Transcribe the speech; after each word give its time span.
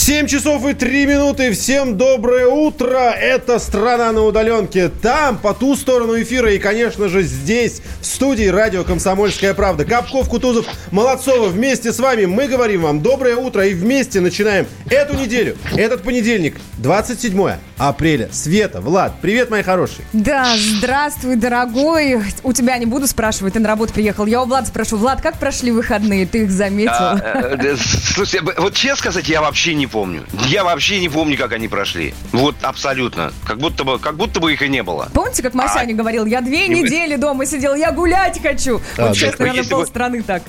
7 0.00 0.26
часов 0.26 0.66
и 0.66 0.72
3 0.72 1.04
минуты. 1.04 1.52
Всем 1.52 1.98
доброе 1.98 2.46
утро. 2.46 3.10
Это 3.10 3.58
«Страна 3.58 4.12
на 4.12 4.22
удаленке». 4.22 4.88
Там, 4.88 5.36
по 5.36 5.52
ту 5.52 5.76
сторону 5.76 6.18
эфира 6.20 6.50
и, 6.54 6.58
конечно 6.58 7.10
же, 7.10 7.22
здесь, 7.22 7.82
в 8.00 8.06
студии 8.06 8.46
радио 8.46 8.82
«Комсомольская 8.82 9.52
правда». 9.52 9.84
Капков, 9.84 10.30
Кутузов, 10.30 10.64
Молодцова. 10.90 11.48
Вместе 11.48 11.92
с 11.92 11.98
вами 11.98 12.24
мы 12.24 12.48
говорим 12.48 12.80
вам 12.80 13.02
доброе 13.02 13.36
утро 13.36 13.66
и 13.66 13.74
вместе 13.74 14.20
начинаем 14.20 14.66
эту 14.88 15.18
неделю, 15.18 15.58
этот 15.76 16.02
понедельник, 16.02 16.56
27 16.78 17.56
апреля. 17.76 18.30
Света, 18.32 18.80
Влад, 18.80 19.12
привет, 19.20 19.50
мои 19.50 19.62
хорошие. 19.62 20.06
Да, 20.14 20.56
здравствуй, 20.56 21.36
дорогой. 21.36 22.22
У 22.42 22.54
тебя 22.54 22.78
не 22.78 22.86
буду 22.86 23.06
спрашивать, 23.06 23.52
ты 23.52 23.60
на 23.60 23.68
работу 23.68 23.92
приехал. 23.92 24.24
Я 24.24 24.42
у 24.42 24.46
Влада 24.46 24.66
спрошу. 24.66 24.96
Влад, 24.96 25.20
как 25.20 25.38
прошли 25.38 25.70
выходные? 25.70 26.24
Ты 26.24 26.44
их 26.44 26.50
заметил? 26.50 26.90
А, 26.92 27.58
э, 27.62 27.76
слушай, 28.14 28.40
вот 28.56 28.72
честно 28.72 28.96
сказать, 28.96 29.28
я 29.28 29.42
вообще 29.42 29.74
не 29.74 29.89
помню. 29.90 30.24
Я 30.46 30.64
вообще 30.64 31.00
не 31.00 31.08
помню, 31.08 31.36
как 31.36 31.52
они 31.52 31.68
прошли. 31.68 32.14
Вот 32.32 32.56
абсолютно. 32.62 33.32
Как 33.46 33.58
будто 33.58 33.84
бы, 33.84 33.98
как 33.98 34.16
будто 34.16 34.40
бы 34.40 34.52
их 34.52 34.62
и 34.62 34.68
не 34.68 34.82
было. 34.82 35.08
Помните, 35.12 35.42
как 35.42 35.54
Масяня 35.54 35.92
а... 35.92 35.96
говорил, 35.96 36.26
я 36.26 36.40
две 36.40 36.68
недели 36.68 37.16
дома 37.16 37.46
сидел, 37.46 37.74
я 37.74 37.92
гулять 37.92 38.40
хочу. 38.42 38.80
А, 38.96 39.08
вот 39.08 39.16
сейчас, 39.16 39.38
наверное, 39.38 39.64
полстраны 39.64 40.22
так. 40.22 40.42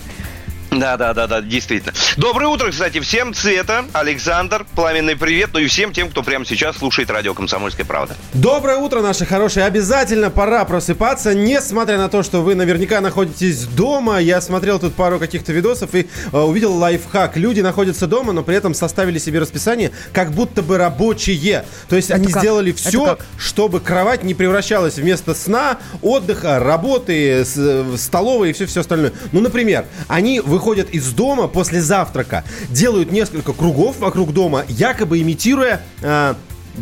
Да, 0.71 0.95
да, 0.95 1.13
да, 1.13 1.27
да, 1.27 1.41
действительно. 1.41 1.93
Доброе 2.16 2.48
утро, 2.48 2.71
кстати, 2.71 3.02
всем. 3.02 3.34
Цвета, 3.34 3.84
Александр, 3.91 4.66
пламенный 4.73 5.17
привет, 5.17 5.49
ну 5.52 5.59
и 5.59 5.67
всем 5.67 5.91
тем, 5.91 6.09
кто 6.09 6.23
прямо 6.23 6.45
сейчас 6.45 6.77
слушает 6.77 7.09
радио 7.09 7.34
«Комсомольская 7.34 7.85
правда». 7.85 8.16
Доброе 8.34 8.77
утро, 8.77 9.02
наши 9.02 9.26
хорошие. 9.26 9.65
Обязательно 9.65 10.29
пора 10.29 10.63
просыпаться, 10.63 11.34
несмотря 11.34 11.98
на 11.98 12.07
то, 12.07 12.23
что 12.23 12.41
вы 12.41 12.55
наверняка 12.55 13.02
находитесь 13.02 13.65
дома. 13.65 14.20
Я 14.20 14.40
смотрел 14.40 14.79
тут 14.79 14.96
пару 14.96 15.20
каких-то 15.20 15.51
видосов 15.51 15.93
и 15.93 16.07
э, 16.31 16.37
увидел 16.37 16.74
лайфхак. 16.74 17.35
Люди 17.35 17.59
находятся 17.59 18.07
дома, 18.07 18.31
но 18.31 18.41
при 18.41 18.55
этом 18.55 18.74
составили 18.74 19.18
себе 19.20 19.40
расписание 19.40 19.91
как 20.13 20.31
будто 20.31 20.62
бы 20.62 20.77
рабочие. 20.77 21.65
То 21.90 21.98
есть 21.98 22.12
Это 22.12 22.15
они 22.21 22.31
как? 22.31 22.41
сделали 22.41 22.71
все, 22.71 23.18
чтобы 23.37 23.81
кровать 23.81 24.24
не 24.24 24.34
превращалась 24.34 24.96
вместо 24.96 25.35
сна, 25.35 25.79
отдыха, 26.01 26.59
работы, 26.59 27.43
э, 27.43 27.96
столовой 27.98 28.51
и 28.51 28.53
все-все 28.53 28.79
остальное. 28.79 29.12
Ну, 29.34 29.41
например, 29.41 29.85
они 30.07 30.40
выходят 30.40 30.60
выходят 30.62 30.91
из 30.91 31.12
дома 31.12 31.48
после 31.48 31.81
завтрака, 31.81 32.43
делают 32.70 33.12
несколько 33.12 33.51
кругов 33.51 33.98
вокруг 33.98 34.31
дома, 34.31 34.63
якобы 34.70 35.20
имитируя 35.20 35.81
э, 36.03 36.35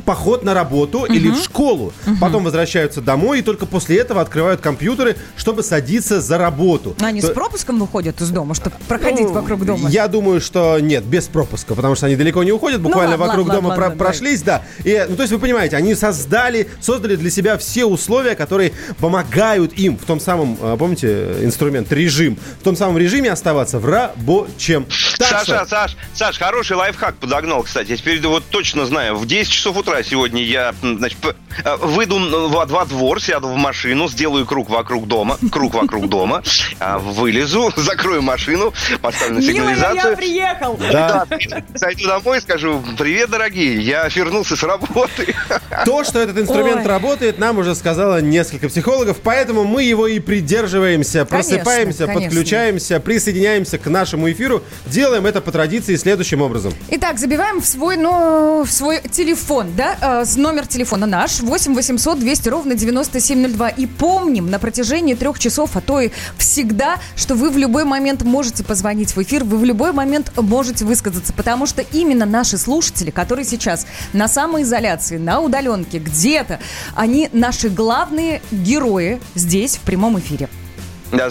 поход 0.06 0.44
на 0.44 0.54
работу 0.54 1.00
угу. 1.00 1.14
или 1.14 1.30
в 1.30 1.38
школу. 1.38 1.94
Угу. 2.06 2.18
Потом 2.20 2.44
возвращаются 2.44 3.02
домой 3.02 3.40
и 3.40 3.42
только 3.42 3.66
после 3.66 3.98
этого 3.98 4.22
открывают 4.22 4.62
компьютеры, 4.62 5.16
чтобы 5.36 5.64
садиться 5.64 6.22
за 6.22 6.38
работу. 6.38 6.96
Они 7.00 7.22
То... 7.22 7.28
с 7.28 7.32
пропуском 7.32 7.80
выходят 7.80 8.22
из 8.22 8.30
дома, 8.30 8.56
чтобы 8.56 8.76
проходить 8.88 9.28
ну, 9.28 9.34
вокруг 9.34 9.66
дома? 9.66 9.90
Я 9.90 10.08
думаю, 10.08 10.42
что 10.42 10.80
нет, 10.80 11.04
без 11.04 11.28
пропуска, 11.28 11.76
потому 11.76 11.96
что 11.96 12.06
они 12.06 12.16
далеко 12.16 12.44
не 12.44 12.52
уходят, 12.52 12.82
буквально 12.82 13.18
ну, 13.18 13.24
ладно, 13.24 13.28
вокруг 13.28 13.48
ладно, 13.48 13.62
дома 13.62 13.70
ладно, 13.70 13.82
про- 13.82 13.90
ладно, 13.90 14.04
прошлись, 14.04 14.42
да. 14.42 14.64
И, 14.84 15.06
ну, 15.08 15.16
то 15.16 15.24
есть 15.24 15.34
вы 15.34 15.40
понимаете, 15.40 15.76
они 15.76 15.96
создали, 15.96 16.70
создали 16.82 17.16
для 17.16 17.30
себя 17.30 17.58
все 17.58 17.86
условия, 17.86 18.36
которые 18.36 18.74
помогают 19.00 19.74
им 19.74 19.98
в 19.98 20.06
том 20.06 20.20
самом, 20.20 20.58
а, 20.62 20.78
помните, 20.78 21.38
инструмент, 21.42 21.92
режим, 21.92 22.38
в 22.60 22.64
том 22.64 22.76
самом 22.76 22.98
режиме 22.98 23.32
оставаться 23.32 23.80
в 23.80 23.86
рабочем. 23.86 24.86
Так 25.18 25.30
Саша, 25.30 25.44
что... 25.44 25.66
Саш, 25.66 25.98
Саш, 26.14 26.38
хороший 26.38 26.78
лайфхак 26.78 27.16
подогнал, 27.16 27.64
кстати. 27.64 27.92
Я 27.92 27.98
теперь 27.98 28.26
вот 28.26 28.44
точно 28.50 28.86
знаю, 28.86 29.16
в 29.16 29.26
10 29.26 29.52
часов 29.52 29.78
утра 29.80 30.04
сегодня 30.04 30.44
я 30.44 30.74
значит, 30.82 31.18
э, 31.64 31.76
выйду 31.78 32.20
во, 32.50 32.66
во 32.66 32.86
двор, 32.86 33.22
сяду 33.22 33.48
в 33.50 33.56
машину, 33.56 34.08
сделаю 34.08 34.46
круг 34.46 34.70
вокруг 34.70 35.08
дома, 35.08 35.38
круг 35.52 35.74
вокруг 35.74 36.08
дома, 36.10 36.44
а, 36.80 37.00
вылезу, 37.00 37.72
закрою 37.78 38.22
машину, 38.22 38.74
поставлю 39.02 39.36
на 39.36 39.42
сигнализацию. 39.42 39.96
Милая, 39.96 40.12
я 40.12 40.18
приехал! 40.18 40.80
Да. 40.92 41.26
Зайду 41.74 42.08
домой 42.08 42.40
и 42.40 42.42
скажу, 42.42 42.84
привет, 42.98 43.30
дорогие, 43.30 43.80
я 43.82 44.08
вернулся 44.08 44.56
с 44.56 44.64
работы. 44.64 45.36
То, 45.86 46.04
что 46.04 46.20
этот 46.20 46.38
инструмент 46.38 46.82
Ой. 46.82 46.88
работает, 46.88 47.40
нам 47.40 47.58
уже 47.58 47.76
сказала 47.76 48.22
несколько 48.22 48.70
психологов, 48.70 49.18
поэтому 49.24 49.64
мы 49.64 49.84
его 49.84 50.08
и 50.08 50.20
придерживаемся, 50.20 51.26
просыпаемся, 51.26 52.06
конечно, 52.06 52.28
подключаемся, 52.28 53.00
присоединяемся 53.00 53.78
к 53.78 53.88
нашему 53.88 54.32
эфиру, 54.32 54.64
делаем 54.86 55.26
это 55.26 55.42
по 55.42 55.52
традиции 55.52 55.96
следующим 55.96 56.42
образом. 56.42 56.74
Итак, 56.90 57.18
забиваем 57.18 57.62
в 57.62 57.66
свой, 57.66 57.98
ну, 57.98 58.64
в 58.64 58.72
свой 58.72 59.02
телефон, 59.02 59.69
да, 59.76 59.98
э, 60.02 60.26
номер 60.38 60.68
телефона 60.68 61.06
наш 61.06 61.40
8 61.40 61.74
800 61.74 62.20
200 62.20 62.50
ровно 62.50 62.76
9702. 62.76 63.70
И 63.70 63.86
помним 63.86 64.50
на 64.50 64.60
протяжении 64.60 65.14
трех 65.14 65.40
часов, 65.40 65.76
а 65.76 65.82
то 65.82 66.00
и 66.00 66.10
всегда, 66.38 66.98
что 67.16 67.36
вы 67.36 67.50
в 67.50 67.58
любой 67.58 67.86
момент 67.86 68.24
можете 68.24 68.64
позвонить 68.64 69.16
в 69.16 69.22
эфир, 69.22 69.44
вы 69.44 69.58
в 69.58 69.64
любой 69.64 69.92
момент 69.92 70.32
можете 70.38 70.86
высказаться, 70.86 71.34
потому 71.34 71.66
что 71.66 71.82
именно 71.92 72.26
наши 72.26 72.58
слушатели, 72.58 73.10
которые 73.10 73.46
сейчас 73.46 73.86
на 74.14 74.28
самоизоляции, 74.28 75.18
на 75.18 75.40
удаленке, 75.40 76.00
где-то, 76.00 76.60
они 76.96 77.30
наши 77.34 77.70
главные 77.70 78.42
герои 78.52 79.20
здесь 79.36 79.78
в 79.78 79.82
прямом 79.82 80.20
эфире. 80.20 80.50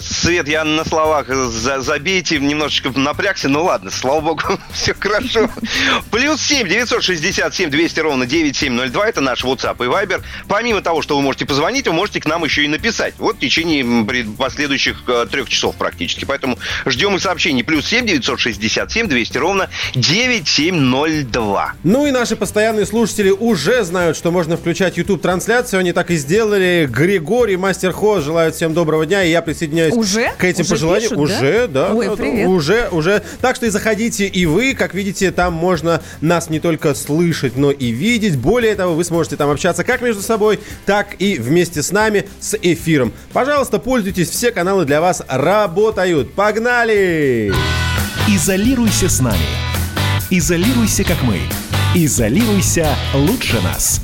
Свет, 0.01 0.47
я 0.49 0.65
на 0.65 0.83
словах 0.83 1.27
за, 1.29 1.79
забейте, 1.79 2.37
немножечко 2.39 2.91
напрягся, 2.95 3.47
ну 3.47 3.63
ладно, 3.63 3.89
слава 3.91 4.19
богу, 4.19 4.41
все 4.73 4.93
хорошо. 4.93 5.49
Плюс 6.11 6.41
7 6.41 6.67
967 6.67 7.69
200 7.69 7.99
ровно 8.01 8.25
9702, 8.25 9.07
это 9.07 9.21
наш 9.21 9.45
WhatsApp 9.45 9.77
и 9.77 9.87
Viber. 9.87 10.21
Помимо 10.49 10.81
того, 10.81 11.01
что 11.01 11.15
вы 11.15 11.21
можете 11.21 11.45
позвонить, 11.45 11.87
вы 11.87 11.93
можете 11.93 12.19
к 12.19 12.25
нам 12.25 12.43
еще 12.43 12.65
и 12.65 12.67
написать. 12.67 13.13
Вот 13.17 13.37
в 13.37 13.39
течение 13.39 14.05
последующих 14.37 15.03
э, 15.07 15.25
трех 15.31 15.47
часов 15.49 15.77
практически. 15.77 16.25
Поэтому 16.25 16.59
ждем 16.85 17.15
и 17.15 17.19
сообщений. 17.19 17.63
Плюс 17.63 17.85
7 17.87 18.05
967 18.05 19.07
200 19.07 19.37
ровно 19.37 19.69
9702. 19.95 21.73
Ну 21.83 22.05
и 22.05 22.11
наши 22.11 22.35
постоянные 22.35 22.85
слушатели 22.85 23.29
уже 23.29 23.83
знают, 23.83 24.17
что 24.17 24.31
можно 24.31 24.57
включать 24.57 24.97
YouTube-трансляцию. 24.97 25.79
Они 25.79 25.93
так 25.93 26.11
и 26.11 26.17
сделали. 26.17 26.85
Григорий, 26.89 27.55
Мастер 27.55 27.93
Хо, 27.93 28.19
желают 28.19 28.55
всем 28.55 28.73
доброго 28.73 29.05
дня. 29.05 29.23
И 29.23 29.29
я 29.31 29.41
присоединяюсь 29.41 29.68
присоединяюсь 29.69 29.93
уже? 29.93 30.31
к 30.37 30.43
этим 30.43 30.61
уже 30.61 30.69
пожеланиям. 30.69 31.09
Пишут, 31.09 31.17
уже, 31.19 31.67
да? 31.67 31.89
да, 31.89 31.93
Ой, 31.95 32.05
да, 32.07 32.15
привет. 32.15 32.47
уже, 32.47 32.89
уже. 32.91 33.21
Так 33.41 33.55
что 33.55 33.65
и 33.65 33.69
заходите 33.69 34.25
и 34.27 34.45
вы, 34.45 34.73
как 34.73 34.93
видите, 34.93 35.31
там 35.31 35.53
можно 35.53 36.01
нас 36.21 36.49
не 36.49 36.59
только 36.59 36.93
слышать, 36.95 37.55
но 37.55 37.71
и 37.71 37.87
видеть. 37.91 38.37
Более 38.37 38.75
того, 38.75 38.95
вы 38.95 39.03
сможете 39.03 39.35
там 39.35 39.49
общаться 39.49 39.83
как 39.83 40.01
между 40.01 40.21
собой, 40.21 40.59
так 40.85 41.15
и 41.19 41.37
вместе 41.37 41.83
с 41.83 41.91
нами 41.91 42.27
с 42.39 42.57
эфиром. 42.61 43.13
Пожалуйста, 43.33 43.79
пользуйтесь, 43.79 44.29
все 44.29 44.51
каналы 44.51 44.85
для 44.85 45.01
вас 45.01 45.23
работают. 45.27 46.33
Погнали! 46.33 47.53
Изолируйся 48.27 49.09
с 49.09 49.19
нами. 49.19 49.37
Изолируйся, 50.29 51.03
как 51.03 51.21
мы. 51.23 51.39
Изолируйся 51.95 52.95
лучше 53.15 53.59
нас. 53.61 54.01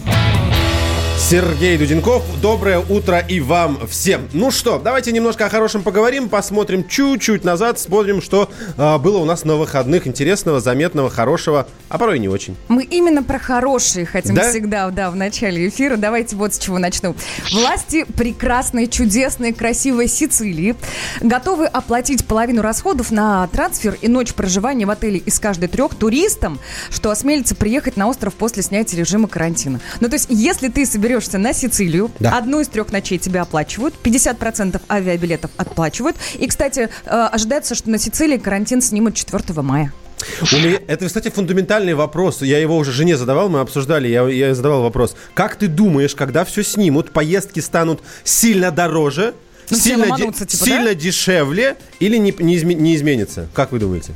Сергей 1.28 1.75
Дуденков, 1.75 2.22
доброе 2.40 2.78
утро 2.78 3.18
и 3.18 3.40
вам 3.40 3.88
всем. 3.88 4.30
Ну 4.31 4.52
что, 4.52 4.78
давайте 4.78 5.12
немножко 5.12 5.47
о 5.47 5.50
хорошем 5.50 5.81
поговорим, 5.81 6.30
посмотрим 6.30 6.88
чуть-чуть 6.88 7.44
назад, 7.44 7.80
смотрим, 7.80 8.22
что 8.22 8.47
э, 8.78 8.97
было 9.00 9.18
у 9.18 9.25
нас 9.25 9.44
на 9.44 9.56
выходных 9.56 10.06
интересного, 10.06 10.59
заметного, 10.59 11.09
хорошего, 11.09 11.68
а 11.90 11.97
порой 11.97 12.19
не 12.19 12.30
очень. 12.30 12.56
Мы 12.68 12.84
именно 12.84 13.24
про 13.24 13.40
хорошие 13.40 14.06
хотим 14.06 14.35
да? 14.35 14.52
всегда, 14.52 14.91
да, 14.91 15.09
в 15.09 15.16
начале 15.16 15.68
эфира. 15.68 15.97
Давайте 15.97 16.35
вот 16.35 16.53
с 16.53 16.59
чего 16.59 16.78
начну. 16.78 17.16
Власти 17.52 18.06
прекрасной, 18.16 18.85
чудесной, 18.85 19.52
красивой 19.52 20.08
Сицилии 20.08 20.75
готовы 21.22 21.66
оплатить 21.66 22.24
половину 22.25 22.62
расходов 22.62 23.09
на 23.09 23.47
трансфер 23.47 23.97
и 24.00 24.08
ночь 24.08 24.35
проживания 24.35 24.85
в 24.85 24.91
отеле 24.91 25.18
из 25.18 25.40
каждой 25.40 25.69
трех 25.69 25.96
туристам, 25.96 26.59
что 26.91 27.09
осмелится 27.09 27.56
приехать 27.56 27.97
на 27.97 28.06
остров 28.06 28.35
после 28.35 28.62
снятия 28.62 29.00
режима 29.00 29.28
карантина. 29.28 29.81
Ну, 30.02 30.08
то 30.08 30.14
есть, 30.14 30.28
если 30.30 30.68
ты 30.68 30.85
соберешься 30.85 31.15
соберешься 31.16 31.38
на 31.38 31.53
Сицилию, 31.53 32.12
да. 32.20 32.38
одну 32.38 32.59
из 32.59 32.68
трех 32.68 32.92
ночей 32.92 33.17
тебя 33.17 33.44
оплачивают, 33.44 33.96
50% 34.03 34.82
авиабилетов 34.90 35.52
отплачивают. 35.58 36.16
И, 36.38 36.47
кстати, 36.47 36.90
э, 37.06 37.09
ожидается, 37.09 37.76
что 37.76 37.90
на 37.90 37.97
Сицилии 37.97 38.38
карантин 38.38 38.82
снимут 38.82 39.16
4 39.16 39.62
мая. 39.62 39.94
У 40.41 40.56
меня, 40.56 40.79
это, 40.88 41.06
кстати, 41.06 41.29
фундаментальный 41.29 41.94
вопрос. 41.94 42.41
Я 42.41 42.58
его 42.59 42.78
уже 42.78 42.91
жене 42.91 43.16
задавал, 43.16 43.50
мы 43.50 43.59
обсуждали, 43.59 44.08
я, 44.08 44.28
я 44.28 44.56
задавал 44.56 44.82
вопрос. 44.82 45.16
Как 45.34 45.56
ты 45.56 45.67
думаешь, 45.67 46.16
когда 46.16 46.44
все 46.46 46.64
снимут, 46.64 47.12
поездки 47.12 47.59
станут 47.59 48.02
сильно 48.23 48.72
дороже, 48.72 49.34
ну, 49.70 49.78
сильно, 49.78 50.16
де, 50.17 50.32
типа, 50.32 50.66
сильно 50.66 50.90
да? 50.90 50.96
дешевле 50.96 51.76
или 52.00 52.17
не, 52.17 52.34
не, 52.40 52.56
изме, 52.56 52.76
не 52.76 52.96
изменится? 52.96 53.47
Как 53.53 53.72
вы 53.72 53.79
думаете? 53.79 54.16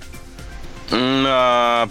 А, 0.92 1.90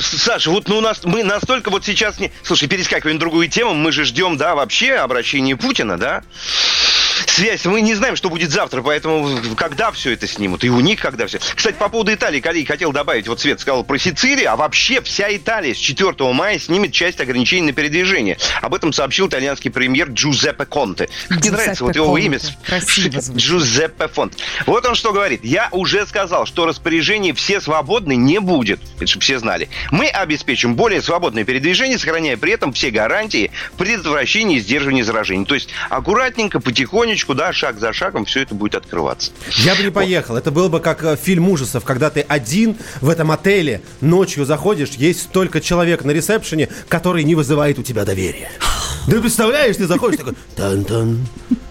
Саша, 0.00 0.50
вот 0.50 0.68
ну, 0.68 0.78
у 0.78 0.80
нас 0.80 1.04
мы 1.04 1.22
настолько 1.22 1.70
вот 1.70 1.84
сейчас 1.84 2.18
не. 2.18 2.32
Слушай, 2.42 2.68
перескакиваем 2.68 3.16
на 3.16 3.20
другую 3.20 3.48
тему. 3.48 3.74
Мы 3.74 3.92
же 3.92 4.04
ждем, 4.04 4.36
да, 4.36 4.54
вообще 4.54 4.94
обращения 4.94 5.56
Путина, 5.56 5.98
да? 5.98 6.22
Связь. 7.38 7.64
Мы 7.66 7.80
не 7.82 7.94
знаем, 7.94 8.16
что 8.16 8.30
будет 8.30 8.50
завтра, 8.50 8.82
поэтому 8.82 9.38
когда 9.56 9.92
все 9.92 10.12
это 10.12 10.26
снимут, 10.26 10.64
и 10.64 10.70
у 10.70 10.80
них 10.80 11.00
когда 11.00 11.26
все. 11.26 11.38
Кстати, 11.38 11.76
по 11.76 11.88
поводу 11.88 12.12
Италии, 12.12 12.40
коллеги, 12.40 12.66
хотел 12.66 12.90
добавить, 12.90 13.28
вот 13.28 13.40
Свет 13.40 13.60
сказал 13.60 13.84
про 13.84 13.96
Сицилию, 13.96 14.52
а 14.52 14.56
вообще 14.56 15.00
вся 15.02 15.34
Италия 15.34 15.72
с 15.72 15.78
4 15.78 16.14
мая 16.32 16.58
снимет 16.58 16.92
часть 16.92 17.20
ограничений 17.20 17.68
на 17.68 17.72
передвижение. 17.72 18.38
Об 18.60 18.74
этом 18.74 18.92
сообщил 18.92 19.28
итальянский 19.28 19.70
премьер 19.70 20.08
Джузеппе 20.10 20.66
Конте. 20.66 21.08
Мне 21.30 21.52
нравится 21.52 21.84
вот 21.84 21.94
его 21.94 22.18
имя. 22.18 22.40
Джузеппе 22.68 24.08
Фонт. 24.08 24.36
Вот 24.66 24.84
он 24.84 24.96
что 24.96 25.12
говорит. 25.12 25.44
Я 25.44 25.68
уже 25.70 26.06
сказал, 26.06 26.44
что 26.44 26.66
распоряжение 26.66 27.34
«все 27.34 27.60
свободны» 27.60 28.16
не 28.16 28.40
будет. 28.40 28.80
Это 28.96 29.06
чтобы 29.06 29.22
все 29.22 29.38
знали. 29.38 29.68
Мы 29.92 30.08
обеспечим 30.08 30.74
более 30.74 31.02
свободное 31.02 31.44
передвижение, 31.44 31.98
сохраняя 31.98 32.36
при 32.36 32.52
этом 32.52 32.72
все 32.72 32.90
гарантии 32.90 33.52
предотвращения 33.76 34.56
и 34.56 34.60
сдерживания 34.60 35.04
заражений. 35.04 35.44
То 35.44 35.54
есть 35.54 35.68
аккуратненько, 35.88 36.58
потихонечку, 36.58 37.27
да, 37.34 37.52
шаг 37.52 37.78
за 37.78 37.92
шагом 37.92 38.24
все 38.24 38.42
это 38.42 38.54
будет 38.54 38.74
открываться. 38.74 39.30
Я 39.64 39.74
бы 39.74 39.82
не 39.82 39.90
поехал. 39.90 40.36
Это 40.36 40.50
было 40.50 40.68
бы 40.68 40.80
как 40.80 41.04
э, 41.04 41.16
фильм 41.16 41.48
ужасов, 41.48 41.84
когда 41.84 42.10
ты 42.10 42.20
один 42.20 42.76
в 43.00 43.08
этом 43.08 43.30
отеле 43.30 43.82
ночью 44.00 44.44
заходишь, 44.44 44.90
есть 44.90 45.22
столько 45.22 45.60
человек 45.60 46.04
на 46.04 46.10
ресепшене, 46.10 46.68
который 46.88 47.24
не 47.24 47.34
вызывает 47.34 47.78
у 47.78 47.82
тебя 47.82 48.04
доверия. 48.04 48.50
Да 49.06 49.20
представляешь, 49.20 49.76
ты 49.76 49.86
заходишь 49.86 50.18
такой 50.18 50.34
тан-тан, 50.54 51.26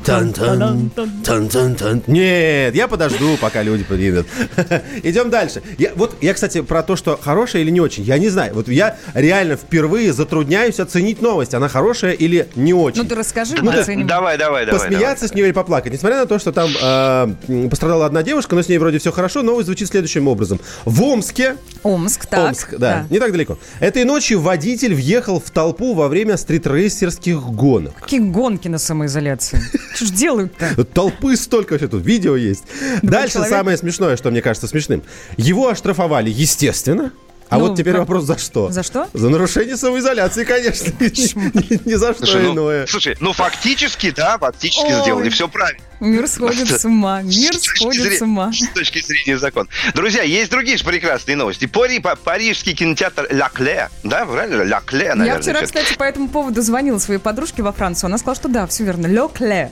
тан-тан, 0.08 0.90
тан-тан-тан. 1.26 2.04
Нет, 2.08 2.74
я 2.76 2.88
подожду, 2.88 3.36
пока 3.42 3.62
люди 3.62 3.84
подъедут. 3.84 4.26
Идем 5.04 5.30
дальше. 5.30 5.62
Я, 5.78 5.92
вот 5.96 6.16
я, 6.22 6.34
кстати, 6.34 6.62
про 6.62 6.82
то, 6.82 6.96
что 6.96 7.20
хорошая 7.22 7.62
или 7.64 7.72
не 7.72 7.82
очень, 7.82 8.04
я 8.04 8.18
не 8.18 8.30
знаю. 8.30 8.54
Вот 8.54 8.70
я 8.70 8.96
реально 9.14 9.58
впервые 9.58 10.14
затрудняюсь 10.14 10.80
оценить 10.80 11.22
новость, 11.22 11.54
она 11.54 11.68
хорошая 11.68 12.14
или 12.14 12.48
не 12.56 12.74
очень. 12.74 13.02
Ну 13.04 13.08
ты 13.10 13.16
расскажи, 13.16 13.56
Ну, 13.58 13.66
мы 13.66 13.74
да, 13.74 13.82
оценим. 13.82 14.08
давай, 14.08 14.38
давай, 14.38 14.66
давай. 14.66 14.80
Посмеяться 14.80 15.28
с 15.28 15.34
нее 15.34 15.48
или 15.48 15.52
поплакать. 15.52 15.92
Несмотря 15.92 16.20
на 16.20 16.26
то, 16.26 16.40
что 16.40 16.54
там 16.54 16.70
э, 16.82 17.68
пострадала 17.70 18.06
одна 18.06 18.24
девушка, 18.24 18.56
но 18.56 18.62
с 18.62 18.70
ней 18.70 18.78
вроде 18.78 19.00
все 19.00 19.12
хорошо, 19.12 19.44
новость 19.44 19.66
звучит 19.66 19.90
следующим 19.90 20.28
образом. 20.30 20.60
В 20.86 21.04
Омске 21.04 21.58
Омск, 21.84 22.26
так. 22.28 22.48
Омск, 22.48 22.76
да, 22.78 23.06
не 23.10 23.20
так 23.20 23.32
далеко. 23.34 23.58
Этой 23.82 24.06
ночью 24.06 24.40
водитель 24.40 24.96
въехал 24.96 25.42
в 25.42 25.50
толпу 25.52 25.94
во 25.94 26.08
время 26.08 26.38
стритрейсерских 26.38 27.42
гонок. 27.42 27.94
Какие 28.00 28.22
гонки 28.22 28.68
на 28.70 28.78
самоизоляции? 28.78 29.60
Что 29.98 30.06
ж 30.06 30.10
делают-то? 30.12 30.86
Толпы 30.86 31.36
столько 31.36 31.72
вообще 31.74 31.88
тут, 31.88 32.06
видео 32.06 32.36
есть. 32.36 32.66
Дальше 33.02 33.34
человек- 33.36 33.52
самое 33.52 33.78
смешное, 33.78 34.16
что 34.16 34.30
мне 34.30 34.44
кажется 34.44 34.68
смешным. 34.68 35.02
Его 35.38 35.70
оштрафовали, 35.70 36.30
естественно. 36.30 37.12
А 37.50 37.58
Ну, 37.58 37.68
вот 37.70 37.78
теперь 37.78 37.94
как- 37.94 38.02
вопрос 38.02 38.26
за 38.26 38.38
что? 38.38 38.70
За 38.70 38.84
что? 38.84 39.08
За 39.14 39.30
нарушение 39.30 39.76
самоизоляции, 39.78 40.44
конечно. 40.44 40.92
Ни 41.00 41.94
за 41.96 42.14
что 42.14 42.26
Слушай, 42.26 42.44
ну, 42.44 42.54
иное. 42.54 42.86
слушай, 42.88 43.16
ну 43.22 43.32
фактически, 43.34 44.12
да, 44.12 44.38
фактически 44.38 44.92
сделали 45.02 45.30
все 45.30 45.48
правильно. 45.48 45.82
Мир 46.00 46.28
сходит 46.28 46.70
с 46.70 46.86
ума, 46.86 47.22
мир 47.24 47.56
сходит 47.58 48.18
с 48.20 48.22
ума. 48.22 48.52
С 48.54 48.68
точки 48.70 49.02
зрения 49.02 49.38
закона. 49.38 49.68
Друзья, 49.96 50.22
есть 50.24 50.52
другие 50.52 50.78
же 50.78 50.84
прекрасные 50.84 51.36
новости. 51.36 51.66
Пари- 51.66 52.00
па- 52.00 52.16
Парижский 52.16 52.74
кинотеатр 52.74 53.28
Ля 53.32 53.50
Кле, 53.50 53.90
да, 54.04 54.26
правильно? 54.26 54.62
Ля 54.64 54.80
Кле, 54.82 55.16
наверное. 55.16 55.26
Я 55.38 55.42
вчера, 55.42 55.62
кстати, 55.66 55.96
по 55.98 56.04
этому 56.04 56.30
поводу 56.30 56.62
звонила 56.62 57.00
своей 57.00 57.20
подружке 57.20 57.64
во 57.64 57.72
Францию. 57.72 58.08
Она 58.10 58.18
сказала, 58.18 58.36
что 58.36 58.48
да, 58.48 58.68
все 58.68 58.84
верно. 58.84 59.08
Ле 59.08 59.28
Кле. 59.34 59.72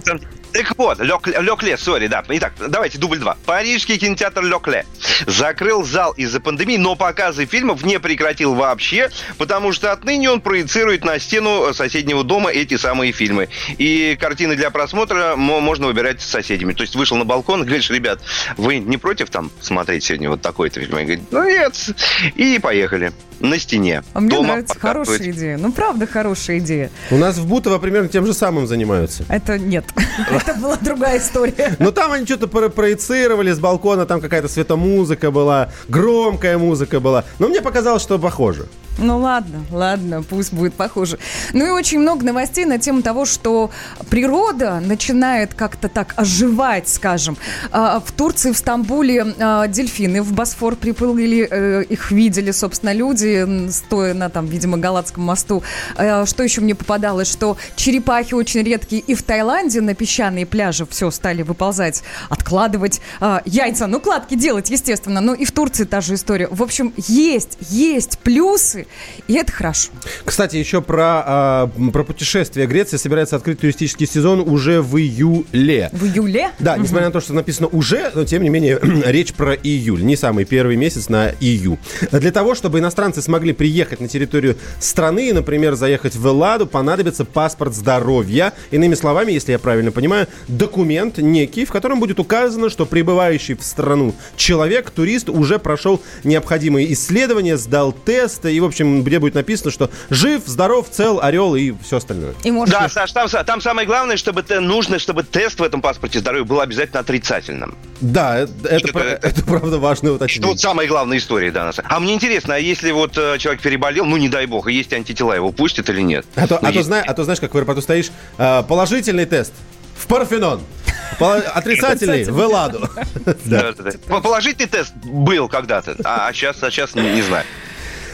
Так 0.51 0.73
вот, 0.77 0.99
Ле 0.99 1.13
Кле- 1.21 1.41
Ле 1.43 1.55
Кле, 1.57 1.77
сори, 1.77 2.07
да. 2.07 2.23
Итак, 2.27 2.53
давайте 2.69 2.97
дубль 2.97 3.19
два. 3.19 3.37
Парижский 3.45 3.97
кинотеатр 3.97 4.41
Ле 4.41 4.57
Кле 4.59 4.85
закрыл 5.27 5.83
зал 5.83 6.13
из-за 6.13 6.39
пандемии, 6.39 6.77
но 6.77 6.95
показы 6.95 7.45
фильмов 7.45 7.83
не 7.83 7.99
прекратил 7.99 8.53
вообще, 8.55 9.09
потому 9.37 9.73
что 9.73 9.91
отныне 9.91 10.29
он 10.31 10.39
проецирует 10.41 11.03
на 11.03 11.19
стену 11.19 11.73
соседнего 11.73 12.23
дома 12.23 12.51
эти 12.51 12.77
самые 12.77 13.11
фильмы. 13.11 13.49
И 13.77 14.17
картины 14.19 14.55
для 14.55 14.69
просмотра 14.71 15.35
мо- 15.35 15.59
можно 15.59 15.87
выбирать 15.87 16.14
с 16.21 16.27
соседями. 16.27 16.73
То 16.73 16.83
есть 16.83 16.95
вышел 16.95 17.17
на 17.17 17.25
балкон, 17.25 17.63
говоришь, 17.63 17.89
ребят, 17.89 18.19
вы 18.57 18.79
не 18.79 18.97
против 18.97 19.29
там 19.29 19.51
смотреть 19.61 20.03
сегодня 20.03 20.29
вот 20.29 20.41
такой-то 20.41 20.79
фильм? 20.79 20.95
Они 20.95 21.05
говорят, 21.05 21.31
ну 21.31 21.43
нет. 21.43 21.89
И 22.35 22.59
поехали. 22.59 23.11
На 23.39 23.59
стене. 23.59 24.03
А 24.13 24.19
мне 24.19 24.29
Дома 24.29 24.47
нравится 24.49 24.79
хорошая 24.79 25.31
идея. 25.31 25.57
Ну, 25.57 25.71
правда, 25.71 26.07
хорошая 26.07 26.59
идея. 26.59 26.89
У 27.11 27.17
нас 27.17 27.37
в 27.37 27.45
Бутово 27.47 27.77
примерно 27.79 28.07
тем 28.09 28.25
же 28.25 28.33
самым 28.33 28.67
занимаются. 28.67 29.23
Это 29.29 29.57
нет. 29.59 29.85
Это 30.31 30.53
была 30.55 30.77
другая 30.77 31.19
история. 31.19 31.75
Но 31.79 31.91
там 31.91 32.11
они 32.11 32.25
что-то 32.25 32.47
про- 32.47 32.69
проецировали 32.69 33.51
с 33.51 33.59
балкона, 33.59 34.05
там 34.05 34.21
какая-то 34.21 34.47
светомузыка 34.47 35.31
была, 35.31 35.69
громкая 35.89 36.57
музыка 36.57 36.99
была. 36.99 37.25
Но 37.39 37.47
мне 37.47 37.61
показалось, 37.61 38.01
что 38.01 38.17
похоже. 38.19 38.67
Ну 38.97 39.17
ладно, 39.19 39.59
ладно, 39.71 40.23
пусть 40.23 40.53
будет 40.53 40.73
похоже. 40.73 41.19
Ну 41.51 41.65
и 41.65 41.69
очень 41.69 41.99
много 41.99 42.23
новостей 42.25 42.63
на 42.63 42.79
тему 42.79 43.01
того, 43.01 43.25
что 43.25 43.69
природа 44.09 44.79
начинает 44.79 45.53
как-то 45.53 45.89
так 45.89 46.13
оживать, 46.15 46.87
скажем. 46.87 47.37
А, 47.71 47.99
В 47.99 48.13
Турции, 48.13 48.53
в 48.53 48.57
Стамбуле 48.57 49.25
а, 49.37 49.67
дельфины 49.67 50.21
в 50.21 50.31
Босфор 50.31 50.77
приплыли, 50.77 51.45
э, 51.49 51.83
их 51.89 52.11
видели, 52.11 52.51
собственно, 52.51 52.93
люди, 52.93 53.24
м, 53.33 53.69
стоя 53.71 54.13
на 54.13 54.29
там, 54.29 54.45
видимо, 54.47 54.77
Галатском 54.77 55.23
мосту. 55.23 55.63
Э, 55.97 56.25
Что 56.25 56.43
еще 56.43 56.61
мне 56.61 56.75
попадалось, 56.75 57.31
что 57.31 57.57
черепахи 57.75 58.33
очень 58.33 58.63
редкие 58.63 59.01
и 59.01 59.15
в 59.15 59.23
Таиланде 59.23 59.81
на 59.81 59.93
песчаные 59.95 60.45
пляжи 60.45 60.85
все 60.89 61.11
стали 61.11 61.41
выползать, 61.43 62.03
откладывать 62.29 63.01
а, 63.19 63.41
яйца, 63.45 63.87
ну 63.87 63.99
кладки 63.99 64.35
делать, 64.35 64.69
естественно. 64.69 65.21
Ну 65.21 65.33
и 65.33 65.45
в 65.45 65.51
Турции 65.51 65.83
та 65.83 66.01
же 66.01 66.15
история. 66.15 66.47
В 66.49 66.61
общем, 66.63 66.93
есть, 66.97 67.57
есть 67.69 68.19
плюсы, 68.19 68.87
и 69.27 69.33
это 69.33 69.51
хорошо. 69.51 69.89
Кстати, 70.23 70.55
еще 70.57 70.81
про, 70.81 71.23
а, 71.25 71.71
про 71.91 72.03
путешествия. 72.03 72.65
Греция 72.65 72.97
собирается 72.97 73.35
открыть 73.35 73.59
туристический 73.59 74.07
сезон 74.07 74.39
уже 74.41 74.81
в 74.81 74.97
июле. 74.97 75.89
В 75.91 76.05
июле? 76.05 76.51
Да, 76.59 76.77
несмотря 76.77 77.07
на 77.07 77.11
то, 77.11 77.21
что 77.21 77.33
написано 77.33 77.67
уже, 77.67 78.11
но 78.13 78.23
тем 78.25 78.43
не 78.43 78.49
менее 78.49 78.79
речь 79.05 79.33
про 79.33 79.53
июль, 79.53 80.03
не 80.03 80.15
самый 80.15 80.45
первый 80.45 80.75
месяц 80.75 81.09
на 81.09 81.29
ию. 81.39 81.77
Для 82.11 82.31
того, 82.31 82.55
чтобы 82.55 82.79
иностранцы 82.79 83.14
смогли 83.21 83.53
приехать 83.53 83.99
на 84.01 84.07
территорию 84.07 84.57
страны, 84.79 85.33
например, 85.33 85.75
заехать 85.75 86.15
в 86.15 86.25
Элладу, 86.27 86.65
понадобится 86.67 87.25
паспорт 87.25 87.73
здоровья. 87.73 88.53
Иными 88.71 88.95
словами, 88.95 89.31
если 89.31 89.51
я 89.51 89.59
правильно 89.59 89.91
понимаю, 89.91 90.27
документ 90.47 91.17
некий, 91.17 91.65
в 91.65 91.71
котором 91.71 91.99
будет 91.99 92.19
указано, 92.19 92.69
что 92.69 92.85
прибывающий 92.85 93.55
в 93.55 93.63
страну 93.63 94.15
человек, 94.35 94.89
турист, 94.91 95.29
уже 95.29 95.59
прошел 95.59 96.01
необходимые 96.23 96.91
исследования, 96.93 97.57
сдал 97.57 97.91
тест, 97.91 98.45
и, 98.45 98.59
в 98.59 98.65
общем, 98.65 99.03
где 99.03 99.19
будет 99.19 99.35
написано, 99.35 99.71
что 99.71 99.89
жив, 100.09 100.43
здоров, 100.45 100.87
цел, 100.89 101.19
орел 101.21 101.55
и 101.55 101.73
все 101.83 101.97
остальное. 101.97 102.33
И 102.43 102.51
может 102.51 102.73
Да. 102.73 102.89
Саш, 102.89 103.11
там, 103.11 103.27
там 103.29 103.61
самое 103.61 103.87
главное, 103.87 104.17
чтобы 104.17 104.43
те- 104.43 104.59
нужно, 104.59 104.99
чтобы 104.99 105.23
тест 105.23 105.59
в 105.59 105.63
этом 105.63 105.81
паспорте 105.81 106.19
здоровья 106.19 106.43
был 106.45 106.59
обязательно 106.61 106.99
отрицательным. 106.99 107.75
Да, 108.01 108.39
это, 108.39 108.51
это, 108.63 108.79
Что-то- 108.79 108.93
про- 108.93 109.03
это 109.29 109.43
правда 109.43 109.77
важное 109.79 110.11
Это 110.11 110.15
уточнение. 110.23 110.49
вот 110.51 110.59
самая 110.59 110.87
главная 110.87 111.17
история, 111.17 111.51
да. 111.51 111.65
на 111.65 111.73
самом- 111.73 111.91
А 111.91 111.99
мне 111.99 112.13
интересно, 112.13 112.55
а 112.55 112.57
если 112.57 112.91
вот 112.91 113.04
э, 113.17 113.37
человек 113.37 113.61
переболел, 113.61 114.05
ну 114.05 114.17
не 114.17 114.29
дай 114.29 114.45
бог, 114.45 114.67
и 114.67 114.73
есть 114.73 114.91
антитела, 114.93 115.33
его 115.33 115.51
пустят 115.51 115.89
или 115.89 116.01
нет? 116.01 116.25
А 116.35 116.47
то, 116.47 116.59
Ну, 116.61 116.67
а, 116.67 116.71
то 116.71 116.77
есть- 116.77 116.85
зна- 116.87 117.03
а 117.05 117.13
то 117.13 117.23
знаешь, 117.23 117.39
как 117.39 117.53
в 117.53 117.57
аэропорту 117.57 117.81
стоишь, 117.81 118.11
а, 118.37 118.63
положительный 118.63 119.25
тест 119.25 119.53
в 119.97 120.07
Парфенон, 120.07 120.61
отрицательный 121.19 122.23
в. 122.25 122.35
По- 124.07 124.21
Положительный 124.21 124.67
тест 124.67 124.93
был 125.03 125.47
когда-то, 125.47 125.95
а 126.03 126.31
сейчас, 126.33 126.61
а 126.63 126.71
сейчас 126.71 126.95
не, 126.95 127.01
не 127.01 127.21
знаю. 127.21 127.45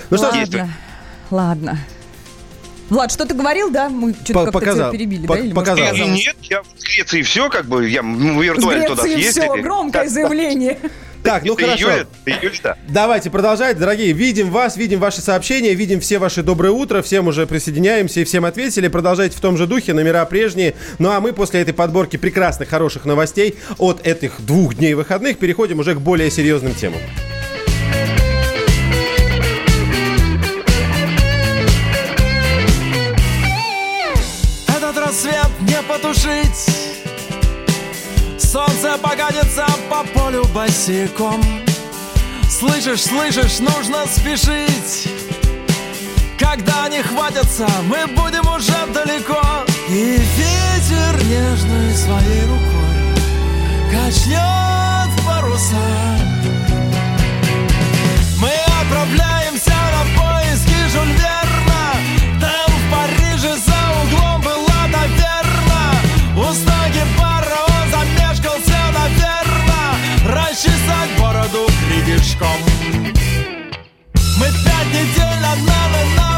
Ну 0.09 0.17
что. 0.17 0.27
Ладно, 0.27 0.69
ладно. 1.29 1.79
Влад, 2.89 3.09
что 3.09 3.25
ты 3.25 3.33
говорил, 3.33 3.69
да? 3.71 3.87
Мы 3.87 4.13
что-то 4.13 4.33
как-то 4.33 4.51
показал. 4.51 4.89
тебя 4.91 4.99
перебили, 4.99 5.25
По- 5.25 5.35
да? 5.35 5.39
Или, 5.39 5.53
показал. 5.53 5.93
Нет, 5.95 6.35
я 6.41 6.61
в 6.61 6.65
Греции 6.83 7.21
все, 7.21 7.49
как 7.49 7.65
бы, 7.65 7.87
я 7.87 8.01
С 8.01 8.05
виртуально 8.05 8.85
туда 8.87 9.03
Греции 9.03 9.21
все, 9.21 9.31
съездили. 9.41 9.61
громкое 9.61 10.09
заявление. 10.09 10.77
Так, 11.23 11.43
ну 11.43 11.55
хорошо. 11.55 11.89
июля, 11.89 12.07
июль, 12.25 12.59
да. 12.63 12.77
Давайте 12.87 13.29
продолжать, 13.29 13.77
дорогие. 13.77 14.11
Видим 14.13 14.49
вас, 14.49 14.77
видим 14.77 14.99
ваши 14.99 15.21
сообщения, 15.21 15.73
видим 15.73 15.99
все 15.99 16.19
ваши 16.19 16.43
доброе 16.43 16.71
утро. 16.71 17.01
Всем 17.01 17.27
уже 17.27 17.45
присоединяемся 17.47 18.21
и 18.21 18.23
всем 18.23 18.45
ответили. 18.45 18.87
Продолжайте 18.87 19.37
в 19.37 19.41
том 19.41 19.57
же 19.57 19.67
духе, 19.67 19.93
номера 19.93 20.25
прежние. 20.25 20.75
Ну 20.99 21.11
а 21.11 21.19
мы 21.19 21.33
после 21.33 21.61
этой 21.61 21.73
подборки 21.73 22.17
прекрасных, 22.17 22.69
хороших 22.69 23.05
новостей 23.05 23.55
от 23.77 24.05
этих 24.05 24.41
двух 24.41 24.75
дней 24.75 24.93
выходных 24.93 25.37
переходим 25.37 25.79
уже 25.79 25.95
к 25.95 25.99
более 25.99 26.31
серьезным 26.31 26.73
темам. 26.73 26.99
Этот 34.67 34.97
рассвет 34.97 35.49
не 35.61 35.81
потушить 35.87 36.80
Солнце 38.51 38.97
погонится 38.97 39.65
по 39.89 40.03
полю 40.03 40.43
босиком. 40.53 41.41
Слышишь, 42.49 43.03
слышишь, 43.03 43.59
нужно 43.59 44.05
спешить. 44.05 45.07
Когда 46.37 46.83
они 46.83 47.01
хватятся, 47.01 47.65
мы 47.85 48.07
будем 48.07 48.45
уже 48.53 48.75
далеко. 48.93 49.41
И 49.87 50.19
ветер 50.35 51.23
нежной 51.23 51.95
своей 51.95 52.41
рукой 52.41 53.89
Качнет 53.89 55.25
паруса. 55.25 55.77
Мы 58.37 58.51
отправляемся 58.81 59.40
et 74.93 75.05
de 75.17 75.41
la 75.41 75.55
marmelade. 75.55 76.30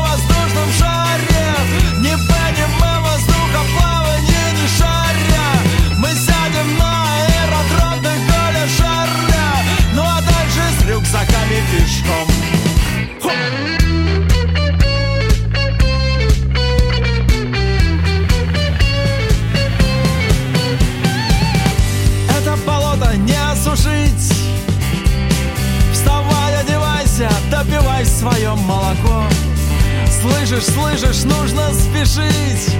Слышишь, 30.53 30.73
слышишь, 30.75 31.23
нужно 31.23 31.73
спешить. 31.73 32.75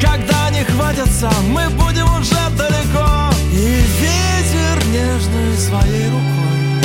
Когда 0.00 0.50
не 0.50 0.62
хватится, 0.62 1.28
мы 1.48 1.68
будем 1.70 2.04
уже 2.14 2.48
далеко. 2.56 3.30
И 3.50 3.82
ветер 3.98 4.86
нежной 4.86 5.56
своей 5.56 6.10
рукой 6.10 6.82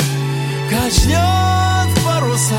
Качнет 0.68 2.04
паруса. 2.04 2.58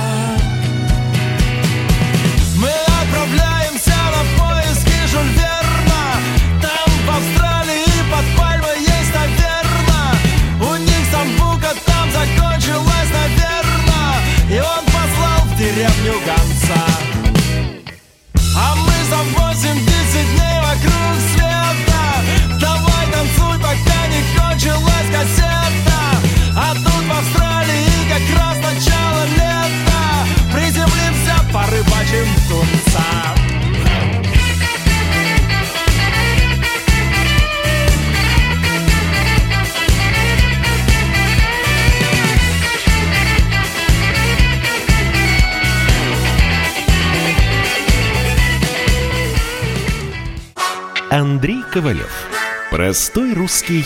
Мы 2.55 2.69
отправляемся 2.69 3.93
на 4.13 4.43
поиски 4.43 5.07
Жюль 5.07 5.31
Верна 5.33 6.15
Там 6.61 6.89
в 7.05 7.09
Австралии 7.09 7.85
под 8.09 8.37
пальмой 8.37 8.79
есть, 8.79 9.13
наверно 9.13 10.15
У 10.61 10.75
них 10.77 11.05
самбука 11.11 11.73
там 11.85 12.09
закончилась, 12.11 13.09
наверно. 13.11 14.15
И 14.49 14.59
он 14.59 14.85
послал 14.85 15.45
в 15.47 15.57
деревню 15.57 16.13
гонца 16.25 16.40
не 24.63 24.69
кончилась 24.69 25.11
кассета 25.11 26.01
А 26.55 26.73
тут 26.73 26.85
в 26.85 27.11
Австралии 27.11 27.87
как 28.09 28.37
раз 28.37 28.57
начало 28.57 29.25
лета 29.25 30.01
Приземлимся, 30.53 31.35
порыбачим 31.53 32.27
тунца 32.47 33.01
Андрей 51.09 51.61
Ковалев. 51.73 52.09
Простой 52.71 53.33
русский 53.33 53.85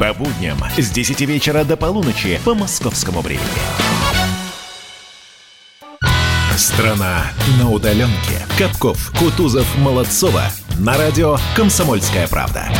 По 0.00 0.14
будням 0.14 0.56
с 0.78 0.88
10 0.88 1.20
вечера 1.20 1.62
до 1.62 1.76
полуночи 1.76 2.40
по 2.42 2.54
московскому 2.54 3.20
времени. 3.20 3.44
Страна 6.56 7.24
на 7.58 7.68
удаленке. 7.70 8.46
Капков, 8.56 9.12
Кутузов, 9.18 9.66
Молодцова. 9.76 10.44
На 10.78 10.96
радио 10.96 11.36
«Комсомольская 11.54 12.26
правда». 12.28 12.72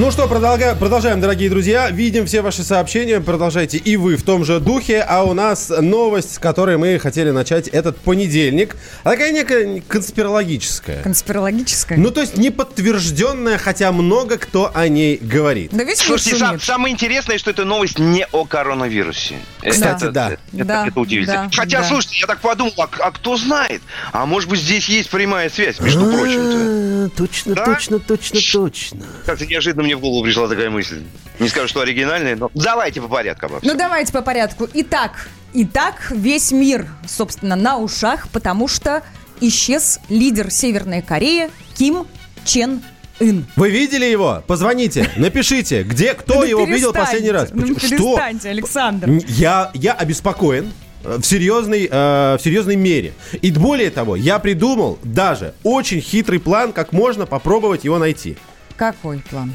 Ну 0.00 0.10
что, 0.10 0.26
продолжаем, 0.26 1.20
дорогие 1.20 1.50
друзья. 1.50 1.90
Видим 1.90 2.24
все 2.24 2.40
ваши 2.40 2.62
сообщения. 2.62 3.20
Продолжайте 3.20 3.76
и 3.76 3.98
вы 3.98 4.16
в 4.16 4.22
том 4.22 4.46
же 4.46 4.58
духе. 4.58 5.02
А 5.06 5.24
у 5.24 5.34
нас 5.34 5.68
новость, 5.68 6.36
с 6.36 6.38
которой 6.38 6.78
мы 6.78 6.98
хотели 6.98 7.28
начать 7.28 7.68
этот 7.68 7.98
понедельник. 7.98 8.76
Она 9.04 9.12
такая 9.16 9.30
некая 9.32 9.82
конспирологическая. 9.86 11.02
Конспирологическая. 11.02 11.98
Ну, 11.98 12.10
то 12.12 12.22
есть 12.22 12.38
не 12.38 12.48
подтвержденная, 12.48 13.58
хотя 13.58 13.92
много 13.92 14.38
кто 14.38 14.70
о 14.74 14.88
ней 14.88 15.18
говорит. 15.20 15.70
да 15.72 15.84
весь 15.84 15.98
Слушайте, 15.98 16.38
сам- 16.38 16.58
самое 16.58 16.94
интересное, 16.94 17.36
что 17.36 17.50
это 17.50 17.66
новость 17.66 17.98
не 17.98 18.26
о 18.32 18.46
коронавирусе. 18.46 19.34
Кстати, 19.62 20.04
это, 20.04 20.12
да. 20.12 20.30
Это, 20.54 20.64
Да, 20.64 20.86
это 20.86 20.98
удивительно. 20.98 21.50
да, 21.52 21.56
Хотя, 21.60 21.80
да. 21.82 21.88
слушайте, 21.88 22.20
я 22.20 22.26
так 22.26 22.40
подумал, 22.40 22.72
а, 22.78 22.88
а 23.00 23.10
кто 23.10 23.36
знает? 23.36 23.82
А 24.12 24.24
может 24.24 24.48
быть, 24.48 24.60
здесь 24.60 24.88
есть 24.88 25.10
прямая 25.10 25.50
связь, 25.50 25.78
между 25.78 26.06
прочим-то. 26.10 26.56
А, 26.56 27.08
Точно, 27.16 27.54
Да? 27.54 27.64
точно, 27.66 27.98
точно, 27.98 28.40
точно. 28.52 29.00
Как-то 29.26 29.44
неожиданно 29.44 29.89
мне 29.90 29.96
в 29.96 30.00
голову 30.00 30.22
пришла 30.22 30.46
такая 30.46 30.70
мысль. 30.70 31.02
Не 31.40 31.48
скажу, 31.48 31.66
что 31.66 31.80
оригинальная, 31.80 32.36
но 32.36 32.50
давайте 32.54 33.00
по 33.00 33.08
порядку 33.08 33.46
обо 33.46 33.58
всем. 33.58 33.72
Ну 33.72 33.78
давайте 33.78 34.12
по 34.12 34.22
порядку. 34.22 34.68
Итак, 34.72 35.28
итак, 35.52 36.12
весь 36.14 36.52
мир, 36.52 36.86
собственно, 37.08 37.56
на 37.56 37.76
ушах, 37.78 38.28
потому 38.28 38.68
что 38.68 39.02
исчез 39.40 39.98
лидер 40.08 40.50
Северной 40.50 41.02
Кореи 41.02 41.50
Ким 41.76 42.06
Чен 42.44 42.82
Ын. 43.18 43.46
Вы 43.56 43.70
видели 43.70 44.04
его? 44.04 44.44
Позвоните, 44.46 45.10
напишите, 45.16 45.82
где, 45.82 46.14
кто 46.14 46.36
Ну, 46.36 46.44
его 46.44 46.64
видел 46.64 46.92
последний 46.92 47.32
раз. 47.32 47.50
Ну, 47.52 47.76
Что? 47.78 48.16
Александр. 48.44 49.10
Я, 49.26 49.72
я 49.74 49.92
обеспокоен 49.92 50.72
э, 51.04 51.16
в 51.20 51.24
серьезной, 51.24 51.88
э, 51.90 52.36
в 52.38 52.40
серьезной 52.42 52.76
мере. 52.76 53.12
И 53.42 53.50
более 53.50 53.90
того, 53.90 54.14
я 54.14 54.38
придумал 54.38 55.00
даже 55.02 55.54
очень 55.64 56.00
хитрый 56.00 56.38
план, 56.38 56.72
как 56.72 56.92
можно 56.92 57.26
попробовать 57.26 57.84
его 57.84 57.98
найти. 57.98 58.36
Какой 58.76 59.18
план? 59.18 59.52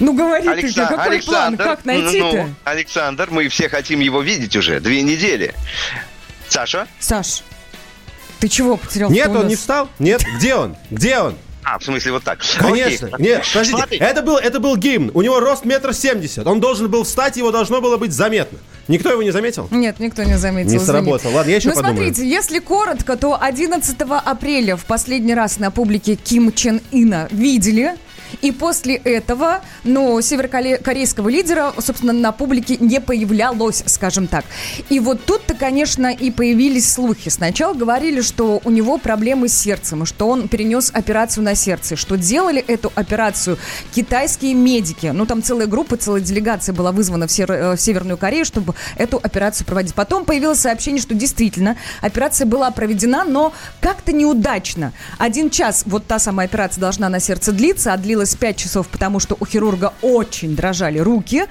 Ну 0.00 0.14
говори 0.14 0.44
ты, 0.44 0.50
Алекса- 0.50 0.88
какой 0.88 1.22
план? 1.22 1.56
Как 1.56 1.84
найти-то? 1.84 2.32
ну, 2.32 2.54
Александр, 2.64 3.28
мы 3.30 3.48
все 3.48 3.68
хотим 3.68 4.00
его 4.00 4.22
видеть 4.22 4.56
уже 4.56 4.80
две 4.80 5.02
недели. 5.02 5.54
Саша? 6.48 6.88
Саш, 6.98 7.42
ты 8.40 8.48
чего 8.48 8.76
потерял 8.76 9.10
Нет, 9.10 9.28
он 9.28 9.46
не 9.46 9.56
встал? 9.56 9.88
Нет, 9.98 10.22
где 10.36 10.54
он? 10.54 10.76
Где 10.90 11.18
он? 11.18 11.36
А, 11.62 11.78
в 11.78 11.84
смысле 11.84 12.12
вот 12.12 12.24
так. 12.24 12.40
Конечно. 12.58 13.08
Окей. 13.12 13.26
Нет, 13.26 13.44
подождите. 13.52 13.76
Смотри. 13.76 13.98
Это 13.98 14.22
был, 14.22 14.36
это 14.38 14.60
был 14.60 14.76
гимн. 14.76 15.10
У 15.14 15.22
него 15.22 15.40
рост 15.40 15.64
метр 15.64 15.92
семьдесят. 15.92 16.46
Он 16.46 16.58
должен 16.58 16.90
был 16.90 17.04
встать, 17.04 17.36
его 17.36 17.52
должно 17.52 17.80
было 17.80 17.96
быть 17.96 18.12
заметно. 18.12 18.58
Никто 18.88 19.10
его 19.10 19.22
не 19.22 19.30
заметил? 19.30 19.68
Нет, 19.70 20.00
никто 20.00 20.24
не 20.24 20.36
заметил. 20.36 20.70
Не 20.70 20.76
извини. 20.78 20.86
сработало. 20.86 21.32
Ладно, 21.34 21.50
я 21.50 21.56
еще 21.56 21.68
ну, 21.68 21.74
подумаю. 21.74 21.96
смотрите, 21.96 22.28
если 22.28 22.58
коротко, 22.58 23.16
то 23.16 23.40
11 23.40 23.96
апреля 24.00 24.76
в 24.76 24.84
последний 24.84 25.34
раз 25.34 25.58
на 25.58 25.70
публике 25.70 26.16
Ким 26.16 26.52
Чен 26.52 26.80
Ина 26.90 27.28
видели. 27.30 27.94
И 28.42 28.52
после 28.52 28.96
этого, 28.96 29.60
ну, 29.84 30.20
северокорейского 30.20 31.28
лидера, 31.28 31.72
собственно, 31.78 32.12
на 32.12 32.32
публике 32.32 32.76
не 32.78 33.00
появлялось, 33.00 33.82
скажем 33.86 34.26
так. 34.26 34.44
И 34.88 35.00
вот 35.00 35.24
тут-то, 35.24 35.54
конечно, 35.54 36.12
и 36.12 36.30
появились 36.30 36.92
слухи. 36.92 37.28
Сначала 37.28 37.74
говорили, 37.74 38.20
что 38.20 38.60
у 38.64 38.70
него 38.70 38.98
проблемы 38.98 39.48
с 39.48 39.56
сердцем, 39.56 40.06
что 40.06 40.28
он 40.28 40.48
перенес 40.48 40.90
операцию 40.92 41.44
на 41.44 41.54
сердце, 41.54 41.96
что 41.96 42.16
делали 42.16 42.60
эту 42.60 42.92
операцию 42.94 43.58
китайские 43.94 44.54
медики. 44.54 45.06
Ну, 45.06 45.26
там 45.26 45.42
целая 45.42 45.66
группа, 45.66 45.96
целая 45.96 46.20
делегация 46.20 46.74
была 46.74 46.92
вызвана 46.92 47.26
в, 47.26 47.32
Сер- 47.32 47.50
э, 47.50 47.76
в 47.76 47.80
Северную 47.80 48.18
Корею, 48.18 48.44
чтобы 48.44 48.74
эту 48.96 49.16
операцию 49.16 49.66
проводить. 49.66 49.94
Потом 49.94 50.24
появилось 50.24 50.60
сообщение, 50.60 51.00
что 51.00 51.14
действительно 51.14 51.76
операция 52.00 52.46
была 52.46 52.70
проведена, 52.70 53.24
но 53.24 53.52
как-то 53.80 54.12
неудачно. 54.12 54.92
Один 55.18 55.50
час 55.50 55.84
вот 55.86 56.06
та 56.06 56.18
самая 56.18 56.46
операция 56.46 56.80
должна 56.80 57.08
на 57.08 57.20
сердце 57.20 57.52
длиться, 57.52 57.92
а 57.92 57.96
длилась 57.96 58.19
5 58.26 58.56
часов, 58.56 58.88
потому 58.88 59.20
что 59.20 59.36
у 59.40 59.46
хирурга 59.46 59.92
очень 60.02 60.54
дрожали 60.54 60.98
руки, 60.98 61.44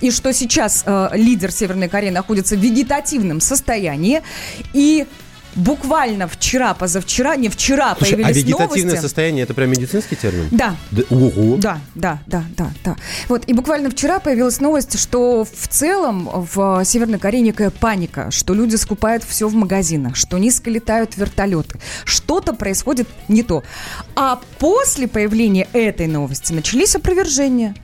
и 0.00 0.10
что 0.10 0.32
сейчас 0.32 0.82
э, 0.86 1.10
лидер 1.14 1.50
Северной 1.50 1.88
Кореи 1.88 2.10
находится 2.10 2.56
в 2.56 2.58
вегетативном 2.58 3.40
состоянии, 3.40 4.22
и 4.72 5.06
буквально 5.54 6.28
вчера, 6.28 6.74
позавчера, 6.74 7.36
не 7.36 7.48
вчера 7.48 7.94
Слушай, 7.96 8.12
а 8.12 8.16
появились 8.16 8.36
вегетативное 8.44 8.84
новости. 8.84 9.02
состояние 9.02 9.42
это 9.44 9.54
прям 9.54 9.70
медицинский 9.70 10.16
термин? 10.16 10.48
Да, 10.50 10.76
Да, 10.90 11.02
ого. 11.10 11.56
да, 11.56 11.80
да, 11.94 12.18
да, 12.26 12.44
да, 12.56 12.70
да. 12.84 12.96
Вот, 13.28 13.44
и 13.46 13.52
буквально 13.52 13.90
вчера 13.90 14.20
появилась 14.20 14.60
новость, 14.60 14.98
что 14.98 15.44
в 15.44 15.68
целом 15.68 16.28
в 16.54 16.84
Северной 16.84 17.18
Корее 17.18 17.42
некая 17.42 17.70
паника, 17.70 18.30
что 18.30 18.54
люди 18.54 18.76
скупают 18.76 19.24
все 19.24 19.48
в 19.48 19.54
магазинах, 19.54 20.16
что 20.16 20.38
низко 20.38 20.70
летают 20.70 21.16
вертолеты. 21.16 21.78
Что-то 22.04 22.52
происходит 22.54 23.08
не 23.28 23.42
то. 23.42 23.62
А 24.16 24.40
после 24.58 25.08
появления 25.08 25.68
этой 25.72 26.06
новости 26.06 26.52
начались 26.52 26.94
опровержения. 26.96 27.74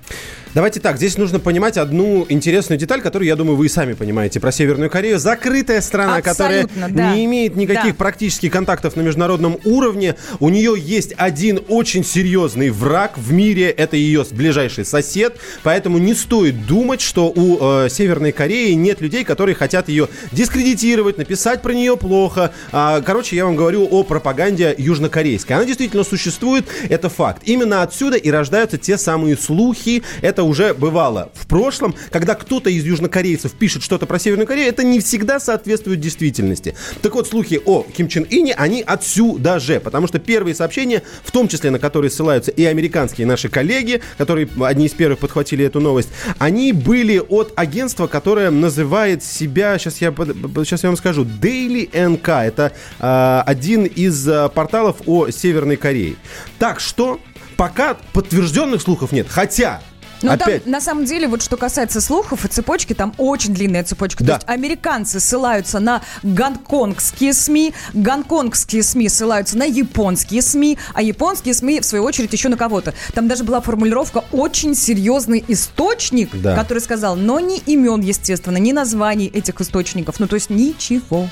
Давайте 0.57 0.81
так, 0.81 0.97
здесь 0.97 1.19
нужно 1.19 1.39
понимать 1.39 1.77
одну 1.77 2.25
интересную 2.31 2.79
деталь, 2.79 3.03
которую, 3.03 3.29
я 3.29 3.37
думаю, 3.37 3.57
вы 3.57 3.67
и 3.67 3.69
сами 3.69 3.93
понимаете 3.93 4.41
про 4.41 4.51
Северную 4.51 4.89
Корею. 4.89 5.19
Закрытая 5.19 5.83
страна, 5.83 6.23
которая 6.23 6.65
Абсолютно, 6.65 6.97
да. 6.97 7.15
не 7.15 7.27
имеет 7.27 7.57
никаких 7.57 7.93
Да. 7.93 7.95
практически 7.99 8.49
контактов 8.49 8.97
на 8.97 9.03
международном 9.03 9.59
уровне. 9.67 10.15
У 10.41 10.49
нее 10.49 10.75
есть 10.79 11.13
один 11.19 11.61
очень 11.69 12.03
серьезный 12.07 12.71
враг 12.71 13.19
в 13.19 13.35
мире, 13.35 13.69
это 13.69 13.99
ее 13.99 14.25
ближайший 14.31 14.87
сосед. 14.87 15.37
Поэтому 15.63 15.99
не 15.99 16.15
стоит 16.15 16.65
думать, 16.65 17.03
что 17.03 17.27
у 17.37 17.85
э, 17.85 17.91
Северной 17.91 18.33
Кореи 18.33 18.73
нет 18.73 19.03
людей, 19.03 19.25
которые 19.25 19.55
хотят 19.55 19.91
ее 19.91 20.09
дискредитировать, 20.33 21.19
написать 21.19 21.61
про 21.61 21.75
нее 21.75 21.99
плохо. 21.99 22.55
А, 22.73 23.03
короче, 23.03 23.37
я 23.37 23.45
вам 23.45 23.57
говорю 23.57 23.87
о 23.91 24.05
пропаганде 24.05 24.75
южнокорейской. 24.79 25.55
Она 25.55 25.67
действительно 25.67 26.03
существует, 26.03 26.65
это 26.89 27.11
факт. 27.11 27.43
Именно 27.45 27.83
отсюда 27.83 28.17
и 28.17 28.31
рождаются 28.31 28.79
те 28.79 28.97
самые 28.97 29.37
слухи. 29.37 30.03
Это 30.23 30.46
уже 30.47 30.75
бывало 30.75 31.31
в 31.35 31.47
прошлом, 31.47 31.95
когда 32.11 32.35
кто-то 32.35 32.71
из 32.71 32.85
южнокорейцев 32.85 33.53
пишет 33.53 33.83
что-то 33.83 34.07
про 34.07 34.19
Северную 34.19 34.47
Корею, 34.47 34.69
это 34.69 34.85
не 34.85 35.01
всегда 35.01 35.41
соответствует 35.41 36.01
действительности. 36.01 36.75
Так 37.03 37.15
вот, 37.15 37.29
слухи 37.29 37.61
о 37.65 37.83
Ким 37.83 38.09
Чен 38.09 38.27
Ине, 38.29 38.55
они 38.55 38.83
отсюда 38.83 39.59
же, 39.59 39.81
потому 39.81 40.07
что 40.07 40.19
первые 40.19 40.55
сообщения, 40.55 41.03
в 41.25 41.31
том 41.31 41.49
числе 41.49 41.71
на 41.71 41.79
которые 41.79 42.11
ссылаются 42.11 42.51
и 42.51 42.65
американские 42.65 43.27
наши 43.27 43.49
коллеги, 43.49 44.01
которые 44.19 44.49
одни 44.61 44.87
из 44.87 44.93
первых 44.93 45.19
подхватили 45.19 45.65
эту 45.65 45.81
новость, 45.81 46.09
они 46.39 46.73
были 46.73 47.19
от 47.19 47.53
агентства, 47.57 48.07
которое 48.07 48.51
называет 48.51 49.23
себя, 49.23 49.79
сейчас 49.79 50.01
я, 50.01 50.13
сейчас 50.13 50.83
я 50.83 50.89
вам 50.89 50.97
скажу, 50.97 51.25
Daily 51.25 51.91
NK. 51.91 52.43
Это 52.45 52.73
э, 52.99 53.43
один 53.47 53.85
из 53.85 54.27
э, 54.29 54.49
порталов 54.49 54.97
о 55.07 55.31
Северной 55.31 55.77
Корее. 55.77 56.17
Так 56.59 56.81
что 56.81 57.21
пока 57.57 57.97
подтвержденных 58.13 58.83
слухов 58.83 59.13
нет. 59.13 59.27
Хотя 59.29 59.83
ну, 60.23 60.33
Опять. 60.33 60.65
там, 60.65 60.73
на 60.73 60.81
самом 60.81 61.05
деле, 61.05 61.29
вот 61.29 61.43
что 61.43 61.57
касается 61.57 62.01
слухов 62.01 62.45
и 62.45 62.49
цепочки, 62.49 62.95
там 62.95 63.15
очень 63.19 63.53
длинная 63.55 63.85
цепочка. 63.85 64.25
Да. 64.25 64.39
То 64.39 64.47
есть 64.47 64.49
американцы 64.49 65.21
ссылаются 65.21 65.79
на 65.81 66.03
гонконгские 66.23 67.33
СМИ, 67.33 67.75
гонконгские 67.95 68.83
СМИ 68.83 69.09
ссылаются 69.09 69.59
на 69.59 69.65
японские 69.65 70.43
СМИ, 70.43 70.79
а 70.95 71.03
японские 71.03 71.55
СМИ, 71.55 71.81
в 71.81 71.85
свою 71.85 72.05
очередь, 72.05 72.33
еще 72.33 72.49
на 72.49 72.57
кого-то. 72.57 72.95
Там 73.15 73.29
даже 73.29 73.45
была 73.45 73.61
формулировка 73.61 74.25
«очень 74.33 74.75
серьезный 74.75 75.45
источник», 75.49 76.31
Да. 76.33 76.55
который 76.55 76.79
сказал, 76.79 77.17
но 77.17 77.41
ни 77.41 77.59
имен, 77.59 78.01
естественно, 78.01 78.57
ни 78.59 78.73
названий 78.73 79.27
этих 79.27 79.61
источников. 79.61 80.21
Ну, 80.21 80.27
то 80.27 80.35
есть 80.35 80.51
ничего. 80.51 81.29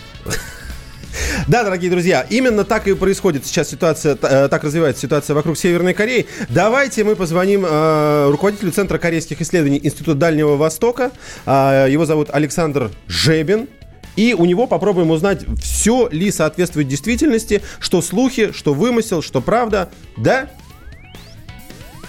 Да, 1.48 1.64
дорогие 1.64 1.90
друзья, 1.90 2.26
именно 2.28 2.64
так 2.64 2.86
и 2.86 2.94
происходит 2.94 3.46
сейчас 3.46 3.68
ситуация, 3.68 4.16
э, 4.20 4.48
так 4.48 4.64
развивается 4.64 5.02
ситуация 5.02 5.34
вокруг 5.34 5.56
Северной 5.56 5.94
Кореи. 5.94 6.26
Давайте 6.48 7.04
мы 7.04 7.16
позвоним 7.16 7.64
э, 7.66 8.28
руководителю 8.30 8.72
Центра 8.72 8.98
корейских 8.98 9.40
исследований 9.40 9.80
Института 9.82 10.14
Дальнего 10.14 10.56
Востока. 10.56 11.12
Э, 11.46 11.86
его 11.88 12.06
зовут 12.06 12.30
Александр 12.32 12.90
Жебин. 13.06 13.68
И 14.16 14.32
у 14.32 14.44
него 14.44 14.68
попробуем 14.68 15.10
узнать, 15.10 15.44
все 15.60 16.08
ли 16.08 16.30
соответствует 16.30 16.86
действительности, 16.86 17.62
что 17.80 18.00
слухи, 18.00 18.52
что 18.52 18.72
вымысел, 18.72 19.22
что 19.22 19.40
правда. 19.40 19.90
Да? 20.16 20.50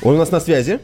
Он 0.04 0.14
у 0.14 0.18
нас 0.20 0.30
на 0.30 0.40
связи. 0.40 0.80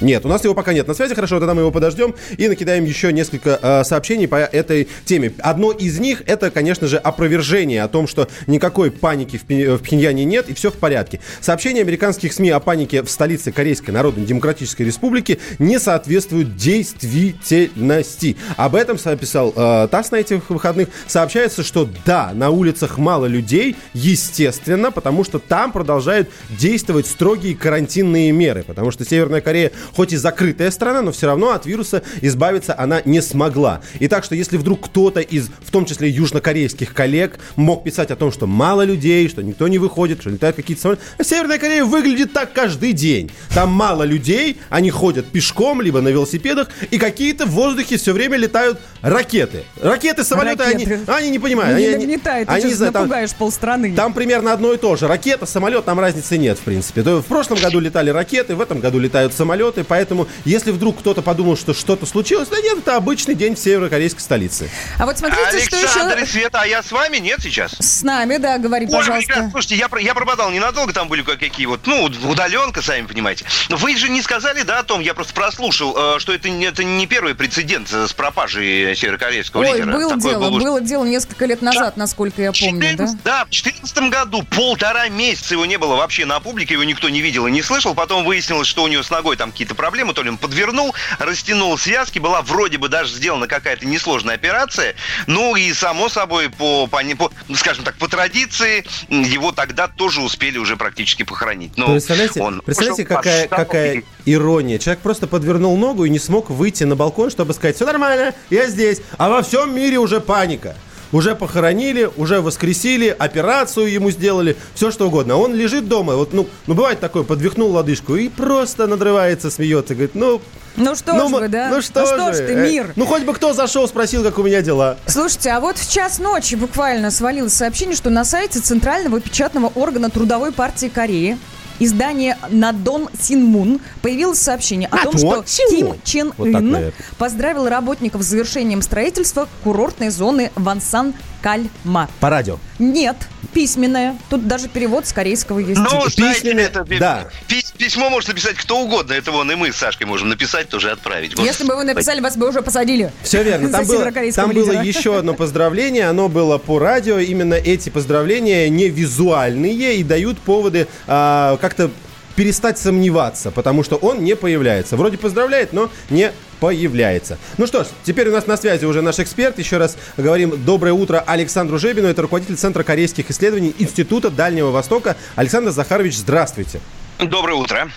Нет, 0.00 0.24
у 0.24 0.28
нас 0.28 0.44
его 0.44 0.54
пока 0.54 0.72
нет 0.72 0.86
на 0.86 0.94
связи. 0.94 1.14
Хорошо, 1.14 1.38
тогда 1.38 1.54
мы 1.54 1.62
его 1.62 1.70
подождем 1.70 2.14
и 2.36 2.48
накидаем 2.48 2.84
еще 2.84 3.12
несколько 3.12 3.58
э, 3.60 3.84
сообщений 3.84 4.28
по 4.28 4.36
этой 4.36 4.88
теме. 5.04 5.32
Одно 5.38 5.72
из 5.72 5.98
них 5.98 6.22
это, 6.26 6.50
конечно 6.50 6.86
же, 6.86 6.98
опровержение 6.98 7.82
о 7.82 7.88
том, 7.88 8.06
что 8.06 8.28
никакой 8.46 8.90
паники 8.90 9.36
в, 9.38 9.42
Пи- 9.42 9.66
в 9.66 9.78
Пхеньяне 9.78 10.24
нет 10.24 10.48
и 10.48 10.54
все 10.54 10.70
в 10.70 10.74
порядке. 10.74 11.20
Сообщения 11.40 11.80
американских 11.80 12.32
СМИ 12.32 12.50
о 12.50 12.60
панике 12.60 13.02
в 13.02 13.10
столице 13.10 13.52
Корейской 13.52 13.90
Народно-Демократической 13.90 14.82
Республики 14.82 15.38
не 15.58 15.78
соответствуют 15.78 16.56
действительности. 16.56 18.36
Об 18.56 18.74
этом 18.74 18.98
написал 19.04 19.52
э, 19.56 19.88
ТАСС 19.90 20.10
на 20.10 20.16
этих 20.16 20.50
выходных. 20.50 20.88
Сообщается, 21.06 21.62
что 21.62 21.88
да, 22.04 22.32
на 22.34 22.50
улицах 22.50 22.98
мало 22.98 23.26
людей, 23.26 23.76
естественно, 23.94 24.90
потому 24.90 25.24
что 25.24 25.38
там 25.38 25.72
продолжают 25.72 26.28
действовать 26.50 27.06
строгие 27.06 27.54
карантинные 27.56 28.32
меры, 28.32 28.62
потому 28.62 28.90
что 28.90 29.04
Северная 29.04 29.40
Корея 29.40 29.72
хоть 29.94 30.12
и 30.12 30.16
закрытая 30.16 30.70
страна, 30.70 31.02
но 31.02 31.12
все 31.12 31.26
равно 31.26 31.50
от 31.50 31.66
вируса 31.66 32.02
избавиться 32.20 32.74
она 32.78 33.02
не 33.04 33.20
смогла. 33.20 33.80
И 33.98 34.08
так 34.08 34.24
что 34.24 34.34
если 34.34 34.56
вдруг 34.56 34.86
кто-то 34.86 35.20
из, 35.20 35.48
в 35.64 35.70
том 35.70 35.84
числе 35.86 36.08
южнокорейских 36.08 36.92
коллег, 36.94 37.38
мог 37.56 37.84
писать 37.84 38.10
о 38.10 38.16
том, 38.16 38.32
что 38.32 38.46
мало 38.46 38.82
людей, 38.82 39.28
что 39.28 39.42
никто 39.42 39.68
не 39.68 39.78
выходит, 39.78 40.20
что 40.20 40.30
летают 40.30 40.56
какие-то 40.56 40.82
самолеты, 40.82 41.02
а 41.18 41.24
Северная 41.24 41.58
Корея 41.58 41.84
выглядит 41.84 42.32
так 42.32 42.52
каждый 42.52 42.92
день. 42.92 43.30
Там 43.54 43.70
мало 43.70 44.02
людей, 44.02 44.58
они 44.70 44.90
ходят 44.90 45.26
пешком, 45.26 45.80
либо 45.80 46.00
на 46.00 46.08
велосипедах, 46.08 46.68
и 46.90 46.98
какие-то 46.98 47.46
в 47.46 47.50
воздухе 47.50 47.96
все 47.96 48.12
время 48.12 48.36
летают 48.36 48.78
ракеты. 49.02 49.64
Ракеты, 49.80 50.24
самолеты, 50.24 50.64
Ракеты. 50.64 51.00
Они, 51.06 51.18
они 51.18 51.30
не 51.30 51.38
понимают. 51.38 51.78
не 51.78 51.84
они, 51.84 51.94
они- 51.94 52.06
нагнетай, 52.06 52.44
ты 52.44 52.52
они, 52.52 52.64
не 52.66 52.74
знаю, 52.74 52.92
там- 52.92 53.02
напугаешь 53.02 53.34
полстраны. 53.34 53.94
там 53.94 54.12
примерно 54.12 54.52
одно 54.52 54.72
и 54.72 54.76
то 54.76 54.96
же. 54.96 55.06
Ракета, 55.06 55.46
самолет, 55.46 55.84
там 55.84 56.00
разницы 56.00 56.38
нет, 56.38 56.58
в 56.58 56.62
принципе. 56.62 57.02
То 57.02 57.20
В 57.20 57.26
прошлом 57.26 57.58
году 57.58 57.80
летали 57.80 58.10
ракеты, 58.10 58.54
в 58.54 58.60
этом 58.60 58.80
году 58.80 58.98
летают 58.98 59.32
самолеты, 59.32 59.75
поэтому 59.84 60.28
если 60.44 60.70
вдруг 60.70 60.98
кто-то 61.00 61.22
подумал, 61.22 61.56
что 61.56 61.74
что-то 61.74 62.06
случилось, 62.06 62.48
да 62.48 62.56
нет, 62.60 62.78
это 62.78 62.96
обычный 62.96 63.34
день 63.34 63.54
в 63.54 63.58
северокорейской 63.58 64.20
столице. 64.20 64.70
А 64.98 65.06
вот 65.06 65.18
смотрите, 65.18 65.60
что 65.66 65.76
Александр 65.78 66.18
и 66.18 66.22
еще 66.22 66.32
Света, 66.32 66.60
а 66.62 66.66
я 66.66 66.82
с 66.82 66.90
вами? 66.92 67.18
Нет 67.18 67.40
сейчас? 67.42 67.72
с 67.78 68.02
нами, 68.02 68.36
да, 68.36 68.58
говори, 68.58 68.86
Ой, 68.86 68.92
пожалуйста. 68.92 69.32
ребят, 69.32 69.50
слушайте, 69.52 69.76
я, 69.76 69.88
про- 69.88 70.00
я 70.00 70.14
пропадал 70.14 70.50
ненадолго, 70.50 70.92
там 70.92 71.08
были 71.08 71.22
кое-какие 71.22 71.66
вот, 71.66 71.80
ну, 71.86 72.04
удаленка, 72.28 72.82
сами 72.82 73.06
понимаете. 73.06 73.44
Вы 73.70 73.96
же 73.96 74.08
не 74.08 74.22
сказали, 74.22 74.62
да, 74.62 74.80
о 74.80 74.82
том, 74.82 75.00
я 75.00 75.14
просто 75.14 75.32
прослушал, 75.34 76.16
э, 76.16 76.18
что 76.18 76.32
это, 76.32 76.48
не- 76.48 76.66
это 76.66 76.84
не 76.84 77.06
первый 77.06 77.34
прецедент 77.34 77.92
э, 77.92 78.06
с 78.06 78.12
пропажей 78.12 78.94
северокорейского 78.96 79.62
Ой, 79.62 79.72
лидера. 79.78 79.92
было 79.92 80.14
Такое 80.14 80.30
дело, 80.32 80.50
было 80.50 80.58
было 80.60 80.80
дело 80.80 81.04
несколько 81.04 81.46
лет 81.46 81.62
назад, 81.62 81.96
насколько 81.96 82.42
я 82.42 82.52
помню, 82.52 82.80
да? 82.80 82.86
14 82.90 83.22
да, 83.24 83.44
в 83.44 83.50
2014 83.50 83.98
году 84.10 84.42
полтора 84.42 85.08
месяца 85.08 85.54
его 85.54 85.66
не 85.66 85.76
было 85.78 85.96
вообще 85.96 86.24
на 86.26 86.40
публике, 86.40 86.74
его 86.74 86.84
никто 86.84 87.08
не 87.08 87.20
видел 87.20 87.46
и 87.46 87.50
не 87.50 87.62
слышал. 87.62 87.94
Потом 87.94 88.24
выяснилось, 88.24 88.66
что 88.68 88.82
у 88.82 88.88
него 88.88 89.02
с 89.02 89.10
ногой 89.10 89.36
там 89.36 89.52
какие-то 89.66 89.74
проблемы, 89.74 90.14
то 90.14 90.22
ли 90.22 90.30
он 90.30 90.38
подвернул, 90.38 90.94
растянул 91.18 91.76
связки, 91.76 92.18
была 92.18 92.42
вроде 92.42 92.78
бы 92.78 92.88
даже 92.88 93.12
сделана 93.12 93.48
какая-то 93.48 93.84
несложная 93.86 94.36
операция. 94.36 94.94
Ну 95.26 95.56
и 95.56 95.72
само 95.72 96.08
собой, 96.08 96.48
по, 96.50 96.86
по, 96.86 97.00
по, 97.18 97.32
скажем 97.54 97.84
так, 97.84 97.96
по 97.96 98.08
традиции, 98.08 98.84
его 99.08 99.52
тогда 99.52 99.88
тоже 99.88 100.20
успели 100.20 100.58
уже 100.58 100.76
практически 100.76 101.24
похоронить. 101.24 101.76
Но 101.76 101.86
представляете, 101.86 102.40
он 102.40 102.60
представляете 102.60 103.04
какая, 103.04 103.48
какая 103.48 104.02
ирония. 104.24 104.78
Человек 104.78 105.02
просто 105.02 105.26
подвернул 105.26 105.76
ногу 105.76 106.04
и 106.04 106.10
не 106.10 106.18
смог 106.18 106.50
выйти 106.50 106.84
на 106.84 106.94
балкон, 106.94 107.30
чтобы 107.30 107.52
сказать, 107.52 107.76
все 107.76 107.86
нормально, 107.86 108.34
я 108.50 108.66
здесь. 108.66 109.00
А 109.18 109.28
во 109.28 109.42
всем 109.42 109.74
мире 109.74 109.98
уже 109.98 110.20
паника. 110.20 110.76
Уже 111.12 111.34
похоронили, 111.34 112.10
уже 112.16 112.40
воскресили, 112.40 113.14
операцию 113.16 113.90
ему 113.90 114.10
сделали, 114.10 114.56
все 114.74 114.90
что 114.90 115.06
угодно. 115.06 115.36
Он 115.36 115.54
лежит 115.54 115.88
дома, 115.88 116.16
вот, 116.16 116.32
ну, 116.32 116.48
ну 116.66 116.74
бывает 116.74 117.00
такое, 117.00 117.22
подвихнул 117.22 117.70
лодыжку 117.70 118.16
и 118.16 118.28
просто 118.28 118.86
надрывается, 118.86 119.50
смеется, 119.50 119.94
говорит, 119.94 120.14
ну... 120.14 120.40
Ну 120.76 120.94
что 120.94 121.14
ну, 121.14 121.28
ж 121.28 121.32
вы, 121.32 121.48
да? 121.48 121.70
Ну 121.70 121.80
что, 121.80 122.04
ж 122.04 122.34
же, 122.34 122.46
ты, 122.46 122.52
э, 122.52 122.70
мир? 122.70 122.92
Ну 122.96 123.06
хоть 123.06 123.22
бы 123.22 123.32
кто 123.32 123.54
зашел, 123.54 123.88
спросил, 123.88 124.22
как 124.22 124.38
у 124.38 124.42
меня 124.42 124.60
дела. 124.60 124.98
Слушайте, 125.06 125.50
а 125.50 125.60
вот 125.60 125.78
в 125.78 125.90
час 125.90 126.18
ночи 126.18 126.54
буквально 126.54 127.10
свалилось 127.10 127.54
сообщение, 127.54 127.96
что 127.96 128.10
на 128.10 128.26
сайте 128.26 128.60
Центрального 128.60 129.20
печатного 129.20 129.72
органа 129.74 130.10
Трудовой 130.10 130.52
партии 130.52 130.88
Кореи 130.88 131.38
издание 131.78 132.36
Надон 132.50 133.08
Синмун 133.18 133.80
появилось 134.02 134.38
сообщение 134.38 134.88
о 134.88 134.98
том, 134.98 135.16
что 135.16 135.44
Ким. 135.44 135.94
Чен 136.04 136.32
Ын 136.38 136.92
поздравил 137.18 137.68
работников 137.68 138.22
с 138.22 138.26
завершением 138.26 138.82
строительства 138.82 139.48
курортной 139.64 140.10
зоны 140.10 140.50
Вансан 140.54 141.14
Кальма. 141.46 142.10
По 142.18 142.28
радио. 142.28 142.58
Нет, 142.80 143.14
письменное. 143.52 144.18
Тут 144.30 144.48
даже 144.48 144.66
перевод 144.66 145.06
с 145.06 145.12
корейского 145.12 145.60
есть. 145.60 145.80
Ну, 145.80 146.08
знаете, 146.08 146.40
Письменное, 146.40 146.64
это, 146.64 146.84
да. 146.98 147.28
пи- 147.46 147.64
письмо 147.78 148.10
может 148.10 148.30
написать 148.30 148.56
кто 148.56 148.80
угодно. 148.80 149.12
Это 149.12 149.30
вон 149.30 149.48
и 149.52 149.54
мы 149.54 149.70
с 149.72 149.76
Сашкой 149.76 150.08
можем 150.08 150.28
написать, 150.28 150.68
тоже 150.68 150.90
отправить. 150.90 151.38
Если 151.38 151.62
бы 151.62 151.76
вы 151.76 151.84
написали, 151.84 152.18
вас 152.20 152.36
бы 152.36 152.48
уже 152.48 152.62
посадили. 152.62 153.12
Все 153.22 153.44
верно. 153.44 153.68
Там, 153.76 153.86
было, 153.86 154.10
там 154.32 154.50
было 154.50 154.82
еще 154.82 155.16
одно 155.16 155.34
поздравление. 155.34 156.08
Оно 156.08 156.28
было 156.28 156.58
по 156.58 156.80
радио. 156.80 157.20
Именно 157.20 157.54
эти 157.54 157.90
поздравления 157.90 158.68
не 158.68 158.88
визуальные 158.88 159.98
и 159.98 160.02
дают 160.02 160.38
поводы 160.38 160.88
а, 161.06 161.58
как-то 161.58 161.92
перестать 162.36 162.78
сомневаться, 162.78 163.50
потому 163.50 163.82
что 163.82 163.96
он 163.96 164.22
не 164.22 164.36
появляется. 164.36 164.96
Вроде 164.96 165.18
поздравляет, 165.18 165.72
но 165.72 165.90
не 166.10 166.32
появляется. 166.60 167.38
Ну 167.58 167.66
что 167.66 167.84
ж, 167.84 167.88
теперь 168.04 168.28
у 168.28 168.32
нас 168.32 168.46
на 168.46 168.56
связи 168.56 168.84
уже 168.84 169.02
наш 169.02 169.18
эксперт. 169.18 169.58
Еще 169.58 169.78
раз 169.78 169.96
говорим 170.16 170.64
доброе 170.64 170.92
утро 170.92 171.24
Александру 171.26 171.78
Жебину. 171.78 172.06
Это 172.08 172.22
руководитель 172.22 172.56
Центра 172.56 172.82
корейских 172.82 173.30
исследований 173.30 173.74
Института 173.78 174.30
Дальнего 174.30 174.70
Востока. 174.70 175.16
Александр 175.34 175.70
Захарович, 175.70 176.16
здравствуйте. 176.18 176.80
Доброе 177.18 177.54
утро. 177.54 177.88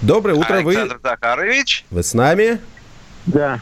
Доброе 0.00 0.34
утро, 0.34 0.62
вы, 0.62 0.70
Александр 0.74 0.98
Захарович. 1.02 1.84
вы 1.90 2.02
с 2.02 2.14
нами? 2.14 2.58
Да. 3.26 3.60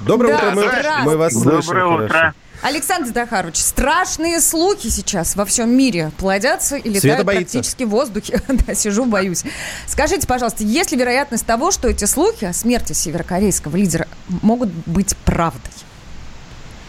Доброе 0.00 0.36
Да, 0.36 0.48
утро, 0.48 0.50
мы, 0.50 1.04
мы 1.04 1.16
вас 1.16 1.32
слышим. 1.32 1.60
Доброе 1.60 1.84
хорошо. 1.84 2.04
утро. 2.04 2.34
Александр 2.62 3.12
Захарович, 3.12 3.56
страшные 3.56 4.40
слухи 4.40 4.88
сейчас 4.88 5.36
во 5.36 5.44
всем 5.44 5.70
мире 5.70 6.10
плодятся 6.18 6.76
и 6.76 6.88
летают 6.88 7.26
практически 7.26 7.84
в 7.84 7.90
воздухе. 7.90 8.40
да, 8.48 8.74
сижу, 8.74 9.04
боюсь. 9.04 9.44
Скажите, 9.86 10.26
пожалуйста, 10.26 10.64
есть 10.64 10.92
ли 10.92 10.98
вероятность 10.98 11.46
того, 11.46 11.70
что 11.70 11.88
эти 11.88 12.04
слухи 12.06 12.44
о 12.44 12.52
смерти 12.52 12.92
северокорейского 12.92 13.76
лидера 13.76 14.08
могут 14.42 14.70
быть 14.86 15.16
правдой? 15.18 15.72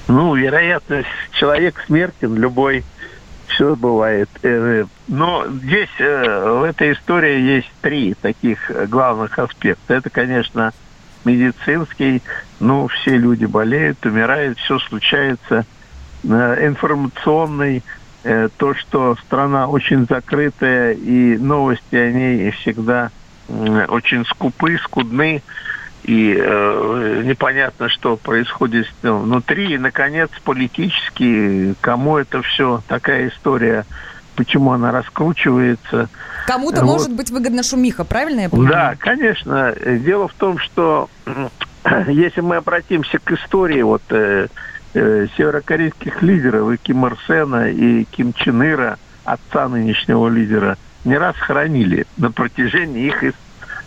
Ну, 0.08 0.36
вероятность, 0.36 1.10
человек 1.34 1.84
смертен, 1.86 2.36
любой, 2.36 2.86
все 3.47 3.75
бывает. 3.75 4.30
Э, 4.43 4.86
Но 5.08 5.47
здесь, 5.47 5.89
э, 5.99 6.60
в 6.60 6.63
этой 6.63 6.93
истории 6.93 7.39
есть 7.39 7.71
три 7.82 8.13
таких 8.13 8.71
э, 8.71 8.86
главных 8.86 9.38
аспекта. 9.38 9.95
Это, 9.95 10.10
конечно, 10.10 10.73
медицинский, 11.28 12.22
ну, 12.60 12.88
все 12.88 13.18
люди 13.18 13.46
болеют, 13.46 14.06
умирают, 14.06 14.58
все 14.60 14.80
случается. 14.80 15.66
Э, 16.24 16.68
Информационный, 16.68 17.84
э, 18.24 18.50
то, 18.58 18.74
что 18.74 19.16
страна 19.26 19.68
очень 19.68 20.06
закрытая, 20.06 20.94
и 20.94 21.38
новости 21.38 21.96
о 21.96 22.12
ней 22.12 22.52
всегда 22.52 23.12
очень 23.50 24.26
скупы, 24.26 24.78
скудны, 24.84 25.42
и 26.04 26.36
э, 26.38 27.22
непонятно, 27.26 27.90
что 27.90 28.18
происходит 28.18 28.88
ну, 29.04 29.20
внутри. 29.20 29.74
И, 29.74 29.78
наконец, 29.78 30.30
политически, 30.44 31.76
кому 31.82 32.18
это 32.18 32.42
все, 32.42 32.82
такая 32.88 33.30
история, 33.30 33.86
почему 34.38 34.71
она 34.71 34.91
раскручивается. 34.91 36.08
Кому-то 36.45 36.86
Вот. 36.86 36.93
может 36.93 37.13
быть 37.13 37.30
выгодна 37.32 37.63
шумиха, 37.63 38.06
правильно 38.06 38.41
я 38.41 38.50
понимаю? 38.50 38.71
Да, 38.71 38.95
конечно. 38.97 39.76
Дело 39.76 40.30
в 40.30 40.34
том, 40.34 40.60
что 40.60 41.10
если 42.08 42.39
мы 42.41 42.56
обратимся 42.58 43.19
к 43.19 43.32
истории 43.32 43.82
вот 43.82 44.04
э, 44.12 44.47
э, 44.93 45.28
северокорейских 45.36 46.21
лидеров 46.21 46.71
и 46.71 46.78
Ким 46.78 47.06
Ир 47.06 47.17
Сена, 47.28 47.69
и 47.69 48.06
Ким 48.06 48.32
Чен 48.34 48.63
Ира, 48.63 48.97
отца 49.26 49.67
нынешнего 49.67 50.30
лидера, 50.30 50.78
не 51.04 51.17
раз 51.17 51.36
хранили 51.36 52.06
на 52.17 52.32
протяжении 52.32 53.08
их, 53.08 53.23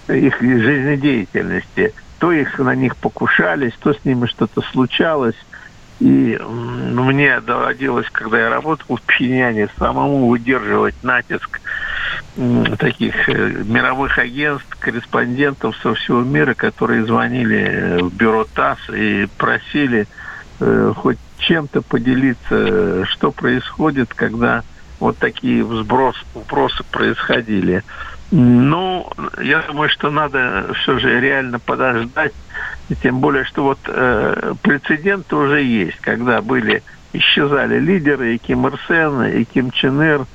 их 0.08 0.40
жизнедеятельности. 0.40 1.94
То 2.18 2.32
их 2.32 2.58
на 2.58 2.74
них 2.74 2.96
покушались, 2.96 3.72
то 3.80 3.94
с 3.94 4.04
ними 4.04 4.26
что-то 4.26 4.60
случалось. 4.72 5.36
И 6.00 6.38
мне 6.40 7.40
доводилось, 7.40 8.08
когда 8.10 8.40
я 8.40 8.50
работал 8.50 8.96
в 8.96 9.02
Пхеньяне, 9.02 9.68
самому 9.78 10.28
выдерживать 10.28 10.94
натиск 11.02 11.60
таких 12.78 13.28
э, 13.28 13.64
мировых 13.64 14.18
агентств, 14.18 14.76
корреспондентов 14.78 15.76
со 15.82 15.94
всего 15.94 16.22
мира, 16.22 16.54
которые 16.54 17.04
звонили 17.04 17.58
э, 17.58 17.98
в 18.02 18.14
бюро 18.14 18.46
ТАСС 18.54 18.78
и 18.90 19.28
просили 19.36 20.06
э, 20.60 20.92
хоть 20.96 21.18
чем-то 21.38 21.82
поделиться, 21.82 23.04
что 23.06 23.30
происходит, 23.30 24.14
когда 24.14 24.62
вот 25.00 25.18
такие 25.18 25.64
взброс, 25.64 26.16
вбросы 26.34 26.82
происходили. 26.90 27.82
Ну, 28.30 29.10
я 29.42 29.62
думаю, 29.62 29.88
что 29.88 30.10
надо 30.10 30.72
все 30.82 30.98
же 30.98 31.20
реально 31.20 31.58
подождать, 31.58 32.32
и 32.88 32.94
тем 32.94 33.18
более, 33.18 33.44
что 33.44 33.64
вот 33.64 33.78
э, 33.86 34.54
прецеденты 34.62 35.34
уже 35.34 35.62
есть, 35.62 35.98
когда 36.00 36.40
были 36.40 36.82
исчезали 37.12 37.80
лидеры, 37.80 38.34
и 38.34 38.38
Ким 38.38 38.66
Ир 38.68 38.78
Сен, 38.86 39.24
и 39.24 39.44
Ким 39.44 39.72
Чен 39.72 40.00
Ир, 40.00 40.26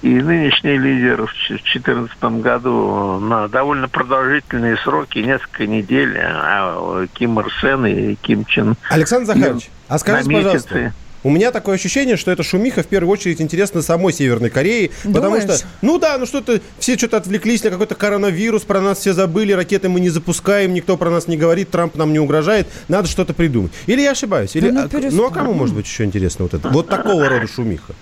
и 0.00 0.08
нынешний 0.08 0.78
лидер 0.78 1.26
в 1.26 1.32
2014 1.48 2.22
году 2.40 3.18
на 3.20 3.48
довольно 3.48 3.88
продолжительные 3.88 4.78
сроки, 4.78 5.18
несколько 5.18 5.66
недель, 5.66 6.18
а 6.18 7.06
Ким 7.12 7.40
Ир 7.40 7.52
Сен 7.60 7.84
и 7.84 8.14
Ким 8.14 8.46
Чен 8.46 8.74
Александр 8.88 9.26
Захарович, 9.26 9.70
а 9.88 9.98
скажите, 9.98 10.30
пожалуйста. 10.30 10.92
У 11.24 11.30
меня 11.30 11.50
такое 11.50 11.74
ощущение, 11.74 12.16
что 12.16 12.30
эта 12.30 12.42
шумиха 12.42 12.82
в 12.82 12.86
первую 12.86 13.10
очередь 13.10 13.40
интересна 13.40 13.82
самой 13.82 14.12
Северной 14.12 14.50
Корее, 14.50 14.90
потому 15.02 15.36
Думаешь? 15.36 15.44
что, 15.44 15.66
ну 15.82 15.98
да, 15.98 16.18
ну 16.18 16.26
что-то, 16.26 16.60
все 16.78 16.96
что-то 16.96 17.16
отвлеклись 17.16 17.64
на 17.64 17.70
какой-то 17.70 17.94
коронавирус, 17.94 18.62
про 18.62 18.80
нас 18.80 18.98
все 18.98 19.14
забыли, 19.14 19.52
ракеты 19.52 19.88
мы 19.88 20.00
не 20.00 20.10
запускаем, 20.10 20.74
никто 20.74 20.96
про 20.96 21.10
нас 21.10 21.26
не 21.26 21.36
говорит, 21.36 21.70
Трамп 21.70 21.96
нам 21.96 22.12
не 22.12 22.20
угрожает, 22.20 22.68
надо 22.88 23.08
что-то 23.08 23.32
придумать. 23.32 23.72
Или 23.86 24.02
я 24.02 24.12
ошибаюсь? 24.12 24.54
Или, 24.54 24.70
ну 24.70 24.84
а, 24.84 24.88
перестань. 24.88 25.16
ну 25.16 25.26
а 25.26 25.30
кому 25.30 25.54
может 25.54 25.74
быть 25.74 25.86
еще 25.86 26.04
интересно 26.04 26.44
вот 26.44 26.54
это? 26.54 26.68
Вот 26.68 26.88
такого 26.88 27.28
рода 27.28 27.46
шумиха. 27.46 27.94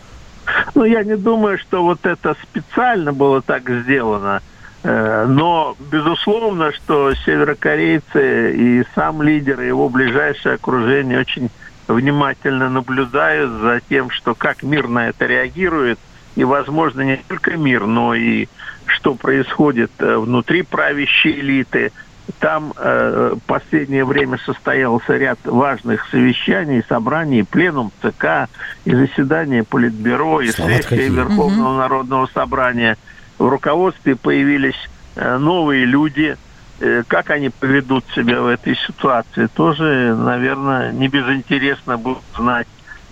Ну, 0.74 0.85
я 0.85 1.04
не 1.04 1.16
думаю, 1.16 1.58
что 1.58 1.82
вот 1.85 2.04
это 2.04 2.35
специально 2.42 3.12
было 3.12 3.40
так 3.40 3.68
сделано. 3.68 4.42
Э, 4.82 5.26
Но, 5.28 5.76
безусловно, 5.92 6.72
что 6.72 7.14
северокорейцы 7.14 8.56
и 8.56 8.85
сам 8.94 9.22
лидер, 9.22 9.61
и 9.61 9.68
его 9.68 9.88
ближайшее 9.88 10.56
окружение 10.56 11.20
очень 11.20 11.50
внимательно 11.92 12.68
наблюдают 12.68 13.50
за 13.61 13.81
тем, 13.88 14.11
что 14.11 14.35
как 14.35 14.62
мир 14.62 14.88
на 14.88 15.09
это 15.09 15.26
реагирует, 15.26 15.98
и, 16.35 16.44
возможно, 16.44 17.02
не 17.02 17.16
только 17.16 17.57
мир, 17.57 17.87
но 17.87 18.14
и 18.14 18.46
что 18.87 19.14
происходит 19.14 19.90
э, 19.98 20.16
внутри 20.16 20.62
правящей 20.62 21.40
элиты. 21.40 21.92
Там 22.38 22.72
э, 22.76 23.35
в 23.37 23.40
последнее 23.46 24.05
время 24.05 24.38
состоялся 24.38 25.16
ряд 25.16 25.38
важных 25.44 26.07
совещаний, 26.09 26.83
собраний, 26.88 27.42
пленум 27.42 27.92
ЦК, 28.00 28.48
и 28.85 28.94
заседания 28.94 29.64
Политбюро, 29.64 30.40
и 30.40 30.48
Слова 30.48 30.70
сессия. 30.70 31.09
Верховного 31.09 31.76
Народного 31.76 32.28
Собрания. 32.33 32.96
В 33.38 33.48
руководстве 33.48 34.16
появились 34.16 34.88
э, 35.16 35.37
новые 35.37 35.85
люди. 35.85 36.37
Э, 36.83 37.05
Как 37.07 37.31
они 37.31 37.49
поведут 37.51 38.05
себя 38.12 38.40
в 38.42 38.47
этой 38.49 38.75
ситуации, 38.75 39.47
тоже, 39.55 40.16
наверное, 40.16 40.90
не 40.90 41.07
безинтересно 41.07 41.97
будет 41.97 42.25
знать 42.37 42.66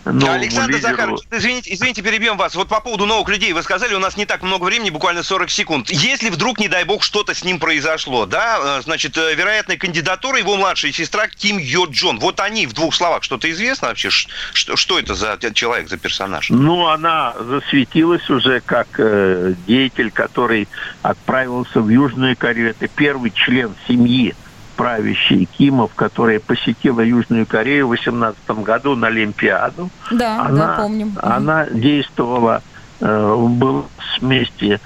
новому 0.04 0.32
Александр 0.32 0.74
лидеру. 0.76 0.90
Захарович, 0.90 1.20
извините, 1.30 1.74
извините, 1.74 2.02
перебьем 2.02 2.36
вас. 2.36 2.54
Вот 2.54 2.68
по 2.68 2.80
поводу 2.80 3.06
новых 3.06 3.28
людей 3.28 3.52
вы 3.52 3.62
сказали, 3.62 3.94
у 3.94 3.98
нас 3.98 4.16
не 4.16 4.26
так 4.26 4.42
много 4.42 4.64
времени, 4.64 4.90
буквально 4.90 5.22
40 5.22 5.50
секунд. 5.50 5.90
Если 5.90 6.30
вдруг, 6.30 6.58
не 6.58 6.68
дай 6.68 6.84
бог, 6.84 7.02
что-то 7.02 7.34
с 7.34 7.44
ним 7.44 7.58
произошло, 7.58 8.26
да, 8.26 8.78
э, 8.78 8.82
значит, 8.82 9.16
э, 9.18 9.34
вероятная 9.34 9.76
кандидатура 9.76 10.38
его 10.38 10.56
младшая 10.56 10.92
сестра 10.92 11.28
Ким 11.28 11.58
Йо 11.58 11.86
Джон. 11.86 12.18
Вот 12.18 12.40
они 12.40 12.66
в 12.66 12.72
двух 12.72 12.94
словах, 12.94 13.22
что-то 13.22 13.50
известно 13.50 13.88
вообще? 13.88 14.10
Что, 14.10 14.76
что 14.76 14.98
это 14.98 15.14
за 15.14 15.38
человек, 15.52 15.88
за 15.88 15.96
персонаж? 15.96 16.50
Ну, 16.50 16.86
она 16.86 17.34
засветилась 17.38 18.28
уже 18.30 18.60
как 18.60 18.88
э, 18.98 19.54
деятель, 19.66 20.10
который 20.10 20.68
отправился 21.02 21.80
в 21.80 21.88
Южную 21.88 22.36
Корею. 22.36 22.70
Это 22.70 22.88
первый 22.88 23.30
член 23.30 23.74
семьи 23.86 24.34
правящей 24.80 25.44
Кимов, 25.44 25.90
которая 25.94 26.40
посетила 26.40 27.02
Южную 27.02 27.44
Корею 27.46 27.86
в 27.86 27.90
2018 27.90 28.50
году 28.64 28.96
на 28.96 29.08
Олимпиаду. 29.08 29.90
Да, 30.10 30.46
она, 30.46 30.66
да, 30.68 30.82
помним. 30.82 31.12
Она 31.20 31.66
действовала, 31.66 32.62
э, 33.00 33.36
была 33.36 33.84
вместе 34.22 34.80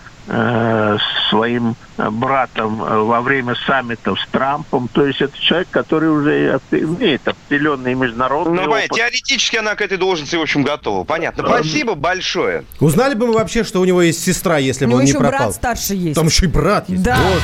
своим 1.29 1.77
э, 1.99 2.09
братом 2.11 2.83
э, 2.83 2.99
во 3.03 3.21
время 3.21 3.55
саммитов 3.67 4.19
с 4.21 4.27
Трампом. 4.29 4.89
То 4.89 5.07
есть 5.07 5.21
это 5.21 5.39
человек, 5.39 5.69
который 5.71 6.09
уже 6.11 6.61
имеет 6.71 7.27
определенный 7.29 7.95
международный 7.95 8.65
Ну, 8.65 8.71
опыт. 8.71 8.91
теоретически 8.91 9.57
она 9.57 9.75
к 9.75 9.83
этой 9.83 9.99
должности, 9.99 10.37
в 10.37 10.41
общем, 10.43 10.63
готова. 10.63 11.05
Понятно. 11.05 11.45
Спасибо 11.47 11.95
большое. 11.95 12.65
Узнали 12.81 13.15
бы 13.15 13.27
мы 13.27 13.35
вообще, 13.35 13.65
что 13.65 13.81
у 13.81 13.85
него 13.85 14.01
есть 14.03 14.23
сестра, 14.25 14.59
если 14.59 14.85
У 14.85 14.89
бы 14.89 14.91
него 14.93 14.99
он 15.01 15.05
не 15.05 15.11
еще 15.11 15.19
пропал. 15.19 15.39
брат 15.41 15.55
старший 15.55 15.97
есть. 15.99 16.15
Там 16.17 16.27
еще 16.27 16.47
и 16.47 16.49
брат 16.49 16.89
есть. 16.89 17.03
Да. 17.03 17.17
Вот. 17.17 17.43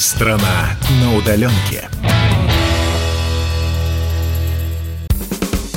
Страна 0.00 0.70
на 1.02 1.16
удаленке. 1.16 1.88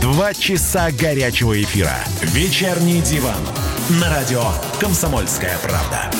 Два 0.00 0.32
часа 0.32 0.90
горячего 0.90 1.60
эфира. 1.62 1.94
Вечерний 2.22 3.02
диван. 3.02 3.36
На 4.00 4.08
радио 4.08 4.42
«Комсомольская 4.80 5.58
правда». 5.58 6.10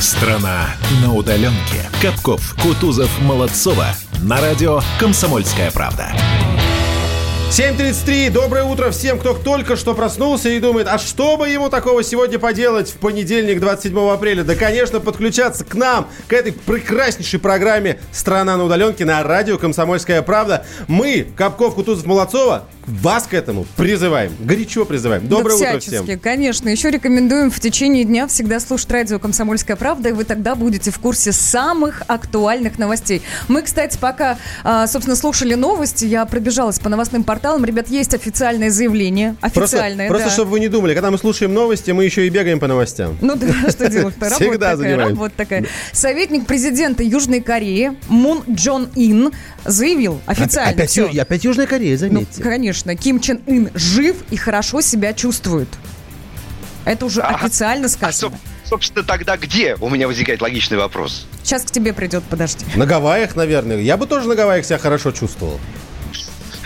Страна 0.00 0.74
на 1.02 1.12
удаленке. 1.12 1.90
Капков, 2.00 2.54
Кутузов, 2.62 3.10
Молодцова. 3.20 3.88
На 4.22 4.40
радио 4.40 4.80
«Комсомольская 5.00 5.72
правда». 5.72 6.12
7.33. 7.52 8.30
Доброе 8.30 8.64
утро 8.64 8.90
всем, 8.90 9.18
кто 9.18 9.34
только 9.34 9.76
что 9.76 9.92
проснулся 9.92 10.48
и 10.48 10.58
думает, 10.58 10.88
а 10.88 10.96
что 10.96 11.36
бы 11.36 11.50
ему 11.50 11.68
такого 11.68 12.02
сегодня 12.02 12.38
поделать 12.38 12.88
в 12.88 12.96
понедельник, 12.96 13.60
27 13.60 14.08
апреля? 14.08 14.42
Да, 14.42 14.54
конечно, 14.54 15.00
подключаться 15.00 15.62
к 15.62 15.74
нам, 15.74 16.08
к 16.28 16.32
этой 16.32 16.52
прекраснейшей 16.54 17.38
программе 17.38 18.00
«Страна 18.10 18.56
на 18.56 18.64
удаленке» 18.64 19.04
на 19.04 19.22
радио 19.22 19.58
«Комсомольская 19.58 20.22
правда». 20.22 20.64
Мы, 20.88 21.26
Капков, 21.36 21.74
Кутузов, 21.74 22.06
Молодцова, 22.06 22.68
вас 22.86 23.24
к 23.24 23.34
этому 23.34 23.66
призываем. 23.76 24.32
Горячо 24.40 24.84
призываем. 24.84 25.26
Доброе 25.28 25.58
да 25.58 25.68
утро 25.70 25.80
всем. 25.80 26.18
конечно. 26.20 26.68
Еще 26.68 26.90
рекомендуем 26.90 27.50
в 27.50 27.60
течение 27.60 28.04
дня 28.04 28.26
всегда 28.26 28.60
слушать 28.60 28.90
радио 28.90 29.18
«Комсомольская 29.18 29.76
правда», 29.76 30.08
и 30.08 30.12
вы 30.12 30.24
тогда 30.24 30.54
будете 30.54 30.90
в 30.90 30.98
курсе 30.98 31.32
самых 31.32 32.02
актуальных 32.06 32.78
новостей. 32.78 33.22
Мы, 33.48 33.62
кстати, 33.62 33.98
пока, 34.00 34.38
а, 34.64 34.86
собственно, 34.86 35.16
слушали 35.16 35.54
новости, 35.54 36.04
я 36.04 36.24
пробежалась 36.26 36.78
по 36.78 36.88
новостным 36.88 37.24
порталам. 37.24 37.64
Ребят, 37.64 37.88
есть 37.88 38.14
официальное 38.14 38.70
заявление. 38.70 39.36
Просто, 39.40 39.62
Официальное, 39.76 40.08
просто 40.08 40.28
да. 40.28 40.32
чтобы 40.34 40.50
вы 40.52 40.60
не 40.60 40.68
думали, 40.68 40.94
когда 40.94 41.10
мы 41.10 41.18
слушаем 41.18 41.54
новости, 41.54 41.90
мы 41.92 42.04
еще 42.04 42.26
и 42.26 42.30
бегаем 42.30 42.58
по 42.58 42.66
новостям. 42.66 43.16
Ну 43.20 43.36
да, 43.36 43.46
что? 43.70 43.84
Работа 43.88 44.30
Всегда 44.36 44.76
занимаемся. 44.76 45.08
работа 45.10 45.34
такая. 45.36 45.66
Советник 45.92 46.46
президента 46.46 47.02
Южной 47.02 47.40
Кореи 47.40 47.92
Мун 48.08 48.42
Джон 48.50 48.88
Ин 48.96 49.30
заявил 49.64 50.20
официально. 50.26 50.70
Опять 50.72 51.44
Южная 51.44 51.66
Корея, 51.66 51.92
Ну, 51.92 51.98
заметьте. 51.98 52.42
конечно, 52.42 52.71
Ким 52.96 53.20
Чен 53.20 53.40
Ын 53.46 53.70
жив 53.74 54.16
и 54.30 54.36
хорошо 54.36 54.80
себя 54.80 55.12
чувствует. 55.12 55.68
Это 56.84 57.06
уже 57.06 57.20
А- 57.20 57.34
официально 57.34 57.86
А 57.86 57.88
сказано. 57.88 58.36
что, 58.36 58.68
собственно, 58.68 59.04
тогда 59.04 59.36
где? 59.36 59.76
У 59.80 59.88
меня 59.88 60.06
возникает 60.08 60.40
логичный 60.42 60.78
вопрос. 60.78 61.26
Сейчас 61.44 61.62
к 61.62 61.70
тебе 61.70 61.92
придет, 61.92 62.24
подожди. 62.24 62.64
На 62.74 62.86
Гавайях, 62.86 63.36
наверное. 63.36 63.78
Я 63.80 63.96
бы 63.96 64.06
тоже 64.06 64.28
на 64.28 64.34
Гавайях 64.34 64.64
себя 64.64 64.78
хорошо 64.78 65.12
чувствовал. 65.12 65.60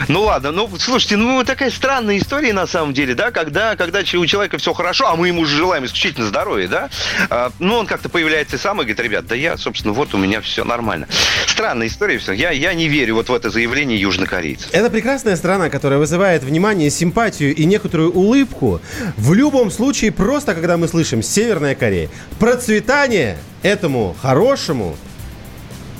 Ну 0.08 0.22
ладно, 0.22 0.52
ну 0.52 0.70
слушайте, 0.78 1.16
ну 1.16 1.42
такая 1.44 1.70
странная 1.70 2.18
история 2.18 2.52
на 2.52 2.66
самом 2.66 2.92
деле, 2.92 3.14
да, 3.14 3.30
когда, 3.30 3.76
когда 3.76 4.00
у 4.00 4.26
человека 4.26 4.58
все 4.58 4.72
хорошо, 4.72 5.08
а 5.08 5.16
мы 5.16 5.28
ему 5.28 5.44
же 5.44 5.56
желаем 5.56 5.84
исключительно 5.84 6.26
здоровья, 6.26 6.68
да, 6.68 6.90
а, 7.30 7.50
ну 7.58 7.76
он 7.76 7.86
как-то 7.86 8.08
появляется 8.08 8.58
сам 8.58 8.80
и 8.80 8.84
говорит, 8.84 9.00
ребят, 9.00 9.26
да 9.26 9.34
я, 9.34 9.56
собственно, 9.56 9.92
вот 9.92 10.14
у 10.14 10.18
меня 10.18 10.40
все 10.40 10.64
нормально. 10.64 11.08
Странная 11.46 11.86
история 11.86 12.18
все. 12.18 12.32
Я, 12.32 12.50
я 12.50 12.74
не 12.74 12.88
верю 12.88 13.14
вот 13.14 13.28
в 13.28 13.34
это 13.34 13.50
заявление 13.50 13.98
южнокорейцев. 13.98 14.68
Это 14.72 14.90
прекрасная 14.90 15.36
страна, 15.36 15.70
которая 15.70 15.98
вызывает 15.98 16.42
внимание, 16.42 16.90
симпатию 16.90 17.54
и 17.54 17.64
некоторую 17.64 18.12
улыбку. 18.12 18.80
В 19.16 19.32
любом 19.32 19.70
случае, 19.70 20.12
просто 20.12 20.54
когда 20.54 20.76
мы 20.76 20.88
слышим 20.88 21.22
Северная 21.22 21.74
Корея, 21.74 22.08
процветание 22.38 23.38
этому 23.62 24.16
хорошему, 24.20 24.96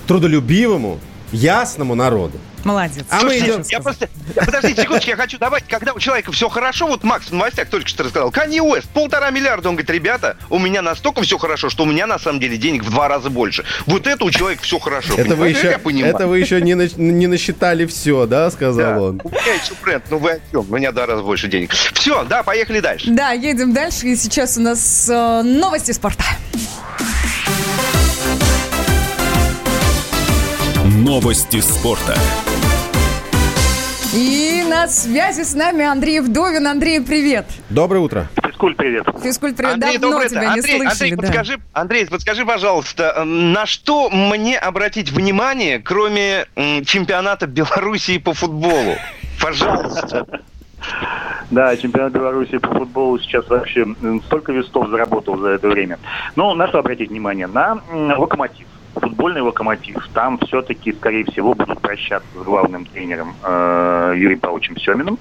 трудолюбивому, 0.06 1.00
ясному 1.32 1.94
народу. 1.94 2.38
Молодец. 2.64 3.04
А 3.10 3.22
мы 3.22 3.38
идем... 3.38 3.62
Я 3.68 3.80
просто... 3.80 4.08
Подождите 4.34 4.82
секундочку, 4.82 5.10
я 5.10 5.16
хочу 5.16 5.38
добавить, 5.38 5.66
когда 5.68 5.92
у 5.92 6.00
человека 6.00 6.32
все 6.32 6.48
хорошо, 6.48 6.88
вот 6.88 7.04
Макс 7.04 7.28
в 7.28 7.32
новостях 7.32 7.68
только 7.68 7.88
что 7.88 8.02
рассказал, 8.02 8.32
Канье 8.32 8.60
Уэст, 8.60 8.88
полтора 8.88 9.30
миллиарда, 9.30 9.68
он 9.68 9.76
говорит, 9.76 9.90
ребята, 9.90 10.36
у 10.50 10.58
меня 10.58 10.82
настолько 10.82 11.22
все 11.22 11.38
хорошо, 11.38 11.70
что 11.70 11.84
у 11.84 11.86
меня 11.86 12.08
на 12.08 12.18
самом 12.18 12.40
деле 12.40 12.56
денег 12.56 12.82
в 12.82 12.90
два 12.90 13.06
раза 13.06 13.30
больше. 13.30 13.64
Вот 13.86 14.08
это 14.08 14.24
у 14.24 14.30
человека 14.32 14.64
все 14.64 14.80
хорошо. 14.80 15.14
Это 15.16 15.36
вы 15.36 15.50
еще, 15.50 15.68
это 15.68 16.26
вы 16.26 16.40
еще 16.40 16.60
не, 16.60 16.74
на, 16.74 16.88
не 16.96 17.28
насчитали 17.28 17.86
все, 17.86 18.26
да, 18.26 18.50
сказал 18.50 18.94
да. 18.94 19.00
он. 19.00 19.20
У 19.22 19.28
меня 19.28 19.54
еще 19.54 19.74
бренд, 19.82 20.04
ну 20.10 20.18
вы 20.18 20.32
о 20.32 20.40
чем? 20.50 20.66
У 20.68 20.76
меня 20.76 20.90
два 20.90 21.06
раза 21.06 21.22
больше 21.22 21.46
денег. 21.46 21.70
Все, 21.72 22.24
да, 22.24 22.42
поехали 22.42 22.80
дальше. 22.80 23.10
Да, 23.10 23.30
едем 23.30 23.72
дальше, 23.72 24.08
и 24.08 24.16
сейчас 24.16 24.56
у 24.56 24.60
нас 24.60 25.08
э, 25.08 25.42
новости 25.42 25.92
спорта. 25.92 26.24
Новости 31.06 31.60
спорта. 31.60 32.16
И 34.12 34.64
на 34.68 34.88
связи 34.88 35.44
с 35.44 35.54
нами 35.54 35.84
Андрей 35.84 36.18
Вдовин. 36.18 36.66
Андрей, 36.66 37.00
привет. 37.00 37.46
Доброе 37.70 38.00
утро. 38.00 38.26
Физкульт, 38.44 38.76
привет. 38.76 39.06
Физкульт, 39.22 39.56
привет. 39.56 39.74
Андрей, 39.74 39.98
Давно 39.98 40.16
доброе 40.16 40.28
тебя 40.28 40.40
утро. 40.40 40.50
не 40.50 40.58
Андрей, 40.58 40.78
слышали. 40.78 40.88
Андрей, 40.88 41.10
да. 41.12 41.22
подскажи, 41.22 41.58
Андрей, 41.72 42.06
подскажи, 42.06 42.44
пожалуйста, 42.44 43.22
на 43.24 43.66
что 43.66 44.10
мне 44.10 44.58
обратить 44.58 45.12
внимание, 45.12 45.78
кроме 45.78 46.46
чемпионата 46.56 47.46
Белоруссии 47.46 48.18
по 48.18 48.34
футболу? 48.34 48.96
Пожалуйста. 49.40 50.26
Да, 51.52 51.76
чемпионат 51.76 52.12
Беларуси 52.14 52.58
по 52.58 52.74
футболу 52.74 53.20
сейчас 53.20 53.48
вообще 53.48 53.86
столько 54.26 54.50
вестов 54.50 54.88
заработал 54.90 55.38
за 55.38 55.50
это 55.50 55.68
время. 55.68 56.00
Но 56.34 56.52
на 56.56 56.66
что 56.66 56.80
обратить 56.80 57.10
внимание? 57.10 57.46
На 57.46 57.80
локомотив. 58.18 58.66
Футбольный 59.00 59.42
локомотив. 59.42 60.08
Там 60.14 60.38
все-таки, 60.38 60.92
скорее 60.92 61.24
всего, 61.24 61.54
будут 61.54 61.80
прощаться 61.80 62.28
с 62.38 62.42
главным 62.42 62.86
тренером 62.86 63.34
э, 63.42 64.14
Юрием 64.16 64.40
Павловичем 64.40 64.76
Семиным. 64.78 65.18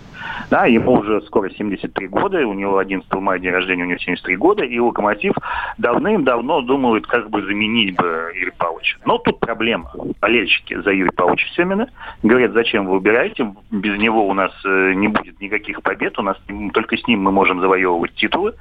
Да, 0.50 0.66
ему 0.66 0.94
уже 0.94 1.22
скоро 1.22 1.50
73 1.50 2.08
года, 2.08 2.46
у 2.48 2.54
него 2.54 2.78
11 2.78 3.12
мая 3.14 3.40
день 3.40 3.52
рождения, 3.52 3.84
у 3.84 3.88
него 3.88 4.00
73 4.00 4.36
года, 4.38 4.64
и 4.64 4.80
Локомотив 4.80 5.34
давным-давно 5.78 6.62
думает, 6.62 7.08
как 7.08 7.30
бы 7.30 7.42
заменить 7.42 7.96
бы 7.96 8.32
Юрия 8.36 8.54
Павловича. 8.58 8.98
Но 9.06 9.18
тут 9.18 9.40
проблема. 9.40 9.92
Болельщики 10.22 10.80
за 10.82 10.92
Юрия 10.92 11.12
Павловича 11.12 11.48
Семина 11.56 11.90
говорят, 12.24 12.54
зачем 12.54 12.86
вы 12.86 12.98
убираете, 12.98 13.54
без 13.72 13.98
него 14.00 14.28
у 14.28 14.34
нас 14.34 14.52
э, 14.66 14.94
не 14.94 15.08
будет 15.08 15.40
никаких 15.42 15.82
побед, 15.82 16.18
у 16.20 16.22
нас 16.22 16.38
только 16.74 16.98
с 16.98 17.08
ним 17.08 17.22
мы 17.22 17.32
можем 17.32 17.60
завоевывать 17.60 18.14
титулы. 18.16 18.54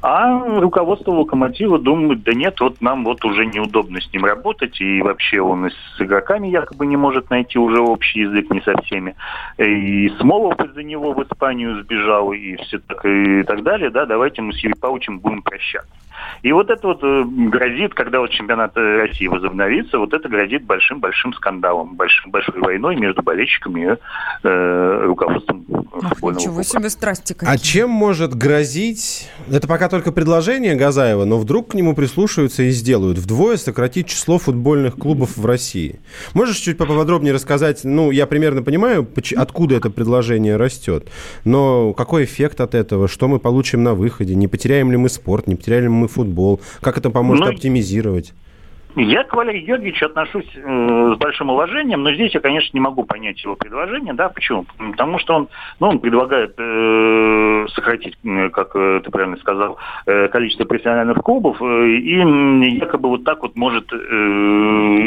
А 0.00 0.60
руководство 0.60 1.10
Локомотива 1.10 1.78
думает, 1.78 2.22
да 2.22 2.32
нет, 2.32 2.60
вот 2.60 2.80
нам 2.80 3.04
вот 3.04 3.24
уже 3.24 3.46
неудобно 3.46 4.00
с 4.00 4.12
ним 4.12 4.24
работать, 4.24 4.80
и 4.80 5.02
вообще 5.02 5.40
он 5.40 5.66
и 5.66 5.70
с 5.70 6.00
игроками 6.00 6.46
якобы 6.46 6.86
не 6.86 6.96
может 6.96 7.30
найти 7.30 7.58
уже 7.58 7.80
общий 7.80 8.20
язык 8.20 8.48
не 8.50 8.60
со 8.60 8.80
всеми. 8.82 9.16
И 9.58 10.08
Смолов 10.20 10.60
из-за 10.60 10.84
него 10.84 11.12
в 11.14 11.22
Испанию 11.24 11.82
сбежал, 11.82 12.32
и 12.32 12.54
все 12.56 12.78
так, 12.78 13.04
и 13.04 13.42
так 13.42 13.64
далее, 13.64 13.90
да, 13.90 14.06
давайте 14.06 14.40
мы 14.40 14.52
с 14.52 14.58
Юрием 14.58 14.78
Павловичем 14.78 15.18
будем 15.18 15.42
прощаться. 15.42 15.90
И 16.42 16.52
вот 16.52 16.70
это 16.70 16.86
вот 16.86 17.00
э, 17.02 17.24
грозит, 17.24 17.94
когда 17.94 18.20
вот 18.20 18.30
чемпионат 18.30 18.76
э, 18.76 19.06
России 19.06 19.26
возобновится, 19.26 19.98
вот 19.98 20.12
это 20.12 20.28
грозит 20.28 20.64
большим-большим 20.64 21.32
скандалом, 21.34 21.96
большим, 21.96 22.30
большой 22.30 22.60
войной 22.60 22.96
между 22.96 23.22
болельщиками 23.22 23.92
и 23.92 23.96
э, 24.44 25.00
руководством 25.04 25.64
Ах, 25.70 26.10
футбольного 26.10 26.40
ничего 26.40 26.54
клуба. 26.54 26.64
себе 26.64 26.90
страсти 26.90 27.32
какие. 27.32 27.54
А 27.54 27.58
чем 27.58 27.90
может 27.90 28.34
грозить... 28.34 29.30
Это 29.50 29.66
пока 29.66 29.88
только 29.88 30.12
предложение 30.12 30.74
Газаева, 30.74 31.24
но 31.24 31.38
вдруг 31.38 31.72
к 31.72 31.74
нему 31.74 31.94
прислушаются 31.94 32.62
и 32.62 32.70
сделают. 32.70 33.18
Вдвое 33.18 33.56
сократить 33.56 34.08
число 34.08 34.38
футбольных 34.38 34.94
клубов 34.96 35.36
в 35.36 35.44
России. 35.46 36.00
Можешь 36.34 36.56
чуть 36.56 36.78
поподробнее 36.78 37.34
рассказать? 37.34 37.80
Ну, 37.84 38.10
я 38.10 38.26
примерно 38.26 38.62
понимаю, 38.62 39.08
откуда 39.36 39.76
это 39.76 39.90
предложение 39.90 40.56
растет. 40.56 41.08
Но 41.44 41.92
какой 41.94 42.24
эффект 42.24 42.60
от 42.60 42.74
этого? 42.74 43.08
Что 43.08 43.28
мы 43.28 43.38
получим 43.38 43.82
на 43.82 43.94
выходе? 43.94 44.34
Не 44.34 44.48
потеряем 44.48 44.90
ли 44.90 44.96
мы 44.96 45.08
спорт? 45.08 45.46
Не 45.46 45.56
потеряем 45.56 45.84
ли 45.84 45.88
мы 45.88 46.07
футбол? 46.08 46.60
Как 46.80 46.98
это 46.98 47.10
поможет 47.10 47.44
Ну, 47.44 47.50
оптимизировать? 47.52 48.34
Я 48.96 49.22
к 49.22 49.34
Валерию 49.34 49.64
Георгиевичу 49.64 50.06
отношусь 50.06 50.48
э, 50.56 51.14
с 51.14 51.18
большим 51.18 51.50
уважением, 51.50 52.02
но 52.02 52.12
здесь 52.14 52.34
я, 52.34 52.40
конечно, 52.40 52.70
не 52.76 52.80
могу 52.80 53.04
понять 53.04 53.40
его 53.44 53.54
предложение, 53.54 54.12
да, 54.14 54.28
почему? 54.28 54.64
Потому 54.76 55.20
что 55.20 55.34
он, 55.34 55.48
ну, 55.78 55.88
он 55.88 55.98
предлагает 56.00 56.54
э, 56.58 57.66
сократить, 57.74 58.16
э, 58.24 58.48
как 58.48 58.74
э, 58.74 59.00
ты 59.04 59.10
правильно 59.10 59.36
сказал, 59.36 59.76
э, 60.06 60.28
количество 60.28 60.64
профессиональных 60.64 61.18
клубов, 61.18 61.62
э, 61.62 61.64
и 61.90 62.16
якобы 62.76 63.10
вот 63.10 63.24
так 63.24 63.42
вот 63.42 63.54
может 63.56 63.92
э, 63.92 63.96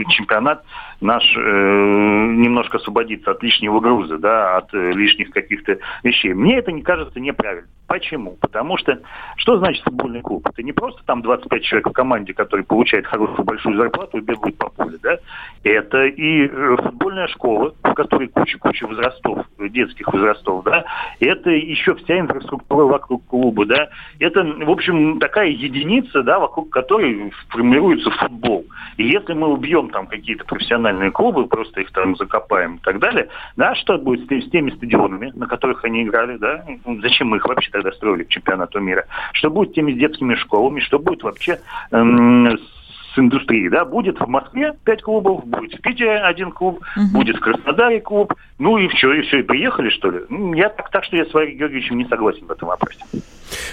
чемпионат 0.10 0.64
наш 1.02 1.24
э, 1.36 1.40
немножко 1.40 2.78
освободиться 2.78 3.32
от 3.32 3.44
лишнего 3.44 3.80
груза, 3.80 4.18
да, 4.18 4.58
от 4.58 4.74
э, 4.74 4.92
лишних 4.92 5.32
каких-то 5.32 5.78
вещей. 6.04 6.34
Мне 6.34 6.58
это 6.58 6.72
не 6.72 6.84
кажется 6.84 7.20
неправильно. 7.20 7.68
Почему? 7.88 8.38
Потому 8.40 8.78
что 8.78 9.00
что 9.36 9.58
значит 9.58 9.84
футбольный 9.84 10.22
клуб? 10.22 10.48
Это 10.48 10.64
не 10.64 10.72
просто 10.72 11.04
там 11.06 11.22
25 11.22 11.62
человек 11.62 11.90
в 11.90 11.92
команде, 11.92 12.34
которые 12.34 12.66
получают 12.66 13.06
хорошую 13.06 13.44
большую 13.44 13.76
зарплату 13.76 14.18
и 14.18 14.22
бегают 14.22 14.58
по 14.58 14.70
полю, 14.70 14.98
да? 15.04 15.18
Это 15.66 16.06
и 16.06 16.48
э, 16.48 16.78
футбольная 16.78 17.28
школа, 17.28 17.74
в 17.84 17.94
которой 17.94 18.30
куча-куча 18.30 18.88
возрастов, 18.88 19.46
э, 19.58 19.68
детских 19.68 20.08
возрастов, 20.08 20.64
да? 20.64 20.86
Это 21.20 21.50
еще 21.50 21.96
вся 21.96 22.18
инфраструктура 22.18 22.86
вокруг 22.86 23.26
клуба, 23.26 23.66
да? 23.66 23.90
Это, 24.20 24.42
в 24.42 24.70
общем, 24.70 25.20
такая 25.20 25.50
единица, 25.50 26.24
да, 26.24 26.40
вокруг 26.40 26.70
которой 26.70 27.34
формируется 27.50 28.10
футбол. 28.12 28.66
И 28.96 29.04
если 29.04 29.34
мы 29.34 29.48
убьем 29.48 29.90
там 29.90 30.08
какие-то 30.08 30.46
профессиональные 30.46 30.91
клубы, 31.12 31.48
просто 31.48 31.82
их 31.82 31.92
там 31.92 32.16
закопаем 32.16 32.76
и 32.76 32.80
так 32.80 33.00
далее, 33.00 33.30
да, 33.56 33.76
что 33.76 33.98
будет 33.98 34.28
с, 34.28 34.48
с 34.48 34.50
теми 34.50 34.72
стадионами, 34.72 35.32
на 35.36 35.48
которых 35.48 35.84
они 35.86 36.04
играли, 36.04 36.38
да? 36.38 36.66
Зачем 37.02 37.30
мы 37.30 37.38
их 37.38 37.46
вообще 37.46 37.72
тогда 37.72 37.92
строили 37.92 38.24
к 38.24 38.30
чемпионату 38.30 38.80
мира? 38.80 39.06
Что 39.34 39.50
будет 39.50 39.72
с 39.72 39.74
теми 39.74 39.94
детскими 39.94 40.36
школами? 40.36 40.80
Что 40.80 41.00
будет 41.00 41.24
вообще 41.24 41.60
эм, 41.92 42.58
с 42.58 42.81
индустрией, 43.18 43.70
да, 43.70 43.86
будет 43.86 44.20
в 44.20 44.28
Москве 44.28 44.74
пять 44.84 45.02
клубов, 45.02 45.46
будет 45.46 45.74
в 45.74 45.82
Питере 45.82 46.20
один 46.20 46.52
клуб, 46.52 46.82
будет 47.12 47.38
в 47.38 47.40
Краснодаре 47.40 48.02
клуб, 48.02 48.34
ну 48.60 48.78
и 48.78 48.88
все, 48.90 49.14
и 49.14 49.22
все, 49.22 49.40
и 49.40 49.44
приехали, 49.44 49.90
что 49.90 50.10
ли? 50.10 50.20
Я 50.56 50.70
так, 50.70 50.90
так 50.90 51.04
что 51.04 51.18
я 51.18 51.26
с 51.26 51.34
Валерием 51.34 51.60
Георгиевичем 51.60 51.98
не 51.98 52.06
согласен 52.06 52.46
в 52.46 52.52
этом 52.52 52.68
вопросе. 52.68 53.00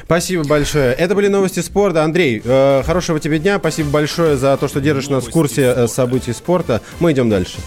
Спасибо 0.04 0.46
большое. 0.46 0.92
Это 0.92 1.14
были 1.14 1.28
новости 1.28 1.60
спорта. 1.60 2.02
Андрей, 2.02 2.42
э, 2.44 2.82
хорошего 2.82 3.20
тебе 3.20 3.38
дня. 3.38 3.58
Спасибо 3.58 3.90
большое 3.90 4.36
за 4.36 4.56
то, 4.56 4.68
что 4.68 4.80
держишь 4.80 5.08
нас 5.08 5.26
в 5.26 5.30
курсе 5.30 5.62
э, 5.62 5.86
событий 5.86 6.32
спорта. 6.32 6.80
Мы 7.00 7.12
идем 7.12 7.28
дальше. 7.28 7.58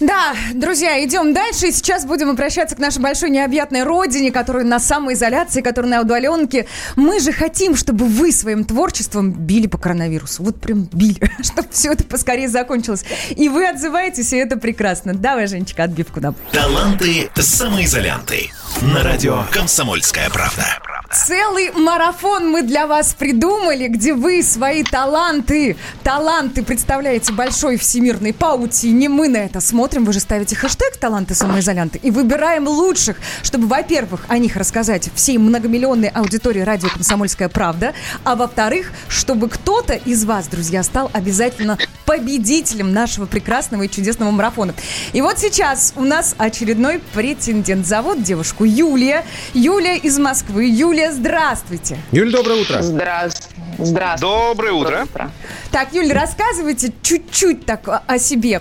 Да, 0.00 0.34
друзья, 0.54 1.04
идем 1.04 1.32
дальше. 1.32 1.68
И 1.68 1.72
сейчас 1.72 2.04
будем 2.04 2.30
обращаться 2.30 2.74
к 2.74 2.78
нашей 2.78 3.00
большой 3.00 3.30
необъятной 3.30 3.84
родине, 3.84 4.30
которая 4.32 4.64
на 4.64 4.80
самоизоляции, 4.80 5.60
которая 5.60 5.90
на 5.90 6.00
удаленке. 6.00 6.66
Мы 6.96 7.20
же 7.20 7.32
хотим, 7.32 7.76
чтобы 7.76 8.06
вы 8.06 8.32
своим 8.32 8.64
творчеством 8.64 9.32
били 9.32 9.66
по 9.66 9.78
коронавирусу. 9.78 10.42
Вот 10.42 10.60
прям 10.60 10.88
били, 10.92 11.30
чтобы 11.42 11.68
все 11.70 11.92
это 11.92 12.04
поскорее 12.04 12.48
закончилось. 12.48 13.04
И 13.36 13.48
вы 13.48 13.68
отзываетесь, 13.68 14.32
и 14.32 14.36
это 14.36 14.56
прекрасно. 14.56 15.14
Давай, 15.14 15.46
Женечка, 15.46 15.84
отбивку 15.84 16.20
нам. 16.20 16.34
Таланты 16.52 17.30
самоизолянты. 17.36 18.50
На 18.82 19.02
радио 19.02 19.44
«Комсомольская 19.50 20.28
правда». 20.30 20.64
Целый 21.12 21.70
марафон 21.70 22.50
мы 22.50 22.62
для 22.62 22.88
вас 22.88 23.14
придумали, 23.14 23.86
где 23.86 24.14
вы 24.14 24.42
свои 24.42 24.82
таланты, 24.82 25.76
таланты 26.02 26.64
представляете 26.64 27.32
большой 27.32 27.76
всемирной 27.76 28.32
паутине. 28.32 29.08
Мы 29.08 29.28
на 29.28 29.36
это 29.36 29.60
смотрим. 29.60 29.83
Вы 29.84 30.14
же 30.14 30.20
ставите 30.20 30.56
хэштег 30.56 30.96
«Таланты 30.96 31.34
самоизолянты» 31.34 31.98
и 32.02 32.10
выбираем 32.10 32.66
лучших, 32.66 33.18
чтобы, 33.42 33.66
во-первых, 33.66 34.24
о 34.28 34.38
них 34.38 34.56
рассказать 34.56 35.10
всей 35.14 35.36
многомиллионной 35.36 36.08
аудитории 36.08 36.60
радио 36.60 36.88
«Комсомольская 36.88 37.50
правда», 37.50 37.92
а 38.24 38.34
во-вторых, 38.34 38.92
чтобы 39.08 39.50
кто-то 39.50 39.92
из 39.92 40.24
вас, 40.24 40.48
друзья, 40.48 40.82
стал 40.82 41.10
обязательно 41.12 41.76
победителем 42.06 42.94
нашего 42.94 43.26
прекрасного 43.26 43.82
и 43.82 43.90
чудесного 43.90 44.30
марафона. 44.30 44.74
И 45.12 45.20
вот 45.20 45.38
сейчас 45.38 45.92
у 45.96 46.02
нас 46.02 46.34
очередной 46.38 47.00
претендент. 47.12 47.86
Зовут 47.86 48.22
девушку 48.22 48.64
Юлия. 48.64 49.24
Юлия 49.52 49.98
из 49.98 50.18
Москвы. 50.18 50.64
Юлия, 50.64 51.12
здравствуйте. 51.12 51.98
Юль, 52.10 52.32
доброе 52.32 52.62
утро. 52.62 52.80
Здравствуйте. 52.80 53.54
Здравствуйте. 53.78 54.20
Доброе 54.20 54.72
утро. 54.72 55.06
Так, 55.70 55.92
Юль, 55.92 56.12
рассказывайте 56.12 56.92
чуть-чуть 57.02 57.66
так 57.66 57.88
о- 57.88 58.02
о 58.06 58.18
себе. 58.18 58.60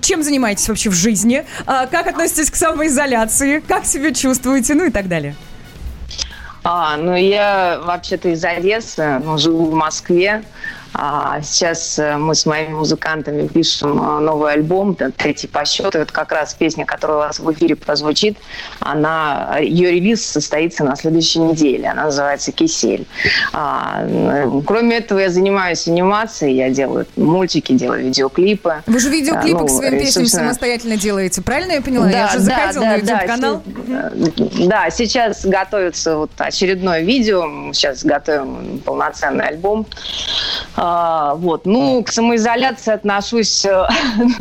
Чем 0.00 0.22
занимаетесь 0.22 0.68
вообще 0.68 0.90
в 0.90 0.94
жизни? 0.94 1.44
А, 1.66 1.86
как 1.86 2.06
относитесь 2.06 2.50
к 2.50 2.56
самоизоляции? 2.56 3.60
Как 3.60 3.84
себя 3.84 4.12
чувствуете? 4.12 4.74
Ну 4.74 4.86
и 4.86 4.90
так 4.90 5.08
далее. 5.08 5.34
А, 6.64 6.96
ну 6.96 7.14
я 7.14 7.80
вообще-то 7.84 8.28
из 8.30 8.44
Одессы, 8.44 9.20
но 9.24 9.38
живу 9.38 9.66
в 9.66 9.74
Москве. 9.74 10.42
А, 10.94 11.40
сейчас 11.42 11.98
э, 11.98 12.16
мы 12.16 12.34
с 12.34 12.46
моими 12.46 12.72
музыкантами 12.72 13.46
пишем 13.46 14.00
э, 14.00 14.20
новый 14.20 14.52
альбом, 14.54 14.94
третий 14.94 15.46
по 15.46 15.64
счету. 15.64 15.98
Это 15.98 16.12
как 16.12 16.32
раз 16.32 16.54
песня, 16.54 16.84
которая 16.86 17.16
у 17.18 17.20
вас 17.20 17.38
в 17.38 17.52
эфире 17.52 17.76
прозвучит. 17.76 18.36
Она, 18.80 19.58
ее 19.60 19.92
релиз 19.92 20.24
состоится 20.24 20.84
на 20.84 20.96
следующей 20.96 21.40
неделе. 21.40 21.88
Она 21.88 22.04
называется 22.04 22.52
«Кисель». 22.52 23.06
А, 23.52 24.02
э, 24.02 24.50
кроме 24.66 24.96
этого, 24.98 25.18
я 25.18 25.30
занимаюсь 25.30 25.86
анимацией. 25.86 26.56
Я 26.56 26.70
делаю 26.70 27.06
мультики, 27.16 27.72
делаю 27.72 28.04
видеоклипы. 28.04 28.82
Вы 28.86 28.98
же 28.98 29.10
видеоклипы 29.10 29.58
А, 29.58 29.60
ну, 29.60 29.66
к 29.66 29.70
своим 29.70 29.92
песням 29.98 30.24
собственно, 30.24 30.44
самостоятельно 30.46 30.96
делаете, 30.96 31.42
правильно 31.42 31.72
я 31.72 31.82
поняла? 31.82 32.08
я 32.10 32.28
же 32.28 32.38
заходила 32.40 32.84
на 32.84 32.94
YouTube-канал. 32.96 33.62
си- 33.64 34.66
Да, 34.66 34.90
сейчас 34.90 35.44
готовится 35.44 36.16
вот 36.16 36.30
очередное 36.38 37.02
видео. 37.02 37.72
Сейчас 37.72 38.04
готовим 38.04 38.80
полноценный 38.84 39.46
альбом. 39.46 39.86
А, 40.80 41.34
вот. 41.34 41.66
Ну, 41.66 42.04
к 42.04 42.12
самоизоляции 42.12 42.92
отношусь 42.94 43.64
э, 43.64 43.82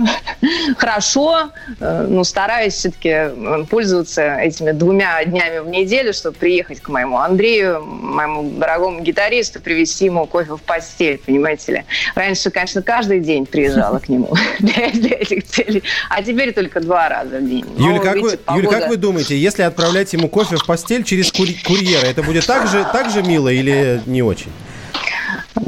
хорошо. 0.77 1.49
Э, 1.79 2.05
Ну, 2.07 2.23
стараюсь 2.23 2.73
все-таки 2.73 3.65
пользоваться 3.69 4.35
этими 4.37 4.71
двумя 4.71 5.23
днями 5.25 5.59
в 5.59 5.67
неделю, 5.67 6.13
чтобы 6.13 6.37
приехать 6.37 6.79
к 6.81 6.89
моему 6.89 7.17
Андрею, 7.17 7.83
моему 7.83 8.51
дорогому 8.59 9.01
гитаристу, 9.01 9.59
привезти 9.59 10.05
ему 10.05 10.25
кофе 10.27 10.55
в 10.55 10.61
постель, 10.61 11.17
понимаете 11.25 11.71
ли. 11.71 11.83
Раньше, 12.15 12.51
конечно, 12.51 12.81
каждый 12.83 13.19
день 13.19 13.45
приезжала 13.47 13.97
к 13.99 14.07
нему 14.07 14.31
для, 14.59 14.91
для 14.91 15.17
этих 15.17 15.43
целей, 15.45 15.81
а 16.09 16.21
теперь 16.21 16.53
только 16.53 16.81
два 16.81 17.09
раза 17.09 17.37
в 17.39 17.47
день. 17.49 17.65
Но, 17.77 17.89
Юля, 17.89 17.99
как 17.99 18.13
вы, 18.13 18.19
видите, 18.21 18.39
Юля, 18.49 18.61
как 18.61 18.71
погода- 18.71 18.87
вы 18.89 18.97
думаете, 18.97 19.37
если 19.37 19.63
отправлять 19.63 20.13
ему 20.13 20.29
кофе 20.29 20.57
в 20.57 20.65
постель 20.67 21.03
через 21.03 21.31
курьера, 21.31 22.05
это 22.05 22.21
будет 22.21 22.45
так 22.45 22.67
же, 22.67 22.85
так 22.93 23.09
же 23.09 23.23
мило 23.23 23.49
или 23.49 24.01
не 24.05 24.21
очень? 24.21 24.51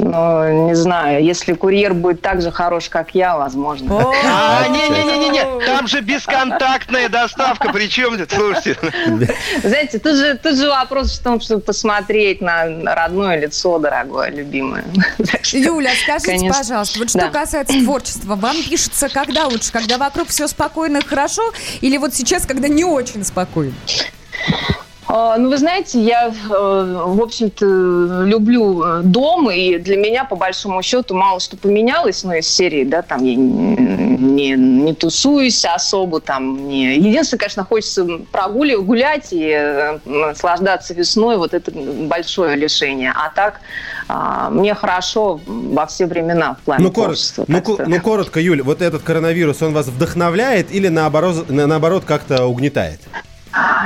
Ну, 0.02 0.66
не 0.68 0.74
знаю, 0.74 1.22
если 1.22 1.52
курьер 1.52 1.94
будет 1.94 2.22
так 2.22 2.40
же 2.40 2.50
хорош, 2.50 2.88
как 2.88 3.14
я, 3.14 3.36
возможно. 3.36 4.06
А, 4.24 4.66
не-не-не-не-не, 4.68 5.66
там 5.66 5.86
же 5.86 6.00
бесконтактная 6.00 7.08
доставка, 7.08 7.70
причем, 7.72 8.16
слушайте, 8.28 8.76
Знаете, 9.62 9.98
тут 9.98 10.16
же, 10.16 10.36
тут 10.36 10.56
же 10.56 10.68
вопрос 10.68 11.18
в 11.18 11.22
том, 11.22 11.40
чтобы 11.40 11.60
посмотреть 11.60 12.40
на 12.40 12.64
родное 12.94 13.38
лицо, 13.40 13.78
дорогое, 13.78 14.30
любимое. 14.30 14.84
Юля, 15.52 15.90
скажите, 16.02 16.26
конечно. 16.38 16.58
пожалуйста, 16.58 16.98
вот 16.98 17.10
что 17.10 17.18
Да. 17.18 17.28
касается 17.28 17.78
творчества, 17.80 18.34
вам 18.36 18.56
пишется 18.62 19.08
когда 19.08 19.46
лучше? 19.46 19.70
Когда 19.72 19.98
вокруг 19.98 20.28
все 20.28 20.48
спокойно 20.48 20.98
и 20.98 21.04
хорошо? 21.04 21.42
Или 21.80 21.98
вот 21.98 22.14
сейчас, 22.14 22.46
когда 22.46 22.68
не 22.68 22.84
очень 22.84 23.24
спокойно? 23.24 23.74
А, 25.06 25.36
Ну, 25.38 25.48
вы 25.48 25.56
знаете, 25.58 26.00
я, 26.00 26.28
э, 26.28 26.32
в 27.06 27.20
общем-то, 27.20 27.64
люблю 28.24 28.82
э, 28.84 29.00
дом, 29.02 29.50
и 29.50 29.78
для 29.78 29.96
меня, 29.96 30.24
по 30.24 30.36
большому 30.36 30.82
счету, 30.82 31.14
мало 31.14 31.40
что 31.40 31.56
поменялось, 31.56 32.22
ну, 32.22 32.32
из 32.34 32.48
серии, 32.48 32.84
да, 32.84 33.02
там 33.02 33.24
я 33.24 33.34
не, 33.34 34.50
не 34.50 34.94
тусуюсь 34.94 35.64
особо, 35.64 36.20
там, 36.20 36.68
не... 36.68 36.96
Единственное, 36.96 37.40
конечно, 37.40 37.64
хочется 37.64 38.06
прогуливать, 38.30 38.86
гулять 38.86 39.28
и 39.32 39.48
э, 39.52 39.98
наслаждаться 40.04 40.94
весной, 40.94 41.38
вот 41.38 41.54
это 41.54 41.72
большое 41.72 42.54
лишение. 42.56 43.12
А 43.16 43.30
так, 43.34 43.60
а, 44.08 44.50
мне 44.50 44.74
хорошо 44.74 45.40
во 45.46 45.86
все 45.86 46.06
времена 46.06 46.56
в 46.60 46.64
плане 46.64 46.84
Ну, 46.84 46.92
коротко, 46.92 47.06
творчества. 47.14 47.44
ну, 47.48 47.54
так 47.56 47.64
ко- 47.64 47.74
что- 47.74 47.86
ну, 47.86 48.00
коротко, 48.00 48.40
Юль, 48.40 48.62
вот 48.62 48.82
этот 48.82 49.02
коронавирус, 49.02 49.60
он 49.62 49.72
вас 49.72 49.86
вдохновляет 49.88 50.72
или 50.72 50.88
наоборот, 50.88 51.48
на- 51.50 51.66
наоборот 51.66 52.04
как-то 52.04 52.46
угнетает? 52.46 53.00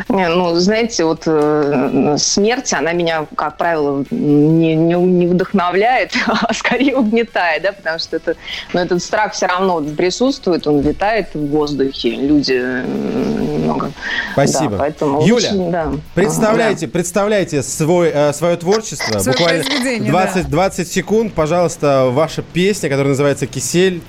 Не, 0.09 0.29
ну, 0.29 0.55
знаете, 0.57 1.05
вот 1.05 1.23
э, 1.27 2.17
смерть, 2.19 2.73
она 2.75 2.93
меня, 2.93 3.27
как 3.35 3.57
правило, 3.57 4.05
не, 4.11 4.75
не, 4.75 4.95
не 4.95 5.27
вдохновляет, 5.27 6.13
а 6.27 6.53
скорее 6.53 6.97
угнетает, 6.97 7.63
да, 7.63 7.73
потому 7.73 7.99
что 7.99 8.17
это, 8.17 8.37
ну, 8.73 8.81
этот 8.81 9.03
страх 9.03 9.33
все 9.33 9.47
равно 9.47 9.81
присутствует, 9.81 10.67
он 10.67 10.81
витает 10.81 11.29
в 11.35 11.47
воздухе, 11.49 12.11
люди 12.11 12.53
немного... 12.53 13.91
Спасибо. 14.33 14.71
Да, 14.71 14.77
поэтому 14.79 15.23
Юля, 15.23 15.51
лучше, 15.53 15.71
да. 15.71 15.93
Представляете, 16.15 16.89
представляете 16.89 17.63
свой, 17.63 18.11
э, 18.13 18.33
свое 18.35 18.57
творчество. 18.57 19.19
Свое 19.19 19.39
Буквально 19.39 19.65
произведение, 19.65 20.11
20, 20.11 20.51
20 20.51 20.89
секунд, 20.89 21.33
пожалуйста, 21.33 22.09
ваша 22.11 22.43
песня, 22.43 22.91
которая 22.91 23.11
называется 23.11 23.47
«Кисель». 23.47 24.03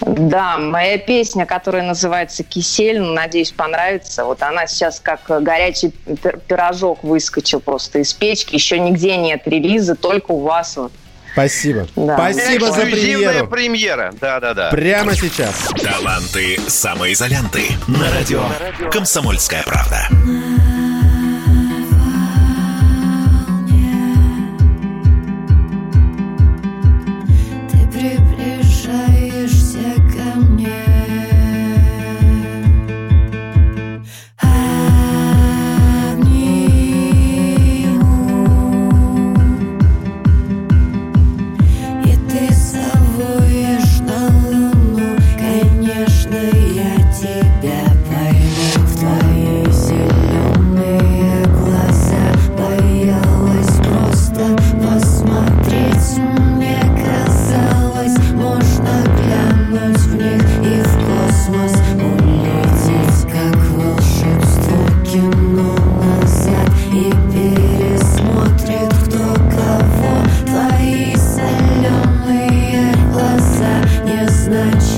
Да, 0.00 0.56
моя 0.58 0.98
песня, 0.98 1.46
которая 1.46 1.82
называется 1.82 2.42
«Кисель», 2.42 3.00
ну, 3.00 3.12
надеюсь, 3.12 3.52
понравится. 3.52 4.24
Вот 4.24 4.42
она 4.42 4.66
сейчас 4.66 5.00
как 5.00 5.20
горячий 5.42 5.90
пир- 5.90 6.38
пирожок 6.46 7.04
выскочил 7.04 7.60
просто 7.60 7.98
из 7.98 8.12
печки. 8.12 8.54
Еще 8.54 8.78
нигде 8.78 9.16
нет 9.16 9.42
релиза, 9.46 9.94
только 9.94 10.32
у 10.32 10.40
вас 10.40 10.76
вот. 10.76 10.92
Спасибо. 11.32 11.86
Да. 11.94 12.16
Спасибо 12.16 12.72
за 12.72 12.80
премьеру. 12.82 13.46
премьера. 13.46 14.12
Да-да-да. 14.20 14.70
Прямо 14.70 15.14
сейчас. 15.14 15.68
Таланты 15.80 16.58
самоизолянты 16.66 17.62
на 17.86 18.10
радио 18.10 18.42
«Комсомольская 18.90 19.62
правда». 19.62 20.08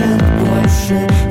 Значат 0.02 0.22
больше 0.40 0.94
ничего 0.94 1.21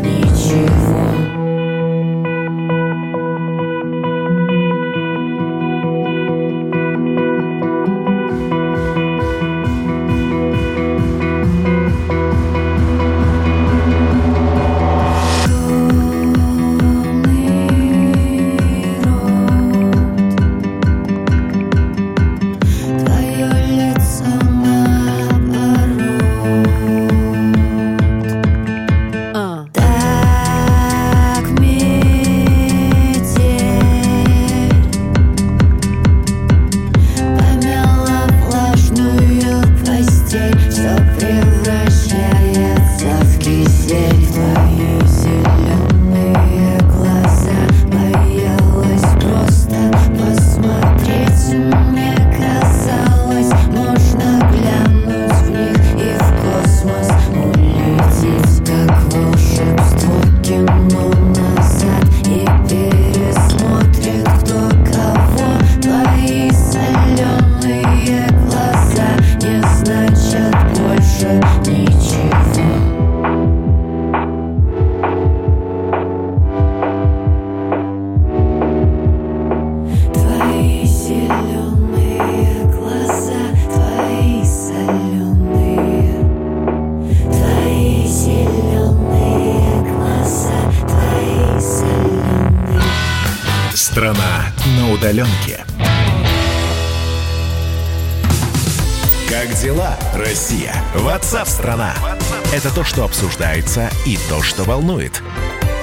что 104.62 104.70
волнует. 104.70 105.24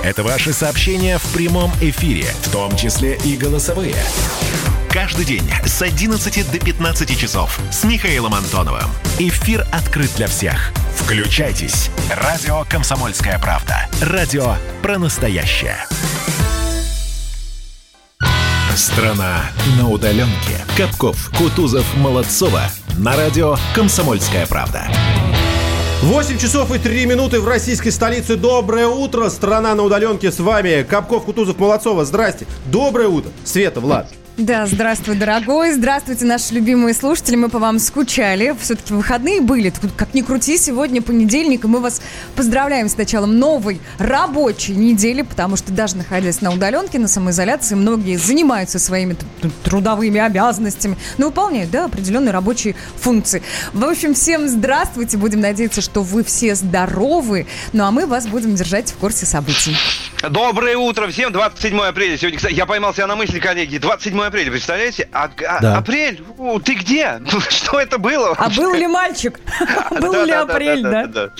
Это 0.04 0.22
ваши 0.22 0.52
сообщения 0.52 1.18
в 1.18 1.32
прямом 1.32 1.70
эфире, 1.80 2.26
в 2.42 2.52
том 2.52 2.76
числе 2.76 3.16
и 3.24 3.36
голосовые. 3.36 3.96
Каждый 4.90 5.24
день 5.24 5.50
с 5.66 5.82
11 5.82 6.50
до 6.50 6.58
15 6.58 7.18
часов 7.18 7.58
с 7.70 7.84
Михаилом 7.84 8.34
Антоновым. 8.34 8.88
Эфир 9.18 9.66
открыт 9.72 10.10
для 10.16 10.28
всех. 10.28 10.72
Включайтесь. 10.96 11.90
Радио 12.10 12.64
«Комсомольская 12.68 13.38
правда». 13.38 13.88
Радио 14.00 14.54
про 14.82 14.98
настоящее. 14.98 15.76
Страна 18.76 19.42
на 19.76 19.88
удаленке. 19.88 20.64
Капков, 20.76 21.32
Кутузов, 21.36 21.84
Молодцова. 21.96 22.62
На 22.96 23.16
радио 23.16 23.56
«Комсомольская 23.74 24.46
правда». 24.46 24.88
8 26.03 26.38
часов 26.38 26.72
и 26.72 26.78
3 26.78 27.07
минуты 27.07 27.40
в 27.40 27.49
российской 27.49 27.90
столице. 27.90 28.36
Доброе 28.36 28.86
утро, 28.86 29.28
страна 29.30 29.74
на 29.74 29.82
удаленке 29.82 30.30
с 30.30 30.38
вами. 30.38 30.86
Капков, 30.88 31.24
Кутузов, 31.24 31.59
Молодцова. 31.59 32.05
Здрасте. 32.05 32.46
Доброе 32.66 33.09
утро. 33.09 33.32
Света, 33.44 33.80
Влад. 33.80 34.09
Да, 34.36 34.66
здравствуй, 34.66 35.16
дорогой. 35.16 35.72
Здравствуйте, 35.72 36.24
наши 36.24 36.55
любимые 36.55 36.94
слушатели. 36.94 37.34
Мы 37.34 37.49
по 37.49 37.59
вам 37.59 37.80
скучали. 37.80 38.55
Все-таки 38.61 38.94
выходные 38.94 39.40
были. 39.40 39.72
Как 39.96 40.14
ни 40.14 40.20
крути, 40.20 40.57
сегодня 40.57 41.03
понедельник, 41.03 41.64
и 41.64 41.66
мы 41.66 41.80
вас 41.80 42.01
поздравляем 42.36 42.88
с 42.88 42.96
началом 42.96 43.36
новой 43.36 43.80
рабочей 43.99 44.76
недели, 44.76 45.22
потому 45.22 45.57
что 45.57 45.72
даже 45.72 45.96
находясь 45.96 46.40
на 46.40 46.53
удаленке, 46.53 47.01
на 47.01 47.09
самоизоляции, 47.09 47.74
многие 47.74 48.14
занимаются 48.16 48.78
своими 48.78 49.14
трудовыми 49.64 50.20
обязанностями, 50.20 50.97
но 51.18 51.26
выполняют, 51.26 51.70
да, 51.70 51.84
определенные 51.86 52.32
рабочие 52.32 52.74
функции. 52.97 53.43
В 53.72 53.84
общем, 53.84 54.14
всем 54.14 54.49
здравствуйте. 54.49 55.16
Будем 55.16 55.41
надеяться, 55.41 55.80
что 55.80 56.03
вы 56.03 56.24
все 56.24 56.55
здоровы. 56.55 57.47
Ну, 57.72 57.84
а 57.84 57.91
мы 57.91 58.07
вас 58.07 58.26
будем 58.26 58.55
держать 58.55 58.91
в 58.93 58.97
курсе 58.97 59.26
событий. 59.26 59.76
Доброе 60.28 60.76
утро 60.76 61.07
всем, 61.09 61.32
27 61.32 61.80
апреля. 61.80 62.16
Сегодня, 62.18 62.39
кстати, 62.39 62.55
я 62.55 62.66
поймал 62.66 62.93
себя 62.95 63.07
на 63.07 63.16
мысли, 63.16 63.39
коллеги. 63.39 63.78
27 63.78 64.20
апреля, 64.20 64.51
представляете? 64.51 65.09
А, 65.12 65.30
а- 65.49 65.61
Да. 65.61 65.76
Апрель? 65.78 66.22
У, 66.36 66.59
ты 66.61 66.74
где? 66.74 67.20
Что 67.49 67.80
это 67.80 67.99
было? 67.99 68.34
А 68.36 68.49
был 68.51 68.74
ли 68.74 68.86
мальчик? 68.86 69.39
Был 70.01 70.24
ли 70.24 70.32
апрель, 70.32 70.82
да? 70.82 71.30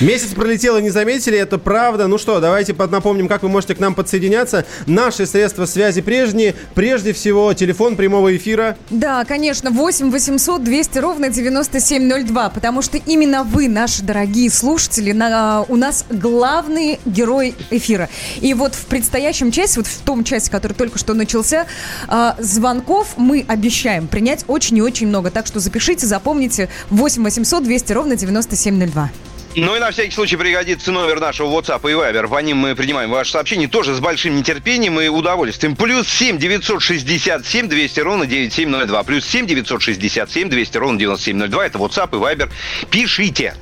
Месяц 0.00 0.28
пролетел 0.34 0.76
и 0.78 0.82
не 0.82 0.90
заметили, 0.90 1.38
это 1.38 1.58
правда. 1.58 2.06
Ну 2.06 2.18
что, 2.18 2.40
давайте 2.40 2.74
напомним, 2.74 3.28
как 3.28 3.42
вы 3.42 3.48
можете 3.48 3.74
к 3.74 3.78
нам 3.78 3.94
подсоединяться. 3.94 4.64
Наши 4.86 5.26
средства 5.26 5.66
связи 5.66 6.00
прежние. 6.02 6.54
Прежде 6.74 7.12
всего, 7.12 7.52
телефон 7.54 7.96
прямого 7.96 8.36
эфира. 8.36 8.76
Да, 8.90 9.24
конечно, 9.24 9.70
8 9.70 10.10
800 10.10 10.62
200 10.64 10.98
ровно 10.98 11.28
9702, 11.28 12.50
потому 12.50 12.82
что 12.82 12.98
именно 12.98 13.42
вы, 13.44 13.68
наши 13.68 14.02
дорогие 14.02 14.50
слушатели, 14.50 15.12
на- 15.12 15.62
у 15.68 15.76
нас 15.76 16.04
главные 16.10 16.98
герои 17.04 17.54
эфира. 17.70 18.08
И 18.40 18.54
вот 18.54 18.74
в 18.74 18.86
предстоящем 18.86 19.50
часе, 19.50 19.80
вот 19.80 19.86
в 19.86 19.98
том 20.00 20.24
часе, 20.24 20.50
который 20.50 20.72
только 20.72 20.98
что 20.98 21.14
начался, 21.14 21.66
а, 22.08 22.36
звонков 22.38 23.14
мы 23.16 23.44
обещаем 23.46 24.06
принять 24.08 24.44
очень 24.48 24.76
и 24.78 24.82
очень 24.82 25.06
много. 25.08 25.30
Так 25.30 25.46
что 25.46 25.60
запишите, 25.60 26.06
запомните 26.06 26.68
8 26.90 27.22
800 27.24 27.62
200 27.64 27.92
ровно 27.92 28.16
9702. 28.16 29.10
Ну 29.58 29.74
и 29.74 29.78
на 29.78 29.90
всякий 29.90 30.10
случай 30.10 30.36
пригодится 30.36 30.92
номер 30.92 31.18
нашего 31.18 31.48
WhatsApp 31.48 31.80
и 31.90 31.94
Viber. 31.94 32.28
По 32.28 32.42
ним 32.42 32.58
мы 32.58 32.74
принимаем 32.74 33.08
ваши 33.08 33.30
сообщения 33.30 33.68
тоже 33.68 33.94
с 33.94 34.00
большим 34.00 34.36
нетерпением 34.36 35.00
и 35.00 35.08
удовольствием. 35.08 35.74
Плюс 35.76 36.06
7 36.08 36.36
967 36.36 37.66
200 37.66 38.00
ровно 38.00 38.26
9702. 38.26 39.02
Плюс 39.04 39.24
7 39.24 39.46
967 39.46 40.50
200 40.50 40.76
ровно 40.76 40.98
9702. 40.98 41.66
Это 41.66 41.78
WhatsApp 41.78 42.08
и 42.12 42.20
Viber. 42.20 42.50
Пишите. 42.90 43.54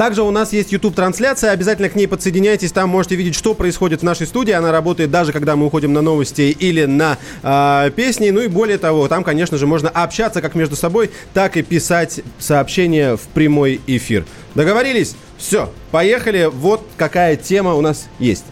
Также 0.00 0.22
у 0.22 0.30
нас 0.30 0.54
есть 0.54 0.72
YouTube-трансляция, 0.72 1.50
обязательно 1.50 1.90
к 1.90 1.94
ней 1.94 2.06
подсоединяйтесь, 2.06 2.72
там 2.72 2.88
можете 2.88 3.16
видеть, 3.16 3.34
что 3.34 3.52
происходит 3.52 4.00
в 4.00 4.02
нашей 4.02 4.26
студии. 4.26 4.52
Она 4.52 4.72
работает 4.72 5.10
даже 5.10 5.30
когда 5.30 5.56
мы 5.56 5.66
уходим 5.66 5.92
на 5.92 6.00
новости 6.00 6.56
или 6.58 6.86
на 6.86 7.18
э, 7.42 7.90
песни. 7.94 8.30
Ну 8.30 8.40
и 8.40 8.48
более 8.48 8.78
того, 8.78 9.08
там, 9.08 9.24
конечно 9.24 9.58
же, 9.58 9.66
можно 9.66 9.90
общаться 9.90 10.40
как 10.40 10.54
между 10.54 10.74
собой, 10.74 11.10
так 11.34 11.58
и 11.58 11.62
писать 11.62 12.20
сообщения 12.38 13.16
в 13.16 13.20
прямой 13.34 13.78
эфир. 13.86 14.24
Договорились? 14.54 15.16
Все, 15.36 15.70
поехали. 15.90 16.48
Вот 16.50 16.80
какая 16.96 17.36
тема 17.36 17.74
у 17.74 17.82
нас 17.82 18.08
есть. 18.18 18.46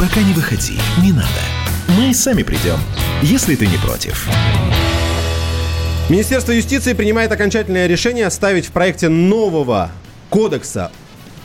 Пока 0.00 0.22
не 0.22 0.32
выходи, 0.32 0.78
не 1.02 1.12
надо. 1.12 1.28
Мы 1.98 2.14
сами 2.14 2.44
придем, 2.44 2.78
если 3.20 3.56
ты 3.56 3.66
не 3.66 3.76
против. 3.76 4.26
Министерство 6.08 6.52
юстиции 6.52 6.94
принимает 6.94 7.30
окончательное 7.30 7.86
решение 7.86 8.26
оставить 8.26 8.64
в 8.64 8.70
проекте 8.70 9.10
нового 9.10 9.90
кодекса 10.34 10.90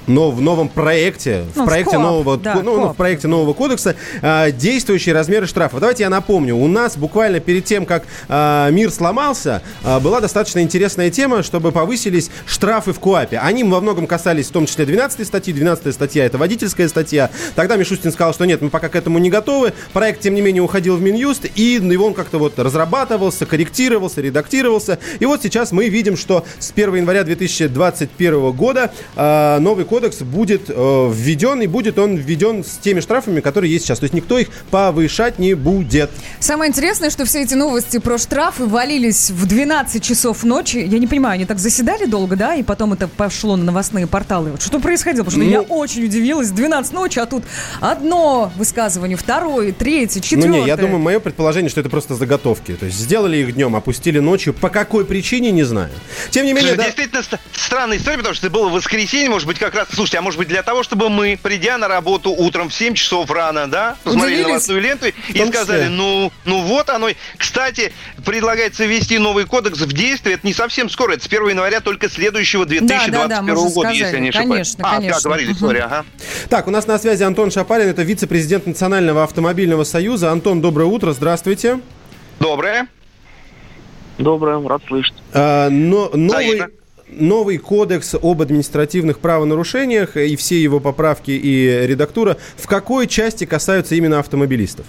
но 0.10 0.32
в 0.32 0.42
новом 0.42 0.68
проекте, 0.70 1.46
Ну, 1.56 1.64
в 1.64 1.66
проекте 1.66 1.92
КОАП, 1.92 2.04
нового, 2.04 2.38
да, 2.38 2.56
ну, 2.56 2.62
ну, 2.64 2.82
КОАП. 2.82 2.94
в 2.94 2.98
проекте 2.98 3.28
нового 3.28 3.54
кодекса 3.54 3.96
а, 4.22 4.52
действующие 4.52 5.14
размеры 5.14 5.46
штрафов. 5.46 5.80
Давайте 5.80 6.04
я 6.04 6.10
напомню, 6.10 6.56
у 6.56 6.68
нас 6.68 6.98
буквально 6.98 7.40
перед 7.40 7.64
тем, 7.66 7.86
как 7.86 8.04
а, 8.28 8.70
мир 8.72 8.92
сломался, 8.92 9.62
а, 9.84 10.00
была 10.00 10.20
достаточно 10.20 10.62
интересная 10.62 11.12
тема, 11.12 11.44
чтобы 11.44 11.72
повысились 11.72 12.32
штрафы 12.48 12.92
в 12.92 13.00
КОАПе. 13.00 13.38
Они 13.38 13.64
во 13.64 13.80
многом 13.80 14.08
касались 14.08 14.48
в 14.48 14.52
том 14.52 14.66
числе 14.66 14.86
12 14.86 15.26
статьи. 15.28 15.54
12 15.54 15.94
статья 15.94 16.26
это 16.26 16.40
водительская 16.40 16.88
статья. 16.88 17.30
Тогда 17.56 17.76
Мишустин 17.76 18.12
сказал, 18.12 18.34
что 18.34 18.46
нет, 18.46 18.62
мы 18.62 18.70
пока 18.70 18.90
к 18.90 18.96
этому 18.96 19.20
не 19.20 19.30
готовы. 19.30 19.74
Проект, 19.94 20.22
тем 20.22 20.34
не 20.34 20.42
менее, 20.42 20.64
уходил 20.64 20.96
в 20.98 21.02
Минюст, 21.02 21.46
и 21.56 21.80
его 21.80 22.08
он 22.08 22.14
как-то 22.16 22.40
вот 22.40 22.58
разрабатывался, 22.58 23.46
корректировался, 23.46 24.22
редактировался. 24.22 24.98
И 25.20 25.26
вот 25.26 25.44
сейчас 25.44 25.72
мы 25.72 25.88
видим, 25.88 26.18
что 26.18 26.46
с 26.58 26.72
1 26.72 26.96
января 26.96 27.24
2021 27.24 28.52
года 28.54 28.92
а, 29.16 29.60
новый 29.60 29.86
кодекс 29.86 29.99
будет 30.22 30.70
э, 30.70 31.12
введен, 31.14 31.62
и 31.62 31.68
будет 31.68 31.98
он 32.00 32.16
введен 32.16 32.64
с 32.64 32.78
теми 32.78 33.00
штрафами, 33.00 33.40
которые 33.42 33.72
есть 33.72 33.86
сейчас. 33.86 34.00
То 34.00 34.06
есть 34.06 34.14
никто 34.14 34.38
их 34.38 34.50
повышать 34.72 35.40
не 35.40 35.54
будет. 35.54 36.10
Самое 36.40 36.70
интересное, 36.70 37.10
что 37.10 37.26
все 37.26 37.44
эти 37.44 37.54
новости 37.56 37.98
про 38.00 38.18
штрафы 38.18 38.66
валились 38.66 39.30
в 39.32 39.46
12 39.46 40.04
часов 40.04 40.44
ночи. 40.44 40.78
Я 40.78 41.00
не 41.00 41.08
понимаю, 41.08 41.34
они 41.36 41.46
так 41.46 41.60
заседали 41.60 42.06
долго, 42.06 42.36
да, 42.36 42.56
и 42.56 42.64
потом 42.64 42.94
это 42.94 43.08
пошло 43.08 43.56
на 43.56 43.64
новостные 43.66 44.08
порталы. 44.08 44.52
Вот 44.52 44.62
что 44.62 44.80
происходило? 44.80 45.24
Потому 45.24 45.44
что 45.44 45.52
Ну- 45.52 45.62
я 45.62 45.62
очень 45.62 46.06
удивилась. 46.06 46.50
12 46.52 46.94
ночи, 46.94 47.20
а 47.20 47.26
тут 47.26 47.44
одно 47.82 48.52
высказывание, 48.56 49.18
второе, 49.18 49.72
третье, 49.72 50.20
Ну 50.20 50.24
четвертое. 50.24 50.62
не, 50.62 50.68
я 50.68 50.78
думаю, 50.78 51.00
мое 51.00 51.20
предположение, 51.20 51.70
что 51.70 51.82
это 51.82 51.90
просто 51.90 52.16
заготовки. 52.16 52.74
То 52.74 52.86
есть 52.86 52.98
сделали 52.98 53.38
их 53.38 53.54
днем, 53.56 53.76
опустили 53.76 54.20
ночью. 54.20 54.54
По 54.54 54.70
какой 54.70 55.06
причине, 55.06 55.52
не 55.52 55.64
знаю. 55.64 55.90
Тем 56.32 56.46
не 56.46 56.54
менее, 56.54 56.74
Слушай, 56.74 56.78
да, 56.78 56.84
Действительно 56.86 57.24
ст- 57.24 57.38
странная 57.54 57.98
история, 57.98 58.18
потому 58.18 58.36
что 58.36 58.48
это 58.48 58.54
было 58.54 58.70
воскресенье, 58.70 59.30
может 59.30 59.48
быть, 59.48 59.60
как 59.60 59.76
раз, 59.76 59.88
слушайте, 59.94 60.18
а 60.18 60.22
может 60.22 60.38
быть 60.38 60.48
для 60.48 60.64
того, 60.64 60.84
чтобы 60.84 61.10
мы, 61.10 61.38
придя 61.42 61.78
на 61.78 61.88
работу 61.88 62.32
утром 62.32 62.70
в 62.70 62.74
7 62.74 62.94
часов 62.94 63.30
рано, 63.32 63.68
да, 63.68 63.96
посмотрели 64.04 64.34
Удивились. 64.34 64.48
новостную 64.48 64.82
ленту 64.82 65.06
и 65.08 65.46
сказали, 65.48 65.88
ну, 65.88 66.32
ну 66.46 66.62
вот 66.62 66.90
оно. 66.90 67.10
Кстати, 67.38 67.92
предлагается 68.26 68.86
ввести 68.86 69.18
новый 69.18 69.46
кодекс 69.46 69.80
в 69.80 69.94
действие, 69.94 70.36
это 70.36 70.46
не 70.46 70.54
совсем 70.54 70.90
скоро, 70.90 71.14
это 71.14 71.24
с 71.24 71.28
1 71.28 71.50
января 71.50 71.80
только 71.80 72.10
следующего 72.10 72.66
2021 72.66 73.30
да, 73.30 73.42
мы 73.42 73.54
уже 73.54 73.74
года, 73.74 73.90
если 73.90 74.04
сказали. 74.04 74.16
я 74.16 74.22
не 74.22 74.30
ошибаюсь. 74.30 74.50
Конечно, 74.50 74.88
а, 74.88 74.96
конечно. 74.96 75.18
да, 75.22 75.24
говорили, 75.24 75.54
сори, 75.54 75.78
ага. 75.80 76.06
Так, 76.50 76.68
у 76.68 76.72
нас 76.72 76.88
на 76.88 76.98
связи 76.98 77.24
Антон 77.24 77.52
Шапарин, 77.52 77.88
это 77.88 78.04
вице-президент 78.04 78.66
Национального 78.68 79.24
автомобильного 79.24 79.84
союза. 79.84 80.32
Антон, 80.32 80.62
доброе 80.62 80.86
утро, 80.86 81.12
здравствуйте. 81.14 81.80
Доброе. 82.40 82.88
Доброе, 84.18 84.66
рад 84.68 84.82
слышать. 84.88 85.16
А, 85.34 85.70
но, 85.70 86.10
новый. 86.14 86.79
Новый 87.12 87.58
кодекс 87.58 88.16
об 88.16 88.42
административных 88.42 89.20
правонарушениях 89.20 90.18
и 90.18 90.36
все 90.36 90.62
его 90.62 90.80
поправки 90.80 91.32
и 91.32 91.86
редактура 91.88 92.38
в 92.56 92.68
какой 92.68 93.08
части 93.08 93.46
касаются 93.46 93.96
именно 93.96 94.20
автомобилистов? 94.20 94.86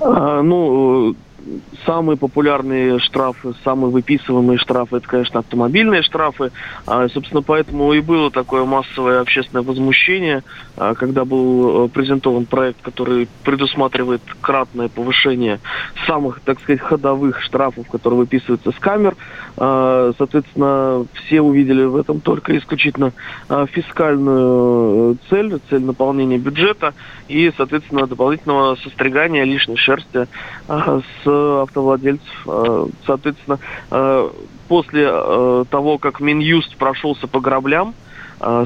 А, 0.00 0.42
ну, 0.42 1.16
самые 1.84 2.16
популярные 2.16 2.98
штрафы, 2.98 3.54
самые 3.64 3.90
выписываемые 3.90 4.58
штрафы, 4.58 4.96
это, 4.96 5.08
конечно, 5.08 5.40
автомобильные 5.40 6.02
штрафы. 6.02 6.52
А, 6.86 7.08
собственно, 7.08 7.42
поэтому 7.42 7.92
и 7.92 8.00
было 8.00 8.30
такое 8.30 8.64
массовое 8.64 9.20
общественное 9.20 9.62
возмущение, 9.62 10.42
а, 10.76 10.94
когда 10.94 11.24
был 11.24 11.86
э, 11.86 11.88
презентован 11.88 12.46
проект, 12.46 12.80
который 12.82 13.28
предусматривает 13.44 14.22
кратное 14.40 14.88
повышение 14.88 15.60
самых, 16.06 16.40
так 16.40 16.60
сказать, 16.60 16.80
ходовых 16.80 17.42
штрафов, 17.42 17.88
которые 17.88 18.20
выписываются 18.20 18.70
с 18.70 18.76
камер. 18.76 19.16
А, 19.56 20.12
соответственно, 20.16 21.06
все 21.14 21.40
увидели 21.40 21.84
в 21.84 21.96
этом 21.96 22.20
только 22.20 22.56
исключительно 22.56 23.12
а, 23.48 23.66
фискальную 23.66 25.14
э, 25.14 25.16
цель, 25.28 25.58
цель 25.68 25.82
наполнения 25.82 26.38
бюджета 26.38 26.94
и, 27.28 27.52
соответственно, 27.56 28.06
дополнительного 28.06 28.76
состригания 28.76 29.44
лишней 29.44 29.76
шерсти 29.76 30.26
с 30.68 31.26
автовладельцев. 31.62 32.46
А, 32.46 32.88
Соответственно, 33.06 33.58
а, 33.90 34.30
после 34.68 35.08
э, 35.10 35.64
того, 35.70 35.98
как 35.98 36.20
Минюст 36.20 36.76
прошелся 36.76 37.26
по 37.26 37.40
граблям, 37.40 37.94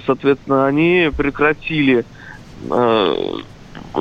соответственно, 0.07 0.67
они 0.67 1.11
прекратили 1.17 2.05
э, 2.71 3.15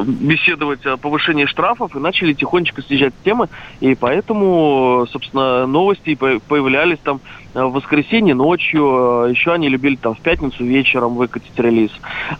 беседовать 0.06 0.86
о 0.86 0.98
повышении 0.98 1.46
штрафов 1.46 1.96
и 1.96 2.00
начали 2.00 2.34
тихонечко 2.34 2.82
съезжать 2.82 3.14
с 3.14 3.24
темы. 3.24 3.50
И 3.80 3.96
поэтому, 3.96 5.06
собственно, 5.12 5.66
новости 5.66 6.16
по- 6.16 6.40
появлялись 6.48 7.00
там 7.04 7.18
э, 7.18 7.45
в 7.56 7.70
воскресенье 7.72 8.36
ночью, 8.36 9.26
э, 9.28 9.32
еще 9.32 9.54
они 9.54 9.70
любили 9.70 9.96
там 9.96 10.14
в 10.14 10.20
пятницу 10.20 10.64
вечером 10.64 11.16
выкатить 11.16 11.58
релиз. 11.58 11.92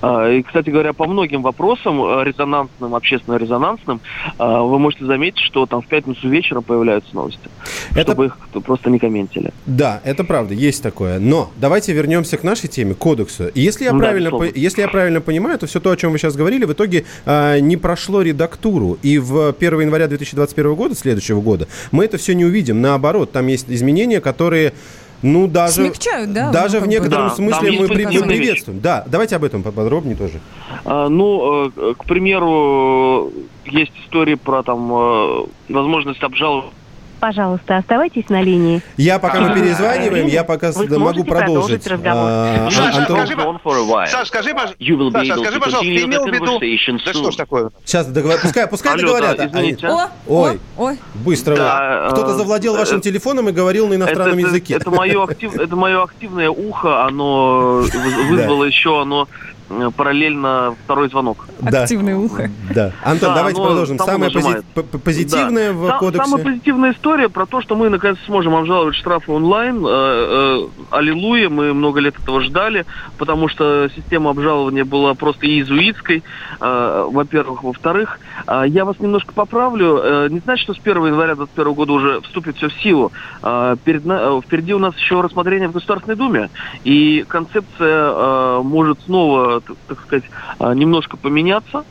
Э, 0.02 0.36
И, 0.38 0.44
кстати 0.44 0.70
говоря, 0.70 0.92
по 0.94 1.06
многим 1.08 1.42
вопросам 1.42 2.04
э, 2.04 2.24
резонансным, 2.26 2.94
общественно-резонансным, 2.94 4.02
э, 4.38 4.44
вы 4.62 4.78
можете 4.78 5.06
заметить, 5.06 5.40
что 5.40 5.66
там 5.66 5.82
в 5.82 5.88
пятницу 5.88 6.28
вечером 6.28 6.64
появляются 6.64 7.16
новости, 7.16 7.50
Это- 7.92 8.12
чтобы 8.12 8.26
их 8.26 8.38
просто 8.66 8.90
не 8.90 9.00
комментили. 9.00 9.52
Да, 9.66 10.02
это 10.04 10.24
правда, 10.26 10.54
есть 10.54 10.84
такое. 10.84 11.20
Но 11.20 11.50
давайте 11.56 11.94
вернемся 11.94 12.38
к 12.38 12.44
нашей 12.44 12.68
теме, 12.68 12.94
кодексу. 12.94 13.46
Если 13.56 13.86
я, 13.86 13.92
Да, 13.94 13.98
правильно, 13.98 14.32
по- 14.32 14.44
если 14.44 14.82
я 14.82 14.88
правильно 14.90 15.22
понимаю, 15.22 15.58
то 15.58 15.66
все 15.66 15.80
то, 15.80 15.92
о 15.92 15.96
чем 15.98 16.12
вы 16.12 16.18
сейчас 16.18 16.36
говорили, 16.36 16.66
в 16.66 16.74
итоге 16.74 17.06
не 17.26 17.78
прошло 17.78 18.22
редактуру. 18.22 18.98
И 19.02 19.18
в 19.18 19.54
1 19.54 19.80
января 19.82 20.08
2021 20.08 20.76
года, 20.76 20.94
следующего 20.96 21.40
года, 21.40 21.68
мы 21.92 22.04
это 22.04 22.18
все 22.18 22.34
не 22.36 22.44
увидим. 22.44 22.82
Наоборот, 22.82 23.32
там 23.32 23.48
есть 23.48 23.70
изменения, 23.70 24.20
которые... 24.20 24.74
Ну, 25.26 25.48
даже, 25.48 25.74
Смягчают, 25.88 26.34
да, 26.34 26.52
даже 26.52 26.80
в 26.80 26.88
некотором 26.88 27.30
Да, 27.30 27.36
смысле 27.36 27.72
мы, 27.72 27.88
при- 27.88 28.06
мы 28.06 28.22
приветствуем. 28.28 28.80
Да, 28.80 29.04
давайте 29.08 29.36
об 29.38 29.44
этом 29.44 29.64
поподробнее 29.64 30.16
тоже. 30.16 30.40
А, 30.86 31.10
Ну, 31.10 31.72
э, 31.76 31.94
к 31.98 32.06
примеру, 32.06 33.32
есть 33.66 33.92
истории 34.06 34.36
про 34.36 34.62
там 34.62 34.92
э, 34.94 35.46
возможность 35.70 36.22
обжаловать 36.22 36.66
Пожалуйста, 37.26 37.78
оставайтесь 37.78 38.30
на 38.30 38.44
линии. 38.44 38.84
Я 38.98 39.18
пока 39.18 39.42
мы 39.42 39.50
А, 39.50 39.54
перезваниваем, 39.56 40.28
я 40.28 40.44
пока 40.44 40.72
Вы 40.72 41.00
могу 41.00 41.24
продолжить. 41.24 41.88
разговор? 41.88 42.24
А, 42.28 42.70
Саша, 42.70 43.00
Антон, 43.00 43.18
скажи, 43.18 43.36
Саш, 44.12 44.28
скажи, 44.28 44.52
пож- 44.52 44.76
Саша, 45.12 45.36
скажи, 45.40 45.60
пожалуйста, 45.60 45.92
ты 45.92 46.04
имел 46.04 46.24
в 46.24 46.28
виду... 46.28 46.60
Да 47.04 47.14
что 47.14 47.32
ж 47.32 47.36
такое? 47.36 47.72
сейчас 47.84 48.06
договор... 48.06 48.38
пускай, 48.40 48.68
пускай 48.68 48.96
договорят. 48.96 49.40
а-. 49.40 49.88
О, 49.88 50.10
Ой. 50.28 50.60
ой. 50.78 51.00
Быстро. 51.16 51.56
Да, 51.56 52.10
Кто-то 52.12 52.34
э, 52.34 52.36
завладел 52.36 52.76
э, 52.76 52.78
вашим 52.78 53.02
телефоном 53.02 53.50
и 53.50 53.52
говорил 53.52 53.88
на 53.88 53.96
иностранном 53.96 54.38
языке. 54.38 54.76
Это, 54.76 54.92
мое 54.92 55.24
актив, 55.24 55.56
это 55.56 55.76
мое 55.76 56.04
активное 56.04 56.52
ухо, 56.52 57.06
оно 57.06 57.82
вы- 57.92 58.24
вызвало 58.30 58.66
еще 58.66 59.02
оно 59.02 59.28
параллельно 59.96 60.76
второй 60.84 61.10
звонок. 61.10 61.48
Да. 61.60 61.84
Активное 61.84 62.16
ухо. 62.16 62.50
Да. 62.74 62.92
Антон, 63.04 63.30
Да, 63.30 63.36
давайте 63.36 63.62
продолжим. 63.62 63.98
само 63.98 64.12
Самое 64.12 64.32
пози- 64.32 65.00
позитивное 65.04 65.74
в 65.74 65.88
Сам- 65.88 66.00
кодексе. 66.00 66.26
Самая 66.30 66.44
позитивная 66.44 66.92
история 66.94 67.30
про 67.30 67.46
то, 67.46 67.62
что 67.62 67.76
мы 67.76 67.90
наконец 67.90 68.18
сможем 68.26 68.56
обжаловать 68.56 68.96
штрафы 68.96 69.32
онлайн. 69.32 69.84
Э, 69.86 69.90
э, 69.90 70.68
аллилуйя, 70.92 71.50
мы 71.50 71.74
много 71.74 72.00
лет 72.00 72.16
этого 72.22 72.42
ждали, 72.42 72.86
потому 73.18 73.48
что 73.48 73.90
система 73.96 74.32
обжалования 74.32 74.86
была 74.86 75.14
просто 75.14 75.48
иезуитской, 75.48 76.24
э, 76.62 77.08
во-первых. 77.12 77.64
Во-вторых, 77.64 78.20
э, 78.48 78.64
я 78.68 78.86
вас 78.86 79.00
немножко 79.00 79.34
поправлю. 79.34 80.00
Э, 80.04 80.28
не 80.30 80.40
значит, 80.40 80.64
что 80.64 80.74
с 80.74 80.80
1 80.80 81.08
января 81.08 81.36
2021 81.36 81.74
года 81.74 81.94
уже 81.94 82.22
вступит 82.22 82.58
все 82.58 82.70
в 82.70 82.74
силу. 82.82 83.12
Э, 83.42 83.76
перед 83.84 84.06
на- 84.06 84.38
э, 84.38 84.42
впереди 84.46 84.74
у 84.74 84.80
нас 84.80 84.96
еще 84.98 85.22
рассмотрение 85.22 85.68
в 85.70 85.72
Государственной 85.72 86.16
Думе, 86.16 86.50
и 86.84 87.26
концепция 87.28 88.12
э, 88.12 88.62
может 88.64 89.00
снова, 89.06 89.55
так, 89.62 89.76
так 89.88 90.02
сказать, 90.02 90.24
э, 90.60 90.74
немножко 90.74 91.18
поменяться. 91.18 91.84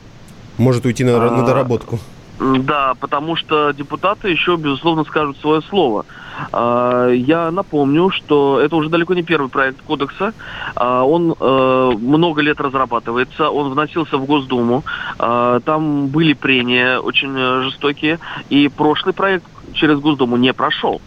Может 0.59 0.85
уйти 0.87 1.05
на, 1.05 1.19
на 1.19 1.43
А, 1.43 1.47
доработку. 1.47 1.99
М, 2.41 2.65
Да, 2.65 2.95
потому 3.01 3.37
что 3.37 3.73
депутаты 3.73 4.29
еще, 4.29 4.57
безусловно, 4.57 5.05
скажут 5.05 5.37
свое 5.39 5.63
слово. 5.63 6.05
А, 6.53 7.09
Я 7.11 7.51
напомню, 7.51 8.11
что 8.11 8.61
это 8.61 8.75
уже 8.77 8.89
далеко 8.89 9.15
не 9.15 9.23
первый 9.23 9.49
проект 9.49 9.81
кодекса. 9.83 10.33
А, 10.75 11.03
Он 11.05 11.35
э, 11.39 11.93
много 11.99 12.43
лет 12.43 12.61
разрабатывается, 12.61 13.51
он 13.51 13.71
вносился 13.71 14.17
в 14.19 14.25
Госдуму. 14.27 14.83
Там 15.19 16.07
были 16.09 16.33
прения 16.35 16.99
очень 16.99 17.35
э, 17.37 17.63
жестокие, 17.63 18.19
и 18.51 18.69
прошлый 18.69 19.15
проект 19.15 19.45
через 19.75 19.99
Госдуму 20.01 20.37
не 20.37 20.53
прошел. 20.53 21.01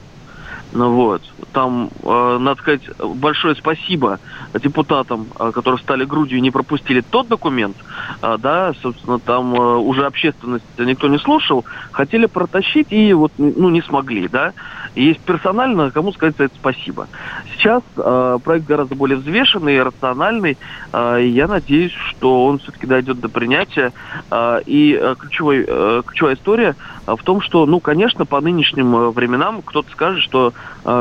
Ну 0.74 0.91
вот, 0.91 1.22
там, 1.53 1.89
э, 2.03 2.38
надо 2.39 2.59
сказать, 2.61 2.82
большое 2.99 3.55
спасибо 3.55 4.20
депутатам, 4.53 5.28
э, 5.39 5.51
которые 5.53 5.80
стали 5.82 6.03
грудью 6.03 6.38
и 6.38 6.41
не 6.41 6.51
пропустили 6.51 7.01
тот 7.01 7.28
документ, 7.30 7.78
а, 8.22 8.38
да, 8.38 8.74
собственно, 8.82 9.18
там 9.18 9.55
э, 9.55 9.78
уже 9.78 10.05
общественность 10.05 10.65
никто 10.78 11.07
не 11.07 11.20
слушал, 11.20 11.63
хотели 11.91 12.26
протащить 12.26 12.88
и 12.91 13.13
вот, 13.13 13.32
ну, 13.38 13.70
не 13.70 13.82
смогли, 13.82 14.28
да. 14.28 14.53
Есть 14.95 15.20
персонально, 15.22 15.91
кому 15.91 16.11
сказать 16.11 16.36
за 16.38 16.45
это 16.45 16.55
спасибо. 16.55 17.07
Сейчас 17.55 17.84
э, 17.95 18.39
проект 18.43 18.65
гораздо 18.65 18.95
более 18.95 19.18
взвешенный 19.18 19.76
и 19.76 19.80
рациональный, 19.80 20.57
э, 20.91 21.22
и 21.22 21.30
я 21.30 21.47
надеюсь, 21.47 21.93
что 21.93 22.45
он 22.45 22.59
все-таки 22.59 22.88
дойдет 22.88 23.20
до 23.20 23.30
принятия. 23.30 23.93
Э, 24.32 24.59
и 24.65 24.97
э, 24.99 25.15
ключевой, 25.18 25.65
э, 25.68 26.01
ключевая 26.05 26.36
история 26.36 26.76
э, 27.05 27.15
в 27.15 27.24
том, 27.24 27.41
что, 27.41 27.65
ну, 27.65 27.80
конечно, 27.80 28.26
по 28.26 28.41
нынешним 28.41 28.95
э, 28.95 29.09
временам 29.11 29.61
кто-то 29.61 29.89
скажет, 29.91 30.24
что 30.24 30.49
э, 30.49 30.51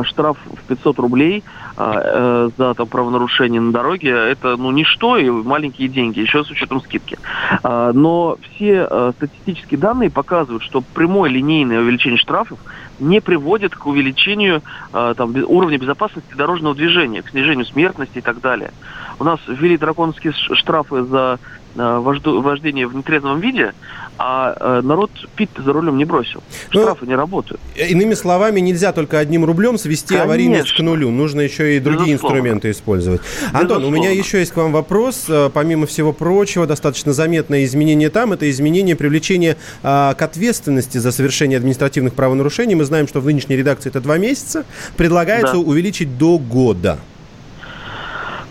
штраф 0.05 0.37
в 0.45 0.69
500 0.69 0.99
рублей 0.99 1.45
э, 1.77 1.93
э, 1.95 2.51
за 2.57 2.75
там, 2.75 2.87
правонарушение 2.89 3.61
на 3.61 3.73
дороге 3.73 4.11
это 4.11 4.57
ну 4.57 4.71
ничто 4.73 5.17
и 5.17 5.31
маленькие 5.31 5.89
деньги, 5.89 6.21
еще 6.21 6.45
с 6.45 6.51
учетом 6.51 6.81
скидки. 6.81 7.19
Но 7.63 8.37
все 8.43 8.87
э, 8.89 9.13
статистические 9.17 9.79
данные 9.79 10.11
показывают, 10.11 10.63
что 10.63 10.81
прямое 10.81 11.31
линейное 11.31 11.81
увеличение 11.81 12.19
штрафов 12.19 12.59
не 12.99 13.21
приводит 13.21 13.75
к 13.75 13.87
увеличению 13.87 14.63
э, 14.93 15.15
там, 15.17 15.35
уровня 15.47 15.79
безопасности 15.79 16.35
дорожного 16.35 16.75
движения, 16.75 17.23
к 17.23 17.29
снижению 17.31 17.67
смертности 17.67 18.19
и 18.19 18.23
так 18.23 18.41
далее. 18.41 18.73
У 19.19 19.25
нас 19.25 19.41
ввели 19.47 19.77
драконовские 19.77 20.33
штрафы 20.33 21.03
за 21.03 21.39
э, 21.39 21.57
вожду- 21.83 22.41
вождение 22.43 22.87
в 22.87 22.95
нетрезвом 22.95 23.41
виде, 23.41 23.73
а 24.19 24.57
э, 24.59 24.81
народ 24.83 25.11
пить 25.37 25.51
за 25.57 25.73
рулем 25.73 25.99
не 25.99 26.05
бросил. 26.05 26.43
Ну, 26.73 26.81
Штрафы 26.83 27.07
не 27.07 27.15
работают. 27.15 27.61
Иными 27.77 28.15
словами, 28.15 28.61
нельзя 28.61 28.93
только 28.93 29.19
одним 29.19 29.45
рублем 29.45 29.77
свести 29.79 30.09
Конечно. 30.09 30.25
аварийность 30.25 30.73
к 30.75 30.81
нулю. 30.81 31.11
Нужно 31.11 31.43
еще 31.43 31.77
и 31.77 31.81
другие 31.81 32.15
Безусловно. 32.15 32.37
инструменты 32.39 32.71
использовать. 32.71 33.21
Антон, 33.53 33.85
у 33.85 33.91
меня 33.91 34.09
Безусловно. 34.11 34.19
еще 34.27 34.39
есть 34.39 34.53
к 34.53 34.57
вам 34.57 34.73
вопрос. 34.73 35.27
Э, 35.29 35.51
Помимо 35.53 35.87
всего 35.87 36.13
прочего, 36.13 36.67
достаточно 36.67 37.13
заметное 37.13 37.65
изменение 37.65 38.11
там. 38.11 38.33
Это 38.33 38.49
изменение 38.51 38.97
привлечения 38.97 39.57
а, 39.83 40.15
к 40.15 40.23
ответственности 40.23 40.99
за 40.99 41.13
совершение 41.13 41.57
административных 41.59 42.15
правонарушений. 42.15 42.75
Мы 42.75 42.85
знаем, 42.85 43.07
что 43.09 43.21
в 43.21 43.27
нынешней 43.27 43.57
редакции 43.57 43.89
это 43.91 44.01
два 44.01 44.19
месяца. 44.19 44.65
Предлагается 44.97 45.55
Да. 45.55 45.59
увеличить 45.59 46.19
до 46.19 46.39
года. 46.39 46.99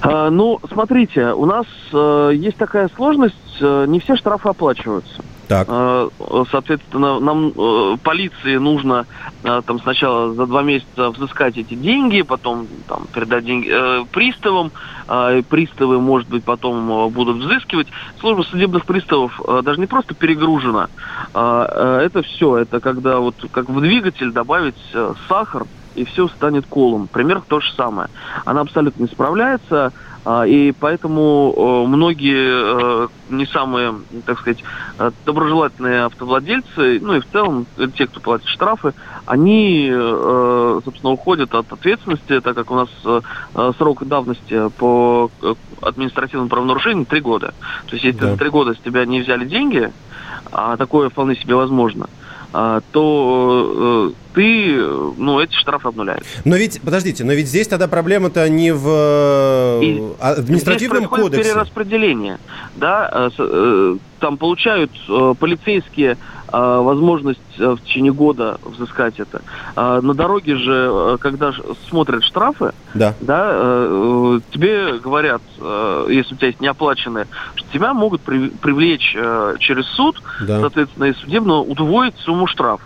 А, 0.05 0.29
Ну, 0.29 0.59
смотрите, 0.71 1.33
у 1.33 1.45
нас 1.45 1.65
э, 1.91 2.31
есть 2.35 2.57
такая 2.57 2.89
сложность, 2.95 3.57
э, 3.59 3.85
не 3.87 3.99
все 3.99 4.15
штрафы 4.15 4.49
оплачиваются. 4.49 5.23
Так. 5.47 5.67
Э, 5.69 6.09
Соответственно, 6.51 7.19
нам 7.19 7.51
э, 7.55 7.97
полиции 8.03 8.57
нужно 8.57 9.05
э, 9.43 9.61
там 9.65 9.79
сначала 9.79 10.33
за 10.33 10.45
два 10.45 10.63
месяца 10.63 11.09
взыскать 11.09 11.57
эти 11.57 11.73
деньги, 11.73 12.21
потом 12.21 12.67
там 12.87 13.05
передать 13.13 13.45
деньги 13.45 13.69
э, 13.71 14.05
приставам, 14.11 14.71
э, 15.07 15.41
приставы, 15.47 15.99
может 15.99 16.29
быть, 16.29 16.43
потом 16.43 17.09
будут 17.11 17.37
взыскивать. 17.37 17.87
Служба 18.19 18.43
судебных 18.43 18.85
приставов 18.85 19.39
э, 19.45 19.61
даже 19.63 19.79
не 19.79 19.87
просто 19.87 20.13
перегружена, 20.13 20.89
а, 21.33 21.99
э, 21.99 22.05
это 22.05 22.21
все, 22.23 22.57
это 22.57 22.79
когда 22.79 23.19
вот 23.19 23.35
как 23.51 23.69
в 23.69 23.79
двигатель 23.81 24.31
добавить 24.31 24.75
сахар, 25.27 25.65
и 25.95 26.03
все 26.05 26.27
станет 26.27 26.65
колом. 26.67 27.07
Примерно 27.07 27.43
то 27.47 27.61
же 27.61 27.71
самое. 27.73 28.09
Она 28.43 28.61
абсолютно 28.61 29.03
не 29.03 29.07
справляется, 29.07 29.93
и 30.47 30.71
поэтому 30.71 31.53
э, 31.55 31.87
многие 31.87 33.05
э, 33.05 33.07
не 33.29 33.45
самые, 33.45 33.95
так 34.25 34.39
сказать, 34.39 34.63
э, 34.97 35.11
доброжелательные 35.23 36.05
автовладельцы, 36.05 36.99
ну 36.99 37.13
и 37.13 37.19
в 37.19 37.27
целом 37.31 37.67
те, 37.95 38.07
кто 38.07 38.19
платит 38.19 38.47
штрафы, 38.47 38.93
они, 39.27 39.91
собственно, 40.83 41.11
уходят 41.11 41.53
от 41.55 41.71
ответственности, 41.71 42.39
так 42.41 42.55
как 42.55 42.69
у 42.69 42.75
нас 42.75 42.89
срок 43.77 44.05
давности 44.05 44.69
по 44.77 45.31
административным 45.81 46.47
правонарушениям 46.47 47.05
три 47.05 47.21
года. 47.21 47.53
То 47.87 47.93
есть 47.93 48.05
если 48.05 48.19
Да. 48.19 48.31
за 48.31 48.37
три 48.37 48.49
года 48.49 48.75
с 48.75 48.77
тебя 48.77 49.03
не 49.05 49.21
взяли 49.21 49.45
деньги, 49.45 49.91
а 50.51 50.77
такое 50.77 51.09
вполне 51.09 51.35
себе 51.35 51.55
возможно, 51.55 52.05
а, 52.05 52.24
то 52.91 54.11
э, 54.11 54.33
ты, 54.33 54.75
э, 54.77 55.11
ну, 55.17 55.39
эти 55.39 55.53
штрафы 55.55 55.89
обнуляешь. 55.89 56.23
Но 56.45 56.55
ведь, 56.55 56.81
подождите, 56.81 57.23
но 57.23 57.33
ведь 57.33 57.47
здесь 57.47 57.67
тогда 57.67 57.87
проблема-то 57.87 58.47
не 58.49 58.71
в 58.73 58.87
э, 58.87 59.79
И 59.83 60.03
административном 60.19 61.05
Здесь 61.05 61.09
кодексе. 61.09 61.43
перераспределение. 61.43 62.37
Да, 62.75 63.09
э, 63.11 63.29
э, 63.37 63.97
там 64.19 64.37
получают 64.37 64.91
э, 65.09 65.33
полицейские 65.39 66.11
э, 66.11 66.17
возможность 66.61 67.39
э, 67.57 67.71
в 67.75 67.81
течение 67.81 68.13
года 68.13 68.57
взыскать 68.63 69.19
это. 69.19 69.41
А 69.75 70.01
на 70.01 70.13
дороге 70.13 70.55
же, 70.55 70.89
э, 70.91 71.17
когда 71.19 71.51
смотрят 71.89 72.23
штрафы, 72.23 72.71
Да. 72.93 73.13
да, 73.19 73.49
э, 73.53 74.39
тебе 74.51 74.97
говорят, 74.99 75.41
если 76.09 76.33
у 76.33 76.37
тебя 76.37 76.47
есть 76.47 76.61
неоплаченные, 76.61 77.27
что 77.55 77.67
тебя 77.73 77.93
могут 77.93 78.21
при- 78.21 78.49
привлечь 78.49 79.15
через 79.59 79.85
суд, 79.87 80.21
Да. 80.41 80.61
соответственно, 80.61 81.05
и 81.05 81.13
судебно 81.13 81.59
удвоить 81.59 82.15
сумму 82.19 82.47
штрафа. 82.47 82.83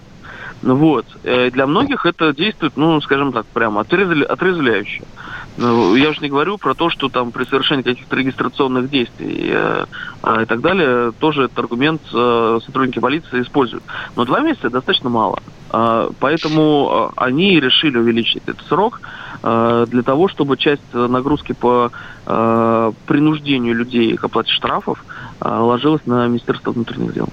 Вот. 0.61 1.05
Для 1.23 1.67
многих 1.67 2.05
это 2.05 2.33
действует, 2.33 2.73
ну, 2.75 2.99
скажем 3.01 3.31
так, 3.31 3.45
прямо 3.47 3.81
отрезвля- 3.81 4.25
отрезвляюще. 4.25 5.03
Ну, 5.59 5.93
Я 5.95 6.11
уже 6.11 6.21
не 6.21 6.29
говорю 6.29 6.57
про 6.57 6.73
то, 6.73 6.89
что 6.89 7.09
там 7.09 7.31
при 7.31 7.43
совершении 7.43 7.81
каких-то 7.83 8.15
регистрационных 8.15 8.89
действий 8.89 9.49
э, 9.51 9.85
а, 10.23 10.43
и 10.43 10.45
так 10.45 10.61
далее, 10.61 11.11
тоже 11.19 11.43
этот 11.43 11.59
аргумент 11.59 12.01
э, 12.13 12.59
сотрудники 12.65 12.99
полиции 12.99 13.41
используют. 13.41 13.83
Но 14.15 14.23
два 14.23 14.39
месяца 14.39 14.69
достаточно 14.69 15.09
мало. 15.09 15.37
А, 15.69 16.11
Поэтому 16.21 17.09
э, 17.09 17.13
они 17.17 17.59
решили 17.59 17.97
увеличить 17.97 18.41
этот 18.45 18.65
срок 18.67 19.01
э, 19.43 19.85
для 19.89 20.01
того, 20.01 20.29
чтобы 20.29 20.55
часть 20.55 20.81
э, 20.93 21.07
нагрузки 21.07 21.51
по 21.51 21.91
э, 22.25 22.91
принуждению 23.05 23.75
людей 23.75 24.15
к 24.15 24.23
оплате 24.23 24.53
штрафов 24.53 25.03
э, 25.41 25.49
ложилась 25.49 26.05
на 26.05 26.25
Министерство 26.27 26.71
внутренних 26.71 27.13
дел. 27.13 27.27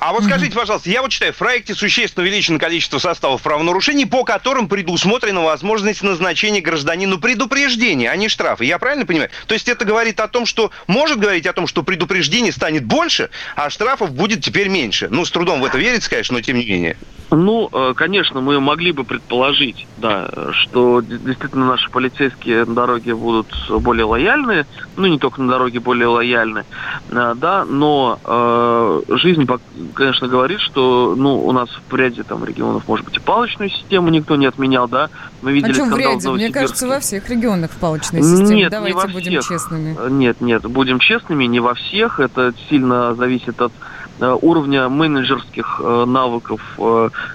А 0.00 0.14
вот 0.14 0.24
скажите, 0.24 0.56
пожалуйста, 0.56 0.88
я 0.88 1.02
вот 1.02 1.10
читаю, 1.10 1.34
в 1.34 1.36
проекте 1.36 1.74
существенно 1.74 2.22
увеличено 2.22 2.58
количество 2.58 2.98
составов 2.98 3.42
правонарушений, 3.42 4.06
по 4.06 4.24
которым 4.24 4.66
предусмотрена 4.66 5.42
возможность 5.42 6.02
назначения 6.02 6.62
гражданину 6.62 7.18
предупреждения, 7.18 8.10
а 8.10 8.16
не 8.16 8.30
штрафа. 8.30 8.64
Я 8.64 8.78
правильно 8.78 9.04
понимаю? 9.04 9.28
То 9.46 9.52
есть 9.52 9.68
это 9.68 9.84
говорит 9.84 10.18
о 10.20 10.28
том, 10.28 10.46
что 10.46 10.70
может 10.86 11.18
говорить 11.18 11.46
о 11.46 11.52
том, 11.52 11.66
что 11.66 11.82
предупреждений 11.82 12.50
станет 12.50 12.86
больше, 12.86 13.28
а 13.56 13.68
штрафов 13.68 14.12
будет 14.12 14.42
теперь 14.42 14.68
меньше. 14.68 15.08
Ну, 15.10 15.26
с 15.26 15.30
трудом 15.30 15.60
в 15.60 15.66
это 15.66 15.76
верится, 15.76 16.08
конечно, 16.08 16.34
но 16.34 16.40
тем 16.40 16.56
не 16.56 16.64
менее. 16.64 16.96
Ну, 17.30 17.68
э, 17.72 17.92
конечно, 17.94 18.40
мы 18.40 18.58
могли 18.58 18.90
бы 18.90 19.04
предположить, 19.04 19.86
да, 19.98 20.28
что 20.52 21.00
действительно 21.00 21.66
наши 21.66 21.88
полицейские 21.88 22.64
на 22.64 22.74
дороге 22.74 23.14
будут 23.14 23.54
более 23.68 24.04
лояльны, 24.04 24.66
ну, 24.96 25.06
не 25.06 25.18
только 25.18 25.40
на 25.40 25.52
дороге 25.52 25.78
более 25.78 26.08
лояльны, 26.08 26.64
э, 27.10 27.34
да, 27.36 27.64
но 27.64 28.18
э, 28.24 29.16
жизнь, 29.16 29.46
конечно, 29.94 30.28
говорит, 30.28 30.60
что, 30.60 31.14
ну, 31.16 31.44
у 31.44 31.52
нас 31.52 31.68
в 31.88 31.94
ряде 31.94 32.22
там 32.22 32.44
регионов, 32.44 32.86
может 32.88 33.04
быть, 33.04 33.16
и 33.16 33.20
палочную 33.20 33.70
систему 33.70 34.08
никто 34.10 34.36
не 34.36 34.46
отменял, 34.46 34.88
да, 34.88 35.10
мы 35.42 35.52
видели 35.52 35.72
А 35.72 35.74
что 35.74 35.84
в 35.84 35.96
ряде? 35.98 36.28
Мне 36.30 36.50
кажется, 36.50 36.86
во 36.88 37.00
всех 37.00 37.28
регионах 37.28 37.70
в 37.70 37.76
палочной 37.76 38.22
системе. 38.22 38.56
Нет, 38.62 38.70
Давайте 38.70 38.96
не 38.98 39.02
во 39.04 39.08
будем 39.08 39.40
всех. 39.40 39.48
честными. 39.48 39.96
Э, 39.98 40.08
Нет, 40.10 40.40
нет, 40.40 40.62
будем 40.62 40.98
честными, 40.98 41.44
не 41.44 41.60
во 41.60 41.74
всех. 41.74 42.20
Это 42.20 42.52
сильно 42.68 43.14
зависит 43.14 43.60
от 43.60 43.72
э, 44.20 44.36
уровня 44.42 44.88
менеджерских 44.88 45.80
э, 45.82 46.04
навыков 46.06 46.60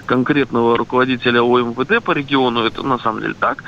конкретного 0.06 0.76
руководителя 0.76 1.42
ОМВД 1.42 2.02
по 2.02 2.12
региону. 2.12 2.64
Это 2.64 2.82
на 2.82 2.98
самом 2.98 3.20
деле 3.20 3.34
так. 3.38 3.62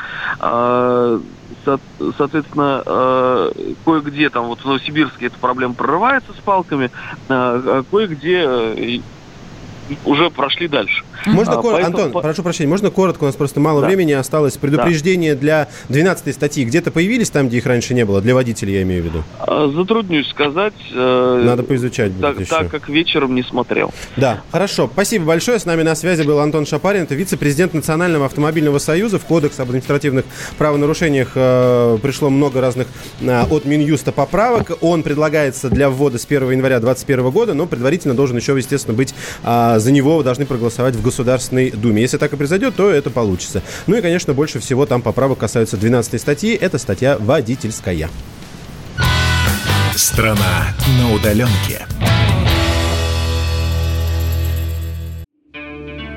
Со- 1.65 1.81
Соответственно, 2.17 2.83
э, 2.87 3.75
кое-где 3.85 4.31
там, 4.31 4.47
вот 4.47 4.61
в 4.61 4.65
Новосибирске 4.65 5.27
эта 5.27 5.39
проблема 5.39 5.75
прорывается 5.75 6.33
с 6.33 6.41
палками, 6.43 6.91
а 7.29 7.83
кое-где 7.85 8.39
э, 8.45 9.03
уже 10.05 10.31
прошли 10.31 10.69
дальше. 10.69 11.03
Можно, 11.27 11.55
А, 11.55 11.63
кор- 11.63 11.73
поэтому- 11.75 12.05
Антон, 12.05 12.23
прошу 12.23 12.43
прощения, 12.43 12.69
можно 12.69 12.91
коротко, 12.91 13.25
у 13.25 13.27
нас 13.27 13.37
просто 13.37 13.61
мало 13.61 13.81
Да. 13.81 13.87
времени 13.89 14.13
осталось. 14.13 14.57
Предупреждения 14.57 15.35
для 15.35 15.69
12 15.89 16.33
статьи 16.35 16.65
где-то 16.65 16.91
появились 16.91 17.31
там, 17.31 17.49
где 17.49 17.59
их 17.59 17.67
раньше 17.67 17.95
не 17.95 18.05
было? 18.05 18.21
Для 18.21 18.35
водителей, 18.35 18.75
я 18.75 18.83
имею 18.83 19.03
в 19.03 19.07
виду. 19.07 19.25
А, 19.41 19.69
Затруднюсь 19.75 20.29
сказать. 20.29 20.75
э, 20.95 21.43
Надо 21.45 21.63
поизучать 21.63 22.13
будет 22.13 22.23
так, 22.23 22.41
еще. 22.41 22.51
так 22.51 22.71
как 22.71 22.89
вечером 22.89 23.35
не 23.35 23.43
смотрел. 23.43 23.93
Да, 24.17 24.41
хорошо. 24.53 24.89
Спасибо 24.93 25.25
большое. 25.27 25.59
С 25.59 25.65
нами 25.67 25.83
на 25.83 25.95
связи 25.95 26.23
был 26.23 26.39
Антон 26.41 26.67
Шапарин. 26.67 27.03
Это 27.03 27.15
вице-президент 27.15 27.75
Национального 27.75 28.27
автомобильного 28.27 28.79
союза. 28.79 29.19
В 29.19 29.25
Кодекс 29.25 29.59
об 29.61 29.69
административных 29.69 30.25
правонарушениях 30.59 31.33
э, 31.35 31.99
пришло 32.03 32.31
много 32.31 32.61
разных 32.61 32.89
э, 33.21 33.43
от 33.51 33.65
Минюста 33.65 34.13
поправок. 34.13 34.73
Он 34.81 35.03
предлагается 35.03 35.71
для 35.71 35.89
ввода 35.91 36.19
с 36.19 36.25
1 36.27 36.51
января 36.51 36.81
2021 36.81 37.31
года, 37.31 37.55
но 37.55 37.67
предварительно 37.67 38.15
должен 38.15 38.37
еще, 38.37 38.57
естественно, 38.57 38.97
быть 38.97 39.15
а, 39.45 39.78
за 39.81 39.93
него 39.93 40.23
должны 40.23 40.47
проголосовать 40.47 40.95
в 40.97 41.03
Государственной 41.03 41.71
Думе. 41.71 42.03
Если 42.03 42.17
так 42.17 42.33
и 42.33 42.37
произойдет, 42.37 42.77
то 42.77 42.91
это 42.91 43.11
получится. 43.11 43.63
Ну 43.87 43.97
и, 43.97 44.01
конечно, 44.01 44.35
больше 44.35 44.59
всего 44.61 44.87
там 44.87 45.03
поправок 45.03 45.39
касаются 45.39 45.77
12 45.77 46.21
статьи. 46.21 46.55
Это 46.55 46.79
статья 46.79 47.17
водительская. 47.19 48.09
Страна 49.95 50.75
на 50.99 51.13
удаленке. 51.15 51.87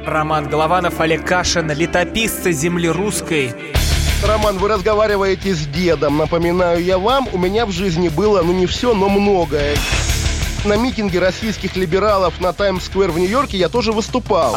Роман 0.05 0.49
Голованов, 0.49 0.99
Олег 0.99 1.26
Кашин, 1.26 1.72
летописцы 1.72 2.51
земли 2.51 2.89
русской. 2.89 3.53
Роман, 4.24 4.57
вы 4.57 4.68
разговариваете 4.68 5.53
с 5.55 5.66
дедом. 5.66 6.18
Напоминаю 6.18 6.84
я 6.84 6.97
вам, 6.97 7.28
у 7.34 7.38
меня 7.38 7.66
в 7.66 7.72
жизни 7.72 8.09
было, 8.09 8.41
ну 8.43 8.53
не 8.53 8.66
все, 8.66 8.93
но 8.93 9.09
многое. 9.09 9.76
На 10.64 10.78
митинге 10.78 11.18
российских 11.18 11.76
либералов 11.76 12.39
на 12.39 12.53
Таймс-сквер 12.53 13.09
в 13.09 13.18
Нью-Йорке 13.18 13.57
я 13.57 13.68
тоже 13.68 13.91
выступал. 13.91 14.55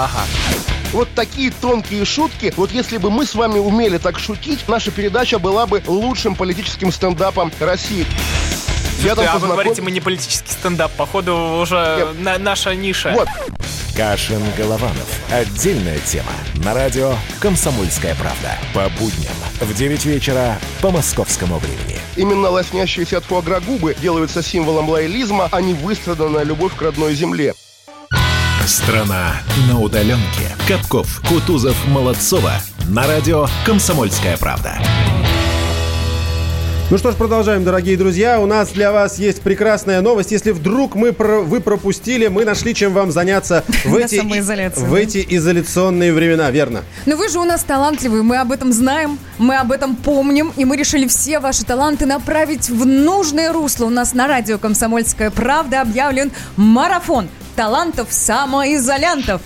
Вот 0.92 1.08
такие 1.14 1.50
тонкие 1.50 2.04
шутки, 2.04 2.52
вот 2.56 2.70
если 2.72 2.98
бы 2.98 3.10
мы 3.10 3.24
с 3.24 3.34
вами 3.34 3.58
умели 3.58 3.96
так 3.96 4.18
шутить, 4.18 4.68
наша 4.68 4.90
передача 4.90 5.38
была 5.38 5.66
бы 5.66 5.82
лучшим 5.86 6.36
политическим 6.36 6.92
стендапом 6.92 7.50
России. 7.58 8.06
Я 9.02 9.14
там 9.14 9.26
а 9.30 9.38
вы 9.38 9.48
говорите, 9.48 9.82
мы 9.82 9.90
не 9.90 10.00
политический 10.00 10.50
стендап. 10.50 10.92
Походу, 10.92 11.58
уже 11.60 12.08
на- 12.18 12.38
наша 12.38 12.74
ниша. 12.74 13.12
Вот. 13.14 13.28
Кашин 13.96 14.42
Голованов. 14.56 15.06
Отдельная 15.30 15.98
тема. 16.00 16.32
На 16.64 16.74
радио 16.74 17.14
«Комсомольская 17.38 18.14
правда». 18.16 18.58
По 18.72 18.88
будням 18.98 19.32
в 19.60 19.72
9 19.74 20.04
вечера 20.04 20.58
по 20.80 20.90
московскому 20.90 21.58
времени. 21.58 22.00
Именно 22.16 22.48
лоснящиеся 22.50 23.18
от 23.18 23.24
фуагра 23.24 23.60
губы 23.60 23.94
делаются 24.00 24.42
символом 24.42 24.88
лоялизма, 24.88 25.48
а 25.52 25.60
не 25.60 25.74
выстраданная 25.74 26.42
любовь 26.42 26.74
к 26.74 26.82
родной 26.82 27.14
земле. 27.14 27.54
Страна 28.66 29.34
на 29.68 29.78
удаленке. 29.78 30.56
Капков, 30.66 31.20
Кутузов, 31.28 31.76
Молодцова. 31.86 32.52
На 32.88 33.06
радио 33.06 33.46
«Комсомольская 33.64 34.36
правда». 34.38 34.78
Ну 36.90 36.98
что 36.98 37.10
ж, 37.10 37.14
продолжаем, 37.16 37.64
дорогие 37.64 37.96
друзья. 37.96 38.38
У 38.38 38.46
нас 38.46 38.68
для 38.70 38.92
вас 38.92 39.18
есть 39.18 39.40
прекрасная 39.40 40.00
новость. 40.02 40.30
Если 40.32 40.50
вдруг 40.52 40.94
мы 40.94 41.12
про- 41.12 41.40
вы 41.40 41.60
пропустили, 41.60 42.28
мы 42.28 42.44
нашли 42.44 42.74
чем 42.74 42.92
вам 42.92 43.10
заняться 43.10 43.64
в 43.84 43.96
эти, 43.96 44.20
в 44.80 44.94
эти 44.94 45.24
изоляционные 45.30 46.12
времена, 46.12 46.50
верно? 46.50 46.82
Но 47.06 47.16
вы 47.16 47.28
же 47.30 47.38
у 47.40 47.44
нас 47.44 47.64
талантливые, 47.64 48.22
мы 48.22 48.36
об 48.36 48.52
этом 48.52 48.72
знаем, 48.72 49.18
мы 49.38 49.56
об 49.56 49.72
этом 49.72 49.96
помним, 49.96 50.52
и 50.56 50.64
мы 50.66 50.76
решили 50.76 51.08
все 51.08 51.40
ваши 51.40 51.64
таланты 51.64 52.04
направить 52.06 52.68
в 52.68 52.84
нужное 52.86 53.52
русло. 53.52 53.86
У 53.86 53.90
нас 53.90 54.12
на 54.12 54.28
радио 54.28 54.58
«Комсомольская 54.58 55.30
правда» 55.30 55.80
объявлен 55.80 56.32
марафон 56.56 57.28
талантов 57.56 58.08
самоизолянтов. 58.10 59.40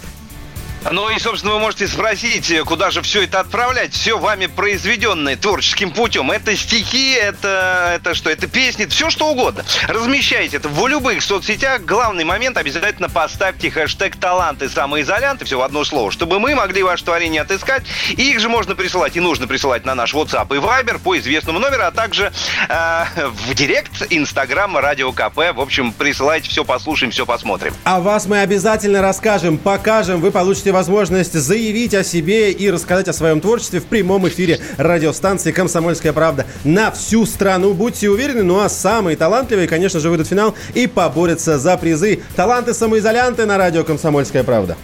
Ну 0.91 1.11
и, 1.11 1.19
собственно, 1.19 1.55
вы 1.55 1.61
можете 1.61 1.87
спросить, 1.87 2.53
куда 2.65 2.91
же 2.91 3.03
все 3.03 3.25
это 3.25 3.41
отправлять. 3.41 3.93
Все 3.93 4.19
вами 4.19 4.47
произведенное 4.47 5.37
творческим 5.37 5.91
путем. 5.91 6.31
Это 6.31 6.57
стихи, 6.57 7.13
это, 7.13 7.93
это 7.97 8.15
что, 8.15 8.31
это 8.31 8.47
песни, 8.47 8.87
все 8.87 9.11
что 9.11 9.29
угодно. 9.29 9.65
Размещайте 9.87 10.57
это 10.57 10.69
в 10.69 10.87
любых 10.87 11.23
соцсетях. 11.23 11.83
Главный 11.83 12.25
момент, 12.25 12.57
обязательно 12.57 13.09
поставьте 13.09 13.71
хэштег 13.71 14.17
«Таланты 14.17 14.69
самоизолянты», 14.69 15.45
все 15.45 15.59
в 15.59 15.63
одно 15.63 15.85
слово, 15.85 16.11
чтобы 16.11 16.39
мы 16.39 16.55
могли 16.55 16.83
ваше 16.83 17.05
творение 17.05 17.43
отыскать. 17.43 17.83
И 18.11 18.31
их 18.31 18.41
же 18.41 18.49
можно 18.49 18.75
присылать 18.75 19.17
и 19.17 19.21
нужно 19.21 19.47
присылать 19.47 19.85
на 19.85 19.95
наш 19.95 20.15
WhatsApp 20.15 20.55
и 20.57 20.61
Viber 20.61 20.99
по 20.99 21.19
известному 21.19 21.59
номеру, 21.59 21.85
а 21.85 21.91
также 21.91 22.33
э, 22.69 23.05
в 23.27 23.55
Директ, 23.55 24.07
Инстаграм, 24.11 24.77
Радио 24.79 25.13
КП. 25.13 25.37
В 25.55 25.61
общем, 25.61 25.93
присылайте, 25.93 26.49
все 26.49 26.65
послушаем, 26.65 27.11
все 27.11 27.27
посмотрим. 27.27 27.75
А 27.85 28.01
вас 28.01 28.27
мы 28.27 28.41
обязательно 28.41 29.03
расскажем, 29.03 29.59
покажем. 29.59 30.21
Вы 30.21 30.31
получите 30.31 30.68
возможность 30.73 31.35
заявить 31.35 31.95
о 31.95 32.05
себе 32.05 32.53
и 32.53 32.71
рассказать 32.71 33.09
о 33.09 33.13
своем 33.13 33.41
творчестве 33.41 33.81
в 33.81 33.85
прямом 33.85 34.29
эфире 34.29 34.61
радиостанции 34.77 35.53
«Комсомольская 35.53 36.13
правда» 36.13 36.47
на 36.65 36.91
всю 36.91 37.27
страну. 37.27 37.75
Будьте 37.75 38.09
уверены, 38.09 38.43
ну 38.43 38.61
а 38.61 38.69
самые 38.69 39.17
талантливые, 39.17 39.69
конечно 39.69 40.01
же, 40.01 40.11
выйдут 40.11 40.27
в 40.27 40.31
финал 40.31 40.55
и 40.75 40.87
поборются 40.87 41.59
за 41.59 41.77
призы. 41.77 42.21
Таланты-самоизолянты 42.37 43.47
на 43.47 43.59
радио 43.59 43.85
«Комсомольская 43.85 44.45
правда». 44.45 44.77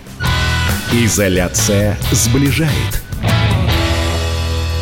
Изоляция 0.93 1.99
сближает. 2.13 3.04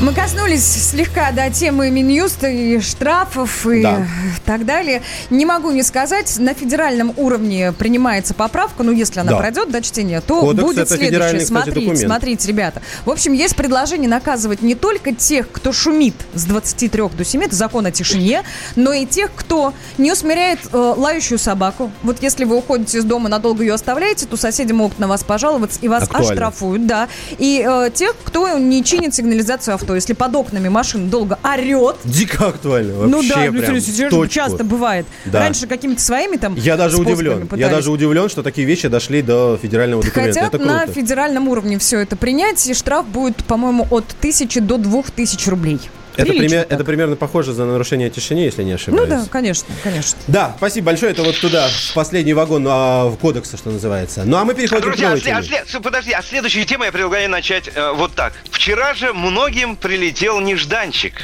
Мы 0.03 0.13
коснулись 0.13 0.65
слегка 0.65 1.31
до 1.31 1.49
темы 1.49 1.89
Минюста 1.89 2.49
и 2.49 2.81
штрафов 2.81 3.65
и 3.69 3.83
Да. 3.83 4.05
так 4.45 4.67
далее. 4.67 5.01
Не 5.31 5.47
могу 5.47 5.71
не 5.71 5.85
сказать, 5.85 6.41
на 6.41 6.55
федеральном 6.55 7.13
уровне 7.17 7.71
принимается 7.71 8.35
поправка, 8.35 8.83
ну 8.83 8.91
если 8.91 9.21
она 9.21 9.31
Да. 9.31 9.39
пройдет 9.39 9.71
до 9.71 9.81
чтения, 9.81 10.21
то 10.21 10.41
Кодекс 10.41 10.65
будет 10.65 10.89
следующее. 10.89 11.21
кстати, 11.21 11.45
смотрите, 11.45 11.81
документ. 11.81 11.99
смотрите, 12.01 12.49
ребята. 12.49 12.83
В 13.05 13.11
общем, 13.11 13.33
есть 13.33 13.55
предложение 13.55 14.09
наказывать 14.11 14.61
не 14.61 14.75
только 14.75 15.15
тех, 15.15 15.49
кто 15.53 15.71
шумит 15.73 16.17
с 16.35 16.47
23 16.47 17.15
до 17.15 17.25
7, 17.25 17.45
это 17.45 17.55
закон 17.55 17.87
о 17.87 17.93
тишине, 17.93 18.43
но 18.75 18.93
и 18.93 19.07
тех, 19.07 19.31
кто 19.37 19.73
не 19.99 20.11
усмиряет 20.11 20.59
э, 20.73 20.95
лающую 20.97 21.39
собаку. 21.39 21.93
Вот 22.03 22.21
если 22.21 22.45
вы 22.45 22.57
уходите 22.57 22.99
из 22.99 23.05
дома, 23.05 23.29
надолго 23.29 23.63
ее 23.63 23.75
оставляете, 23.75 24.27
то 24.27 24.37
соседи 24.37 24.73
могут 24.73 24.99
на 24.99 25.07
вас 25.07 25.23
пожаловаться 25.23 25.79
и 25.81 25.87
вас 25.87 26.03
Актуально. 26.05 26.29
оштрафуют, 26.33 26.87
да. 26.89 27.09
И 27.39 27.65
э, 27.65 27.91
тех, 27.95 28.17
кто 28.25 28.59
не 28.59 28.83
чинит 28.83 29.15
сигнализацию 29.15 29.77
авто, 29.77 29.92
если 29.95 30.13
под 30.13 30.35
окнами 30.35 30.69
машин 30.69 31.09
долго 31.09 31.39
орет, 31.43 31.97
Дико 32.05 32.49
актуально. 32.49 32.95
Вообще 32.95 33.11
ну 33.11 33.23
да, 33.29 33.35
прям 33.35 33.55
ну, 33.75 33.81
серьезно, 33.81 34.11
точку. 34.11 34.35
часто 34.35 34.65
бывает. 34.65 35.07
Да. 35.25 35.41
Раньше 35.41 35.67
какими-то 35.67 36.01
своими 36.01 36.37
там 36.37 36.55
Я 36.57 36.77
даже 36.77 36.97
удивлен. 36.97 37.41
Я 37.41 37.47
пытались. 37.47 37.71
даже 37.71 37.91
удивлен, 37.91 38.29
что 38.29 38.43
такие 38.43 38.67
вещи 38.67 38.89
дошли 38.89 39.23
до 39.23 39.59
федерального 39.61 40.03
документа. 40.03 40.41
Хотят 40.41 40.55
это 40.55 40.65
на 40.65 40.79
круто. 40.85 40.93
федеральном 40.93 41.49
уровне 41.49 41.79
все 41.79 42.01
это 42.01 42.17
принять, 42.17 42.67
и 42.67 42.75
штраф 42.75 43.07
будет, 43.07 43.45
по-моему, 43.45 43.87
от 43.91 44.07
тысячи 44.21 44.61
до 44.61 44.79
двух 44.79 45.11
тысяч 45.11 45.47
рублей. 45.47 45.81
Это, 46.17 46.33
пример- 46.33 46.63
так. 46.65 46.73
это 46.73 46.85
примерно 46.85 47.17
похоже 47.17 47.53
за 47.53 47.65
нарушение 47.65 48.11
тишине, 48.11 48.45
если 48.45 48.63
не 48.63 48.71
Ну 48.71 48.75
ошибаюсь. 48.77 49.09
да, 49.09 49.25
конечно, 49.31 49.69
конечно. 49.83 50.19
Да, 50.29 50.55
спасибо 50.59 50.87
большое. 50.87 51.13
Это 51.13 51.23
вот 51.23 51.39
туда, 51.41 51.69
в 51.69 51.95
последний 51.95 52.35
вагон 52.35 52.67
а, 52.69 53.07
в 53.09 53.17
кодекса, 53.17 53.57
что 53.57 53.71
называется. 53.71 54.23
Ну 54.25 54.37
а 54.37 54.45
мы 54.45 54.55
переходим 54.55 54.83
Друзья, 54.83 55.07
к 55.07 55.07
а 55.07 55.11
новой 55.11 55.21
след- 55.23 55.37
а 55.37 55.43
теме. 55.43 55.65
след- 55.67 55.83
подожди, 55.83 56.13
а 56.13 56.23
следующую 56.23 56.65
тему 56.67 56.85
я 56.85 56.93
предлагаю 56.93 57.29
начать 57.31 57.71
э, 57.75 57.93
вот 57.93 58.13
так. 58.15 58.33
Вчера 58.51 58.95
же 58.95 59.13
многим 59.13 59.77
прилетел 59.77 60.41
нежданчик 60.41 61.15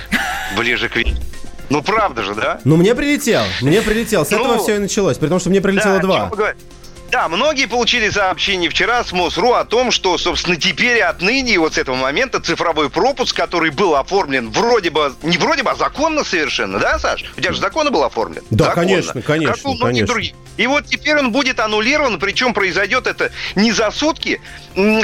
ближе 0.57 0.89
к 0.89 0.97
вечеру. 0.97 1.17
Ну 1.71 1.83
правда 1.83 2.23
же, 2.23 2.35
да? 2.35 2.61
Ну, 2.65 2.77
мне 2.77 2.95
прилетел, 2.95 3.43
мне 3.61 3.83
прилетел. 3.83 4.25
С 4.25 4.31
Ну, 4.31 4.39
этого 4.39 4.59
все 4.59 4.77
и 4.77 4.79
началось, 4.79 5.19
при 5.19 5.27
том, 5.29 5.39
что 5.39 5.51
мне 5.51 5.61
прилетело 5.61 5.97
Да, 5.97 6.01
два. 6.01 6.31
Да, 7.11 7.27
многие 7.29 7.67
получили 7.67 8.11
сообщение 8.11 8.69
вчера 8.69 9.03
с 9.03 9.13
МОСРУ 9.13 9.55
о 9.55 9.65
том, 9.65 9.91
что, 9.91 10.19
собственно, 10.19 10.57
теперь 10.57 11.01
отныне, 11.01 11.59
вот 11.59 11.75
с 11.75 11.79
этого 11.79 11.97
момента 11.97 12.39
цифровой 12.39 12.91
пропуск, 12.91 13.35
который 13.35 13.71
был 13.71 13.97
оформлен 13.97 14.51
вроде 14.51 14.91
бы, 14.91 15.15
не 15.23 15.39
вроде 15.39 15.63
бы, 15.63 15.71
а 15.71 15.75
законно 15.75 16.23
совершенно, 16.23 16.79
да, 16.79 16.99
Саш? 16.99 17.25
У 17.37 17.41
тебя 17.41 17.53
же 17.53 17.61
законно 17.61 17.91
был 17.91 18.05
оформлен? 18.05 18.43
Да, 18.51 18.67
Законно. 18.67 18.89
конечно, 18.89 19.23
конечно, 19.23 19.55
Как 19.55 19.65
у 19.65 19.69
многих 19.75 19.83
конечно. 19.83 20.07
других. 20.15 20.33
И 20.59 20.67
вот 20.67 20.87
теперь 20.87 21.17
он 21.17 21.31
будет 21.33 21.61
аннулирован, 21.61 22.19
причем 22.19 22.53
произойдет 22.53 23.07
это 23.07 23.31
не 23.55 23.71
за 23.73 23.91
сутки, 23.93 24.41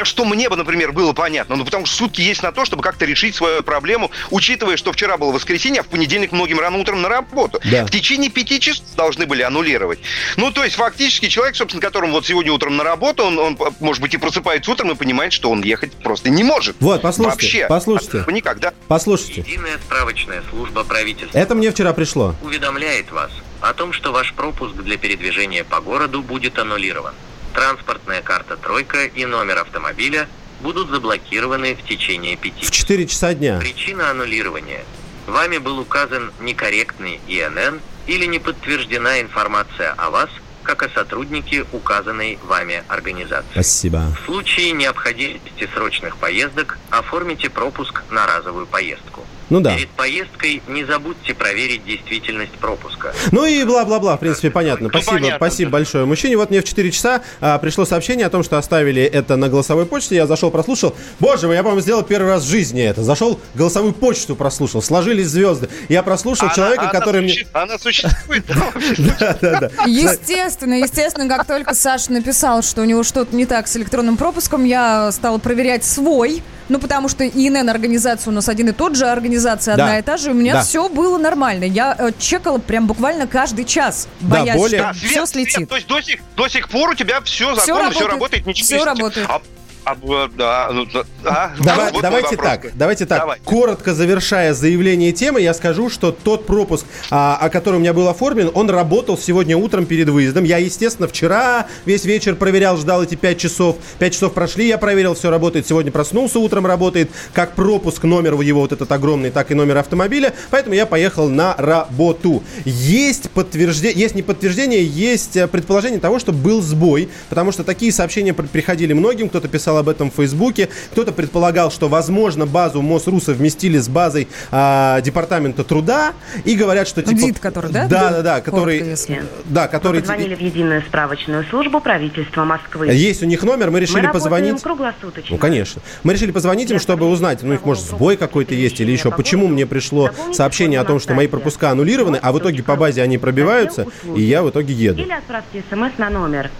что 0.02 0.24
мне 0.24 0.48
бы, 0.48 0.56
например, 0.56 0.92
было 0.92 1.12
понятно, 1.12 1.54
ну 1.56 1.64
потому 1.64 1.86
что 1.86 1.96
сутки 1.96 2.20
есть 2.20 2.42
на 2.42 2.50
то, 2.52 2.64
чтобы 2.64 2.82
как-то 2.82 3.04
решить 3.04 3.36
свою 3.36 3.62
проблему, 3.62 4.10
учитывая, 4.30 4.76
что 4.76 4.92
вчера 4.92 5.16
было 5.16 5.30
воскресенье, 5.30 5.80
а 5.80 5.84
в 5.84 5.86
понедельник 5.86 6.32
многим 6.32 6.58
рано 6.58 6.76
утром 6.78 7.02
на 7.02 7.08
работу. 7.08 7.60
Да. 7.70 7.86
В 7.86 7.90
течение 7.90 8.30
пяти 8.30 8.58
часов 8.58 8.84
должны 8.96 9.26
были 9.26 9.42
аннулировать. 9.42 10.00
Ну, 10.36 10.50
то 10.50 10.64
есть, 10.64 10.74
фактически, 10.76 11.28
человек, 11.28 11.54
собственно, 11.54 11.80
которому 11.94 12.12
вот 12.14 12.26
сегодня 12.26 12.52
утром 12.52 12.76
на 12.76 12.82
работу, 12.82 13.22
он, 13.22 13.38
он, 13.38 13.56
может 13.78 14.02
быть, 14.02 14.12
и 14.14 14.16
просыпается 14.16 14.68
утром 14.72 14.90
и 14.90 14.94
понимает, 14.96 15.32
что 15.32 15.48
он 15.48 15.62
ехать 15.62 15.92
просто 15.92 16.28
не 16.28 16.42
может. 16.42 16.74
Вот, 16.80 17.02
послушайте, 17.02 17.36
Вообще. 17.44 17.66
послушайте. 17.68 18.18
От- 18.22 18.32
Никогда. 18.32 18.74
Послушайте, 18.88 19.42
Единая 19.46 19.78
справочная 19.78 20.42
служба 20.50 20.82
правительства 20.82 21.38
это 21.38 21.54
мне 21.54 21.70
вчера 21.70 21.92
пришло. 21.92 22.34
уведомляет 22.42 23.12
вас 23.12 23.30
о 23.60 23.72
том, 23.74 23.92
что 23.92 24.10
ваш 24.10 24.32
пропуск 24.34 24.74
для 24.74 24.96
передвижения 24.98 25.62
по 25.62 25.80
городу 25.80 26.20
будет 26.20 26.58
аннулирован. 26.58 27.14
Транспортная 27.54 28.22
карта 28.22 28.56
«Тройка» 28.56 29.04
и 29.04 29.24
номер 29.24 29.58
автомобиля 29.58 30.26
будут 30.62 30.90
заблокированы 30.90 31.76
в 31.76 31.86
течение 31.88 32.34
пяти 32.36 32.66
В 32.66 32.72
4 32.72 33.06
часа 33.06 33.34
дня. 33.34 33.58
Причина 33.60 34.10
аннулирования. 34.10 34.82
Вами 35.28 35.58
был 35.58 35.78
указан 35.78 36.32
некорректный 36.40 37.20
ИНН 37.28 37.80
или 38.08 38.26
не 38.26 38.40
подтверждена 38.40 39.20
информация 39.20 39.92
о 39.92 40.10
вас, 40.10 40.28
как 40.64 40.82
о 40.82 40.88
сотруднике 40.88 41.64
указанной 41.72 42.38
вами 42.42 42.82
организации. 42.88 43.46
Спасибо. 43.52 44.12
В 44.20 44.24
случае 44.24 44.72
необходимости 44.72 45.68
срочных 45.72 46.16
поездок 46.16 46.78
оформите 46.90 47.48
пропуск 47.50 48.02
на 48.10 48.26
разовую 48.26 48.66
поездку. 48.66 49.24
Ну 49.50 49.60
да. 49.60 49.74
Перед 49.76 49.88
поездкой 49.90 50.62
не 50.68 50.84
забудьте 50.84 51.34
проверить 51.34 51.84
действительность 51.84 52.52
пропуска. 52.52 53.12
Ну 53.30 53.44
и 53.44 53.62
бла-бла-бла, 53.64 54.16
в 54.16 54.20
принципе, 54.20 54.50
понятно. 54.50 54.88
Спасибо, 54.88 55.12
понятно, 55.12 55.36
спасибо 55.36 55.70
большое 55.70 56.04
мужчине. 56.06 56.36
Вот 56.36 56.50
мне 56.50 56.60
в 56.60 56.64
4 56.64 56.90
часа 56.90 57.22
а, 57.40 57.58
пришло 57.58 57.84
сообщение 57.84 58.26
о 58.26 58.30
том, 58.30 58.42
что 58.42 58.56
оставили 58.58 59.02
это 59.02 59.36
на 59.36 59.48
голосовой 59.48 59.86
почте. 59.86 60.16
Я 60.16 60.26
зашел, 60.26 60.50
прослушал. 60.50 60.94
Боже 61.20 61.46
мой, 61.46 61.56
я, 61.56 61.62
по-моему, 61.62 61.82
сделал 61.82 62.02
первый 62.02 62.28
раз 62.30 62.44
в 62.44 62.48
жизни 62.48 62.82
это. 62.82 63.02
Зашел, 63.02 63.38
голосовую 63.54 63.92
почту 63.92 64.34
прослушал. 64.34 64.82
Сложились 64.82 65.26
звезды. 65.28 65.68
Я 65.88 66.02
прослушал 66.02 66.46
Она- 66.46 66.54
человека, 66.54 66.82
она 66.82 66.90
который 66.92 67.20
мне... 67.22 67.32
суще- 67.34 67.46
Она 67.52 67.78
существует, 67.78 68.44
да? 68.46 68.72
Да, 69.20 69.38
да, 69.40 69.60
да. 69.60 69.84
Естественно, 69.86 70.74
естественно, 70.74 71.28
как 71.28 71.46
только 71.46 71.74
Саша 71.74 72.12
написал, 72.12 72.62
что 72.62 72.80
у 72.82 72.84
него 72.84 73.02
что-то 73.02 73.34
не 73.36 73.46
так 73.46 73.68
с 73.68 73.76
электронным 73.76 74.16
пропуском, 74.16 74.64
я 74.64 75.10
стала 75.12 75.38
проверять 75.38 75.84
свой. 75.84 76.42
Ну, 76.68 76.78
потому 76.78 77.08
что 77.08 77.26
ИНН 77.26 77.68
организация 77.68 78.30
у 78.30 78.34
нас 78.34 78.48
один 78.48 78.68
и 78.68 78.72
тот 78.72 78.96
же, 78.96 79.06
организация 79.06 79.76
Да. 79.76 79.84
одна 79.84 79.98
и 79.98 80.02
та 80.02 80.16
же. 80.16 80.30
и 80.30 80.32
У 80.32 80.34
меня 80.34 80.54
Да. 80.54 80.62
все 80.62 80.88
было 80.88 81.18
нормально. 81.18 81.64
Я 81.64 81.94
э, 81.98 82.10
чекала 82.18 82.58
прям 82.58 82.86
буквально 82.86 83.26
каждый 83.26 83.64
час, 83.64 84.08
Да, 84.20 84.38
боясь, 84.40 84.56
более- 84.56 84.78
что 84.78 84.86
Да, 84.88 84.94
Свет, 84.94 85.10
все 85.10 85.26
Свет, 85.26 85.28
слетит. 85.50 85.68
то 85.68 85.74
есть 85.76 85.86
до 85.88 86.00
сих, 86.00 86.20
до 86.36 86.48
сих 86.48 86.68
пор 86.68 86.90
у 86.90 86.94
тебя 86.94 87.20
все 87.20 87.54
законно, 87.54 87.90
все 87.90 88.00
работает. 88.00 88.10
работает, 88.12 88.46
ничего 88.46 88.64
Всё 88.66 88.78
не- 88.78 88.84
работает. 88.84 89.26
А- 89.28 89.42
а, 89.84 89.96
да, 90.36 90.70
ну, 90.72 90.86
да, 90.86 91.04
а, 91.24 91.52
Давай- 91.62 91.92
вот 91.92 92.02
давайте 92.02 92.36
вопрос. 92.36 92.50
так, 92.50 92.66
давайте 92.74 93.06
так. 93.06 93.20
Давай. 93.20 93.38
Коротко 93.44 93.94
завершая 93.94 94.54
заявление 94.54 95.12
темы, 95.12 95.40
я 95.40 95.52
скажу, 95.54 95.90
что 95.90 96.10
тот 96.12 96.46
пропуск, 96.46 96.86
а, 97.10 97.36
о 97.40 97.48
котором 97.50 97.78
у 97.78 97.80
меня 97.80 97.92
был 97.92 98.08
оформлен, 98.08 98.50
он 98.54 98.70
работал 98.70 99.18
сегодня 99.18 99.56
утром 99.56 99.86
перед 99.86 100.08
выездом. 100.08 100.44
Я, 100.44 100.58
естественно, 100.58 101.08
вчера 101.08 101.66
весь 101.84 102.04
вечер 102.04 102.34
проверял, 102.36 102.76
ждал 102.76 103.02
эти 103.02 103.14
5 103.14 103.38
часов. 103.38 103.76
5 103.98 104.12
часов 104.14 104.32
прошли, 104.32 104.66
я 104.68 104.78
проверил, 104.78 105.14
все 105.14 105.30
работает. 105.30 105.66
Сегодня 105.66 105.92
проснулся 105.92 106.38
утром, 106.38 106.66
работает 106.66 107.10
как 107.32 107.54
пропуск, 107.54 108.02
номер 108.04 108.40
его 108.40 108.60
вот 108.60 108.72
этот 108.72 108.90
огромный, 108.90 109.30
так 109.30 109.50
и 109.50 109.54
номер 109.54 109.78
автомобиля. 109.78 110.32
Поэтому 110.50 110.74
я 110.74 110.86
поехал 110.86 111.28
на 111.28 111.54
работу. 111.58 112.42
Есть 112.64 113.30
подтверждение, 113.30 114.00
есть 114.00 114.14
не 114.14 114.22
подтверждение, 114.22 114.84
есть 114.84 115.36
э, 115.36 115.46
предположение 115.46 116.00
того, 116.00 116.18
что 116.18 116.32
был 116.32 116.62
сбой, 116.62 117.08
потому 117.28 117.52
что 117.52 117.64
такие 117.64 117.92
сообщения 117.92 118.32
при- 118.32 118.46
приходили 118.46 118.92
многим, 118.92 119.28
кто-то 119.28 119.48
писал 119.48 119.73
об 119.76 119.88
этом 119.88 120.10
в 120.10 120.14
Фейсбуке, 120.14 120.68
кто-то 120.92 121.12
предполагал, 121.12 121.70
что, 121.70 121.88
возможно, 121.88 122.46
базу 122.46 122.82
МОСРУ 122.82 123.20
совместили 123.20 123.78
с 123.78 123.88
базой 123.88 124.28
а, 124.50 125.00
Департамента 125.00 125.64
труда 125.64 126.12
и 126.44 126.54
говорят, 126.54 126.88
что 126.88 127.02
типа... 127.02 127.20
ДИТ, 127.20 127.38
который, 127.38 127.70
да? 127.70 127.86
Да, 127.86 128.10
да, 128.10 128.22
да, 128.22 128.40
который... 128.40 128.80
Коротко. 128.80 129.22
Да, 129.46 129.68
который... 129.68 130.00
Позвонили 130.00 130.34
в 130.34 130.40
единую 130.40 130.82
справочную 130.82 131.44
службу 131.44 131.80
правительства 131.80 132.44
Москвы. 132.44 132.88
Есть 132.88 133.22
у 133.22 133.26
них 133.26 133.42
номер, 133.42 133.70
мы 133.70 133.80
решили 133.80 134.06
Мы 134.06 134.12
позвонить. 134.12 134.62
круглосуточно. 134.62 135.34
Ну, 135.34 135.38
конечно. 135.38 135.82
Мы 136.02 136.12
решили 136.12 136.30
позвонить 136.30 136.70
им, 136.70 136.78
чтобы 136.78 137.08
узнать, 137.08 137.42
ну, 137.42 137.54
их, 137.54 137.64
может, 137.64 137.84
сбой 137.84 138.16
какой-то 138.16 138.54
есть 138.54 138.80
или 138.80 138.92
еще. 138.92 139.10
Почему 139.10 139.48
мне 139.48 139.66
пришло 139.66 140.10
сообщение 140.32 140.80
о 140.80 140.84
том, 140.84 141.00
что 141.00 141.14
мои 141.14 141.26
пропуска 141.26 141.70
аннулированы, 141.70 142.18
а 142.20 142.32
в 142.32 142.38
итоге 142.38 142.62
по 142.62 142.76
базе 142.76 143.02
они 143.02 143.18
пробиваются, 143.18 143.86
и 144.16 144.22
я 144.22 144.42
в 144.42 144.50
итоге 144.50 144.74
еду. 144.74 145.02
Или 145.02 145.12
отправьте 145.12 145.62
смс 145.70 145.98
на 145.98 146.10
номер 146.10 146.50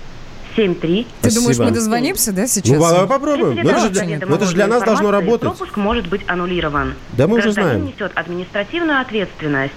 73. 0.57 1.07
Ты 1.23 1.35
думаешь, 1.35 1.59
мы 1.59 1.71
дозвонимся, 1.71 2.33
да, 2.33 2.47
сейчас? 2.47 2.77
Ну, 2.77 2.81
давай 2.81 3.07
попробуем. 3.07 3.57
Ну, 3.63 3.71
это 3.71 3.81
же, 3.81 4.27
ну, 4.27 4.35
это 4.35 4.45
же 4.47 4.55
для 4.55 4.67
нас 4.67 4.83
должно 4.83 5.11
работать. 5.11 5.49
Пропуск 5.49 5.77
может 5.77 6.09
быть 6.09 6.23
аннулирован. 6.27 6.95
Да 7.13 7.27
мы 7.27 7.35
уже 7.35 7.53
Гражданин 7.53 7.71
знаем. 7.71 7.87
несет 7.87 8.13
административную 8.15 9.01
ответственность. 9.01 9.73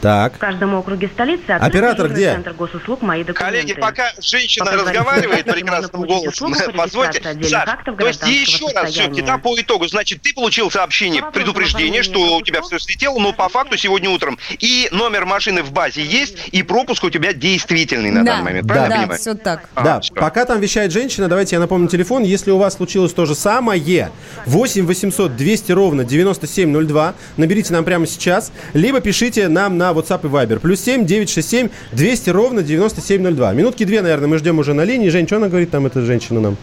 Так. 0.00 0.34
В 0.34 0.38
каждом 0.38 0.74
округе 0.74 1.08
столицы 1.08 1.50
Оператор 1.50 2.08
где? 2.08 2.32
Центр 2.32 2.52
госуслуг 2.52 3.02
«Мои 3.02 3.24
документы». 3.24 3.44
Коллеги, 3.44 3.74
пока 3.74 4.12
женщина 4.20 4.64
Пока 4.66 4.76
разговаривает 4.78 5.44
прекрасным 5.44 6.02
голосом, 6.02 6.54
позвольте. 6.76 7.22
Саш, 7.42 7.68
то 7.84 8.06
есть 8.06 8.26
еще 8.26 8.66
раз 8.74 8.90
все-таки, 8.90 9.22
да, 9.22 9.38
по 9.38 9.58
итогу, 9.60 9.88
значит, 9.88 10.22
ты 10.22 10.32
получил 10.34 10.70
сообщение, 10.70 11.22
По 11.22 11.30
предупреждение, 11.30 12.02
что 12.02 12.36
у 12.36 12.42
тебя 12.42 12.62
все 12.62 12.78
слетело, 12.78 13.18
но 13.18 13.32
по 13.32 13.48
факту 13.48 13.76
сегодня 13.76 14.10
утром 14.10 14.38
и 14.58 14.88
номер 14.92 15.24
машины 15.24 15.62
в 15.62 15.72
базе 15.72 16.02
есть, 16.02 16.48
и 16.52 16.62
пропуск 16.62 17.02
у 17.04 17.10
тебя 17.10 17.32
действительный 17.32 18.10
на 18.10 18.24
да, 18.24 18.32
данный 18.32 18.44
момент, 18.44 18.66
Да. 18.66 18.74
правильно 18.74 18.94
я 18.94 19.00
да, 19.00 19.02
понимаю? 19.02 19.20
все 19.20 19.34
так. 19.34 19.68
А, 19.74 19.82
Да, 19.82 20.00
всё. 20.00 20.14
пока 20.14 20.44
там 20.44 20.60
вещает 20.60 20.92
женщина, 20.92 21.28
давайте 21.28 21.56
я 21.56 21.60
напомню 21.60 21.88
телефон. 21.88 22.22
Если 22.22 22.50
у 22.50 22.58
вас 22.58 22.74
случилось 22.74 23.12
то 23.12 23.26
же 23.26 23.34
самое, 23.34 24.10
8 24.46 24.86
800 24.86 25.36
200 25.36 25.72
ровно 25.72 26.04
9702. 26.04 27.14
Наберите 27.36 27.72
нам 27.72 27.84
прямо 27.84 28.06
сейчас, 28.06 28.52
либо 28.74 29.00
пишите 29.00 29.48
нам 29.48 29.76
на 29.78 29.87
WhatsApp 29.92 30.20
и 30.24 30.26
Viber. 30.28 30.58
Плюс 30.58 30.80
7 30.80 31.04
967 31.06 31.68
200 31.92 32.30
ровно 32.30 32.62
9702. 32.62 33.52
Минутки 33.52 33.84
две, 33.84 34.02
наверное, 34.02 34.28
мы 34.28 34.38
ждем 34.38 34.58
уже 34.58 34.74
на 34.74 34.84
линии. 34.84 35.08
Жень, 35.08 35.26
что 35.26 35.36
она 35.36 35.48
говорит 35.48 35.70
там, 35.70 35.86
эта 35.86 36.00
женщина 36.02 36.40
нам? 36.40 36.56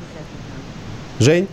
Жень? 1.19 1.47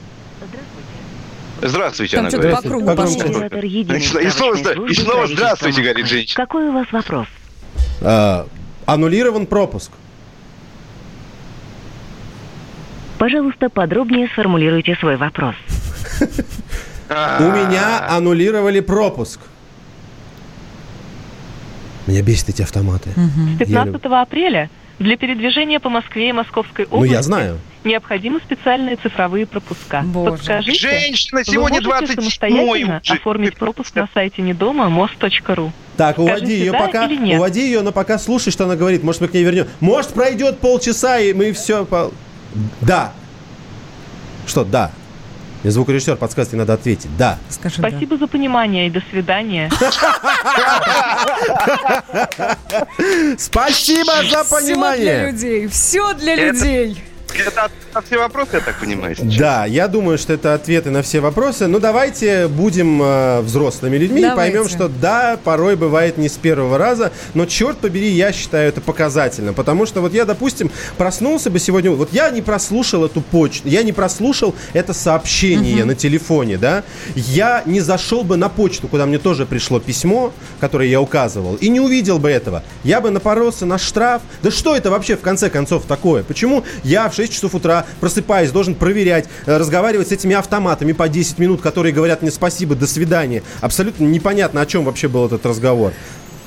Здравствуйте, 1.63 2.17
Там 2.17 2.27
она 2.27 2.37
говорит. 2.37 2.57
по 2.57 2.63
кругу. 2.63 2.91
Оператор 2.91 3.65
единой 3.65 4.01
И 4.01 4.31
снова, 4.31 4.87
и 4.89 4.95
снова 4.95 5.27
здравствуйте, 5.29 5.81
говорит 5.83 6.07
женщина. 6.07 6.45
Какой 6.45 6.69
у 6.69 6.73
вас 6.73 6.87
вопрос? 6.91 7.29
А, 8.01 8.47
аннулирован 8.85 9.47
пропуск. 9.47 9.93
Пожалуйста, 13.19 13.69
подробнее 13.69 14.27
сформулируйте 14.27 14.97
свой 14.97 15.17
вопрос. 15.17 15.55
У 17.09 17.45
меня 17.45 18.09
аннулировали 18.09 18.81
пропуск. 18.81 19.39
Меня 22.07 22.23
бесит 22.23 22.49
эти 22.49 22.63
автоматы. 22.63 23.11
С 23.11 23.61
Я 23.61 23.85
15 23.85 24.05
апреля 24.07 24.71
для 24.99 25.17
передвижения 25.17 25.81
по 25.81 25.89
Москве 25.89 26.29
и 26.31 26.33
Московской 26.33 26.87
Ну, 26.91 26.97
области 26.99 27.13
я 27.15 27.23
знаю. 27.23 27.59
необходимы 27.85 28.41
специальные 28.41 28.97
цифровые 28.97 29.47
пропуска. 29.47 30.03
Боже. 30.05 30.33
Подскажите, 30.33 30.79
Женщина, 30.79 31.39
вы 31.41 31.45
сегодня 31.45 31.81
можете 31.81 32.15
27 32.15 32.21
самостоятельно 32.21 33.01
уже. 33.03 33.13
оформить 33.15 33.57
пропуск 33.57 33.95
на 33.95 34.09
сайте 34.15 34.43
недома 34.43 34.89
мост.ру. 34.89 35.73
Так, 35.97 36.19
уводи 36.19 36.53
ее 36.53 36.73
да 36.73 36.79
пока. 36.87 37.07
Уводи 37.07 37.61
ее, 37.67 37.83
но 37.83 37.93
пока 37.93 38.19
слушай, 38.19 38.51
что 38.51 38.65
она 38.65 38.77
говорит. 38.77 39.03
Может, 39.03 39.21
мы 39.23 39.29
к 39.29 39.35
ней 39.35 39.45
вернем. 39.45 39.67
Может, 39.81 40.13
пройдет 40.13 40.59
полчаса, 40.59 41.19
и 41.19 41.33
мы 41.33 41.53
все. 41.53 41.87
Да. 42.81 43.13
Что, 44.47 44.65
да? 44.65 44.91
Мне 45.63 45.71
звукорежиссер 45.71 46.17
подсказывает, 46.17 46.59
надо 46.59 46.75
ответить. 46.75 47.11
Да. 47.17 47.39
Скажи, 47.49 47.81
да. 47.81 47.89
Спасибо 47.89 48.17
за 48.19 48.27
понимание 48.27 48.89
и 48.89 48.91
до 48.91 49.01
свидания. 49.11 49.71
Спасибо 53.39 54.13
за 54.17 54.23
Все 54.23 54.29
для 54.29 54.45
понимание. 54.45 55.31
людей, 55.31 55.67
все 55.69 56.15
для 56.15 56.35
людей. 56.35 57.03
Это 57.39 57.71
на 57.95 58.03
все 58.03 58.19
вопросы, 58.19 58.51
я 58.55 58.61
так 58.61 58.79
понимаю. 58.79 59.15
сейчас? 59.15 59.37
Да, 59.37 59.67
я 59.67 59.89
думаю, 59.89 60.19
что 60.19 60.33
это 60.33 60.55
ответы 60.55 60.91
на 60.91 61.03
все 61.03 61.21
вопросы. 61.21 61.67
Ну, 61.67 61.79
давайте 61.79 62.49
будем 62.49 63.03
э, 63.03 63.41
взрослыми 63.41 63.97
людьми 63.97 64.23
Давайте. 64.23 64.51
и 64.51 64.53
поймем, 64.53 64.69
что 64.69 64.89
да, 64.89 65.39
порой 65.43 65.77
бывает 65.77 66.19
не 66.19 66.29
с 66.29 66.33
первого 66.33 66.79
раза, 66.79 67.13
но 67.35 67.47
черт 67.47 67.79
побери, 67.79 68.09
я 68.09 68.33
считаю 68.33 68.69
это 68.69 68.81
показательно. 68.81 69.53
Потому 69.53 69.87
что 69.87 70.01
вот 70.01 70.15
я, 70.15 70.25
допустим, 70.25 70.71
проснулся 70.97 71.51
бы 71.51 71.59
сегодня, 71.59 71.91
вот 71.91 72.13
я 72.13 72.31
не 72.31 72.43
прослушал 72.43 73.05
эту 73.05 73.21
почту, 73.21 73.69
я 73.69 73.83
не 73.83 73.93
прослушал 73.93 74.55
это 74.73 74.93
сообщение 74.93 75.85
на 75.85 75.95
телефоне, 75.95 76.59
да, 76.59 76.85
я 77.15 77.63
не 77.67 77.81
зашел 77.81 78.25
бы 78.25 78.37
на 78.37 78.49
почту, 78.49 78.89
куда 78.89 79.07
мне 79.07 79.19
тоже 79.19 79.47
пришло 79.47 79.81
письмо, 79.81 80.33
которое 80.61 80.89
я 80.89 81.01
указывал, 81.01 81.57
и 81.57 81.69
не 81.69 81.81
увидел 81.81 82.19
бы 82.19 82.31
этого. 82.31 82.63
Я 82.85 83.01
бы 83.01 83.11
напоролся 83.11 83.67
на 83.67 83.79
штраф. 83.79 84.23
Да 84.43 84.51
что 84.51 84.77
это 84.77 84.91
вообще 84.91 85.17
в 85.17 85.21
конце 85.21 85.51
концов 85.51 85.85
такое? 85.85 86.23
Почему 86.23 86.65
я 86.85 87.09
в 87.09 87.15
6 87.23 87.33
часов 87.33 87.55
утра 87.55 87.87
просыпаюсь, 88.01 88.51
должен 88.51 88.75
проверять, 88.75 89.27
э, 89.47 89.57
разговаривать 89.57 90.09
с 90.09 90.13
этими 90.13 90.35
автоматами 90.35 90.93
по 90.93 91.09
10 91.09 91.39
минут, 91.39 91.61
которые 91.61 91.93
говорят 91.93 92.23
мне 92.23 92.33
спасибо, 92.33 92.75
до 92.75 92.89
свидания. 92.89 93.43
Абсолютно 93.61 94.05
непонятно, 94.05 94.61
о 94.61 94.67
чем 94.67 94.85
вообще 94.85 95.07
был 95.07 95.27
этот 95.27 95.47
разговор. 95.47 95.93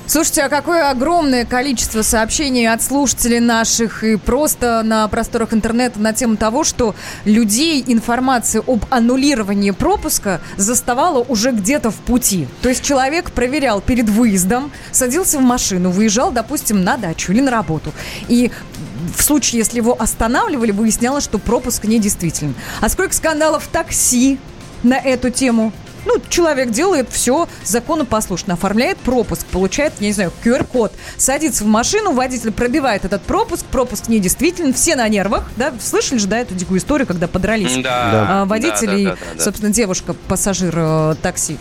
Слушайте, 0.08 0.42
а 0.42 0.48
какое 0.48 0.88
огромное 0.88 1.44
количество 1.44 2.02
сообщений 2.02 2.70
от 2.70 2.80
слушателей 2.80 3.40
наших 3.40 4.04
и 4.04 4.14
просто 4.14 4.82
на 4.84 5.08
просторах 5.08 5.52
интернета 5.52 5.98
на 5.98 6.12
тему 6.12 6.36
того, 6.36 6.62
что 6.62 6.94
людей 7.24 7.82
информация 7.84 8.62
об 8.64 8.84
аннулировании 8.90 9.72
пропуска 9.72 10.40
заставала 10.56 11.18
уже 11.22 11.50
где-то 11.50 11.90
в 11.90 11.96
пути. 11.96 12.46
То 12.62 12.68
есть 12.68 12.84
человек 12.84 13.32
проверял 13.32 13.80
перед 13.80 14.08
выездом, 14.08 14.70
садился 14.92 15.38
в 15.38 15.42
машину, 15.42 15.90
выезжал, 15.90 16.30
допустим, 16.30 16.84
на 16.84 16.96
дачу 16.96 17.32
или 17.32 17.40
на 17.40 17.50
работу. 17.50 17.92
И 18.28 18.52
в 19.16 19.22
случае, 19.22 19.58
если 19.58 19.78
его 19.78 19.96
останавливали, 19.98 20.70
выяснялось, 20.70 21.24
что 21.24 21.38
пропуск 21.38 21.84
недействителен. 21.84 22.54
А 22.80 22.88
сколько 22.88 23.14
скандалов 23.14 23.64
в 23.64 23.68
такси 23.68 24.38
на 24.82 24.98
эту 24.98 25.30
тему? 25.30 25.72
Ну, 26.06 26.20
человек 26.28 26.70
делает 26.70 27.08
все 27.10 27.48
законопослушно, 27.64 28.54
оформляет 28.54 28.96
пропуск, 28.98 29.44
получает, 29.46 29.92
я 29.98 30.06
не 30.06 30.12
знаю, 30.12 30.32
QR-код, 30.44 30.92
садится 31.16 31.64
в 31.64 31.66
машину, 31.66 32.12
водитель 32.12 32.52
пробивает 32.52 33.04
этот 33.04 33.22
пропуск, 33.22 33.64
пропуск 33.66 34.08
недействителен, 34.08 34.72
все 34.72 34.94
на 34.94 35.08
нервах, 35.08 35.50
да, 35.56 35.74
слышали 35.80 36.18
же, 36.18 36.28
да, 36.28 36.38
эту 36.38 36.54
дикую 36.54 36.78
историю, 36.78 37.08
когда 37.08 37.26
подрались 37.26 37.82
Да. 37.82 38.42
а, 38.42 38.44
водитель 38.44 38.86
Да, 38.86 38.92
да, 38.92 38.98
и, 38.98 39.04
да, 39.04 39.10
да, 39.10 39.18
да. 39.36 39.44
собственно, 39.44 39.72
девушка, 39.72 40.14
пассажир 40.28 40.72
э, 40.76 41.14
такси. 41.22 41.58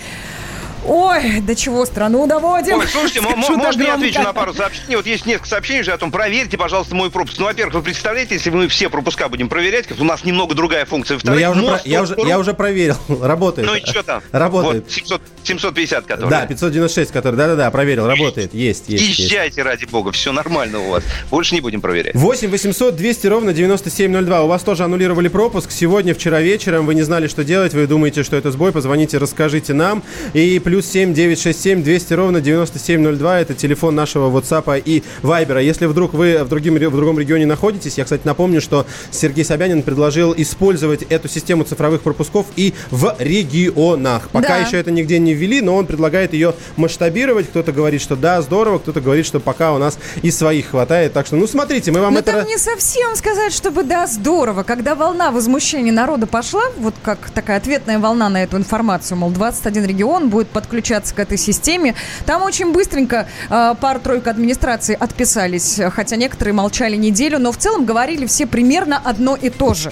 Ой, 0.88 1.42
до 1.42 1.56
чего 1.56 1.86
страну 1.86 2.28
доводим. 2.28 2.78
Ой, 2.78 2.88
слушайте, 2.88 3.22
можно 3.36 3.84
я 3.84 3.96
отвечу 3.96 4.22
на 4.22 4.34
пару 4.34 4.54
сообщений? 4.54 4.96
Вот 4.96 5.06
есть 5.06 5.26
несколько 5.26 5.48
сообщений 5.50 5.84
же 5.84 5.92
о 5.92 5.98
том, 5.98 6.12
проверьте, 6.12 6.58
пожалуйста, 6.58 6.96
мой 6.96 7.10
пропуск. 7.10 7.40
Ну, 7.40 7.46
во-первых, 7.46 7.76
вы 7.76 7.82
представляете, 7.82 8.36
если 8.36 8.50
мы 8.52 8.68
все 8.68 8.90
пропуска 8.90 9.28
будем 9.30 9.50
проверять, 9.50 9.88
как 9.88 10.00
у 10.00 10.04
нас 10.04 10.24
немного 10.24 10.54
другая 10.56 10.86
функция. 10.86 11.16
Но 11.24 11.32
Во-вторых, 11.34 11.42
я 11.42 11.52
уже, 11.52 11.62
мост 11.62 11.84
про- 11.84 11.90
я, 11.90 12.02
уже, 12.04 12.16
я 12.26 12.40
уже 12.40 12.54
проверил, 12.54 12.98
работает. 13.22 13.68
Ну 13.68 13.76
и 13.76 13.86
что 13.86 14.04
там? 14.04 14.22
Работает. 14.32 14.84
Вот, 14.84 14.92
700 14.92 15.22
750, 15.46 16.06
который. 16.06 16.30
Да, 16.30 16.46
596, 16.46 17.12
который, 17.12 17.36
да-да-да, 17.36 17.70
проверил, 17.72 18.08
работает, 18.08 18.54
есть, 18.54 18.86
есть, 18.90 19.04
есть. 19.08 19.20
Езжайте, 19.20 19.64
ради 19.64 19.86
бога, 19.86 20.12
все 20.12 20.32
нормально 20.32 20.80
у 20.80 20.90
вас. 20.90 21.04
Больше 21.30 21.56
не 21.56 21.62
будем 21.62 21.82
проверять. 21.82 22.16
8 22.16 22.50
800 22.50 22.96
200 22.96 23.28
ровно 23.28 23.54
9702. 23.54 24.44
У 24.44 24.48
вас 24.48 24.64
тоже 24.64 24.84
аннулировали 24.84 25.28
пропуск. 25.28 25.72
Сегодня, 25.72 26.14
вчера 26.14 26.42
вечером 26.42 26.86
вы 26.86 26.96
не 26.96 27.04
знали, 27.04 27.28
что 27.28 27.44
делать. 27.44 27.74
Вы 27.74 27.88
думаете, 27.88 28.24
что 28.24 28.36
это 28.36 28.52
сбой. 28.52 28.72
Позвоните, 28.72 29.18
расскажите 29.18 29.74
нам. 29.74 30.04
И 30.34 30.60
плюс 30.60 30.86
7 30.88 31.14
967 31.14 31.84
200 31.84 32.14
ровно 32.14 32.42
9702. 32.42 33.40
Это 33.42 33.54
телефон 33.54 33.96
нашего 33.96 34.30
WhatsApp 34.36 34.82
и 34.84 35.04
Viber. 35.22 35.64
Если 35.64 35.86
вдруг 35.86 36.14
вы 36.14 36.44
в, 36.44 36.50
другим, 36.50 36.76
в 36.76 36.96
другом 36.96 37.20
регионе 37.20 37.46
находитесь, 37.46 37.98
я, 37.98 38.04
кстати, 38.04 38.22
напомню, 38.26 38.62
что 38.62 38.86
Сергей 39.12 39.46
Собянин 39.46 39.84
предложил 39.84 40.34
использовать 40.36 41.04
эту 41.04 41.28
систему 41.28 41.64
цифровых 41.64 42.02
пропусков 42.02 42.48
и 42.56 42.74
в 42.92 43.16
регионах. 43.20 44.30
Пока 44.32 44.48
Да. 44.50 44.58
еще 44.68 44.78
это 44.78 44.92
нигде 44.92 45.20
не 45.20 45.34
ввели, 45.36 45.62
но 45.62 45.76
он 45.76 45.86
предлагает 45.86 46.34
ее 46.34 46.54
масштабировать. 46.76 47.48
Кто-то 47.50 47.72
говорит, 47.72 48.02
что 48.02 48.16
да, 48.16 48.42
здорово, 48.42 48.80
кто-то 48.80 49.02
говорит, 49.02 49.26
что 49.26 49.40
пока 49.40 49.74
у 49.74 49.78
нас 49.78 49.98
и 50.22 50.32
своих 50.32 50.68
хватает. 50.68 51.14
Так 51.14 51.28
что, 51.28 51.36
ну, 51.36 51.48
смотрите, 51.48 51.92
мы 51.92 52.02
вам 52.02 52.14
Ну, 52.14 52.20
это... 52.20 52.32
там 52.32 52.48
не 52.48 52.58
совсем 52.58 53.16
сказать, 53.16 53.54
чтобы 53.54 53.84
да, 53.84 54.08
здорово. 54.08 54.64
Когда 54.64 54.96
волна 54.96 55.32
возмущения 55.32 55.92
народа 55.92 56.28
пошла, 56.28 56.64
вот 56.78 56.96
как 57.04 57.30
такая 57.32 57.58
ответная 57.58 58.00
волна 58.00 58.30
на 58.30 58.44
эту 58.44 58.58
информацию, 58.58 59.18
мол, 59.18 59.32
21 59.32 59.86
регион 59.86 60.30
будет 60.30 60.48
подключаться 60.50 61.14
к 61.14 61.20
этой 61.20 61.38
системе, 61.38 61.96
там 62.26 62.42
очень 62.42 62.72
быстренько 62.72 63.28
э, 63.50 63.76
пара-тройка 63.80 64.30
администрации 64.32 64.98
отписались, 65.00 65.80
хотя 65.92 66.16
некоторые 66.16 66.54
молчали 66.54 66.96
неделю, 66.96 67.40
но 67.40 67.52
в 67.52 67.58
целом 67.58 67.86
говорили 67.86 68.26
все 68.26 68.46
примерно 68.46 69.02
одно 69.04 69.36
и 69.36 69.50
то 69.50 69.74
же. 69.74 69.92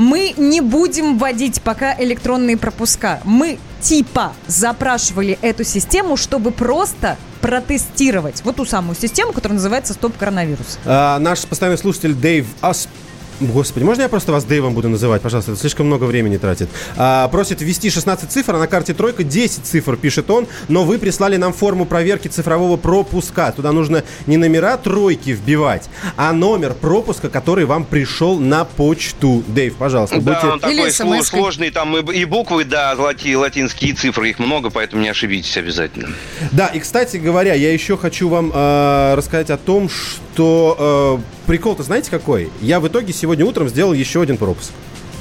Мы 0.00 0.32
не 0.38 0.62
будем 0.62 1.18
вводить 1.18 1.60
пока 1.60 1.94
электронные 2.00 2.56
пропуска. 2.56 3.20
Мы 3.24 3.58
типа 3.82 4.32
запрашивали 4.46 5.38
эту 5.42 5.62
систему, 5.62 6.16
чтобы 6.16 6.52
просто 6.52 7.18
протестировать 7.42 8.42
вот 8.42 8.56
ту 8.56 8.64
самую 8.64 8.96
систему, 8.96 9.34
которая 9.34 9.56
называется 9.56 9.92
«Стоп 9.92 10.16
коронавирус». 10.16 10.78
А, 10.86 11.18
наш 11.18 11.40
постоянный 11.42 11.76
слушатель 11.76 12.14
Дэйв 12.14 12.46
Ас... 12.62 12.88
Господи, 13.40 13.84
можно 13.84 14.02
я 14.02 14.08
просто 14.08 14.32
вас 14.32 14.44
Дэйвом 14.44 14.74
буду 14.74 14.88
называть, 14.90 15.22
пожалуйста? 15.22 15.52
Это 15.52 15.60
слишком 15.60 15.86
много 15.86 16.04
времени 16.04 16.36
тратит. 16.36 16.68
А, 16.96 17.26
просит 17.28 17.62
ввести 17.62 17.88
16 17.88 18.30
цифр, 18.30 18.54
а 18.54 18.58
на 18.58 18.66
карте 18.66 18.92
тройка 18.92 19.24
10 19.24 19.64
цифр, 19.64 19.96
пишет 19.96 20.30
он. 20.30 20.46
Но 20.68 20.84
вы 20.84 20.98
прислали 20.98 21.36
нам 21.36 21.52
форму 21.54 21.86
проверки 21.86 22.28
цифрового 22.28 22.76
пропуска. 22.76 23.50
Туда 23.52 23.72
нужно 23.72 24.04
не 24.26 24.36
номера 24.36 24.76
тройки 24.76 25.30
вбивать, 25.30 25.88
а 26.16 26.32
номер 26.32 26.74
пропуска, 26.74 27.30
который 27.30 27.64
вам 27.64 27.84
пришел 27.84 28.38
на 28.38 28.64
почту. 28.64 29.42
Дэйв, 29.46 29.74
пожалуйста, 29.76 30.20
Да, 30.20 30.32
будьте... 30.34 30.46
он 30.46 30.60
такой 30.60 30.90
сло- 30.90 31.22
сложный, 31.22 31.70
там 31.70 31.96
и, 31.96 32.18
и 32.18 32.24
буквы, 32.26 32.64
да, 32.64 32.94
лати, 32.96 33.34
латинские 33.34 33.94
цифры, 33.94 34.30
их 34.30 34.38
много, 34.38 34.68
поэтому 34.70 35.02
не 35.02 35.08
ошибитесь 35.08 35.56
обязательно. 35.56 36.10
Да, 36.52 36.66
и, 36.66 36.78
кстати 36.78 37.16
говоря, 37.16 37.54
я 37.54 37.72
еще 37.72 37.96
хочу 37.96 38.28
вам 38.28 38.52
э, 38.54 39.14
рассказать 39.14 39.48
о 39.50 39.56
том, 39.56 39.88
что 39.88 40.29
э, 40.46 41.18
прикол-то 41.46 41.82
знаете 41.82 42.10
какой? 42.10 42.50
Я 42.60 42.80
в 42.80 42.88
итоге 42.88 43.12
сегодня 43.12 43.44
утром 43.44 43.68
сделал 43.68 43.92
еще 43.92 44.22
один 44.22 44.36
пропуск. 44.36 44.70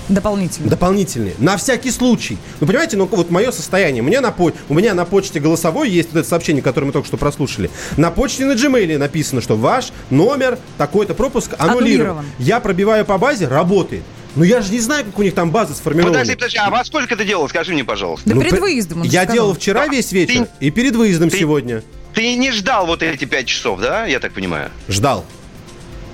Дополнительно. 0.09 0.69
Дополнительный. 0.69 1.35
На 1.37 1.55
всякий 1.57 1.91
случай. 1.91 2.37
Ну, 2.59 2.65
понимаете, 2.67 2.97
ну, 2.97 3.05
вот 3.05 3.29
мое 3.29 3.51
состояние. 3.51 4.01
Мне 4.01 4.21
на 4.21 4.31
по... 4.31 4.51
У 4.67 4.73
меня 4.73 4.95
на 4.95 5.05
почте 5.05 5.39
голосовой 5.39 5.89
есть 5.89 6.09
вот 6.11 6.21
это 6.21 6.27
сообщение, 6.27 6.63
которое 6.63 6.87
мы 6.87 6.93
только 6.93 7.07
что 7.07 7.17
прослушали. 7.17 7.69
На 7.95 8.09
почте 8.09 8.45
на 8.45 8.53
Gmail 8.53 8.97
написано, 8.97 9.39
что 9.39 9.55
ваш 9.55 9.91
номер, 10.09 10.57
такой-то 10.79 11.13
пропуск 11.13 11.51
аннулирован. 11.59 11.77
Аннулирован. 11.77 12.25
Я 12.39 12.59
пробиваю 12.59 13.05
по 13.05 13.19
базе, 13.19 13.47
работает. 13.47 14.01
Но 14.35 14.43
я 14.43 14.61
же 14.61 14.71
не 14.71 14.79
знаю, 14.79 15.05
как 15.05 15.17
у 15.17 15.23
них 15.23 15.33
там 15.35 15.51
база 15.51 15.73
сформирована. 15.73 16.13
Подожди, 16.13 16.35
подожди, 16.35 16.57
а 16.57 16.69
во 16.69 16.85
сколько 16.85 17.15
ты 17.15 17.25
делал, 17.25 17.47
скажи 17.49 17.73
мне, 17.73 17.83
пожалуйста. 17.83 18.29
Ну, 18.33 18.41
пр- 18.41 18.63
Я 19.03 19.25
делал 19.25 19.53
вчера 19.53 19.87
весь 19.87 20.11
вечер 20.11 20.47
и 20.59 20.71
перед 20.71 20.95
выездом 20.95 21.29
сегодня. 21.29 21.83
Ты 22.13 22.35
не 22.35 22.51
ждал 22.51 22.85
вот 22.85 23.03
эти 23.03 23.25
пять 23.25 23.47
часов, 23.47 23.79
да, 23.79 24.05
я 24.05 24.19
так 24.19 24.33
понимаю? 24.33 24.71
Ждал. 24.87 25.25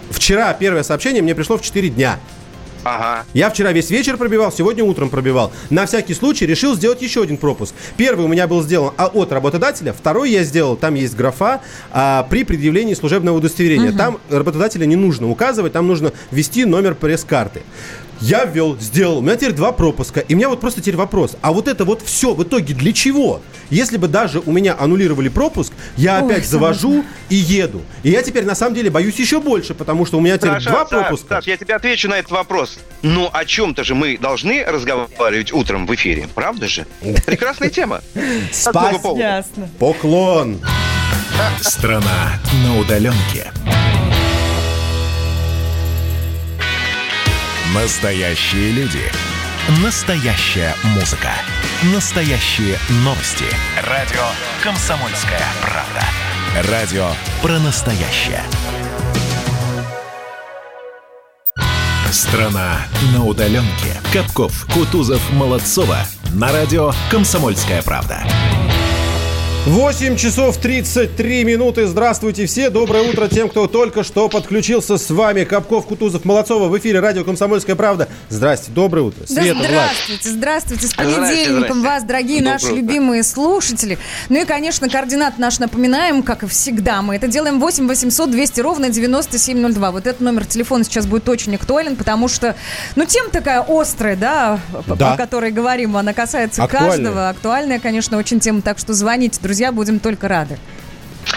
Вчера 0.09 0.53
первое 0.53 0.83
сообщение 0.83 1.21
мне 1.21 1.35
пришло 1.35 1.57
в 1.57 1.61
4 1.61 1.89
дня. 1.89 2.19
Ага. 2.85 3.25
Я 3.33 3.49
вчера 3.49 3.71
весь 3.71 3.89
вечер 3.89 4.15
пробивал, 4.15 4.51
сегодня 4.51 4.83
утром 4.83 5.09
пробивал. 5.09 5.51
На 5.71 5.87
всякий 5.87 6.13
случай 6.13 6.45
решил 6.45 6.75
сделать 6.75 7.01
еще 7.01 7.23
один 7.23 7.37
пропуск. 7.37 7.73
Первый 7.97 8.25
у 8.25 8.27
меня 8.27 8.47
был 8.47 8.61
сделан 8.61 8.93
а, 8.95 9.07
от 9.07 9.31
работодателя, 9.31 9.91
второй 9.91 10.29
я 10.29 10.43
сделал, 10.43 10.77
там 10.77 10.93
есть 10.93 11.15
графа 11.15 11.61
а, 11.91 12.27
при 12.29 12.43
предъявлении 12.43 12.93
служебного 12.93 13.37
удостоверения. 13.37 13.89
Мгм. 13.89 13.97
Там 13.97 14.19
работодателя 14.29 14.85
не 14.85 14.95
нужно 14.95 15.27
указывать, 15.29 15.73
там 15.73 15.87
нужно 15.87 16.13
ввести 16.29 16.63
номер 16.65 16.93
пресс-карты. 16.93 17.63
Я 18.21 18.45
ввел, 18.45 18.77
сделал. 18.79 19.19
У 19.19 19.21
меня 19.21 19.35
теперь 19.35 19.51
два 19.51 19.71
пропуска. 19.71 20.19
И 20.21 20.33
у 20.33 20.37
меня 20.37 20.49
вот 20.49 20.61
просто 20.61 20.81
теперь 20.81 20.95
вопрос. 20.95 21.35
А 21.41 21.51
вот 21.51 21.67
это 21.67 21.85
вот 21.85 22.01
все 22.01 22.33
в 22.33 22.43
итоге 22.43 22.73
для 22.73 22.93
чего? 22.93 23.41
Если 23.69 23.97
бы 23.97 24.07
даже 24.07 24.39
у 24.39 24.51
меня 24.51 24.75
аннулировали 24.79 25.29
пропуск, 25.29 25.73
я 25.97 26.21
Ой, 26.21 26.31
опять 26.31 26.47
завожу 26.47 27.03
и 27.29 27.35
еду. 27.35 27.81
И 28.03 28.11
я 28.11 28.21
теперь 28.21 28.45
на 28.45 28.55
самом 28.55 28.75
деле 28.75 28.89
боюсь 28.89 29.15
еще 29.15 29.39
больше, 29.39 29.73
потому 29.73 30.05
что 30.05 30.17
у 30.17 30.21
меня 30.21 30.37
теперь 30.37 30.53
Саша, 30.53 30.69
два 30.69 30.79
Саш, 30.81 30.89
пропуска. 30.89 31.35
Саш, 31.35 31.47
я 31.47 31.57
тебе 31.57 31.75
отвечу 31.75 32.09
на 32.09 32.15
этот 32.15 32.31
вопрос. 32.31 32.77
Ну, 33.01 33.29
о 33.31 33.45
чем-то 33.45 33.83
же 33.83 33.95
мы 33.95 34.17
должны 34.17 34.63
разговаривать 34.63 35.51
утром 35.51 35.85
в 35.85 35.95
эфире, 35.95 36.27
правда 36.33 36.67
же? 36.67 36.85
Прекрасная 37.25 37.69
тема. 37.69 38.01
Ясно. 39.17 39.69
Поклон. 39.79 40.61
Страна 41.61 42.39
на 42.63 42.79
удаленке. 42.79 43.51
Настоящие 47.75 48.71
люди. 48.71 49.01
Настоящая 49.83 50.73
музыка. 50.95 51.31
Настоящие 51.93 52.77
новости. 53.03 53.43
Радио 53.85 54.21
«Комсомольская 54.63 55.41
правда». 55.61 56.71
Радио 56.71 57.09
про 57.41 57.59
настоящее. 57.59 58.41
Страна 62.11 62.77
на 63.13 63.25
удаленке. 63.25 63.99
Капков, 64.13 64.65
Кутузов, 64.73 65.21
Молодцова. 65.33 65.97
На 66.33 66.53
радио 66.53 66.93
«Комсомольская 67.11 67.81
правда». 67.81 68.23
8 69.65 70.15
часов 70.15 70.57
33 70.57 71.43
минуты. 71.43 71.87
Здравствуйте 71.87 72.45
все. 72.45 72.69
Доброе 72.69 73.09
утро 73.09 73.27
тем, 73.27 73.49
кто 73.49 73.65
только 73.65 74.03
что 74.03 74.29
подключился 74.29 74.99
с 74.99 75.09
вами. 75.09 75.43
Капков, 75.43 75.87
Кутузов, 75.87 76.23
Молодцова. 76.23 76.67
В 76.67 76.77
эфире 76.77 76.99
радио 76.99 77.23
«Комсомольская 77.23 77.75
правда». 77.75 78.07
Здрасте, 78.29 78.69
доброе 78.71 79.01
утро. 79.01 79.21
Да 79.27 79.41
Света, 79.41 79.55
Влад. 79.55 79.65
здравствуйте, 79.67 80.29
здравствуйте. 80.29 80.85
С 80.87 80.91
Здрасте, 80.91 81.15
понедельником 81.17 81.79
здрасте. 81.79 81.83
вас, 81.83 82.03
дорогие 82.03 82.37
Доброе 82.41 82.53
наши 82.53 82.65
утро. 82.67 82.75
любимые 82.75 83.23
слушатели. 83.23 83.97
Ну 84.29 84.39
и, 84.39 84.45
конечно, 84.45 84.87
координат 84.87 85.39
наш 85.39 85.57
напоминаем, 85.57 86.21
как 86.21 86.43
и 86.43 86.47
всегда. 86.47 87.01
Мы 87.01 87.15
это 87.15 87.27
делаем 87.27 87.59
8 87.59 87.87
800 87.87 88.29
200 88.29 88.59
ровно 88.59 88.89
9702. 88.89 89.89
Вот 89.91 90.05
этот 90.05 90.21
номер 90.21 90.45
телефона 90.45 90.83
сейчас 90.83 91.07
будет 91.07 91.27
очень 91.27 91.55
актуален, 91.55 91.95
потому 91.95 92.27
что, 92.27 92.55
ну, 92.95 93.05
тема 93.05 93.29
такая 93.31 93.65
острая, 93.67 94.15
да, 94.15 94.59
Да. 94.85 95.13
о 95.13 95.17
которой 95.17 95.49
говорим, 95.49 95.97
она 95.97 96.13
касается 96.13 96.63
Актуальная. 96.63 96.91
каждого. 96.97 97.29
Актуальная, 97.29 97.79
конечно, 97.79 98.19
очень 98.19 98.39
тема, 98.39 98.61
так 98.61 98.77
что 98.77 98.93
звоните, 98.93 99.39
друзья, 99.41 99.54
будем 99.71 99.99
только 99.99 100.27
рады. 100.27 100.57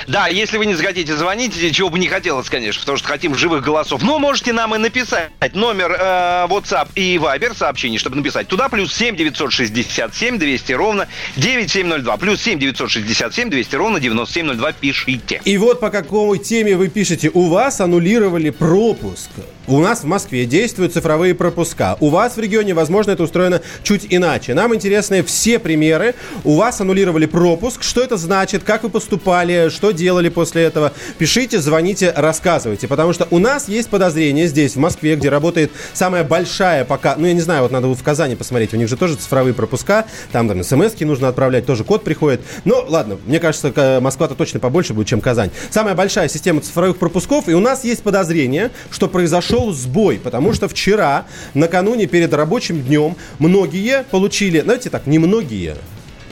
Да, 0.06 0.26
если 0.28 0.56
вы 0.56 0.66
не 0.66 0.74
захотите 0.74 1.16
звонить, 1.16 1.54
чего 1.74 1.90
бы 1.90 1.98
не 1.98 2.08
хотелось, 2.08 2.48
конечно, 2.48 2.80
потому 2.80 2.98
что 2.98 3.08
хотим 3.08 3.34
живых 3.34 3.64
голосов. 3.64 4.02
Но 4.02 4.18
можете 4.18 4.52
нам 4.52 4.74
и 4.74 4.78
написать 4.78 5.30
номер 5.54 5.92
э, 5.92 6.46
WhatsApp 6.48 6.88
и 6.94 7.16
Viber 7.16 7.56
сообщений, 7.56 7.98
чтобы 7.98 8.16
написать 8.16 8.48
туда. 8.48 8.68
Плюс 8.68 8.94
7 8.94 9.16
967 9.16 10.38
200 10.38 10.72
ровно 10.72 11.08
9702. 11.36 12.16
Плюс 12.16 12.42
7 12.42 12.58
967 12.58 13.50
200 13.50 13.76
ровно 13.76 14.00
9702. 14.00 14.72
Пишите. 14.72 15.40
И 15.44 15.58
вот 15.58 15.80
по 15.80 15.90
какой 15.90 16.38
теме 16.38 16.76
вы 16.76 16.88
пишете. 16.88 17.30
У 17.32 17.48
вас 17.48 17.80
аннулировали 17.80 18.50
пропуск. 18.50 19.30
У 19.68 19.80
нас 19.80 20.00
в 20.00 20.04
Москве 20.04 20.46
действуют 20.46 20.94
цифровые 20.94 21.34
пропуска. 21.34 21.98
У 22.00 22.08
вас 22.08 22.38
в 22.38 22.40
регионе, 22.40 22.72
возможно, 22.72 23.10
это 23.10 23.22
устроено 23.22 23.60
чуть 23.82 24.06
иначе. 24.08 24.54
Нам 24.54 24.74
интересны 24.74 25.22
все 25.22 25.58
примеры. 25.58 26.14
У 26.42 26.54
вас 26.54 26.80
аннулировали 26.80 27.26
пропуск. 27.26 27.82
Что 27.82 28.00
это 28.02 28.16
значит? 28.16 28.62
Как 28.64 28.82
вы 28.82 28.88
поступали? 28.88 29.68
Что 29.68 29.90
делали 29.90 30.30
после 30.30 30.62
этого? 30.62 30.94
Пишите, 31.18 31.60
звоните, 31.60 32.14
рассказывайте. 32.16 32.88
Потому 32.88 33.12
что 33.12 33.28
у 33.30 33.38
нас 33.38 33.68
есть 33.68 33.90
подозрение 33.90 34.46
здесь, 34.46 34.74
в 34.74 34.78
Москве, 34.78 35.16
где 35.16 35.28
работает 35.28 35.70
самая 35.92 36.24
большая 36.24 36.86
пока... 36.86 37.16
Ну, 37.18 37.26
я 37.26 37.34
не 37.34 37.42
знаю, 37.42 37.60
вот 37.60 37.70
надо 37.70 37.88
в 37.88 38.02
Казани 38.02 38.36
посмотреть. 38.36 38.72
У 38.72 38.78
них 38.78 38.88
же 38.88 38.96
тоже 38.96 39.16
цифровые 39.16 39.52
пропуска. 39.52 40.06
Там, 40.32 40.48
там 40.48 40.64
смс 40.64 40.98
нужно 41.00 41.28
отправлять, 41.28 41.66
тоже 41.66 41.84
код 41.84 42.04
приходит. 42.04 42.40
Но, 42.64 42.86
ладно, 42.88 43.18
мне 43.26 43.38
кажется, 43.38 43.70
к- 43.70 44.00
Москва-то 44.00 44.34
точно 44.34 44.60
побольше 44.60 44.94
будет, 44.94 45.08
чем 45.08 45.20
Казань. 45.20 45.50
Самая 45.68 45.94
большая 45.94 46.28
система 46.28 46.62
цифровых 46.62 46.96
пропусков. 46.96 47.50
И 47.50 47.52
у 47.52 47.60
нас 47.60 47.84
есть 47.84 48.02
подозрение, 48.02 48.70
что 48.90 49.08
произошел 49.58 49.72
сбой. 49.72 50.18
Потому 50.18 50.52
что 50.52 50.68
вчера, 50.68 51.26
накануне 51.54 52.06
перед 52.06 52.32
рабочим 52.32 52.82
днем, 52.82 53.16
многие 53.38 54.04
получили... 54.10 54.60
Знаете 54.60 54.90
так, 54.90 55.06
не 55.06 55.18
многие, 55.18 55.76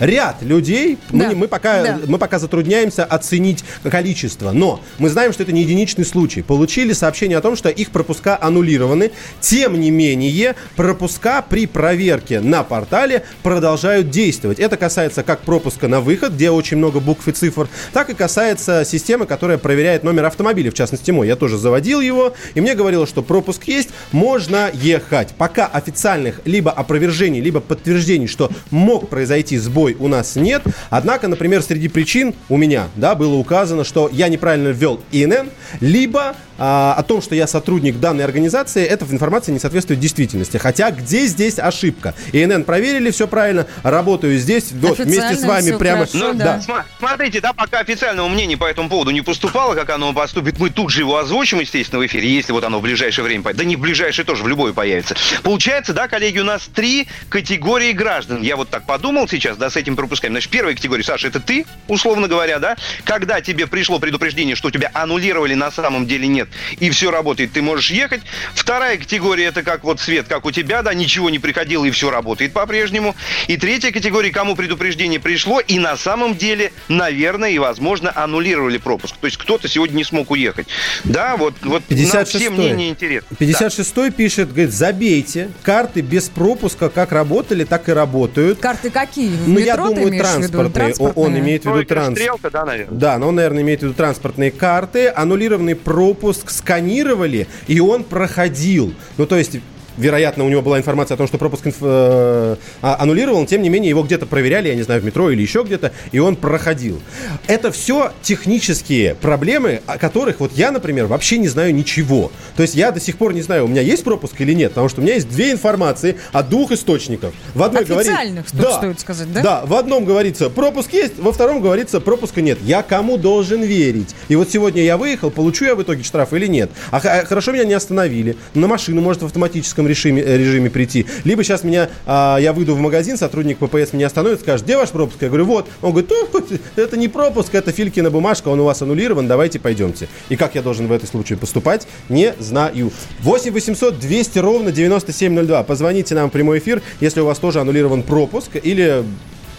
Ряд 0.00 0.42
людей, 0.42 0.98
мы, 1.10 1.26
не- 1.26 1.34
мы, 1.34 1.48
пока, 1.48 1.82
Да. 1.82 1.98
мы 2.06 2.18
пока 2.18 2.38
затрудняемся 2.38 3.04
оценить 3.04 3.64
количество, 3.90 4.52
но 4.52 4.80
мы 4.98 5.08
знаем, 5.08 5.32
что 5.32 5.42
это 5.42 5.52
не 5.52 5.62
единичный 5.62 6.04
случай. 6.04 6.42
Получили 6.42 6.92
сообщение 6.92 7.38
о 7.38 7.40
том, 7.40 7.56
что 7.56 7.68
их 7.68 7.90
пропуска 7.90 8.38
аннулированы. 8.40 9.10
Тем 9.40 9.78
не 9.80 9.90
менее, 9.90 10.54
пропуска 10.76 11.42
при 11.42 11.66
проверке 11.66 12.40
на 12.40 12.62
портале 12.62 13.22
продолжают 13.42 14.10
действовать. 14.10 14.58
Это 14.58 14.76
касается 14.76 15.22
как 15.22 15.40
пропуска 15.40 15.88
на 15.88 16.00
выход, 16.00 16.32
где 16.32 16.50
очень 16.50 16.76
много 16.76 17.00
букв 17.00 17.26
и 17.28 17.32
цифр, 17.32 17.68
так 17.92 18.10
и 18.10 18.14
касается 18.14 18.84
системы, 18.84 19.26
которая 19.26 19.58
проверяет 19.58 20.02
номер 20.04 20.26
автомобиля, 20.26 20.70
в 20.70 20.74
частности 20.74 21.10
мой. 21.10 21.26
Я 21.26 21.36
тоже 21.36 21.56
заводил 21.58 22.00
его, 22.00 22.34
и 22.54 22.60
мне 22.60 22.74
говорило, 22.74 23.06
что 23.06 23.22
пропуск 23.22 23.64
есть, 23.64 23.90
можно 24.12 24.70
ехать. 24.72 25.28
Пока 25.38 25.66
официальных 25.66 26.40
либо 26.44 26.70
опровержений, 26.70 27.40
либо 27.40 27.60
подтверждений, 27.60 28.26
что 28.26 28.50
мог 28.70 29.08
произойти 29.08 29.56
сбой, 29.58 29.85
у 29.94 30.08
нас 30.08 30.36
нет. 30.36 30.62
Однако, 30.90 31.28
например, 31.28 31.62
среди 31.62 31.88
причин 31.88 32.34
у 32.48 32.56
меня 32.56 32.88
да, 32.96 33.14
было 33.14 33.34
указано, 33.34 33.84
что 33.84 34.08
я 34.12 34.28
неправильно 34.28 34.68
ввел 34.68 35.00
ИНН, 35.12 35.50
либо 35.80 36.34
а, 36.58 36.94
о 36.96 37.02
том, 37.02 37.22
что 37.22 37.34
я 37.34 37.46
сотрудник 37.46 37.98
данной 38.00 38.24
организации, 38.24 38.84
эта 38.84 39.04
информация 39.06 39.52
не 39.52 39.58
соответствует 39.58 40.00
действительности. 40.00 40.56
Хотя 40.56 40.90
где 40.90 41.26
здесь 41.26 41.58
ошибка? 41.58 42.14
ИНН 42.32 42.64
проверили, 42.64 43.10
все 43.10 43.28
правильно, 43.28 43.66
работаю 43.82 44.38
здесь, 44.38 44.72
вот, 44.72 44.98
вместе 44.98 45.34
с 45.34 45.44
вами 45.44 45.76
прямо. 45.76 46.06
Ну, 46.12 46.34
да. 46.34 46.60
Смотрите, 46.98 47.40
да, 47.40 47.52
пока 47.52 47.80
официального 47.80 48.28
мнения 48.28 48.56
по 48.56 48.64
этому 48.64 48.88
поводу 48.88 49.10
не 49.10 49.22
поступало, 49.22 49.74
как 49.74 49.90
оно 49.90 50.12
поступит, 50.12 50.58
мы 50.58 50.70
тут 50.70 50.90
же 50.90 51.00
его 51.00 51.18
озвучим, 51.18 51.60
естественно, 51.60 52.00
в 52.00 52.06
эфире, 52.06 52.28
если 52.28 52.52
вот 52.52 52.64
оно 52.64 52.78
в 52.78 52.82
ближайшее 52.82 53.24
время 53.24 53.42
появится. 53.42 53.64
Да 53.64 53.68
не 53.68 53.76
в 53.76 53.80
ближайшее 53.80 54.24
тоже, 54.24 54.42
в 54.42 54.48
любое 54.48 54.72
появится. 54.72 55.14
Получается, 55.42 55.92
да, 55.92 56.08
коллеги, 56.08 56.38
у 56.38 56.44
нас 56.44 56.68
три 56.72 57.08
категории 57.28 57.92
граждан. 57.92 58.42
Я 58.42 58.56
вот 58.56 58.68
так 58.68 58.86
подумал 58.86 59.28
сейчас, 59.28 59.56
да, 59.56 59.70
с 59.70 59.76
этим 59.76 59.96
пропускаем. 59.96 60.32
Значит, 60.34 60.50
первая 60.50 60.74
категория, 60.74 61.04
Саша, 61.04 61.28
это 61.28 61.40
ты, 61.40 61.66
условно 61.88 62.28
говоря, 62.28 62.58
да, 62.58 62.76
когда 63.04 63.40
тебе 63.40 63.66
пришло 63.66 63.98
предупреждение, 63.98 64.56
что 64.56 64.70
тебя 64.70 64.90
аннулировали, 64.92 65.54
на 65.54 65.70
самом 65.70 66.06
деле 66.06 66.26
нет, 66.28 66.45
и 66.78 66.90
все 66.90 67.10
работает, 67.10 67.52
ты 67.52 67.62
можешь 67.62 67.90
ехать. 67.90 68.22
Вторая 68.54 68.98
категория, 68.98 69.44
это 69.46 69.62
как 69.62 69.84
вот 69.84 70.00
Свет, 70.00 70.26
как 70.28 70.44
у 70.44 70.50
тебя, 70.50 70.82
да, 70.82 70.94
ничего 70.94 71.30
не 71.30 71.38
приходило, 71.38 71.84
и 71.84 71.90
все 71.90 72.10
работает 72.10 72.52
по-прежнему. 72.52 73.14
И 73.48 73.56
третья 73.56 73.90
категория, 73.92 74.30
кому 74.30 74.56
предупреждение 74.56 75.20
пришло, 75.20 75.60
и 75.60 75.78
на 75.78 75.96
самом 75.96 76.36
деле, 76.36 76.72
наверное, 76.88 77.50
и 77.50 77.58
возможно, 77.58 78.12
аннулировали 78.14 78.78
пропуск. 78.78 79.16
То 79.16 79.26
есть 79.26 79.36
кто-то 79.36 79.68
сегодня 79.68 79.96
не 79.96 80.04
смог 80.04 80.30
уехать. 80.30 80.66
Да, 81.04 81.36
вот, 81.36 81.54
вот 81.62 81.82
нам 81.88 81.98
56-й. 81.98 82.24
все 82.24 82.50
мнения 82.50 82.88
интересны. 82.88 83.36
56-й 83.38 84.10
пишет, 84.10 84.52
говорит, 84.52 84.72
забейте, 84.72 85.50
карты 85.62 86.00
без 86.00 86.28
пропуска 86.28 86.88
как 86.88 87.12
работали, 87.12 87.64
так 87.64 87.88
и 87.88 87.92
работают. 87.92 88.58
Карты 88.58 88.90
какие? 88.90 89.28
В 89.30 89.48
Ну, 89.48 89.58
я 89.58 89.76
думаю, 89.76 90.18
транспортные. 90.18 90.94
О- 90.98 91.12
Он 91.14 91.38
имеет 91.38 91.64
в 91.64 91.68
виду 91.74 91.84
транспорт. 91.84 92.18
стрелка, 92.18 92.50
да, 92.50 92.64
наверное. 92.64 92.98
Да, 92.98 93.18
но 93.18 93.28
он, 93.28 93.34
наверное, 93.36 93.62
имеет 93.62 93.80
в 93.80 93.82
виду 93.84 93.94
транспортные 93.94 94.50
карты. 94.50 95.08
Аннулированный 95.08 95.74
пропуск 95.74 96.35
сканировали, 96.46 97.46
и 97.66 97.80
он 97.80 98.04
проходил. 98.04 98.92
Ну, 99.16 99.26
то 99.26 99.36
есть... 99.36 99.60
Вероятно, 99.98 100.44
у 100.44 100.48
него 100.48 100.62
была 100.62 100.78
информация 100.78 101.14
о 101.14 101.18
том, 101.18 101.26
что 101.26 101.38
пропуск 101.38 101.66
инф- 101.66 101.76
э, 101.80 102.56
а- 102.82 102.96
аннулировал, 103.00 103.40
но 103.40 103.46
тем 103.46 103.62
не 103.62 103.68
менее 103.68 103.88
его 103.90 104.02
где-то 104.02 104.26
проверяли, 104.26 104.68
я 104.68 104.74
не 104.74 104.82
знаю, 104.82 105.00
в 105.00 105.04
метро 105.04 105.30
или 105.30 105.40
еще 105.42 105.62
где-то, 105.62 105.92
и 106.12 106.18
он 106.18 106.36
проходил. 106.36 107.00
Это 107.46 107.70
все 107.72 108.12
технические 108.22 109.14
проблемы, 109.14 109.80
о 109.86 109.98
которых 109.98 110.40
вот 110.40 110.52
я, 110.54 110.70
например, 110.70 111.06
вообще 111.06 111.38
не 111.38 111.48
знаю 111.48 111.74
ничего. 111.74 112.30
То 112.56 112.62
есть 112.62 112.74
я 112.74 112.90
до 112.92 113.00
сих 113.00 113.16
пор 113.18 113.32
не 113.32 113.42
знаю, 113.42 113.64
у 113.64 113.68
меня 113.68 113.80
есть 113.82 114.04
пропуск 114.04 114.40
или 114.40 114.52
нет, 114.52 114.72
потому 114.72 114.88
что 114.88 115.00
у 115.00 115.04
меня 115.04 115.14
есть 115.14 115.28
две 115.28 115.50
информации 115.52 116.16
от 116.32 116.48
двух 116.48 116.72
источников. 116.72 117.34
В 117.54 117.62
одной 117.62 117.84
говорит- 117.84 118.08
Официальных, 118.12 118.50
тут 118.50 118.60
Да. 118.60 118.72
стоит 118.76 119.00
сказать, 119.00 119.32
да? 119.32 119.42
Да, 119.42 119.62
в 119.66 119.74
одном 119.74 120.04
говорится 120.04 120.50
пропуск 120.50 120.92
есть, 120.92 121.18
во 121.18 121.32
втором 121.32 121.60
говорится 121.60 122.00
пропуска 122.00 122.40
нет. 122.42 122.58
Я 122.62 122.82
кому 122.82 123.16
должен 123.16 123.62
верить? 123.62 124.14
И 124.28 124.36
вот 124.36 124.50
сегодня 124.50 124.82
я 124.82 124.96
выехал, 124.96 125.30
получу 125.30 125.64
я 125.64 125.74
в 125.74 125.82
итоге 125.82 126.02
штраф 126.02 126.32
или 126.32 126.46
нет? 126.46 126.70
А 126.90 126.98
а 127.06 127.24
хорошо 127.24 127.52
меня 127.52 127.64
не 127.64 127.74
остановили. 127.74 128.36
На 128.54 128.66
машину 128.66 129.00
может 129.00 129.22
в 129.22 129.26
автоматическом 129.26 129.85
режиме, 129.86 130.22
э, 130.22 130.36
режиме 130.36 130.70
прийти. 130.70 131.06
Либо 131.24 131.44
сейчас 131.44 131.64
меня, 131.64 131.88
а, 132.06 132.38
я 132.38 132.52
выйду 132.52 132.74
в 132.74 132.80
магазин, 132.80 133.16
сотрудник 133.16 133.58
ППС 133.58 133.92
меня 133.92 134.06
остановит, 134.06 134.40
скажет, 134.40 134.64
где 134.64 134.76
ваш 134.76 134.90
пропуск? 134.90 135.22
Я 135.22 135.28
говорю, 135.28 135.44
вот. 135.46 135.68
Он 135.82 135.92
говорит, 135.92 136.10
«Ну, 136.10 136.42
это 136.76 136.96
не 136.96 137.08
пропуск, 137.08 137.54
это 137.54 137.72
Филькина 137.72 138.10
бумажка, 138.10 138.48
он 138.48 138.60
у 138.60 138.64
вас 138.64 138.82
аннулирован, 138.82 139.26
давайте 139.26 139.58
пойдемте. 139.58 140.08
И 140.28 140.36
как 140.36 140.54
я 140.54 140.62
должен 140.62 140.86
в 140.86 140.92
этом 140.92 141.08
случае 141.08 141.38
поступать, 141.38 141.86
не 142.08 142.34
знаю. 142.38 142.90
8 143.20 143.52
800 143.52 143.98
200 143.98 144.38
ровно 144.38 144.72
9702. 144.72 145.62
Позвоните 145.62 146.14
нам 146.14 146.30
в 146.30 146.32
прямой 146.32 146.58
эфир, 146.58 146.82
если 147.00 147.20
у 147.20 147.26
вас 147.26 147.38
тоже 147.38 147.60
аннулирован 147.60 148.02
пропуск 148.02 148.50
или 148.62 149.04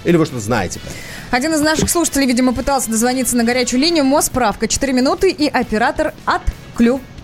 или 0.03 0.15
вы 0.15 0.25
что-то 0.25 0.41
знаете? 0.41 0.80
Один 1.32 1.53
из 1.53 1.59
наших 1.59 1.89
слушателей, 1.89 2.28
видимо, 2.28 2.53
пытался 2.53 2.89
дозвониться 2.89 3.36
на 3.36 3.43
горячую 3.43 3.82
линию. 3.82 4.05
Мосправка 4.05 4.67
4 4.67 4.93
минуты 4.93 5.30
и 5.30 5.47
оператор 5.47 6.13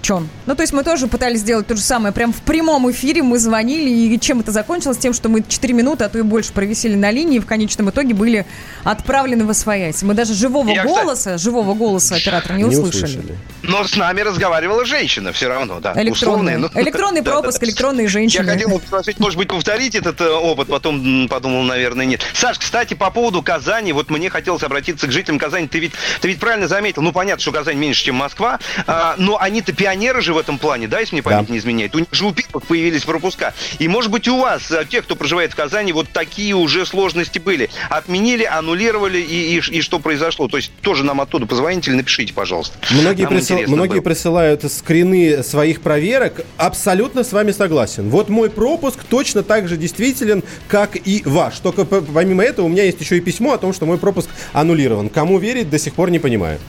отключен. 0.04 0.30
Ну, 0.46 0.56
то 0.56 0.62
есть 0.62 0.74
мы 0.74 0.84
тоже 0.84 1.08
пытались 1.08 1.40
сделать 1.40 1.68
то 1.68 1.76
же 1.76 1.82
самое. 1.82 2.14
Прям 2.14 2.34
в 2.34 2.42
прямом 2.42 2.90
эфире 2.92 3.24
мы 3.24 3.40
звонили, 3.40 3.90
и 3.90 4.20
чем 4.20 4.42
это 4.42 4.52
закончилось? 4.52 4.98
Тем, 4.98 5.14
что 5.14 5.30
мы 5.30 5.44
4 5.48 5.74
минуты, 5.74 6.04
а 6.04 6.10
то 6.10 6.20
и 6.20 6.22
больше 6.22 6.52
провисели 6.54 6.96
на 6.96 7.12
линии, 7.12 7.38
и 7.38 7.40
в 7.40 7.46
конечном 7.46 7.90
итоге 7.90 8.14
были 8.14 8.46
отправлены 8.84 9.46
в 9.46 9.50
освоясь. 9.50 10.04
Мы 10.04 10.14
даже 10.14 10.34
живого 10.34 10.70
Я, 10.70 10.84
кстати- 10.84 11.04
голоса, 11.04 11.38
живого 11.38 11.74
голоса 11.74 12.16
оператора 12.16 12.56
не, 12.56 12.66
услышали. 12.66 13.38
Но 13.62 13.86
с 13.86 13.96
нами 13.96 14.22
разговаривала 14.22 14.86
женщина 14.86 15.32
все 15.32 15.48
равно, 15.48 15.80
да. 15.80 15.94
Электронный, 15.96 16.12
условная, 16.12 16.58
ну. 16.58 16.70
электронный 16.82 17.24
пропуск, 17.24 17.64
электронные 17.64 18.06
Я 18.06 18.10
женщины. 18.10 18.46
хотел 18.46 18.80
спросить, 18.86 19.20
может 19.20 19.38
быть, 19.38 19.48
повторить 19.48 19.96
этот 19.96 20.20
э, 20.22 20.30
опыт, 20.30 20.68
потом 20.68 21.28
подумал, 21.30 21.64
наверное, 21.64 22.06
нет. 22.06 22.22
Саш, 22.34 22.60
кстати, 22.60 22.94
по 22.94 23.10
поводу 23.10 23.42
Казани, 23.42 23.94
вот 23.94 24.10
мне 24.10 24.30
хотелось 24.30 24.64
обратиться 24.64 25.08
к 25.08 25.12
жителям 25.12 25.40
Казани. 25.40 25.68
Ты 25.68 25.80
ведь, 25.80 25.94
ты 26.20 26.28
ведь 26.28 26.40
правильно 26.40 26.68
заметил, 26.68 27.02
ну, 27.02 27.12
понятно, 27.14 27.42
что 27.42 27.52
Казань 27.52 27.78
меньше, 27.78 28.04
чем 28.06 28.16
Москва, 28.16 28.60
а, 28.86 29.16
но 29.18 29.40
они-то 29.40 29.72
пионеры 29.72 29.93
же 30.22 30.34
в 30.34 30.38
этом 30.38 30.58
плане, 30.58 30.88
да, 30.88 31.00
если 31.00 31.16
мне 31.16 31.24
память 31.24 31.50
не 31.50 31.58
изменяет. 31.58 31.96
У 31.96 32.00
них 32.00 32.08
же 32.12 32.26
у 32.26 32.32
первых 32.34 32.66
появились 32.66 33.04
пропуска. 33.04 33.54
И, 33.80 33.88
может 33.88 34.12
быть, 34.12 34.28
у 34.28 34.38
вас, 34.40 34.70
э, 34.72 34.86
тех, 34.90 35.04
кто 35.06 35.16
проживает 35.16 35.54
в 35.54 35.56
Казани, 35.56 35.94
вот 35.94 36.10
такие 36.10 36.54
уже 36.56 36.86
сложности 36.86 37.40
были. 37.40 37.70
Отменили, 37.90 38.44
аннулировали, 38.44 39.20
и, 39.20 39.58
и, 39.58 39.78
и 39.78 39.82
что 39.82 40.00
произошло? 40.00 40.48
То 40.48 40.58
есть 40.58 40.72
тоже 40.82 41.04
нам 41.04 41.22
оттуда 41.22 41.46
позвоните 41.46 41.92
или 41.92 41.98
напишите, 41.98 42.34
пожалуйста. 42.34 42.78
Многие, 42.92 43.24
Нам 43.24 43.34
присыл- 43.34 43.68
многие 43.68 43.94
было. 43.96 44.02
присылают 44.02 44.72
скрины 44.72 45.44
своих 45.44 45.82
проверок. 45.82 46.42
Абсолютно 46.58 47.24
с 47.24 47.32
вами 47.32 47.52
согласен. 47.52 48.10
Вот 48.10 48.30
мой 48.30 48.50
пропуск 48.50 49.04
точно 49.04 49.44
так 49.44 49.68
же 49.68 49.78
действителен, 49.78 50.44
как 50.68 50.96
и 50.96 51.22
ваш. 51.26 51.60
Только 51.60 51.86
помимо 51.86 52.44
этого 52.44 52.66
у 52.66 52.70
меня 52.70 52.84
есть 52.84 53.00
еще 53.00 53.18
и 53.18 53.22
письмо 53.22 53.54
о 53.54 53.58
том, 53.58 53.74
что 53.74 53.86
мой 53.86 53.98
пропуск 53.98 54.30
аннулирован. 54.54 55.10
Кому 55.10 55.38
верить, 55.38 55.70
до 55.70 55.80
сих 55.80 55.94
пор 55.94 56.10
не 56.12 56.20
понимаю. 56.20 56.60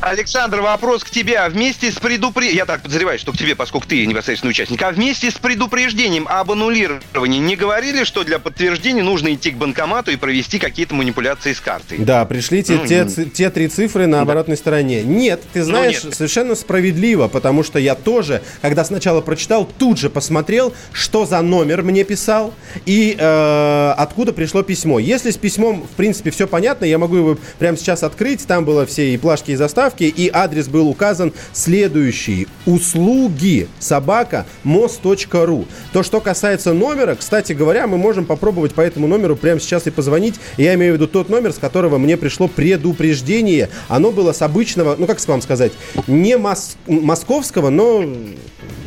Александр, 0.00 0.60
вопрос 0.60 1.02
к 1.02 1.10
тебе. 1.10 1.38
А 1.38 1.48
вместе 1.48 1.90
с 1.90 1.96
предупреждением, 1.96 2.58
я 2.58 2.66
так 2.66 2.82
подозреваю, 2.82 3.18
что 3.18 3.32
к 3.32 3.36
тебе, 3.36 3.56
поскольку 3.56 3.88
ты 3.88 4.06
непосредственный 4.06 4.50
участник, 4.52 4.80
а 4.82 4.92
вместе 4.92 5.30
с 5.30 5.34
предупреждением 5.34 6.26
об 6.28 6.52
аннулировании 6.52 7.38
не 7.38 7.56
говорили, 7.56 8.04
что 8.04 8.22
для 8.22 8.38
подтверждения 8.38 9.02
нужно 9.02 9.34
идти 9.34 9.50
к 9.50 9.56
банкомату 9.56 10.12
и 10.12 10.16
провести 10.16 10.58
какие-то 10.58 10.94
манипуляции 10.94 11.52
с 11.52 11.60
картой? 11.60 11.98
Да, 11.98 12.24
пришлите 12.24 12.74
Ну, 12.74 12.86
те, 12.86 13.08
ну. 13.16 13.24
те 13.24 13.50
три 13.50 13.68
цифры 13.68 14.06
на 14.06 14.20
оборотной 14.20 14.56
стороне. 14.56 15.02
Нет, 15.02 15.42
ты 15.52 15.64
знаешь, 15.64 16.04
нет. 16.04 16.14
совершенно 16.14 16.54
справедливо, 16.54 17.26
потому 17.28 17.64
что 17.64 17.78
я 17.78 17.94
тоже, 17.94 18.42
когда 18.62 18.84
сначала 18.84 19.20
прочитал, 19.20 19.68
тут 19.78 19.98
же 19.98 20.10
посмотрел, 20.10 20.72
что 20.92 21.26
за 21.26 21.40
номер 21.42 21.82
мне 21.82 22.04
писал 22.04 22.54
и 22.86 23.16
э, 23.18 23.94
откуда 23.96 24.32
пришло 24.32 24.62
письмо. 24.62 24.98
Если 25.00 25.30
с 25.32 25.36
письмом, 25.36 25.82
в 25.82 25.96
принципе, 25.96 26.30
все 26.30 26.46
понятно, 26.46 26.84
я 26.84 26.98
могу 26.98 27.16
его 27.16 27.38
прямо 27.58 27.76
сейчас 27.76 28.02
открыть. 28.04 28.46
Там 28.46 28.64
было 28.64 28.86
все 28.86 29.12
и 29.12 29.16
плашки, 29.16 29.50
и 29.50 29.56
заставки, 29.56 29.87
и 29.96 30.30
адрес 30.32 30.68
был 30.68 30.88
указан 30.88 31.32
следующий. 31.52 32.46
Услуги 32.66 33.68
собака 33.78 34.46
мост.ру. 34.64 35.66
То, 35.92 36.02
что 36.02 36.20
касается 36.20 36.72
номера, 36.72 37.14
кстати 37.14 37.52
говоря, 37.52 37.86
мы 37.86 37.96
можем 37.98 38.24
попробовать 38.24 38.72
по 38.74 38.80
этому 38.80 39.06
номеру 39.06 39.36
прямо 39.36 39.60
сейчас 39.60 39.86
и 39.86 39.90
позвонить. 39.90 40.34
Я 40.56 40.74
имею 40.74 40.92
в 40.92 40.96
виду 40.96 41.06
тот 41.06 41.28
номер, 41.28 41.52
с 41.52 41.56
которого 41.58 41.98
мне 41.98 42.16
пришло 42.16 42.48
предупреждение. 42.48 43.68
Оно 43.88 44.10
было 44.10 44.32
с 44.32 44.42
обычного, 44.42 44.96
ну 44.98 45.06
как 45.06 45.18
вам 45.28 45.42
сказать, 45.42 45.72
не 46.06 46.34
мос- 46.36 46.76
московского, 46.86 47.70
но 47.70 48.04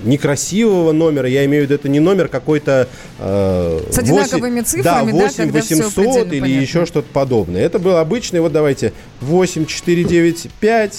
некрасивого 0.03 0.91
номера. 0.91 1.27
Я 1.29 1.45
имею 1.45 1.63
в 1.63 1.65
виду, 1.65 1.75
это 1.75 1.87
не 1.89 1.99
номер 1.99 2.27
какой-то... 2.27 2.87
э, 3.19 3.79
С 3.91 3.97
одинаковыми 3.99 4.61
восемь- 4.61 4.63
цифрами, 4.65 5.11
да, 5.11 5.17
да, 5.17 5.23
8 5.25 5.35
когда 5.43 5.61
всё 5.61 5.75
800 5.75 5.93
предельно 5.95 6.31
или 6.33 6.39
понятно. 6.41 6.61
еще 6.61 6.85
что-то 6.87 7.07
подобное. 7.13 7.61
Это 7.61 7.77
был 7.77 7.97
обычный, 7.97 8.39
вот 8.39 8.51
давайте, 8.51 8.93
8 9.21 9.65
495 9.67 10.90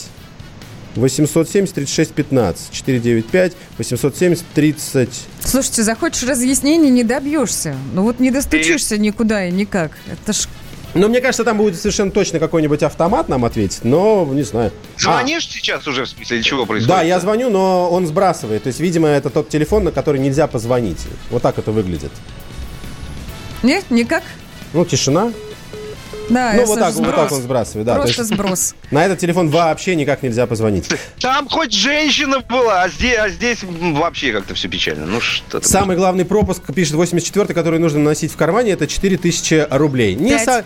870 0.97 1.74
36 1.74 2.12
15 2.12 2.70
495 2.72 3.53
870 3.78 4.45
30 4.55 5.09
Слушайте, 5.45 5.82
захочешь 5.82 6.22
разъяснений, 6.24 6.90
не 6.90 7.05
добьешься. 7.05 7.74
Ну 7.95 8.03
вот 8.03 8.20
не 8.20 8.30
достучишься 8.30 8.99
никуда 8.99 9.47
и 9.47 9.51
никак. 9.53 9.93
Это 10.11 10.32
ж 10.32 10.47
Но 10.95 11.09
мне 11.09 11.20
кажется, 11.22 11.45
там 11.45 11.57
будет 11.57 11.76
совершенно 11.76 12.11
точно 12.11 12.38
какой-нибудь 12.38 12.82
автомат 12.82 13.28
нам 13.30 13.45
ответить, 13.47 13.84
но 13.84 14.28
не 14.30 14.43
знаю. 14.43 14.70
Звонишь 14.99 15.49
сейчас 15.49 15.86
уже, 15.88 16.05
в 16.05 16.09
смысле, 16.11 16.36
или 16.36 16.45
чего 16.45 16.62
А, 16.64 16.66
происходит? 16.66 16.88
да, 16.97 17.03
я 17.03 17.18
звоню, 17.18 17.49
но 17.49 17.88
он 17.90 18.07
сбрасывает. 18.07 18.64
То 18.64 18.66
есть, 18.68 18.78
видимо, 18.80 19.09
это 19.09 19.30
тот 19.30 19.49
телефон, 19.49 19.84
на 19.84 19.90
который 19.93 20.20
нельзя 20.20 20.47
позвонить. 20.47 21.01
Вот 21.30 21.40
так 21.43 21.59
это 21.59 21.72
выглядит. 21.72 22.11
Нет, 23.62 23.84
никак. 23.90 24.22
Ну, 24.74 24.84
тишина. 24.84 25.32
Да, 26.29 26.53
ну, 26.55 26.64
вот 26.64 26.79
так, 26.79 26.93
сброс. 26.95 27.07
вот 27.07 27.16
так 27.16 27.33
он 27.33 27.43
сбрасывает, 27.43 27.87
да. 27.87 27.95
То 27.97 28.03
Просто 28.03 28.23
есть 28.23 28.35
сброс. 28.35 28.75
На 28.91 29.05
этот 29.05 29.18
телефон 29.18 29.49
вообще 29.51 29.95
никак 29.97 30.23
нельзя 30.23 30.47
позвонить. 30.47 30.89
Там 31.20 31.49
хоть 31.49 31.73
женщина 31.73 32.41
была, 32.41 32.83
а 32.83 32.89
здесь, 32.89 33.18
а 33.18 33.29
здесь 33.29 33.59
вообще 33.62 34.33
как-то 34.33 34.55
все 34.55 34.68
печально. 34.68 35.07
Ну 35.07 35.20
что 35.20 35.61
ты. 35.61 35.68
Самый 35.68 35.97
главный 35.97 36.25
пропуск, 36.25 36.62
пишет 36.75 36.95
84 36.95 37.53
который 37.55 37.79
нужно 37.79 38.01
носить 38.01 38.33
в 38.33 38.37
кармане, 38.37 38.73
это 38.73 38.87
4000 38.87 39.68
рублей. 39.70 40.14
Не 40.14 40.39
со- 40.39 40.64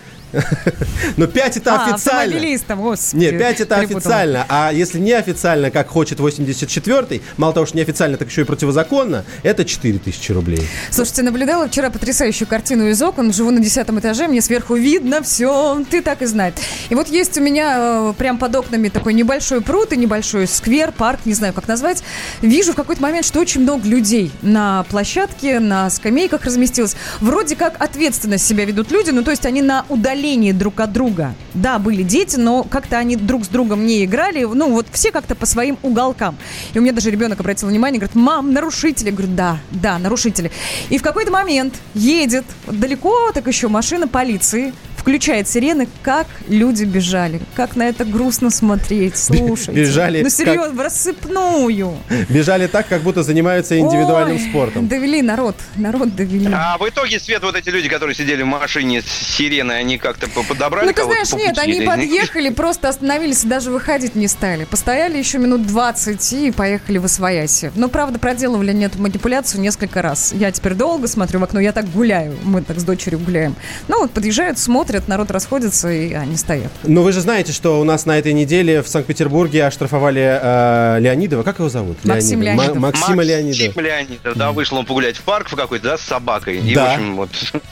Но 1.16 1.26
5 1.26 1.56
это 1.56 1.74
а, 1.74 1.84
официально. 1.86 2.22
автомобилистам, 2.22 2.80
господи. 2.80 3.24
Не, 3.24 3.30
5 3.32 3.60
это 3.60 3.76
перепутала. 3.76 3.98
официально, 3.98 4.46
а 4.48 4.72
если 4.72 4.98
не 4.98 5.12
официально, 5.12 5.70
как 5.70 5.88
хочет 5.88 6.18
84-й, 6.18 7.22
мало 7.36 7.54
того, 7.54 7.66
что 7.66 7.76
не 7.76 7.82
официально, 7.82 8.16
так 8.16 8.28
еще 8.28 8.42
и 8.42 8.44
противозаконно, 8.44 9.24
это 9.42 9.64
4000 9.64 10.32
рублей. 10.32 10.66
Слушайте, 10.90 11.22
наблюдала 11.22 11.68
вчера 11.68 11.90
потрясающую 11.90 12.48
картину 12.48 12.88
из 12.88 13.00
окон. 13.00 13.32
Живу 13.32 13.50
на 13.50 13.60
десятом 13.60 13.98
этаже, 13.98 14.28
мне 14.28 14.42
сверху 14.42 14.74
видно 14.74 15.22
все. 15.22 15.84
Ты 15.90 16.02
так 16.02 16.22
и 16.22 16.26
знай. 16.26 16.52
И 16.90 16.94
вот 16.94 17.08
есть 17.08 17.38
у 17.38 17.40
меня 17.40 17.74
э, 17.78 18.12
прям 18.18 18.38
под 18.38 18.54
окнами 18.56 18.88
такой 18.88 19.14
небольшой 19.14 19.60
пруд 19.60 19.92
и 19.92 19.96
небольшой 19.96 20.46
сквер, 20.46 20.92
парк, 20.92 21.20
не 21.24 21.34
знаю, 21.34 21.52
как 21.52 21.68
назвать. 21.68 22.02
Вижу 22.42 22.72
в 22.72 22.76
какой-то 22.76 23.02
момент, 23.02 23.24
что 23.24 23.40
очень 23.40 23.62
много 23.62 23.86
людей 23.88 24.32
на 24.42 24.84
площадке, 24.84 25.60
на 25.60 25.88
скамейках 25.90 26.44
разместилось. 26.44 26.96
Вроде 27.20 27.56
как 27.56 27.82
ответственно 27.82 28.38
себя 28.38 28.64
ведут 28.64 28.90
люди, 28.90 29.10
ну 29.10 29.22
то 29.22 29.30
есть 29.30 29.46
они 29.46 29.62
на 29.62 29.84
удалении 29.88 30.15
друг 30.52 30.80
от 30.80 30.92
друга. 30.92 31.34
Да, 31.54 31.78
были 31.78 32.02
дети, 32.02 32.36
но 32.36 32.62
как-то 32.62 32.98
они 32.98 33.16
друг 33.16 33.44
с 33.44 33.48
другом 33.48 33.86
не 33.86 34.04
играли. 34.04 34.44
Ну 34.44 34.72
вот 34.72 34.86
все 34.92 35.10
как-то 35.10 35.34
по 35.34 35.46
своим 35.46 35.78
уголкам. 35.82 36.36
И 36.74 36.78
у 36.78 36.82
меня 36.82 36.92
даже 36.92 37.10
ребенок 37.10 37.40
обратил 37.40 37.68
внимание, 37.68 37.98
говорит, 37.98 38.16
мам, 38.16 38.52
нарушители. 38.52 39.06
Я 39.06 39.12
говорю, 39.12 39.32
да, 39.32 39.58
да, 39.70 39.98
нарушители. 39.98 40.50
И 40.90 40.98
в 40.98 41.02
какой-то 41.02 41.30
момент 41.30 41.74
едет 41.94 42.44
далеко, 42.66 43.30
так 43.32 43.46
еще 43.46 43.68
машина 43.68 44.08
полиции, 44.08 44.72
включает 45.10 45.46
сирены, 45.48 45.86
как 46.02 46.26
люди 46.48 46.82
бежали. 46.82 47.40
Как 47.54 47.76
на 47.76 47.84
это 47.84 48.04
грустно 48.04 48.50
смотреть, 48.50 49.16
слушайте. 49.16 49.70
бежали 49.80 50.18
Ну 50.18 50.24
как- 50.24 50.32
серьезно, 50.32 50.72
в 50.72 50.80
рассыпную. 50.80 51.96
Бежали 52.28 52.66
так, 52.66 52.88
как 52.88 53.02
будто 53.02 53.22
занимаются 53.22 53.78
индивидуальным 53.78 54.36
Ой, 54.36 54.42
спортом. 54.50 54.88
Довели 54.88 55.22
народ, 55.22 55.54
народ 55.76 56.16
довели. 56.16 56.48
А 56.52 56.76
в 56.78 56.88
итоге, 56.88 57.20
Свет, 57.20 57.40
вот 57.44 57.54
эти 57.54 57.68
люди, 57.68 57.88
которые 57.88 58.16
сидели 58.16 58.42
в 58.42 58.46
машине 58.46 59.00
с 59.00 59.06
сиреной, 59.36 59.78
они 59.78 59.96
как-то 59.96 60.28
по- 60.28 60.42
подобрали 60.42 60.86
Ну, 60.88 60.92
ты 60.92 61.04
знаешь, 61.04 61.30
по 61.30 61.36
нет, 61.36 61.56
они 61.56 61.82
подъехали, 61.86 62.48
просто 62.48 62.88
остановились 62.88 63.44
и 63.44 63.46
даже 63.46 63.70
выходить 63.70 64.16
не 64.16 64.26
стали. 64.26 64.64
Постояли 64.64 65.16
еще 65.18 65.38
минут 65.38 65.68
20 65.68 66.32
и 66.32 66.50
поехали 66.50 66.98
в 66.98 67.04
Освояси. 67.04 67.70
Но, 67.76 67.86
правда, 67.88 68.18
проделывали 68.18 68.76
эту 68.82 69.00
манипуляцию 69.00 69.60
несколько 69.60 70.02
раз. 70.02 70.32
Я 70.32 70.50
теперь 70.50 70.74
долго 70.74 71.06
смотрю 71.06 71.38
в 71.38 71.44
окно, 71.44 71.60
я 71.60 71.70
так 71.70 71.88
гуляю, 71.92 72.36
мы 72.42 72.62
так 72.62 72.80
с 72.80 72.82
дочерью 72.82 73.20
гуляем. 73.20 73.54
Ну, 73.86 74.00
вот 74.00 74.10
подъезжают, 74.10 74.58
смотрят, 74.58 74.95
народ 75.08 75.30
расходится, 75.30 75.90
и 75.90 76.12
они 76.12 76.36
стоят. 76.36 76.70
Но 76.84 77.02
вы 77.02 77.12
же 77.12 77.20
знаете, 77.20 77.52
что 77.52 77.80
у 77.80 77.84
нас 77.84 78.06
на 78.06 78.18
этой 78.18 78.32
неделе 78.32 78.82
в 78.82 78.88
Санкт-Петербурге 78.88 79.64
оштрафовали 79.66 80.38
э, 80.42 80.96
Леонидова. 81.00 81.42
Как 81.42 81.58
его 81.58 81.68
зовут? 81.68 81.98
Максим 82.04 82.42
Леонидов. 82.42 82.66
Леонидов. 82.66 82.82
Ма- 82.82 82.86
Максима 82.88 83.22
Леонидова. 83.22 83.66
Максим 83.66 83.84
Леонидов, 83.84 84.36
да, 84.36 84.52
вышел 84.52 84.78
он 84.78 84.86
погулять 84.86 85.16
в 85.16 85.22
парк 85.22 85.48
в 85.48 85.56
какой-то, 85.56 85.84
да, 85.84 85.98
с 85.98 86.02
собакой. 86.02 86.58
И, 86.58 86.74
Да. 86.74 86.84
в 86.84 86.92
общем, 86.94 87.16
вот... 87.16 87.28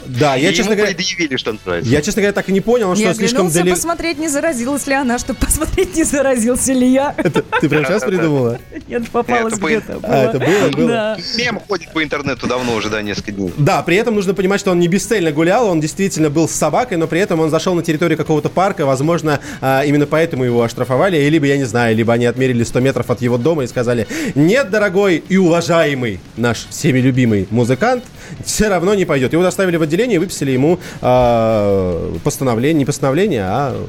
Да, 0.06 0.34
я, 0.36 0.50
и 0.50 0.54
честно 0.54 0.72
ему 0.72 0.82
говоря- 0.82 0.94
предъявили, 0.94 1.36
что 1.36 1.52
называется. 1.52 1.90
Я, 1.90 2.02
честно 2.02 2.22
говоря, 2.22 2.32
так 2.32 2.48
и 2.48 2.52
не 2.52 2.60
понял, 2.60 2.94
не 2.94 3.04
что 3.04 3.14
слишком 3.14 3.50
далеко. 3.50 3.74
посмотреть, 3.76 4.18
не 4.18 4.28
заразилась 4.28 4.86
ли 4.86 4.94
она, 4.94 5.18
чтобы 5.18 5.38
посмотреть, 5.40 5.96
не 5.96 6.04
заразился 6.04 6.72
ли 6.72 6.86
я. 6.92 7.14
Ты 7.60 7.68
прям 7.68 7.84
сейчас 7.84 8.02
придумала? 8.04 8.58
Нет, 8.88 9.08
попалась 9.10 9.54
Это 9.54 9.62
по- 9.62 9.66
где-то. 9.66 10.00
А, 10.02 10.24
это 10.30 10.38
было, 10.38 10.68
было. 10.70 11.18
Мем 11.36 11.60
ходит 11.66 11.92
по 11.92 12.02
интернету 12.02 12.46
давно 12.46 12.74
уже, 12.74 12.90
да, 12.90 13.02
несколько 13.02 13.32
дней. 13.32 13.52
Да, 13.56 13.82
при 13.82 13.96
этом 13.96 14.14
нужно 14.14 14.34
понимать, 14.34 14.60
что 14.60 14.70
он 14.70 14.78
не 14.78 14.88
бесцельно 14.88 15.32
гулял, 15.32 15.68
он 15.68 15.80
действительно 15.80 16.30
был 16.30 16.48
с 16.48 16.52
собакой, 16.52 16.96
но 16.96 17.06
при 17.14 17.20
этом 17.20 17.38
он 17.38 17.48
зашел 17.48 17.76
на 17.76 17.82
территорию 17.84 18.18
какого-то 18.18 18.48
парка, 18.48 18.84
возможно, 18.84 19.38
а, 19.60 19.84
именно 19.84 20.04
поэтому 20.04 20.42
его 20.42 20.64
оштрафовали, 20.64 21.16
либо, 21.28 21.46
я 21.46 21.56
не 21.56 21.62
знаю, 21.62 21.94
либо 21.94 22.12
они 22.12 22.26
отмерили 22.26 22.64
100 22.64 22.80
метров 22.80 23.08
от 23.08 23.22
его 23.22 23.38
дома 23.38 23.62
и 23.62 23.68
сказали, 23.68 24.08
нет, 24.34 24.68
дорогой 24.68 25.22
и 25.28 25.36
уважаемый 25.36 26.18
наш 26.36 26.66
всеми 26.70 26.98
любимый 26.98 27.46
музыкант, 27.52 28.02
все 28.44 28.66
равно 28.66 28.96
не 28.96 29.04
пойдет. 29.04 29.32
Его 29.32 29.44
доставили 29.44 29.76
в 29.76 29.82
отделение 29.82 30.16
и 30.16 30.18
выписали 30.18 30.50
ему 30.50 30.80
а, 31.02 32.16
постановление, 32.24 32.80
не 32.80 32.84
постановление, 32.84 33.44
а, 33.44 33.86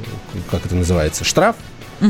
как 0.48 0.64
это 0.64 0.76
называется, 0.76 1.24
штраф. 1.24 1.56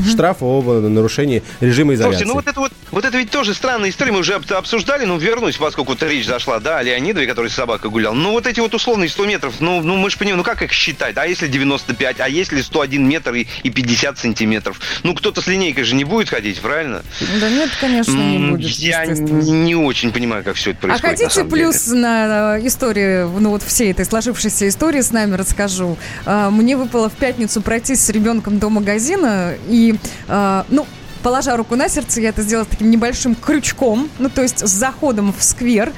Штраф 0.09 0.39
об 0.43 0.67
нарушении 0.69 1.43
режима 1.61 1.95
изоляции. 1.95 2.25
Слушайте, 2.25 2.29
ну 2.29 2.35
вот 2.35 2.47
это 2.47 2.61
вот, 2.61 2.73
вот 2.91 3.05
это 3.05 3.17
ведь 3.19 3.31
тоже 3.31 3.55
странная 3.55 3.91
история, 3.91 4.13
мы 4.13 4.21
уже 4.21 4.35
об- 4.35 4.51
обсуждали, 4.53 5.05
но 5.05 5.17
вернусь, 5.17 5.57
поскольку 5.57 5.93
вот 5.93 6.03
речь 6.03 6.27
зашла, 6.27 6.59
да, 6.61 6.79
о 6.79 6.83
Леонидове, 6.83 7.27
который 7.27 7.51
с 7.51 7.55
собакой 7.55 7.91
гулял. 7.91 8.15
Ну 8.15 8.33
вот 8.33 8.47
эти 8.47 8.61
вот 8.61 8.75
условные 8.75 9.09
100 9.09 9.27
метров, 9.27 9.55
ну, 9.61 9.81
ну 9.83 9.97
мы 9.97 10.11
же 10.11 10.17
понимаем, 10.19 10.39
ну 10.39 10.45
как 10.45 10.63
их 10.63 10.73
считать? 10.73 11.17
А 11.17 11.27
если 11.27 11.49
95, 11.49 12.21
а 12.21 12.29
если 12.29 12.61
101 12.61 13.07
метр 13.09 13.35
и, 13.35 13.47
и 13.63 13.71
50 13.71 14.19
сантиметров? 14.19 14.81
Ну 15.03 15.15
кто-то 15.15 15.41
с 15.41 15.47
линейкой 15.47 15.85
же 15.85 15.95
не 15.95 16.05
будет 16.05 16.29
ходить, 16.29 16.61
правильно? 16.61 17.03
Да 17.41 17.49
нет, 17.51 17.71
конечно, 17.81 18.13
не 18.13 18.39
будет. 18.51 18.71
Я 18.71 19.07
не 19.07 19.75
очень 19.75 20.13
понимаю, 20.13 20.45
как 20.45 20.57
все 20.57 20.71
это 20.71 20.79
А 20.79 20.89
происходит. 20.89 21.03
на 21.05 21.09
хотите 21.27 21.43
деле. 21.43 21.51
плюс 21.51 21.87
на 21.89 22.57
э, 22.59 22.67
историю, 22.67 23.31
ну 23.39 23.51
вот 23.51 23.63
всей 23.63 23.91
этой 23.93 24.05
сложившейся 24.05 24.69
истории 24.69 25.01
с 25.01 25.13
нами 25.13 25.35
расскажу. 25.35 25.97
А, 26.25 26.51
Мне 26.51 26.77
выпало 26.77 27.09
в 27.09 27.15
пятницу 27.15 27.61
пройтись 27.61 28.01
с 28.05 28.11
ребенком 28.11 28.59
до 28.59 28.69
магазина 28.71 29.55
и, 29.69 29.76
а, 30.28 30.66
ну, 30.69 30.86
Положа 31.27 31.57
руку 31.57 31.74
на 31.74 31.89
сердце, 31.89 32.20
я 32.20 32.28
это 32.28 32.43
сделала 32.43 32.69
таким 32.70 32.89
небольшим 32.89 33.35
крючком, 33.35 34.09
ну, 34.20 34.31
то 34.31 34.43
есть 34.43 34.61
с 34.61 34.70
заходом 34.70 35.35
в 35.36 35.43
сквер. 35.43 35.93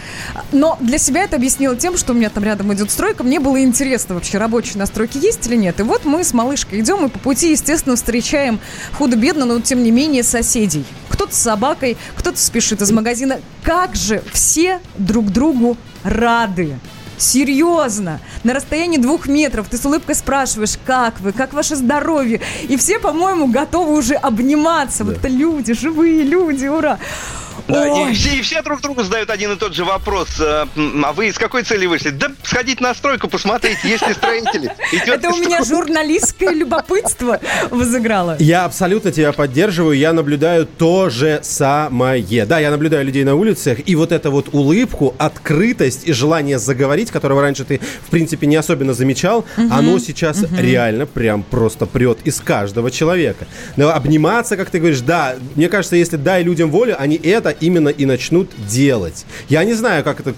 Но 0.53 0.79
для 0.81 0.97
себя 0.97 1.25
это 1.25 1.37
объяснила 1.37 1.77
тем, 1.77 1.99
что 1.99 2.15
у 2.15 2.17
меня 2.17 2.31
там 2.31 2.45
рядом 2.45 2.73
идет 2.73 2.91
стройка. 2.91 3.25
Мне 3.25 3.39
было 3.39 3.63
интересно 3.63 4.15
вообще, 4.15 4.39
рабочие 4.39 4.79
настройки 4.79 5.19
есть 5.19 5.47
или 5.47 5.57
нет. 5.57 5.81
И 5.81 5.83
вот 5.83 6.07
мы 6.07 6.25
с 6.25 6.33
малышкой 6.33 6.81
идем, 6.81 7.05
и 7.05 7.09
по 7.11 7.19
пути, 7.19 7.51
естественно, 7.51 7.97
встречаем 7.97 8.59
худо-бедно, 8.95 9.45
но 9.45 9.61
тем 9.61 9.83
не 9.83 9.91
менее 9.91 10.23
соседей. 10.23 10.87
Кто-то 11.11 11.35
с 11.35 11.39
собакой, 11.39 11.99
кто-то 12.17 12.39
спешит 12.39 12.81
из 12.81 12.91
магазина. 12.91 13.39
Как 13.63 13.97
же 13.97 14.23
все 14.33 14.81
друг 14.97 15.27
другу 15.31 15.77
рады. 16.05 16.79
Серьезно, 17.19 18.21
на 18.45 18.55
расстоянии 18.55 18.99
двух 18.99 19.27
метров. 19.27 19.69
Ты 19.69 19.77
с 19.77 19.85
улыбкой 19.85 20.15
спрашиваешь, 20.15 20.79
как 20.87 21.21
вы, 21.21 21.33
как 21.33 21.53
ваше 21.53 21.77
здоровье, 21.77 22.41
и 22.69 22.77
все, 22.77 22.99
по-моему, 22.99 23.49
готовы 23.49 23.99
уже 23.99 24.15
обниматься. 24.15 25.05
Вот 25.05 25.19
это 25.19 25.29
люди, 25.29 25.75
живые 25.75 26.23
люди, 26.23 26.67
ура! 26.67 26.99
Да, 27.67 28.09
и 28.09 28.15
все, 28.15 28.37
и 28.37 28.43
все 28.43 28.63
друг 28.63 28.81
другу 28.81 29.03
задают 29.03 29.31
один 29.31 29.53
и 29.53 29.57
тот 29.57 29.75
же 29.75 29.85
вопрос. 29.85 30.29
э, 30.41 30.67
А 31.05 31.13
вы 31.13 31.33
с 31.33 31.39
какой 31.39 31.63
цели 31.65 31.87
вышли? 31.87 32.11
Да 32.11 32.31
сходить 32.43 32.81
на 32.81 32.95
стройку, 32.95 33.29
посмотреть, 33.29 33.79
есть 33.85 34.07
ли 34.07 34.15
строители. 34.15 34.73
Это 35.07 35.31
у 35.31 35.37
меня 35.39 35.63
журналистское 35.65 36.51
любопытство 36.53 37.41
возыграло. 37.71 38.37
Я 38.39 38.65
абсолютно 38.65 39.13
тебя 39.13 39.33
поддерживаю. 39.33 39.97
Я 39.97 40.13
наблюдаю 40.13 40.67
то 40.67 41.11
же 41.11 41.41
самое. 41.43 42.23
Да, 42.47 42.59
я 42.59 42.71
наблюдаю 42.71 43.05
людей 43.05 43.25
на 43.25 43.35
улицах, 43.35 43.79
и 43.87 43.95
вот 43.97 44.13
эту 44.13 44.31
вот 44.31 44.49
улыбку, 44.53 45.15
открытость 45.19 46.07
и 46.07 46.13
желание 46.13 46.59
заговорить, 46.59 47.11
которого 47.11 47.43
раньше 47.43 47.65
ты, 47.65 47.81
в 48.07 48.11
принципе, 48.11 48.47
не 48.47 48.57
особенно 48.57 48.93
замечал, 48.95 49.45
оно 49.71 49.99
сейчас 49.99 50.45
реально 50.59 51.07
прям 51.07 51.43
просто 51.43 51.87
прет 51.87 52.19
из 52.25 52.41
каждого 52.41 52.91
человека. 52.91 53.47
Но 53.77 53.91
обниматься, 53.95 54.57
как 54.57 54.71
ты 54.71 54.79
говоришь, 54.79 55.01
да, 55.01 55.37
мне 55.55 55.69
кажется, 55.69 55.97
если 55.97 56.17
дай 56.17 56.43
людям 56.43 56.71
волю, 56.71 56.97
они 56.99 57.17
это 57.17 57.48
именно 57.51 57.89
и 57.89 58.05
начнут 58.05 58.51
делать. 58.69 59.25
Я 59.49 59.65
не 59.65 59.75
знаю, 59.75 60.05
как 60.05 60.21
это... 60.21 60.35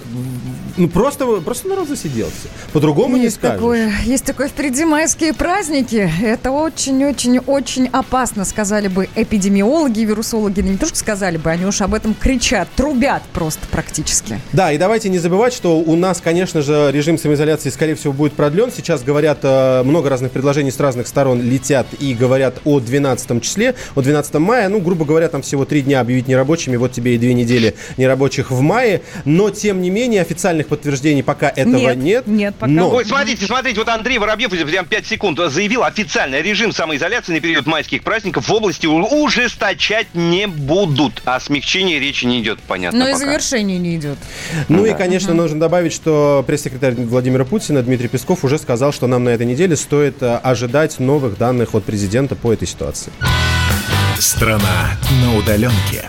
Ну, 0.80 0.88
просто, 0.88 1.26
просто 1.42 1.68
народ 1.68 1.88
засиделся. 1.88 2.48
По-другому 2.72 3.18
не 3.18 3.28
скажешь. 3.28 3.58
такое, 3.58 3.92
есть 4.06 4.24
такое 4.24 4.48
впереди 4.48 4.86
майские 4.86 5.34
праздники. 5.34 6.10
Это 6.22 6.52
очень-очень-очень 6.52 7.88
опасно, 7.88 8.46
сказали 8.46 8.88
бы 8.88 9.06
эпидемиологи, 9.14 10.00
вирусологи. 10.00 10.62
Не 10.62 10.78
то, 10.78 10.86
что 10.86 10.96
сказали 10.96 11.36
бы, 11.36 11.50
они 11.50 11.66
уж 11.66 11.82
об 11.82 11.92
этом 11.92 12.14
кричат, 12.14 12.66
трубят 12.76 13.22
просто 13.34 13.60
практически. 13.70 14.40
Да, 14.54 14.72
и 14.72 14.78
давайте 14.78 15.10
не 15.10 15.18
забывать, 15.18 15.52
что 15.52 15.78
у 15.78 15.96
нас, 15.96 16.22
конечно 16.22 16.62
же, 16.62 16.90
режим 16.90 17.18
самоизоляции, 17.18 17.68
скорее 17.68 17.94
всего, 17.94 18.14
будет 18.14 18.32
продлен. 18.32 18.72
Сейчас 18.74 19.02
говорят, 19.02 19.40
э, 19.42 19.82
много 19.82 20.08
разных 20.08 20.32
предложений 20.32 20.70
с 20.70 20.80
разных 20.80 21.08
сторон 21.08 21.42
летят 21.42 21.88
и 21.98 22.14
говорят 22.14 22.58
о 22.64 22.80
12 22.80 23.42
числе, 23.42 23.74
о 23.94 24.00
12 24.00 24.34
мая. 24.36 24.70
Ну, 24.70 24.80
грубо 24.80 25.04
говоря, 25.04 25.28
там 25.28 25.42
всего 25.42 25.66
три 25.66 25.82
дня 25.82 26.00
объявить 26.00 26.26
нерабочими, 26.26 26.76
вот 26.76 26.92
тебе 26.92 27.16
и 27.16 27.18
две 27.18 27.34
недели 27.34 27.74
нерабочих 27.98 28.50
в 28.50 28.62
мае. 28.62 29.02
Но, 29.26 29.50
тем 29.50 29.82
не 29.82 29.90
менее, 29.90 30.22
официальных 30.22 30.69
подтверждений 30.70 31.22
пока 31.22 31.52
этого 31.54 31.92
Нет, 31.94 31.96
нет. 31.96 32.26
нет, 32.26 32.54
пока. 32.58 32.72
Но... 32.72 32.90
Ой, 32.90 33.04
смотрите, 33.04 33.44
смотрите, 33.44 33.78
вот 33.78 33.88
Андрей 33.88 34.18
Воробьев, 34.18 34.50
прям 34.50 34.86
5 34.86 35.06
секунд, 35.06 35.38
заявил 35.50 35.84
официально, 35.84 36.40
режим 36.40 36.72
самоизоляции 36.72 37.34
на 37.34 37.40
период 37.40 37.66
майских 37.66 38.02
праздников 38.02 38.48
в 38.48 38.52
области 38.52 38.86
ужесточать 38.86 40.06
не 40.14 40.46
будут. 40.46 41.20
О 41.24 41.38
смягчении 41.40 41.98
речи 41.98 42.24
не 42.24 42.40
идет, 42.40 42.60
понятно 42.60 43.00
Но 43.00 43.08
и 43.08 43.14
завершение 43.14 43.78
не 43.78 43.96
идет. 43.96 44.18
Ну 44.68 44.86
и, 44.86 44.94
конечно, 44.94 45.34
нужно 45.34 45.60
добавить, 45.60 45.92
что 45.92 46.42
пресс-секретарь 46.46 46.94
Владимира 46.94 47.44
Путина 47.44 47.82
Дмитрий 47.82 48.08
Песков 48.08 48.44
уже 48.44 48.58
сказал, 48.58 48.92
что 48.92 49.06
нам 49.06 49.24
на 49.24 49.30
этой 49.30 49.46
неделе 49.46 49.76
стоит 49.76 50.22
э, 50.22 50.36
ожидать 50.36 50.98
новых 50.98 51.36
данных 51.36 51.74
от 51.74 51.84
президента 51.84 52.36
по 52.36 52.52
этой 52.52 52.68
ситуации. 52.68 53.12
Страна 54.18 54.90
на 55.22 55.36
удаленке. 55.36 56.08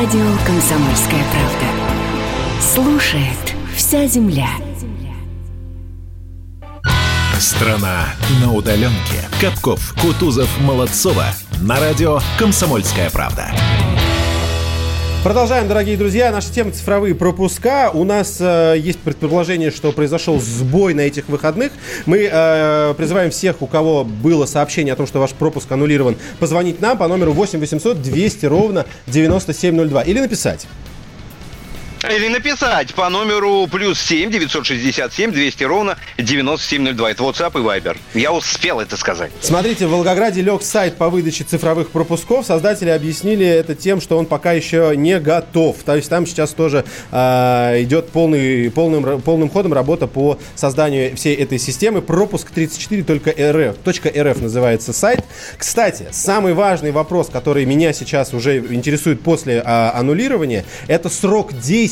Радио 0.00 0.30
«Комсомольская 0.46 1.24
правда». 1.32 1.66
Слушает 2.60 3.56
вся 3.74 4.06
земля. 4.06 4.46
Страна 7.40 8.04
на 8.40 8.52
удаленке. 8.52 9.28
Капков, 9.40 9.96
Кутузов, 10.00 10.48
Молодцова. 10.60 11.24
На 11.60 11.80
радио 11.80 12.20
«Комсомольская 12.38 13.10
правда». 13.10 13.50
Продолжаем, 15.24 15.66
дорогие 15.66 15.96
друзья. 15.96 16.30
Наша 16.30 16.52
тема 16.52 16.70
цифровые 16.70 17.12
пропуска. 17.12 17.90
У 17.92 18.04
нас 18.04 18.36
э, 18.38 18.76
есть 18.78 19.00
предположение, 19.00 19.72
что 19.72 19.90
произошел 19.90 20.38
сбой 20.40 20.94
на 20.94 21.00
этих 21.00 21.28
выходных. 21.28 21.72
Мы 22.06 22.28
э, 22.30 22.94
призываем 22.96 23.32
всех, 23.32 23.60
у 23.60 23.66
кого 23.66 24.04
было 24.04 24.46
сообщение 24.46 24.92
о 24.92 24.96
том, 24.96 25.08
что 25.08 25.18
ваш 25.18 25.32
пропуск 25.32 25.70
аннулирован, 25.72 26.16
позвонить 26.38 26.80
нам 26.80 26.96
по 26.96 27.08
номеру 27.08 27.32
8 27.32 27.58
800 27.58 28.00
200 28.00 28.46
ровно 28.46 28.86
9702 29.08 30.02
или 30.02 30.20
написать. 30.20 30.68
Или 32.04 32.28
написать 32.28 32.94
по 32.94 33.08
номеру 33.08 33.66
плюс 33.66 34.00
7 34.00 34.30
967 34.30 35.32
200 35.32 35.64
ровно 35.64 35.96
9702. 36.16 37.10
Это 37.10 37.22
WhatsApp 37.24 37.50
и 37.54 37.62
Viber. 37.62 37.96
Я 38.14 38.32
успел 38.32 38.78
это 38.78 38.96
сказать. 38.96 39.32
Смотрите, 39.40 39.86
в 39.86 39.90
Волгограде 39.90 40.40
лег 40.40 40.62
сайт 40.62 40.96
по 40.96 41.10
выдаче 41.10 41.42
цифровых 41.42 41.90
пропусков. 41.90 42.46
Создатели 42.46 42.90
объяснили 42.90 43.44
это 43.44 43.74
тем, 43.74 44.00
что 44.00 44.16
он 44.16 44.26
пока 44.26 44.52
еще 44.52 44.92
не 44.96 45.18
готов. 45.18 45.78
То 45.84 45.96
есть 45.96 46.08
там 46.08 46.24
сейчас 46.24 46.52
тоже 46.52 46.84
э, 47.10 47.82
идет 47.82 48.10
полный, 48.10 48.70
полным, 48.70 49.20
полным 49.20 49.50
ходом 49.50 49.72
работа 49.72 50.06
по 50.06 50.38
созданию 50.54 51.16
всей 51.16 51.34
этой 51.34 51.58
системы. 51.58 52.00
Пропуск 52.00 52.50
34 52.50 53.02
только 53.02 53.30
.рф, 53.30 53.76
.рф 53.84 54.40
называется 54.40 54.92
сайт. 54.92 55.24
Кстати, 55.56 56.06
самый 56.12 56.54
важный 56.54 56.92
вопрос, 56.92 57.28
который 57.28 57.64
меня 57.64 57.92
сейчас 57.92 58.32
уже 58.32 58.58
интересует 58.58 59.20
после 59.20 59.56
э, 59.56 59.62
аннулирования, 59.64 60.64
это 60.86 61.08
срок 61.08 61.52
действия. 61.54 61.87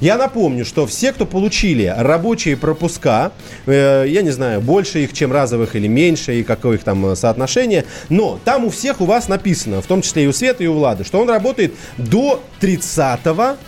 Я 0.00 0.16
напомню, 0.18 0.64
что 0.64 0.86
все, 0.86 1.12
кто 1.12 1.26
получили 1.26 1.92
рабочие 1.96 2.56
пропуска, 2.56 3.32
э, 3.66 4.06
я 4.08 4.22
не 4.22 4.30
знаю, 4.30 4.60
больше 4.60 5.04
их, 5.04 5.12
чем 5.12 5.32
разовых 5.32 5.76
или 5.76 5.86
меньше, 5.86 6.40
и 6.40 6.42
какое 6.42 6.76
их 6.76 6.84
там 6.84 7.06
э, 7.06 7.16
соотношение, 7.16 7.84
но 8.08 8.38
там 8.44 8.64
у 8.64 8.70
всех 8.70 9.00
у 9.00 9.06
вас 9.06 9.28
написано, 9.28 9.80
в 9.80 9.86
том 9.86 10.02
числе 10.02 10.24
и 10.24 10.26
у 10.26 10.32
Светы, 10.32 10.64
и 10.64 10.66
у 10.66 10.74
Влады, 10.74 11.04
что 11.04 11.20
он 11.20 11.30
работает 11.30 11.74
до 11.96 12.42
30 12.60 13.20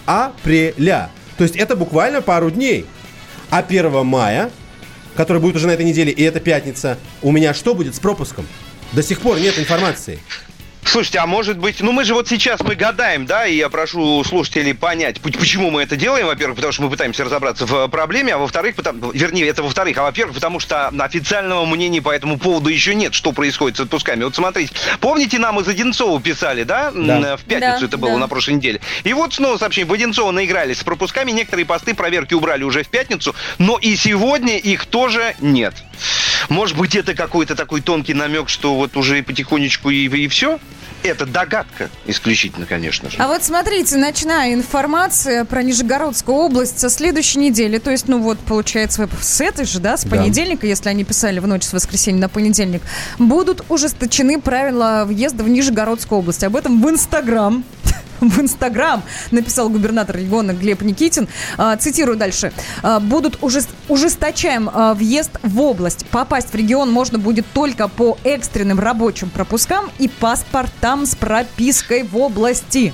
апреля. 0.07 1.11
То 1.37 1.45
есть 1.45 1.57
это 1.57 1.77
буквально 1.77 2.21
пару 2.21 2.51
дней. 2.51 2.85
А 3.51 3.59
1 3.61 4.05
мая, 4.05 4.51
который 5.15 5.41
будет 5.41 5.57
уже 5.57 5.67
на 5.67 5.73
этой 5.73 5.87
неделе, 5.87 6.13
и 6.13 6.23
это 6.23 6.41
пятница, 6.41 6.99
у 7.23 7.33
меня 7.33 7.55
что 7.55 7.75
будет 7.75 7.95
с 7.95 8.01
пропуском? 8.01 8.47
До 8.93 9.03
сих 9.03 9.21
пор 9.21 9.39
нет 9.39 9.59
информации. 9.59 10.19
Слушайте, 10.91 11.19
а 11.19 11.27
может 11.27 11.59
быть, 11.59 11.81
ну 11.81 11.93
мы 11.93 12.05
же 12.05 12.15
вот 12.15 12.29
сейчас 12.29 12.61
мы 12.63 12.75
гадаем, 12.75 13.27
да, 13.27 13.47
и 13.47 13.57
я 13.57 13.69
прошу 13.69 14.25
слушателей 14.25 14.75
понять, 14.75 15.21
почему 15.21 15.71
мы 15.71 15.83
это 15.83 15.97
делаем, 15.97 16.27
во-первых, 16.27 16.57
потому 16.57 16.73
что 16.73 16.83
мы 16.83 16.89
пытаемся 16.89 17.25
разобраться 17.25 17.67
в 17.67 17.75
э, 17.75 17.89
проблеме, 17.89 18.35
а 18.35 18.39
во-вторых, 18.39 18.75
потому, 18.75 19.11
вернее, 19.13 19.47
это 19.49 19.63
во-вторых, 19.63 19.99
а 19.99 20.03
во-первых, 20.03 20.35
потому 20.37 20.61
что 20.61 20.89
официального 20.89 21.67
мнения 21.67 22.01
по 22.01 22.11
этому 22.11 22.39
поводу 22.39 22.71
еще 22.71 22.95
нет, 22.95 23.13
что 23.13 23.33
происходит 23.33 23.77
с 23.77 23.81
отпусками. 23.81 24.25
Вот 24.25 24.35
смотрите, 24.35 24.73
помните, 25.01 25.39
нам 25.39 25.61
из 25.61 25.69
Одинцова 25.69 26.23
писали, 26.23 26.63
да, 26.63 26.91
Да. 26.95 27.37
в 27.37 27.43
пятницу 27.43 27.81
Да, 27.81 27.87
это 27.87 27.99
было 27.99 28.13
да. 28.13 28.19
на 28.21 28.29
прошлой 28.29 28.55
неделе. 28.55 28.81
И 29.05 29.13
вот 29.13 29.35
снова 29.35 29.59
сообщение, 29.59 29.91
в 29.91 29.93
Одинцово 29.93 30.31
наигрались 30.31 30.79
с 30.79 30.85
пропусками, 30.85 31.33
некоторые 31.33 31.67
посты 31.67 31.95
проверки 31.95 32.33
убрали 32.33 32.65
уже 32.65 32.83
в 32.83 32.89
пятницу, 32.89 33.35
но 33.59 33.77
и 33.77 33.95
сегодня 33.95 34.57
их 34.57 34.87
тоже 34.87 35.37
нет. 35.41 35.75
Может 36.49 36.77
быть, 36.77 36.95
это 36.95 37.15
какой-то 37.15 37.55
такой 37.55 37.81
тонкий 37.81 38.15
намек, 38.15 38.49
что 38.49 38.75
вот 38.75 38.97
уже 38.97 39.23
потихонечку 39.23 39.91
и, 39.91 40.07
и 40.09 40.29
все? 40.29 40.59
Это 41.05 41.27
догадка 41.27 41.91
исключительно, 42.07 42.67
конечно 42.67 43.09
же. 43.09 43.19
А 43.19 43.29
вот 43.29 43.45
смотрите, 43.45 43.97
ночная 43.97 44.53
информация 44.53 45.45
про 45.45 45.63
Нижегородскую 45.63 46.37
область 46.37 46.81
со 46.81 46.91
следующей 46.91 47.39
недели. 47.39 47.79
То 47.79 47.93
есть, 47.93 48.09
ну 48.09 48.19
вот, 48.21 48.39
получается, 48.41 49.09
с 49.21 49.41
этой 49.41 49.65
же, 49.65 49.79
да, 49.79 49.97
с 49.97 50.03
Да. 50.03 50.17
понедельника, 50.17 50.67
если 50.67 50.89
они 50.89 51.05
писали 51.05 51.39
в 51.39 51.47
ночь 51.47 51.63
с 51.63 51.73
воскресенья 51.73 52.23
на 52.23 52.29
понедельник, 52.29 52.83
будут 53.19 53.65
ужесточены 53.69 54.41
правила 54.41 55.05
въезда 55.07 55.45
в 55.45 55.49
Нижегородскую 55.49 56.19
область. 56.19 56.43
Об 56.43 56.57
этом 56.57 56.83
в 56.83 56.91
Инстаграм 56.91 57.63
в 58.21 58.41
Инстаграм, 58.41 59.03
написал 59.31 59.69
губернатор 59.69 60.17
региона 60.17 60.53
Глеб 60.53 60.83
Никитин. 60.83 61.29
А, 61.57 61.77
Цитирую 61.77 62.17
дальше. 62.17 62.53
А, 62.83 63.01
Будут 63.01 63.37
ужес- 63.43 63.69
ужесточаем 63.89 64.71
а, 64.73 64.95
въезд 64.95 65.31
в 65.43 65.61
область. 65.61 66.07
Попасть 66.07 66.51
в 66.53 66.55
регион 66.55 66.91
можно 66.91 67.19
будет 67.19 67.47
только 67.53 67.89
по 67.89 68.19
экстренным 68.25 68.79
рабочим 68.81 69.31
пропускам 69.31 69.91
и 69.99 70.09
паспортам 70.09 71.07
с 71.07 71.15
пропиской 71.15 72.03
в 72.03 72.17
области. 72.17 72.93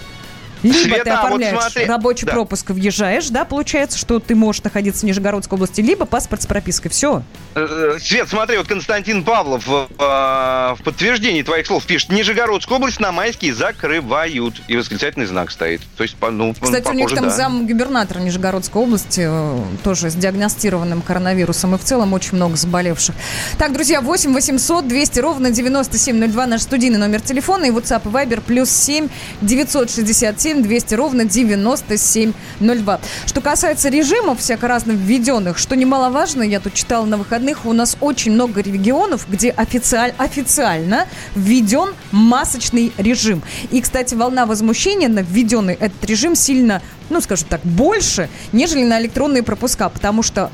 Либо 0.64 0.78
Света, 0.78 1.04
ты 1.04 1.10
а 1.10 1.14
вот 1.14 1.24
оформляешь 1.26 1.60
смотри- 1.60 1.84
рабочий 1.86 2.26
да. 2.26 2.32
пропуск, 2.32 2.70
въезжаешь, 2.70 3.28
да, 3.28 3.44
получается, 3.44 3.98
что 3.98 4.18
ты 4.18 4.34
можешь 4.34 4.62
находиться 4.62 5.02
в 5.02 5.04
Нижегородской 5.04 5.56
области, 5.56 5.80
либо 5.80 6.06
паспорт 6.06 6.42
с 6.42 6.46
пропиской. 6.46 6.90
Все. 6.90 7.22
Э, 7.54 7.98
Свет, 8.00 8.28
смотри, 8.28 8.56
вот 8.56 8.66
Константин 8.66 9.24
Павлов 9.24 9.68
э, 9.68 9.86
в 9.98 10.78
подтверждении 10.82 11.42
твоих 11.42 11.66
слов 11.66 11.84
пишет, 11.84 12.10
Нижегородскую 12.10 12.78
область 12.78 12.98
на 12.98 13.12
майские 13.12 13.54
закрывают. 13.54 14.62
И 14.68 14.76
восклицательный 14.76 15.26
знак 15.26 15.50
стоит. 15.50 15.82
То 15.96 16.02
есть, 16.02 16.16
ну, 16.20 16.54
Кстати, 16.58 16.88
у 16.88 16.92
них 16.92 17.04
похоже, 17.04 17.14
там 17.16 17.24
да. 17.24 17.30
зам 17.30 17.66
губернатора 17.66 18.20
Нижегородской 18.20 18.82
области 18.82 19.26
э, 19.28 19.58
тоже 19.82 20.10
с 20.10 20.14
диагностированным 20.14 21.02
коронавирусом 21.02 21.74
и 21.74 21.78
в 21.78 21.84
целом 21.84 22.12
очень 22.14 22.36
много 22.36 22.56
заболевших. 22.56 23.14
Так, 23.58 23.72
друзья, 23.72 24.00
8 24.00 24.32
800 24.32 24.88
200 24.88 25.18
ровно 25.20 25.50
9702 25.50 26.46
наш 26.46 26.62
студийный 26.62 26.98
номер 26.98 27.20
телефона 27.20 27.66
и 27.66 27.70
WhatsApp 27.70 28.02
и 28.04 28.08
Viber 28.08 28.40
плюс 28.40 28.70
7 28.70 29.08
967 29.42 30.53
200 30.62 30.94
ровно 30.94 31.24
9702. 31.24 33.00
Что 33.26 33.40
касается 33.40 33.88
режимов 33.88 34.40
всяко 34.40 34.68
разных 34.68 34.96
введенных, 34.96 35.58
что 35.58 35.76
немаловажно, 35.76 36.42
я 36.42 36.60
тут 36.60 36.74
читала 36.74 37.04
на 37.04 37.16
выходных, 37.16 37.66
у 37.66 37.72
нас 37.72 37.96
очень 38.00 38.32
много 38.32 38.60
регионов, 38.60 39.26
где 39.28 39.50
официаль- 39.50 40.14
официально 40.18 41.06
введен 41.34 41.94
масочный 42.12 42.92
режим. 42.98 43.42
И, 43.70 43.80
кстати, 43.80 44.14
волна 44.14 44.46
возмущения 44.46 45.08
на 45.08 45.20
введенный 45.20 45.74
этот 45.74 46.04
режим 46.04 46.34
сильно, 46.34 46.82
ну, 47.10 47.20
скажем 47.20 47.46
так, 47.48 47.60
больше, 47.62 48.28
нежели 48.52 48.84
на 48.84 49.00
электронные 49.00 49.42
пропуска, 49.42 49.88
потому 49.88 50.22
что 50.22 50.50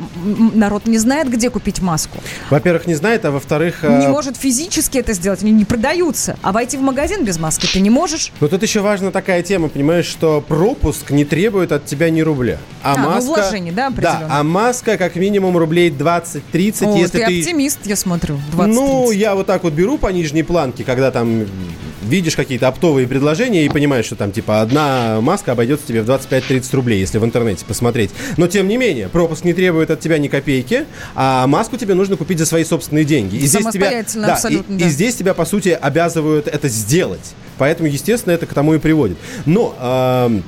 народ 0.54 0.86
не 0.86 0.98
знает, 0.98 1.30
где 1.30 1.50
купить 1.50 1.80
маску. 1.80 2.18
Во-первых, 2.50 2.86
не 2.86 2.94
знает, 2.94 3.24
а 3.24 3.30
во-вторых... 3.30 3.82
Не 3.82 4.06
э, 4.06 4.08
может 4.08 4.36
физически 4.36 4.98
это 4.98 5.12
сделать, 5.12 5.42
они 5.42 5.52
не 5.52 5.64
продаются. 5.64 6.36
А 6.42 6.52
войти 6.52 6.76
в 6.76 6.82
магазин 6.82 7.24
без 7.24 7.38
маски 7.38 7.66
ты 7.66 7.80
не 7.80 7.90
можешь. 7.90 8.32
Но 8.40 8.48
тут 8.48 8.62
еще 8.62 8.80
важна 8.80 9.10
такая 9.10 9.42
тема, 9.42 9.68
понимаешь, 9.68 10.06
что 10.06 10.40
пропуск 10.40 11.10
не 11.10 11.24
требует 11.24 11.72
от 11.72 11.86
тебя 11.86 12.10
ни 12.10 12.20
рубля. 12.20 12.58
А, 12.82 12.94
А, 12.94 12.96
ну, 12.96 13.10
маска... 13.10 13.28
вложение, 13.28 13.72
да. 13.72 13.90
Да, 13.90 14.26
а 14.30 14.42
маска 14.42 14.96
как 14.96 15.16
минимум 15.16 15.56
рублей 15.56 15.90
20-30, 15.90 16.40
О, 16.86 16.96
если 16.96 17.18
ты, 17.18 17.26
ты... 17.26 17.40
оптимист, 17.40 17.80
я 17.84 17.96
смотрю. 17.96 18.40
20 18.52 18.74
Ну, 18.74 19.10
я 19.10 19.34
вот 19.34 19.46
так 19.46 19.62
вот 19.64 19.72
беру 19.72 19.98
по 19.98 20.08
нижней 20.08 20.42
планке, 20.42 20.84
когда 20.84 21.10
там 21.10 21.46
видишь 22.02 22.36
какие-то 22.36 22.68
оптовые 22.68 23.06
предложения 23.06 23.64
и 23.64 23.68
понимаешь, 23.68 24.06
что 24.06 24.16
там 24.16 24.32
типа 24.32 24.60
одна 24.60 25.20
маска 25.20 25.52
обойдется 25.52 25.86
тебе 25.86 26.02
в 26.02 26.10
25-30 26.10 26.76
рублей, 26.76 27.00
если 27.00 27.18
в 27.18 27.24
интернете 27.24 27.64
посмотреть. 27.64 28.10
Но 28.36 28.46
тем 28.46 28.68
не 28.68 28.76
менее, 28.76 29.08
пропуск 29.08 29.44
не 29.44 29.54
требует 29.54 29.90
от 29.90 30.00
тебя 30.00 30.18
ни 30.18 30.28
копейки, 30.28 30.86
а 31.14 31.46
маску 31.46 31.76
тебе 31.76 31.94
нужно 31.94 32.16
купить 32.16 32.38
за 32.38 32.46
свои 32.46 32.64
собственные 32.64 33.04
деньги. 33.04 33.36
И 33.36 33.46
здесь 33.46 33.66
тебя, 33.66 33.90
да, 34.14 34.38
и, 34.48 34.62
да. 34.68 34.86
и 34.86 34.88
здесь 34.88 35.16
тебя, 35.16 35.34
по 35.34 35.44
сути, 35.44 35.70
обязывают 35.80 36.48
это 36.48 36.68
сделать. 36.68 37.34
Поэтому, 37.58 37.88
естественно, 37.88 38.32
это 38.32 38.46
к 38.46 38.54
тому 38.54 38.74
и 38.74 38.78
приводит. 38.78 39.18
Но... 39.46 39.74
эм, 39.80 40.42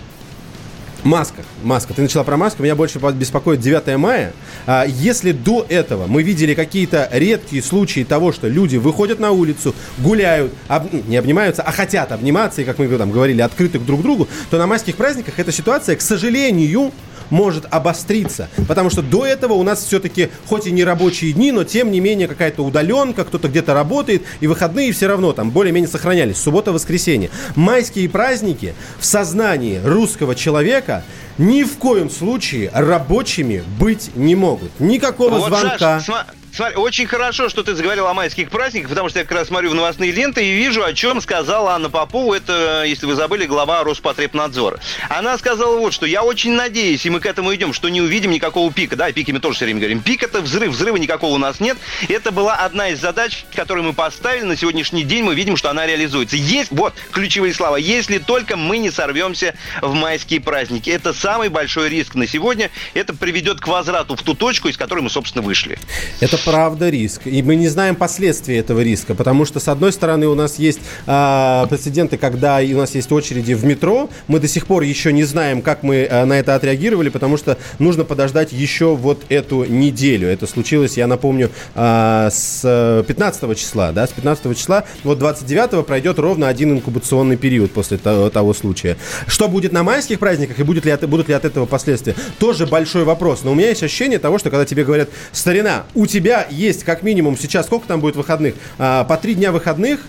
Маска. 1.04 1.42
Маска. 1.64 1.94
Ты 1.94 2.02
начала 2.02 2.22
про 2.22 2.36
маску. 2.36 2.62
Меня 2.62 2.76
больше 2.76 3.00
беспокоит 3.14 3.60
9 3.60 3.96
мая. 3.96 4.32
А, 4.66 4.84
Если 4.86 5.32
до 5.32 5.66
этого 5.68 6.06
мы 6.06 6.22
видели 6.22 6.54
какие-то 6.54 7.08
редкие 7.12 7.60
случаи 7.62 8.04
того, 8.04 8.30
что 8.30 8.46
люди 8.46 8.76
выходят 8.76 9.18
на 9.18 9.32
улицу, 9.32 9.74
гуляют, 9.98 10.52
об- 10.68 10.92
не 11.08 11.16
обнимаются, 11.16 11.62
а 11.62 11.72
хотят 11.72 12.12
обниматься, 12.12 12.62
и, 12.62 12.64
как 12.64 12.78
мы 12.78 12.86
там 12.86 13.10
говорили, 13.10 13.40
открыты 13.40 13.80
друг 13.80 14.02
другу, 14.02 14.28
то 14.50 14.58
на 14.58 14.66
майских 14.68 14.94
праздниках 14.96 15.38
эта 15.40 15.50
ситуация, 15.50 15.96
к 15.96 16.00
сожалению, 16.00 16.92
может 17.30 17.64
обостриться. 17.70 18.50
Потому 18.68 18.90
что 18.90 19.00
до 19.00 19.24
этого 19.24 19.54
у 19.54 19.62
нас 19.62 19.82
все-таки, 19.82 20.28
хоть 20.46 20.66
и 20.66 20.70
не 20.70 20.84
рабочие 20.84 21.32
дни, 21.32 21.50
но 21.50 21.64
тем 21.64 21.90
не 21.90 21.98
менее 21.98 22.28
какая-то 22.28 22.62
удаленка, 22.62 23.24
кто-то 23.24 23.48
где-то 23.48 23.72
работает, 23.72 24.22
и 24.40 24.46
выходные 24.46 24.92
все 24.92 25.06
равно 25.06 25.32
там 25.32 25.50
более-менее 25.50 25.88
сохранялись. 25.88 26.36
Суббота, 26.36 26.72
воскресенье. 26.72 27.30
Майские 27.56 28.10
праздники 28.10 28.74
в 29.00 29.06
сознании 29.06 29.80
русского 29.82 30.34
человека 30.34 30.91
ни 31.38 31.62
в 31.62 31.78
коем 31.78 32.10
случае 32.10 32.70
рабочими 32.74 33.64
быть 33.78 34.10
не 34.14 34.34
могут. 34.34 34.78
Никакого 34.80 35.38
Вот, 35.38 35.48
звонка. 35.48 36.00
Саш, 36.00 36.26
смотри, 36.54 36.76
очень 36.76 37.06
хорошо, 37.06 37.48
что 37.48 37.62
ты 37.62 37.74
заговорил 37.74 38.06
о 38.06 38.14
майских 38.14 38.50
праздниках, 38.50 38.90
потому 38.90 39.08
что 39.08 39.18
я 39.18 39.24
как 39.24 39.36
раз 39.36 39.48
смотрю 39.48 39.70
в 39.70 39.74
новостные 39.74 40.12
ленты 40.12 40.44
и 40.44 40.52
вижу, 40.52 40.84
о 40.84 40.92
чем 40.92 41.20
сказала 41.20 41.72
Анна 41.72 41.90
Попова, 41.90 42.34
это, 42.34 42.84
если 42.86 43.06
вы 43.06 43.14
забыли, 43.14 43.46
глава 43.46 43.82
Роспотребнадзора. 43.84 44.80
Она 45.08 45.38
сказала 45.38 45.76
вот, 45.78 45.92
что 45.92 46.06
я 46.06 46.22
очень 46.22 46.52
надеюсь, 46.52 47.04
и 47.06 47.10
мы 47.10 47.20
к 47.20 47.26
этому 47.26 47.54
идем, 47.54 47.72
что 47.72 47.88
не 47.88 48.00
увидим 48.00 48.30
никакого 48.30 48.72
пика. 48.72 48.96
Да, 48.96 49.06
о 49.06 49.12
пике 49.12 49.32
мы 49.32 49.40
тоже 49.40 49.56
все 49.56 49.64
время 49.64 49.80
говорим. 49.80 50.00
Пик 50.00 50.22
это 50.22 50.40
взрыв, 50.40 50.72
взрыва 50.72 50.96
никакого 50.96 51.34
у 51.34 51.38
нас 51.38 51.60
нет. 51.60 51.78
Это 52.08 52.30
была 52.30 52.56
одна 52.56 52.88
из 52.90 53.00
задач, 53.00 53.44
которую 53.54 53.84
мы 53.84 53.92
поставили. 53.92 54.44
На 54.44 54.56
сегодняшний 54.56 55.04
день 55.04 55.24
мы 55.24 55.34
видим, 55.34 55.56
что 55.56 55.70
она 55.70 55.86
реализуется. 55.86 56.36
Есть, 56.36 56.70
вот, 56.70 56.94
ключевые 57.12 57.54
слова, 57.54 57.76
если 57.76 58.18
только 58.18 58.56
мы 58.56 58.78
не 58.78 58.90
сорвемся 58.90 59.54
в 59.80 59.94
майские 59.94 60.40
праздники. 60.40 60.90
Это 60.90 61.12
самый 61.12 61.48
большой 61.48 61.88
риск 61.88 62.14
на 62.14 62.26
сегодня. 62.26 62.70
Это 62.94 63.14
приведет 63.14 63.60
к 63.60 63.68
возврату 63.68 64.16
в 64.16 64.22
ту 64.22 64.34
точку, 64.34 64.68
из 64.68 64.76
которой 64.76 65.00
мы, 65.00 65.10
собственно, 65.10 65.42
вышли. 65.42 65.78
Это 66.20 66.36
правда 66.44 66.88
риск. 66.88 67.22
И 67.24 67.42
мы 67.42 67.56
не 67.56 67.68
знаем 67.68 67.94
последствий 67.96 68.56
этого 68.56 68.80
риска, 68.80 69.14
потому 69.14 69.44
что, 69.44 69.60
с 69.60 69.68
одной 69.68 69.92
стороны, 69.92 70.26
у 70.26 70.34
нас 70.34 70.58
есть 70.58 70.80
а, 71.06 71.66
прецеденты, 71.66 72.16
когда 72.16 72.58
у 72.58 72.76
нас 72.78 72.94
есть 72.94 73.10
очереди 73.12 73.52
в 73.54 73.64
метро. 73.64 74.08
Мы 74.28 74.40
до 74.40 74.48
сих 74.48 74.66
пор 74.66 74.82
еще 74.82 75.12
не 75.12 75.24
знаем, 75.24 75.62
как 75.62 75.82
мы 75.82 76.06
а, 76.10 76.24
на 76.24 76.38
это 76.38 76.54
отреагировали, 76.54 77.08
потому 77.08 77.36
что 77.36 77.58
нужно 77.78 78.04
подождать 78.04 78.52
еще 78.52 78.96
вот 78.96 79.22
эту 79.28 79.64
неделю. 79.64 80.28
Это 80.28 80.46
случилось, 80.46 80.96
я 80.96 81.06
напомню, 81.06 81.50
а, 81.74 82.28
с 82.30 82.60
э, 82.64 83.04
15 83.06 83.56
числа, 83.58 83.92
да, 83.92 84.06
с 84.06 84.10
15 84.10 84.56
числа. 84.56 84.84
Вот 85.04 85.18
29 85.18 85.86
пройдет 85.86 86.18
ровно 86.18 86.48
один 86.48 86.72
инкубационный 86.72 87.36
период 87.36 87.72
после 87.72 87.98
того, 87.98 88.30
того 88.30 88.54
случая. 88.54 88.96
Что 89.26 89.48
будет 89.48 89.72
на 89.72 89.82
майских 89.82 90.18
праздниках 90.18 90.58
и 90.58 90.62
будет 90.62 90.84
ли 90.84 90.90
от- 90.90 91.08
будут 91.08 91.28
ли 91.28 91.34
от 91.34 91.44
этого 91.44 91.66
последствия, 91.66 92.14
тоже 92.38 92.66
большой 92.66 93.04
вопрос. 93.04 93.42
Но 93.44 93.52
у 93.52 93.54
меня 93.54 93.68
есть 93.68 93.82
ощущение 93.82 94.18
того, 94.18 94.38
что 94.38 94.50
когда 94.50 94.64
тебе 94.64 94.84
говорят, 94.84 95.08
старина, 95.32 95.84
у 95.94 96.06
тебя 96.06 96.31
есть 96.50 96.84
как 96.84 97.02
минимум 97.02 97.36
сейчас, 97.36 97.66
сколько 97.66 97.86
там 97.86 98.00
будет 98.00 98.16
выходных? 98.16 98.54
А, 98.78 99.04
по 99.04 99.16
три 99.16 99.34
дня 99.34 99.52
выходных, 99.52 100.00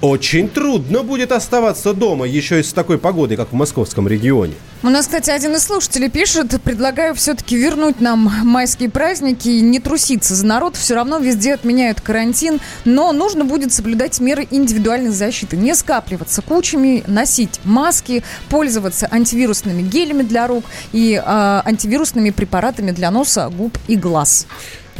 очень 0.00 0.48
трудно 0.48 1.02
будет 1.02 1.30
оставаться 1.30 1.92
дома, 1.92 2.26
еще 2.26 2.60
и 2.60 2.62
с 2.62 2.72
такой 2.72 2.98
погодой, 2.98 3.36
как 3.36 3.50
в 3.50 3.52
московском 3.52 4.08
регионе. 4.08 4.54
У 4.82 4.88
нас, 4.88 5.04
кстати, 5.04 5.28
один 5.28 5.54
из 5.54 5.64
слушателей 5.64 6.08
пишет, 6.08 6.58
предлагаю 6.62 7.14
все-таки 7.14 7.54
вернуть 7.54 8.00
нам 8.00 8.32
майские 8.44 8.88
праздники 8.88 9.48
и 9.48 9.60
не 9.60 9.78
труситься 9.78 10.34
за 10.34 10.46
народ. 10.46 10.76
Все 10.76 10.94
равно 10.94 11.18
везде 11.18 11.52
отменяют 11.52 12.00
карантин, 12.00 12.60
но 12.86 13.12
нужно 13.12 13.44
будет 13.44 13.74
соблюдать 13.74 14.20
меры 14.20 14.48
индивидуальной 14.50 15.10
защиты. 15.10 15.58
Не 15.58 15.74
скапливаться 15.74 16.40
кучами, 16.40 17.04
носить 17.06 17.60
маски, 17.64 18.22
пользоваться 18.48 19.06
антивирусными 19.10 19.82
гелями 19.82 20.22
для 20.22 20.46
рук 20.46 20.64
и 20.92 21.20
а, 21.22 21.62
антивирусными 21.66 22.30
препаратами 22.30 22.92
для 22.92 23.10
носа, 23.10 23.50
губ 23.50 23.76
и 23.86 23.96
глаз. 23.96 24.46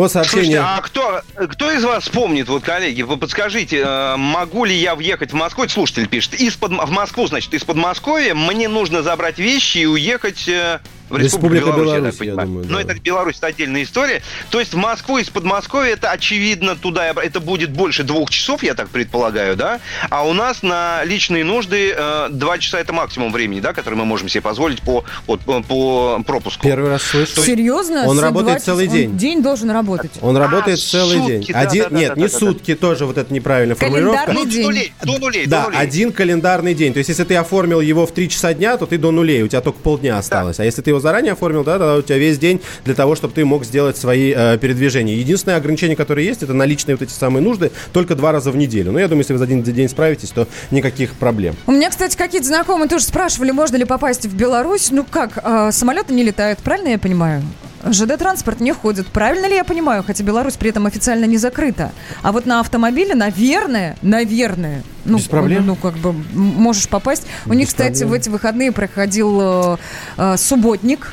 Вот 0.01 0.13
Слушайте, 0.13 0.31
сообщение. 0.33 0.61
а 0.61 0.81
кто, 0.81 1.21
кто 1.35 1.71
из 1.71 1.85
вас 1.85 2.09
помнит, 2.09 2.49
вот, 2.49 2.65
коллеги, 2.65 3.03
вы 3.03 3.19
подскажите, 3.19 3.83
э, 3.85 4.17
могу 4.17 4.65
ли 4.65 4.75
я 4.75 4.95
въехать 4.95 5.33
в 5.33 5.35
Москву, 5.35 5.69
слушатель 5.69 6.09
пишет, 6.09 6.33
из-под, 6.41 6.73
в 6.73 6.91
Москву, 6.91 7.27
значит, 7.27 7.53
из 7.53 7.65
Подмосковья, 7.65 8.33
мне 8.33 8.67
нужно 8.71 9.03
забрать 9.03 9.39
вещи 9.39 9.77
и 9.77 9.85
уехать 9.85 10.49
э, 10.49 10.81
в 11.11 11.17
Республику 11.19 11.67
Республика 11.67 11.67
Беларусь, 11.67 11.89
я 11.93 11.97
Беларусь, 11.99 12.17
так 12.17 12.27
я 12.27 12.33
понимаю. 12.35 12.49
думаю, 12.49 12.67
Но 12.71 12.77
да. 12.77 12.83
это 12.93 13.01
Беларусь, 13.01 13.37
это 13.39 13.47
отдельная 13.49 13.83
история. 13.83 14.23
То 14.51 14.61
есть 14.61 14.73
в 14.73 14.77
Москву 14.77 15.19
из 15.19 15.29
Подмосковья, 15.29 15.93
это 15.93 16.11
очевидно 16.11 16.77
туда, 16.77 17.11
это 17.11 17.41
будет 17.41 17.71
больше 17.73 18.03
двух 18.05 18.31
часов, 18.31 18.63
я 18.63 18.75
так 18.75 18.89
предполагаю, 18.89 19.57
да? 19.57 19.81
А 20.09 20.27
у 20.27 20.33
нас 20.33 20.63
на 20.63 21.05
личные 21.05 21.45
нужды 21.45 21.93
э, 21.97 22.29
два 22.31 22.59
часа 22.59 22.79
это 22.81 22.93
максимум 22.93 23.33
времени, 23.33 23.61
да, 23.61 23.73
который 23.73 23.95
мы 23.97 24.05
можем 24.05 24.29
себе 24.29 24.41
позволить 24.41 24.81
по, 24.83 25.05
вот, 25.27 25.41
по, 25.41 25.63
по 25.63 26.23
пропуску. 26.25 26.63
Первый 26.67 26.91
раз 26.91 27.03
слышу. 27.03 27.43
Серьезно? 27.43 28.07
Он 28.07 28.19
работает 28.19 28.59
два 28.59 28.65
целый 28.65 28.87
часа- 28.87 28.97
день. 28.97 29.11
Он 29.11 29.17
день 29.17 29.43
должен 29.43 29.71
работать. 29.71 30.13
Он 30.21 30.37
работает 30.37 30.79
А, 30.79 30.81
целый 30.81 31.19
сутки, 31.19 31.31
день. 31.31 31.47
да, 31.53 31.59
Один, 31.61 31.83
да, 31.85 31.89
да, 31.91 31.97
нет, 31.99 32.09
да, 32.11 32.15
не 32.21 32.27
да, 32.27 32.33
да. 32.33 32.39
сутки, 32.39 32.75
тоже 32.75 33.07
вот 33.07 33.19
это 33.19 33.33
неправильная 33.35 33.75
формулировка. 33.77 34.27
Календарный 34.27 34.45
Ну, 34.45 34.51
день. 34.51 34.63
до 34.63 34.69
нулей, 34.69 34.93
до 35.03 35.19
нулей, 35.19 35.47
Да, 35.47 35.61
до 35.65 35.71
нулей. 35.71 35.79
один 35.81 36.13
календарный 36.13 36.75
день. 36.75 36.93
То 36.93 36.99
есть, 36.99 37.09
если 37.09 37.25
ты 37.25 37.37
оформил 37.37 37.81
его 37.81 38.07
в 38.07 38.13
3 38.13 38.29
часа 38.29 38.55
дня, 38.55 38.77
то 38.77 38.87
ты 38.87 38.99
до 38.99 39.11
нулей, 39.11 39.43
у 39.43 39.49
тебя 39.49 39.61
только 39.61 39.79
полдня 39.81 40.19
осталось. 40.19 40.61
А 40.61 40.65
если 40.65 40.83
ты 40.83 40.91
его 40.91 41.00
заранее 41.01 41.33
оформил, 41.33 41.65
да, 41.65 41.73
тогда 41.79 41.97
у 41.97 42.03
тебя 42.03 42.19
весь 42.19 42.39
день 42.39 42.61
для 42.85 42.95
того, 42.95 43.15
чтобы 43.17 43.35
ты 43.35 43.45
мог 43.45 43.65
сделать 43.65 43.97
свои 43.97 44.33
э, 44.35 44.59
передвижения. 44.59 45.15
Единственное 45.15 45.57
ограничение, 45.57 45.97
которое 45.97 46.25
есть, 46.25 46.43
это 46.43 46.55
наличные 46.55 46.97
вот 46.97 47.03
эти 47.03 47.13
самые 47.13 47.43
нужды 47.43 47.71
только 47.93 48.15
два 48.15 48.33
раза 48.33 48.51
в 48.51 48.57
неделю. 48.57 48.93
Но 48.93 49.01
я 49.01 49.09
думаю, 49.09 49.21
если 49.21 49.33
вы 49.33 49.39
за 49.39 49.45
один 49.45 49.63
день 49.63 49.89
справитесь, 49.89 50.31
то 50.31 50.47
никаких 50.71 51.15
проблем. 51.15 51.57
У 51.67 51.73
меня, 51.73 51.91
кстати, 51.91 52.17
какие-то 52.17 52.47
знакомые 52.47 52.89
тоже 52.89 53.05
спрашивали, 53.05 53.51
можно 53.51 53.77
ли 53.77 53.85
попасть 53.85 54.27
в 54.27 54.35
Беларусь. 54.35 54.91
Ну 54.91 55.05
как, 55.09 55.39
э, 55.43 55.71
самолеты 55.73 56.15
не 56.15 56.23
летают, 56.23 56.59
правильно 56.61 56.89
я 56.89 56.99
понимаю? 56.99 57.43
ЖД-транспорт 57.85 58.61
не 58.61 58.73
ходит. 58.73 59.07
Правильно 59.09 59.47
ли 59.47 59.55
я 59.55 59.65
понимаю? 59.65 60.03
Хотя 60.07 60.23
Беларусь 60.25 60.57
при 60.57 60.71
этом 60.71 60.87
официально 60.87 61.25
не 61.25 61.39
закрыта. 61.39 61.93
А 62.23 62.33
вот 62.33 62.47
на 62.47 62.61
автомобиле, 62.61 63.15
наверное, 63.15 63.97
наверное, 64.03 64.83
ну, 65.05 65.19
Без 65.19 65.25
проблем. 65.27 65.67
ну 65.67 65.77
как 65.77 65.95
бы 65.95 66.13
можешь 66.13 66.89
попасть. 66.89 67.27
У 67.47 67.55
них, 67.55 67.69
кстати, 67.69 68.01
проблем. 68.01 68.09
в 68.09 68.13
эти 68.15 68.29
выходные 68.29 68.73
проходил 68.73 69.39
э, 69.41 69.77
э, 70.17 70.37
субботник. 70.37 71.13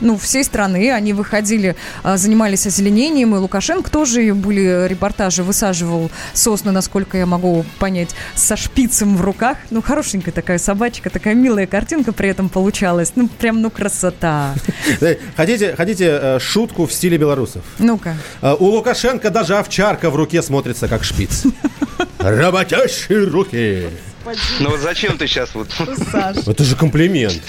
Ну, 0.00 0.16
всей 0.18 0.44
страны. 0.44 0.92
Они 0.92 1.12
выходили, 1.12 1.76
э, 2.02 2.16
занимались 2.16 2.66
озеленением, 2.66 3.34
и 3.34 3.38
Лукашенко 3.38 3.90
тоже 3.90 4.34
были 4.34 4.86
репортажи, 4.88 5.42
высаживал 5.42 6.10
сосны, 6.32 6.72
насколько 6.72 7.16
я 7.18 7.26
могу 7.26 7.64
понять, 7.78 8.14
со 8.34 8.56
шпицем 8.56 9.16
в 9.16 9.20
руках. 9.22 9.58
Ну, 9.70 9.82
хорошенькая 9.82 10.32
такая 10.32 10.58
собачка, 10.58 11.10
такая 11.10 11.34
милая 11.34 11.66
картинка 11.66 12.12
при 12.12 12.28
этом 12.28 12.48
получалась. 12.48 13.12
Ну, 13.16 13.28
прям, 13.28 13.60
ну, 13.62 13.70
красота. 13.70 14.54
Э, 15.00 15.16
Хотите, 15.36 15.74
хотите 15.76 16.18
э, 16.20 16.38
шутку 16.40 16.86
в 16.86 16.92
стиле 16.92 17.16
белорусов? 17.18 17.62
Ну-ка. 17.78 18.16
Э, 18.42 18.54
У 18.58 18.66
Лукашенко 18.66 19.30
даже 19.30 19.56
овчарка 19.56 20.10
в 20.10 20.16
руке 20.16 20.42
смотрится 20.42 20.88
как 20.88 21.04
шпиц. 21.04 21.44
Работящие 22.18 23.24
руки. 23.24 23.88
Ну 24.60 24.70
вот 24.70 24.80
зачем 24.80 25.18
ты 25.18 25.26
сейчас 25.26 25.54
вот... 25.54 25.68
Это 26.46 26.64
же 26.64 26.76
комплимент. 26.76 27.42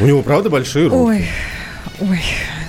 У 0.00 0.06
него, 0.06 0.22
правда, 0.22 0.50
большие 0.50 0.86
руки. 0.88 0.96
Ой, 0.96 1.26
ой. 2.00 2.20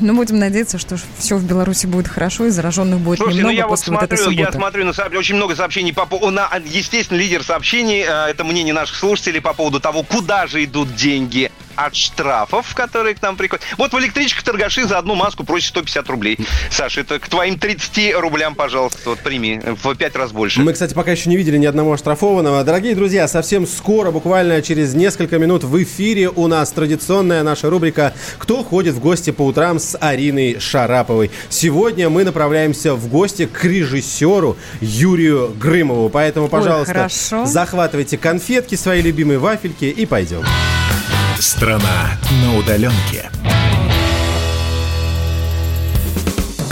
Ну, 0.01 0.13
будем 0.15 0.39
надеяться, 0.39 0.77
что 0.77 0.97
все 1.17 1.37
в 1.37 1.45
Беларуси 1.45 1.85
будет 1.87 2.07
хорошо, 2.07 2.45
и 2.45 2.49
зараженных 2.49 2.99
будет 2.99 3.19
Слушайте, 3.19 3.43
ну 3.43 3.49
немного 3.49 3.57
я 3.57 3.67
вот 3.67 3.79
после 3.79 3.93
вот 3.93 4.03
этой 4.03 4.17
смотрю, 4.17 4.37
я 4.37 4.45
субботы. 4.45 4.57
смотрю 4.57 4.85
на 4.85 4.89
сооб- 4.89 5.17
очень 5.17 5.35
много 5.35 5.55
сообщений 5.55 5.93
по 5.93 6.05
поводу, 6.05 6.37
естественно, 6.65 7.17
лидер 7.17 7.43
сообщений, 7.43 8.01
э, 8.01 8.29
это 8.29 8.43
мнение 8.43 8.73
наших 8.73 8.97
слушателей 8.97 9.39
по 9.41 9.53
поводу 9.53 9.79
того, 9.79 10.03
куда 10.03 10.47
же 10.47 10.63
идут 10.65 10.93
деньги 10.95 11.49
от 11.75 11.95
штрафов, 11.95 12.73
которые 12.75 13.15
к 13.15 13.21
нам 13.21 13.35
приходят. 13.35 13.63
Вот 13.77 13.93
в 13.93 13.99
электричках 13.99 14.43
торгаши 14.43 14.85
за 14.85 14.97
одну 14.97 15.15
маску 15.15 15.43
просят 15.43 15.69
150 15.69 16.09
рублей. 16.09 16.37
Саша, 16.69 17.01
это 17.01 17.19
к 17.19 17.27
твоим 17.27 17.59
30 17.59 18.15
рублям, 18.15 18.55
пожалуйста, 18.55 19.09
вот 19.09 19.19
прими 19.19 19.61
в 19.83 19.95
5 19.95 20.15
раз 20.15 20.31
больше. 20.31 20.61
Мы, 20.61 20.73
кстати, 20.73 20.93
пока 20.93 21.11
еще 21.11 21.29
не 21.29 21.37
видели 21.37 21.57
ни 21.57 21.65
одного 21.65 21.93
оштрафованного. 21.93 22.63
Дорогие 22.63 22.95
друзья, 22.95 23.27
совсем 23.27 23.67
скоро, 23.67 24.11
буквально 24.11 24.61
через 24.61 24.93
несколько 24.93 25.37
минут 25.39 25.63
в 25.63 25.83
эфире 25.83 26.29
у 26.29 26.47
нас 26.47 26.71
традиционная 26.71 27.43
наша 27.43 27.69
рубрика 27.69 28.13
«Кто 28.37 28.63
ходит 28.63 28.95
в 28.95 28.99
гости 28.99 29.31
по 29.31 29.43
утрам» 29.43 29.79
с 29.79 29.97
Ариной 29.99 30.59
Шараповой. 30.59 31.31
Сегодня 31.49 32.09
мы 32.09 32.23
направляемся 32.23 32.95
в 32.95 33.07
гости 33.07 33.45
к 33.45 33.63
режиссеру 33.63 34.57
Юрию 34.81 35.53
Грымову. 35.59 36.09
Поэтому, 36.09 36.47
пожалуйста, 36.47 36.93
хорошо. 36.93 37.45
захватывайте 37.45 38.17
конфетки, 38.17 38.75
свои 38.75 39.01
любимые 39.01 39.39
вафельки 39.39 39.85
и 39.85 40.05
пойдем. 40.05 40.43
Страна 41.39 42.17
на 42.43 42.57
удаленке. 42.57 43.29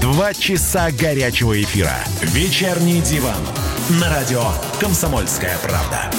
Два 0.00 0.34
часа 0.34 0.90
горячего 0.90 1.60
эфира. 1.60 1.96
Вечерний 2.20 3.00
диван. 3.00 3.40
На 4.00 4.10
радио 4.10 4.44
«Комсомольская 4.78 5.56
правда». 5.58 6.10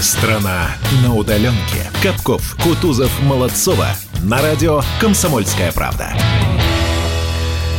Страна 0.00 0.76
на 1.02 1.14
удаленке. 1.14 1.90
Капков, 2.02 2.56
Кутузов, 2.62 3.10
Молодцова. 3.22 3.88
На 4.22 4.40
радио 4.42 4.82
«Комсомольская 5.00 5.72
правда». 5.72 6.12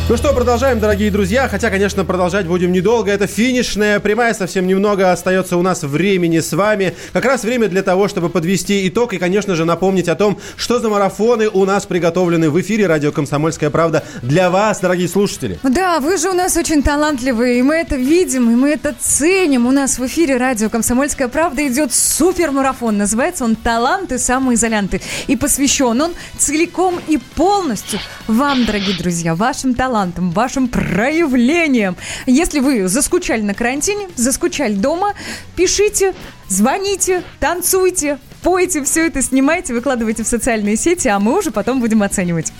Ну 0.06 0.18
что, 0.18 0.34
продолжаем, 0.34 0.80
дорогие 0.80 1.10
друзья. 1.10 1.48
Хотя, 1.48 1.70
конечно, 1.70 2.04
продолжать 2.04 2.46
будем 2.46 2.72
недолго. 2.72 3.10
Это 3.10 3.26
финишная 3.26 4.00
прямая, 4.00 4.34
совсем 4.34 4.66
немного 4.66 5.10
остается 5.10 5.56
у 5.56 5.62
нас 5.62 5.82
времени 5.82 6.40
с 6.40 6.52
вами. 6.52 6.94
Как 7.14 7.24
раз 7.24 7.42
время 7.42 7.68
для 7.68 7.82
того, 7.82 8.06
чтобы 8.06 8.28
подвести 8.28 8.86
итог 8.86 9.14
и, 9.14 9.18
конечно 9.18 9.54
же, 9.54 9.64
напомнить 9.64 10.10
о 10.10 10.14
том, 10.14 10.38
что 10.58 10.78
за 10.78 10.90
марафоны 10.90 11.48
у 11.48 11.64
нас 11.64 11.86
приготовлены 11.86 12.50
в 12.50 12.60
эфире 12.60 12.86
радио 12.86 13.12
«Комсомольская 13.12 13.70
правда» 13.70 14.04
для 14.20 14.50
вас, 14.50 14.80
дорогие 14.80 15.08
слушатели. 15.08 15.58
Да, 15.62 16.00
вы 16.00 16.18
же 16.18 16.28
у 16.28 16.34
нас 16.34 16.54
очень 16.58 16.82
талантливые, 16.82 17.60
и 17.60 17.62
мы 17.62 17.76
это 17.76 17.96
видим, 17.96 18.50
и 18.50 18.56
мы 18.56 18.72
это 18.72 18.94
ценим. 19.00 19.66
У 19.66 19.72
нас 19.72 19.98
в 19.98 20.04
эфире 20.06 20.36
радио 20.36 20.68
«Комсомольская 20.68 21.28
правда» 21.28 21.66
идет 21.66 21.94
супермарафон. 21.94 22.98
Называется 22.98 23.44
он 23.44 23.56
«Таланты 23.56 24.18
самоизолянты». 24.18 25.00
И 25.28 25.36
посвящен 25.36 25.98
он 25.98 26.12
целиком 26.36 27.00
и 27.08 27.16
полностью 27.16 28.00
вам, 28.26 28.66
дорогие 28.66 28.98
друзья, 28.98 29.34
вашим 29.34 29.72
талантам, 29.72 29.93
вашим 29.94 30.68
проявлениям. 30.68 31.96
Если 32.26 32.58
вы 32.60 32.88
заскучали 32.88 33.42
на 33.42 33.54
карантине, 33.54 34.08
заскучали 34.16 34.74
дома, 34.74 35.14
пишите, 35.56 36.14
звоните, 36.48 37.22
танцуйте, 37.40 38.18
пойте, 38.42 38.82
все 38.82 39.06
это 39.06 39.22
снимайте, 39.22 39.72
выкладывайте 39.72 40.24
в 40.24 40.26
социальные 40.26 40.76
сети, 40.76 41.08
а 41.08 41.18
мы 41.20 41.38
уже 41.38 41.50
потом 41.50 41.80
будем 41.80 42.02
оценивать. 42.02 42.52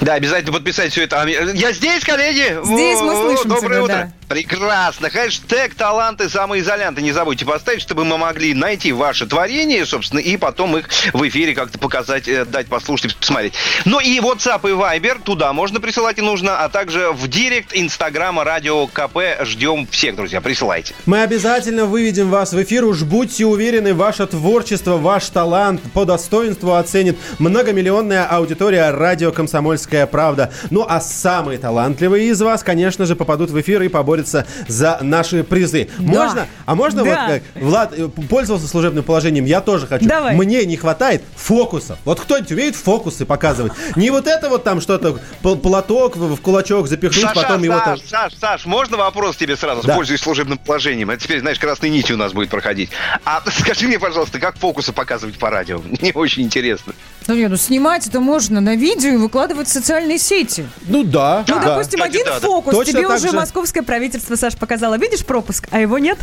Да, 0.00 0.14
обязательно 0.14 0.52
подписать 0.52 0.90
все 0.92 1.04
это. 1.04 1.22
А, 1.22 1.26
Я 1.28 1.72
здесь, 1.72 2.02
коллеги! 2.04 2.58
Здесь 2.64 3.00
мы 3.00 3.14
Во, 3.14 3.22
слышим 3.36 3.48
Доброе 3.50 3.68
тебя, 3.68 3.82
утро! 3.84 3.94
да. 3.94 4.12
Прекрасно! 4.32 5.10
Хэштег 5.10 5.74
«Таланты 5.74 6.30
самоизолянты» 6.30 7.02
не 7.02 7.12
забудьте 7.12 7.44
поставить, 7.44 7.82
чтобы 7.82 8.06
мы 8.06 8.16
могли 8.16 8.54
найти 8.54 8.90
ваше 8.90 9.26
творение, 9.26 9.84
собственно, 9.84 10.20
и 10.20 10.38
потом 10.38 10.74
их 10.78 10.88
в 11.12 11.28
эфире 11.28 11.54
как-то 11.54 11.78
показать, 11.78 12.26
э, 12.28 12.46
дать 12.46 12.68
послушать, 12.68 13.14
посмотреть. 13.14 13.52
Ну 13.84 14.00
и 14.00 14.20
WhatsApp 14.20 14.60
и 14.62 14.72
Viber, 14.72 15.20
туда 15.22 15.52
можно 15.52 15.80
присылать 15.80 16.18
и 16.18 16.22
нужно, 16.22 16.64
а 16.64 16.70
также 16.70 17.12
в 17.12 17.28
директ 17.28 17.72
Инстаграма 17.74 18.42
Радио 18.42 18.86
КП 18.86 19.18
ждем 19.42 19.86
всех, 19.88 20.16
друзья, 20.16 20.40
присылайте. 20.40 20.94
Мы 21.04 21.20
обязательно 21.20 21.84
выведем 21.84 22.30
вас 22.30 22.54
в 22.54 22.62
эфир. 22.62 22.86
Уж 22.86 23.02
будьте 23.02 23.44
уверены, 23.44 23.92
ваше 23.92 24.26
творчество, 24.26 24.96
ваш 24.96 25.26
талант 25.26 25.82
по 25.92 26.06
достоинству 26.06 26.72
оценит 26.72 27.18
многомиллионная 27.38 28.24
аудитория 28.24 28.92
радио 28.92 29.30
«Комсомольская 29.30 30.06
правда». 30.06 30.50
Ну 30.70 30.86
а 30.88 31.02
самые 31.02 31.58
талантливые 31.58 32.28
из 32.28 32.40
вас, 32.40 32.62
конечно 32.62 33.04
же, 33.04 33.14
попадут 33.14 33.50
в 33.50 33.60
эфир 33.60 33.82
и 33.82 33.88
поборются 34.22 34.46
за 34.68 34.98
наши 35.02 35.44
призы. 35.44 35.88
Да. 35.98 36.04
Можно? 36.04 36.48
А 36.66 36.74
можно 36.74 37.04
Да. 37.04 37.10
вот 37.10 37.18
как 37.28 37.62
Влад 37.62 37.92
э, 37.96 38.08
пользовался 38.28 38.68
служебным 38.68 39.04
положением? 39.04 39.44
Я 39.44 39.60
тоже 39.60 39.86
хочу. 39.86 40.06
Давай. 40.06 40.34
Мне 40.36 40.64
не 40.64 40.76
хватает 40.76 41.22
фокусов. 41.36 41.98
Вот 42.04 42.20
кто-нибудь 42.20 42.52
умеет 42.52 42.76
фокусы 42.76 43.24
показывать? 43.26 43.72
Не 43.96 44.10
вот 44.10 44.26
это 44.26 44.48
вот 44.48 44.64
там 44.64 44.80
что-то, 44.80 45.18
платок 45.42 46.16
в 46.16 46.36
кулачок 46.40 46.88
запихнуть, 46.88 47.22
Саша, 47.22 47.34
потом 47.42 47.62
его 47.62 47.78
там... 47.78 47.98
Саш, 47.98 48.08
Саш, 48.08 48.34
Саш, 48.34 48.66
можно 48.66 48.96
вопрос 48.96 49.36
тебе 49.36 49.56
сразу, 49.56 49.86
Да. 49.86 49.94
пользуясь 49.96 50.20
служебным 50.20 50.58
положением? 50.58 51.10
Это 51.10 51.22
теперь, 51.22 51.40
знаешь, 51.40 51.58
красной 51.58 51.90
нитью 51.90 52.16
у 52.16 52.18
нас 52.18 52.32
будет 52.32 52.50
проходить. 52.50 52.90
А 53.24 53.42
скажи 53.50 53.86
мне, 53.86 53.98
пожалуйста, 53.98 54.38
как 54.38 54.56
фокусы 54.56 54.92
показывать 54.92 55.38
по 55.38 55.50
радио? 55.50 55.80
Мне 56.00 56.12
очень 56.14 56.42
интересно. 56.42 56.94
Ну, 57.28 57.34
не, 57.34 57.46
ну 57.48 57.56
снимать 57.56 58.06
это 58.06 58.20
можно 58.20 58.60
на 58.60 58.74
видео 58.74 59.10
и 59.10 59.16
выкладывать 59.16 59.68
в 59.68 59.72
социальные 59.72 60.18
сети. 60.18 60.66
Ну 60.86 61.04
да. 61.04 61.44
Ну, 61.46 61.54
да. 61.54 61.62
допустим, 61.62 62.00
Кстати, 62.00 62.16
один 62.16 62.26
да, 62.26 62.40
да. 62.40 62.46
фокус. 62.46 62.74
Точно 62.74 62.92
Тебе 62.92 63.06
уже 63.06 63.28
же. 63.28 63.36
московское 63.36 63.82
правительство, 63.82 64.01
Саш, 64.36 64.56
показало. 64.56 64.98
Видишь 64.98 65.24
пропуск, 65.24 65.68
а 65.70 65.80
его 65.80 65.98
нет? 65.98 66.18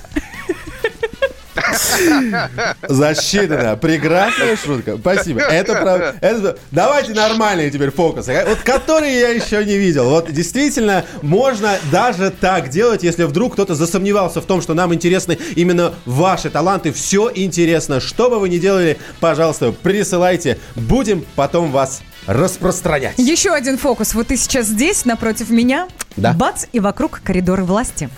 Засчитано. 2.87 3.75
Прекрасная 3.77 4.55
шутка. 4.55 4.97
Спасибо. 4.97 5.41
Это 5.41 5.75
правда. 5.75 6.15
Это... 6.21 6.57
Давайте 6.71 7.13
нормальные 7.13 7.71
теперь 7.71 7.91
фокусы. 7.91 8.43
Вот 8.47 8.59
которые 8.59 9.19
я 9.19 9.29
еще 9.29 9.63
не 9.65 9.77
видел. 9.77 10.09
Вот 10.09 10.31
действительно 10.31 11.05
можно 11.21 11.77
даже 11.91 12.29
так 12.31 12.69
делать, 12.69 13.03
если 13.03 13.23
вдруг 13.23 13.53
кто-то 13.53 13.75
засомневался 13.75 14.41
в 14.41 14.45
том, 14.45 14.61
что 14.61 14.73
нам 14.73 14.93
интересны 14.93 15.37
именно 15.55 15.93
ваши 16.05 16.49
таланты. 16.49 16.91
Все 16.91 17.31
интересно. 17.33 17.99
Что 17.99 18.29
бы 18.29 18.39
вы 18.39 18.49
ни 18.49 18.57
делали, 18.57 18.97
пожалуйста, 19.19 19.71
присылайте. 19.71 20.57
Будем 20.75 21.25
потом 21.35 21.71
вас 21.71 22.01
распространять. 22.27 23.15
Еще 23.17 23.51
один 23.51 23.77
фокус. 23.77 24.13
Вот 24.13 24.27
ты 24.27 24.37
сейчас 24.37 24.67
здесь, 24.67 25.05
напротив 25.05 25.49
меня. 25.49 25.87
Да. 26.15 26.33
Бац, 26.33 26.65
и 26.71 26.79
вокруг 26.79 27.21
коридоры 27.23 27.63
власти. 27.63 28.09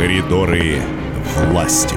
Коридоры 0.00 0.80
власти. 1.50 1.94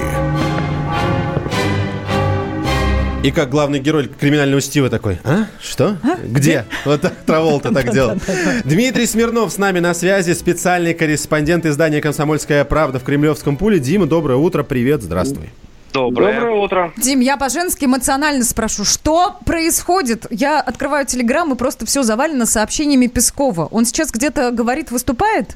И 3.23 3.31
как 3.31 3.49
главный 3.49 3.79
герой 3.79 4.09
криминального 4.09 4.59
Стива 4.59 4.89
такой, 4.89 5.19
а? 5.23 5.45
Что? 5.61 5.95
Где? 6.21 6.65
Вот 6.83 6.99
так 6.99 7.13
Траволта 7.25 7.73
так 7.73 7.93
делал. 7.93 8.17
Дмитрий 8.65 9.05
Смирнов 9.05 9.53
с 9.53 9.57
нами 9.57 9.79
на 9.79 9.93
связи, 9.93 10.33
специальный 10.33 10.93
корреспондент 10.93 11.65
издания 11.65 12.01
«Комсомольская 12.01 12.65
правда» 12.65 12.99
в 12.99 13.05
Кремлевском 13.05 13.55
пуле. 13.55 13.79
Дима, 13.79 14.05
доброе 14.05 14.35
утро, 14.35 14.63
привет, 14.63 15.01
здравствуй. 15.01 15.51
Доброе. 15.93 16.33
Доброе 16.33 16.61
утро. 16.61 16.93
Дим, 16.97 17.21
я 17.21 17.37
по-женски 17.37 17.85
эмоционально 17.85 18.43
спрошу, 18.43 18.83
что 18.83 19.37
происходит? 19.45 20.25
Я 20.29 20.59
открываю 20.59 21.05
телеграм 21.05 21.53
и 21.53 21.55
просто 21.55 21.85
все 21.85 22.03
завалено 22.03 22.45
сообщениями 22.47 23.07
Пескова. 23.07 23.67
Он 23.71 23.85
сейчас 23.85 24.11
где-то 24.11 24.51
говорит, 24.51 24.91
выступает? 24.91 25.55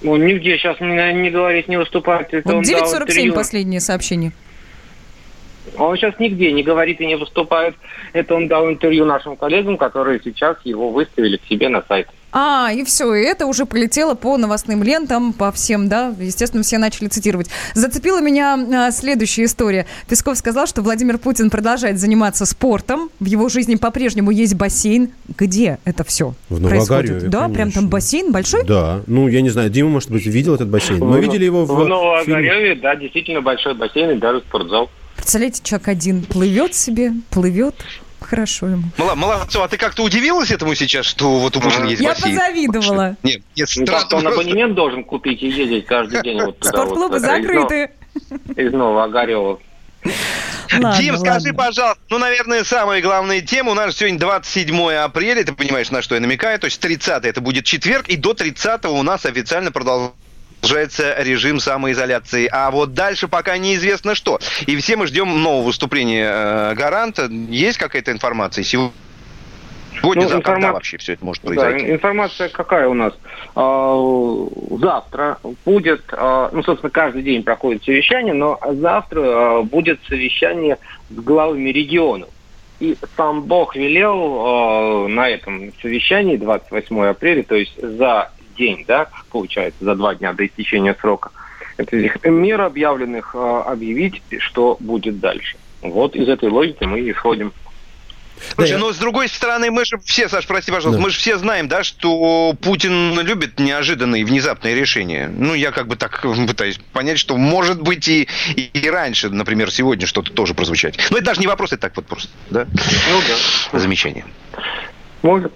Ну, 0.00 0.16
нигде 0.16 0.56
сейчас 0.58 0.78
не, 0.80 1.12
не 1.14 1.30
говорит, 1.30 1.68
не 1.68 1.76
выступает. 1.76 2.32
Это 2.32 2.48
Вот 2.48 2.54
он 2.56 2.62
дал 2.62 2.82
9.47 2.82 3.02
интервью. 3.02 3.34
последнее 3.34 3.80
сообщение. 3.80 4.32
Он 5.76 5.96
сейчас 5.96 6.18
нигде 6.18 6.52
не 6.52 6.62
говорит 6.62 7.00
и 7.00 7.06
не 7.06 7.16
выступает. 7.16 7.74
Это 8.12 8.34
он 8.34 8.48
дал 8.48 8.68
интервью 8.68 9.04
нашим 9.04 9.36
коллегам, 9.36 9.76
которые 9.76 10.20
сейчас 10.22 10.56
его 10.64 10.90
выставили 10.90 11.36
к 11.36 11.44
себе 11.44 11.68
на 11.68 11.82
сайт. 11.82 12.08
А, 12.30 12.70
и 12.72 12.84
все, 12.84 13.14
и 13.14 13.22
это 13.22 13.46
уже 13.46 13.64
полетело 13.64 14.14
по 14.14 14.36
новостным 14.36 14.82
лентам, 14.82 15.32
по 15.32 15.50
всем, 15.50 15.88
да, 15.88 16.14
естественно, 16.20 16.62
все 16.62 16.76
начали 16.76 17.08
цитировать. 17.08 17.48
Зацепила 17.74 18.20
меня 18.20 18.86
а, 18.88 18.90
следующая 18.90 19.44
история. 19.46 19.86
Песков 20.08 20.36
сказал, 20.36 20.66
что 20.66 20.82
Владимир 20.82 21.16
Путин 21.16 21.48
продолжает 21.48 21.98
заниматься 21.98 22.44
спортом, 22.44 23.08
в 23.18 23.24
его 23.24 23.48
жизни 23.48 23.76
по-прежнему 23.76 24.30
есть 24.30 24.54
бассейн. 24.54 25.10
Где 25.38 25.78
это 25.84 26.04
все 26.04 26.34
В 26.50 26.60
происходит? 26.60 26.70
Новоагарьеве, 26.90 27.28
Да, 27.28 27.48
прям 27.48 27.70
там 27.72 27.88
бассейн 27.88 28.30
большой? 28.30 28.64
Да, 28.64 29.00
ну 29.06 29.26
я 29.28 29.40
не 29.40 29.48
знаю, 29.50 29.70
Дима, 29.70 29.88
может 29.88 30.10
быть, 30.10 30.26
видел 30.26 30.54
этот 30.54 30.68
бассейн. 30.68 30.98
Мы 31.00 31.18
В- 31.18 31.22
видели 31.22 31.44
его 31.46 31.64
в, 31.64 31.68
В 31.68 31.76
фильме. 31.78 31.88
Новоогареве, 31.88 32.74
да, 32.76 32.94
действительно 32.96 33.40
большой 33.40 33.74
бассейн 33.74 34.10
и 34.10 34.18
даже 34.18 34.40
спортзал. 34.40 34.90
Представляете, 35.16 35.60
человек 35.64 35.88
один 35.88 36.22
плывет 36.22 36.74
себе, 36.74 37.12
плывет, 37.30 37.74
хорошо 38.28 38.66
ему. 38.68 38.82
Мала- 38.96 39.14
Молодцу, 39.14 39.62
а 39.62 39.68
ты 39.68 39.76
как-то 39.76 40.02
удивилась 40.02 40.50
этому 40.50 40.74
сейчас, 40.74 41.06
что 41.06 41.38
вот 41.38 41.56
у 41.56 41.60
Путина 41.60 41.86
есть 41.86 42.02
Я 42.02 42.10
бассейн? 42.10 42.36
позавидовала. 42.36 43.16
Нет, 43.22 43.42
нет, 43.56 43.68
Ну, 43.76 43.86
странно 43.86 44.00
как-то 44.00 44.16
он 44.16 44.22
просто. 44.22 44.40
абонемент 44.40 44.74
должен 44.74 45.04
купить 45.04 45.42
и 45.42 45.48
ездить 45.48 45.86
каждый 45.86 46.22
день 46.22 46.40
вот 46.42 46.58
туда 46.58 46.70
Спортклубы 46.70 47.08
вот, 47.08 47.14
э, 47.14 47.16
из 47.18 47.22
закрыты. 47.22 47.90
Из 48.56 48.72
Новоогарева. 48.72 49.58
Ладно, 50.72 50.96
Дим, 50.98 51.16
скажи, 51.16 51.48
ладно. 51.48 51.54
пожалуйста, 51.54 52.02
ну, 52.10 52.18
наверное, 52.18 52.62
самая 52.64 53.00
главная 53.02 53.40
тема. 53.40 53.72
У 53.72 53.74
нас 53.74 53.96
сегодня 53.96 54.18
27 54.18 54.92
апреля, 54.92 55.42
ты 55.44 55.52
понимаешь, 55.52 55.90
на 55.90 56.02
что 56.02 56.14
я 56.14 56.20
намекаю. 56.20 56.58
То 56.58 56.66
есть 56.66 56.80
30 56.80 57.24
это 57.24 57.40
будет 57.40 57.64
четверг, 57.64 58.08
и 58.08 58.16
до 58.16 58.34
30 58.34 58.84
у 58.90 59.02
нас 59.02 59.24
официально 59.26 59.72
продолжается 59.72 60.14
режим 60.62 61.60
самоизоляции. 61.60 62.48
А 62.50 62.70
вот 62.70 62.94
дальше 62.94 63.28
пока 63.28 63.58
неизвестно 63.58 64.14
что. 64.14 64.38
И 64.66 64.76
все 64.76 64.96
мы 64.96 65.06
ждем 65.06 65.42
нового 65.42 65.66
выступления 65.66 66.30
э, 66.30 66.74
гаранта. 66.74 67.26
Есть 67.26 67.78
какая-то 67.78 68.12
информация 68.12 68.64
сегодня? 68.64 68.92
Сегодня, 70.00 70.24
Ну, 70.24 70.28
завтра, 70.28 70.52
когда 70.52 70.72
вообще 70.72 70.98
все 70.98 71.14
это 71.14 71.24
может 71.24 71.42
Да, 71.42 71.48
произойти? 71.48 71.90
информация 71.90 72.48
какая 72.48 72.88
у 72.88 72.94
нас? 72.94 73.14
А, 73.56 73.96
Завтра 74.80 75.38
будет, 75.64 76.04
а, 76.12 76.50
ну, 76.52 76.62
собственно, 76.62 76.90
каждый 76.90 77.22
день 77.22 77.42
проходит 77.42 77.84
совещание, 77.84 78.34
но 78.34 78.60
завтра 78.62 79.20
а, 79.24 79.62
будет 79.62 80.00
совещание 80.08 80.78
с 81.10 81.14
главами 81.14 81.70
регионов. 81.70 82.28
И 82.78 82.96
сам 83.16 83.42
Бог 83.42 83.74
велел 83.74 85.08
на 85.08 85.28
этом 85.28 85.72
совещании 85.82 86.36
28 86.36 87.06
апреля, 87.06 87.42
то 87.42 87.56
есть 87.56 87.74
за 87.82 88.30
день, 88.58 88.84
да, 88.86 89.08
получается, 89.30 89.84
за 89.84 89.94
два 89.94 90.14
дня 90.14 90.32
до 90.32 90.46
истечения 90.46 90.94
срока, 91.00 91.30
этих 91.78 92.22
мер 92.24 92.60
объявленных 92.60 93.34
а, 93.34 93.62
объявить, 93.62 94.22
что 94.38 94.76
будет 94.80 95.20
дальше. 95.20 95.56
Вот 95.80 96.16
из 96.16 96.28
этой 96.28 96.48
логики 96.50 96.84
мы 96.84 97.00
и 97.00 97.12
исходим. 97.12 97.52
Слушай, 98.54 98.78
но 98.78 98.92
с 98.92 98.98
другой 98.98 99.28
стороны, 99.28 99.70
мы 99.70 99.84
же 99.84 99.98
все, 99.98 100.28
Саш, 100.28 100.46
прости, 100.46 100.70
пожалуйста, 100.70 100.98
Да. 101.00 101.04
мы 101.04 101.10
же 101.10 101.18
все 101.18 101.38
знаем, 101.38 101.68
да, 101.68 101.82
что 101.82 102.54
Путин 102.60 103.18
любит 103.20 103.58
неожиданные, 103.58 104.24
внезапные 104.24 104.74
решения. 104.74 105.28
Ну, 105.28 105.54
я 105.54 105.70
как 105.72 105.88
бы 105.88 105.96
так 105.96 106.24
пытаюсь 106.46 106.78
понять, 106.92 107.18
что 107.18 107.36
может 107.36 107.82
быть 107.82 108.06
и, 108.08 108.28
и, 108.54 108.70
и 108.72 108.90
раньше, 108.90 109.28
например, 109.30 109.70
сегодня 109.70 110.06
что-то 110.06 110.32
тоже 110.32 110.54
прозвучать. 110.54 110.98
Но 111.10 111.16
это 111.16 111.26
даже 111.26 111.40
не 111.40 111.46
вопрос, 111.46 111.72
это 111.72 111.82
так 111.82 111.96
вот 111.96 112.06
просто, 112.06 112.30
да? 112.50 112.66
Ну 113.10 113.20
да. 113.72 113.78
Замечание. 113.78 114.24
Может. 115.22 115.52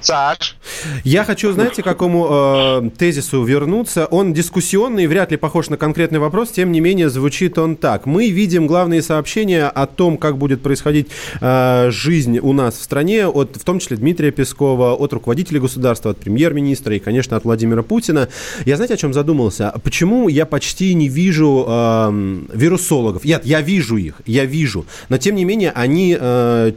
Саш? 0.00 0.56
Я 1.04 1.24
хочу, 1.24 1.52
знаете, 1.52 1.82
к 1.82 1.84
какому 1.84 2.28
э, 2.30 2.90
тезису 2.96 3.42
вернуться. 3.44 4.06
Он 4.06 4.32
дискуссионный, 4.32 5.06
вряд 5.06 5.30
ли 5.30 5.36
похож 5.36 5.68
на 5.68 5.76
конкретный 5.76 6.18
вопрос, 6.18 6.50
тем 6.50 6.72
не 6.72 6.80
менее 6.80 7.10
звучит 7.10 7.58
он 7.58 7.76
так. 7.76 8.06
Мы 8.06 8.30
видим 8.30 8.66
главные 8.66 9.02
сообщения 9.02 9.66
о 9.66 9.86
том, 9.86 10.16
как 10.16 10.38
будет 10.38 10.62
происходить 10.62 11.08
э, 11.40 11.90
жизнь 11.90 12.38
у 12.38 12.52
нас 12.52 12.78
в 12.78 12.82
стране, 12.82 13.26
от, 13.26 13.56
в 13.56 13.64
том 13.64 13.78
числе 13.78 13.96
Дмитрия 13.96 14.30
Пескова, 14.30 14.94
от 14.94 15.12
руководителей 15.12 15.60
государства, 15.60 16.12
от 16.12 16.18
премьер-министра 16.18 16.96
и, 16.96 16.98
конечно, 16.98 17.36
от 17.36 17.44
Владимира 17.44 17.82
Путина. 17.82 18.28
Я 18.64 18.76
знаете, 18.76 18.94
о 18.94 18.96
чем 18.96 19.12
задумался? 19.12 19.72
Почему 19.82 20.28
я 20.28 20.46
почти 20.46 20.94
не 20.94 21.08
вижу 21.08 21.66
э, 21.68 22.40
вирусологов? 22.52 23.24
Нет, 23.24 23.44
я 23.44 23.60
вижу 23.60 23.96
их, 23.96 24.20
я 24.26 24.44
вижу. 24.44 24.86
Но, 25.08 25.18
тем 25.18 25.34
не 25.34 25.44
менее, 25.44 25.72
они... 25.72 26.16
э, 26.18 26.72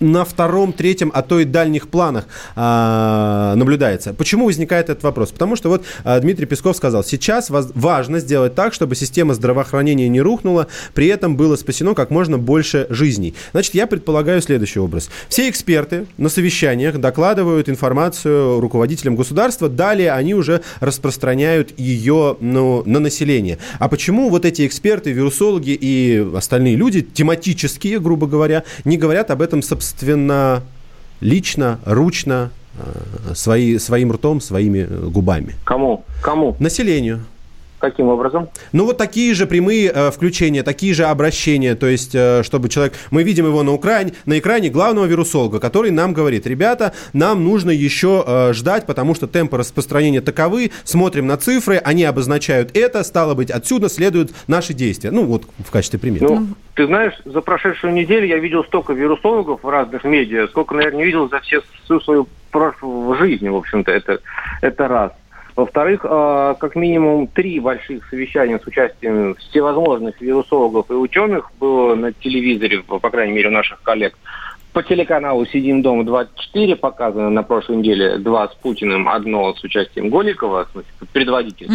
на 0.00 0.24
втором, 0.24 0.72
третьем, 0.72 1.10
а 1.14 1.22
то 1.22 1.40
и 1.40 1.44
дальних 1.44 1.88
планах 1.88 2.26
а, 2.54 3.54
наблюдается. 3.56 4.12
Почему 4.14 4.46
возникает 4.46 4.90
этот 4.90 5.02
вопрос? 5.04 5.30
Потому 5.32 5.56
что 5.56 5.68
вот 5.68 5.84
а, 6.04 6.20
Дмитрий 6.20 6.46
Песков 6.46 6.76
сказал, 6.76 7.04
сейчас 7.04 7.50
важно 7.50 8.18
сделать 8.20 8.54
так, 8.54 8.74
чтобы 8.74 8.94
система 8.94 9.34
здравоохранения 9.34 10.08
не 10.08 10.20
рухнула, 10.20 10.66
при 10.94 11.06
этом 11.06 11.36
было 11.36 11.56
спасено 11.56 11.94
как 11.94 12.10
можно 12.10 12.38
больше 12.38 12.86
жизней. 12.90 13.34
Значит, 13.52 13.74
я 13.74 13.86
предполагаю 13.86 14.42
следующий 14.42 14.80
образ. 14.80 15.10
Все 15.28 15.48
эксперты 15.48 16.06
на 16.18 16.28
совещаниях 16.28 16.98
докладывают 16.98 17.68
информацию 17.68 18.60
руководителям 18.60 19.16
государства, 19.16 19.68
далее 19.68 20.12
они 20.12 20.34
уже 20.34 20.62
распространяют 20.80 21.78
ее 21.78 22.36
ну, 22.40 22.82
на 22.84 23.00
население. 23.00 23.58
А 23.78 23.88
почему 23.88 24.28
вот 24.28 24.44
эти 24.44 24.66
эксперты, 24.66 25.12
вирусологи 25.12 25.70
и 25.70 26.26
остальные 26.34 26.76
люди, 26.76 27.02
тематические, 27.02 28.00
грубо 28.00 28.26
говоря, 28.26 28.64
не 28.84 28.96
говорят 28.96 29.30
об 29.30 29.42
этом 29.42 29.62
собственно 29.86 30.62
лично, 31.20 31.78
ручно, 31.84 32.50
э, 32.78 33.34
свои, 33.34 33.78
своим 33.78 34.12
ртом, 34.12 34.40
своими 34.40 34.80
э, 34.88 35.08
губами? 35.08 35.54
Кому? 35.64 36.04
Кому? 36.22 36.56
Населению. 36.58 37.20
Каким 37.78 38.08
образом? 38.08 38.48
Ну, 38.72 38.86
вот 38.86 38.96
такие 38.96 39.34
же 39.34 39.46
прямые 39.46 39.90
э, 39.94 40.10
включения, 40.10 40.62
такие 40.62 40.94
же 40.94 41.04
обращения, 41.04 41.74
то 41.74 41.86
есть, 41.86 42.14
э, 42.14 42.42
чтобы 42.42 42.70
человек... 42.70 42.94
Мы 43.10 43.22
видим 43.22 43.46
его 43.46 43.62
на, 43.62 43.72
Украине, 43.72 44.14
на 44.24 44.38
экране 44.38 44.70
главного 44.70 45.04
вирусолога, 45.04 45.60
который 45.60 45.90
нам 45.90 46.14
говорит, 46.14 46.46
ребята, 46.46 46.94
нам 47.12 47.44
нужно 47.44 47.70
еще 47.70 48.24
э, 48.26 48.52
ждать, 48.54 48.86
потому 48.86 49.14
что 49.14 49.26
темпы 49.26 49.58
распространения 49.58 50.22
таковы, 50.22 50.70
смотрим 50.84 51.26
на 51.26 51.36
цифры, 51.36 51.76
они 51.76 52.04
обозначают 52.04 52.74
это, 52.74 53.04
стало 53.04 53.34
быть, 53.34 53.50
отсюда 53.50 53.90
следуют 53.90 54.30
наши 54.46 54.72
действия. 54.72 55.10
Ну, 55.10 55.24
вот 55.24 55.44
в 55.58 55.70
качестве 55.70 55.98
примера. 55.98 56.26
Ну, 56.26 56.46
ты 56.74 56.86
знаешь, 56.86 57.14
за 57.26 57.42
прошедшую 57.42 57.92
неделю 57.92 58.26
я 58.26 58.38
видел 58.38 58.64
столько 58.64 58.94
вирусологов 58.94 59.62
в 59.62 59.68
разных 59.68 60.04
медиа, 60.04 60.46
сколько, 60.48 60.74
наверное, 60.74 60.98
не 60.98 61.04
видел 61.04 61.28
за 61.28 61.40
все, 61.40 61.60
всю 61.84 62.00
свою 62.00 62.26
прошлую 62.50 63.16
жизнь, 63.18 63.48
в 63.48 63.56
общем-то, 63.56 63.92
это, 63.92 64.20
это 64.62 64.88
раз. 64.88 65.12
Во-вторых, 65.56 66.04
э, 66.04 66.54
как 66.60 66.76
минимум 66.76 67.28
три 67.28 67.58
больших 67.60 68.06
совещания 68.10 68.60
с 68.62 68.66
участием 68.66 69.34
всевозможных 69.36 70.20
вирусологов 70.20 70.90
и 70.90 70.94
ученых 70.94 71.50
было 71.58 71.94
на 71.94 72.12
телевизоре, 72.12 72.82
по 72.82 73.00
крайней 73.10 73.32
мере, 73.32 73.48
у 73.48 73.52
наших 73.52 73.80
коллег. 73.82 74.18
По 74.74 74.82
телеканалу 74.82 75.46
«Сидим 75.46 75.80
дома» 75.80 76.04
24 76.04 76.76
показано 76.76 77.30
на 77.30 77.42
прошлой 77.42 77.76
неделе, 77.76 78.18
два 78.18 78.48
с 78.48 78.54
Путиным, 78.56 79.08
одно 79.08 79.54
с 79.54 79.64
участием 79.64 80.10
Голикова, 80.10 80.66
в 80.66 80.72
смысле, 80.72 80.90
предводитель. 81.14 81.68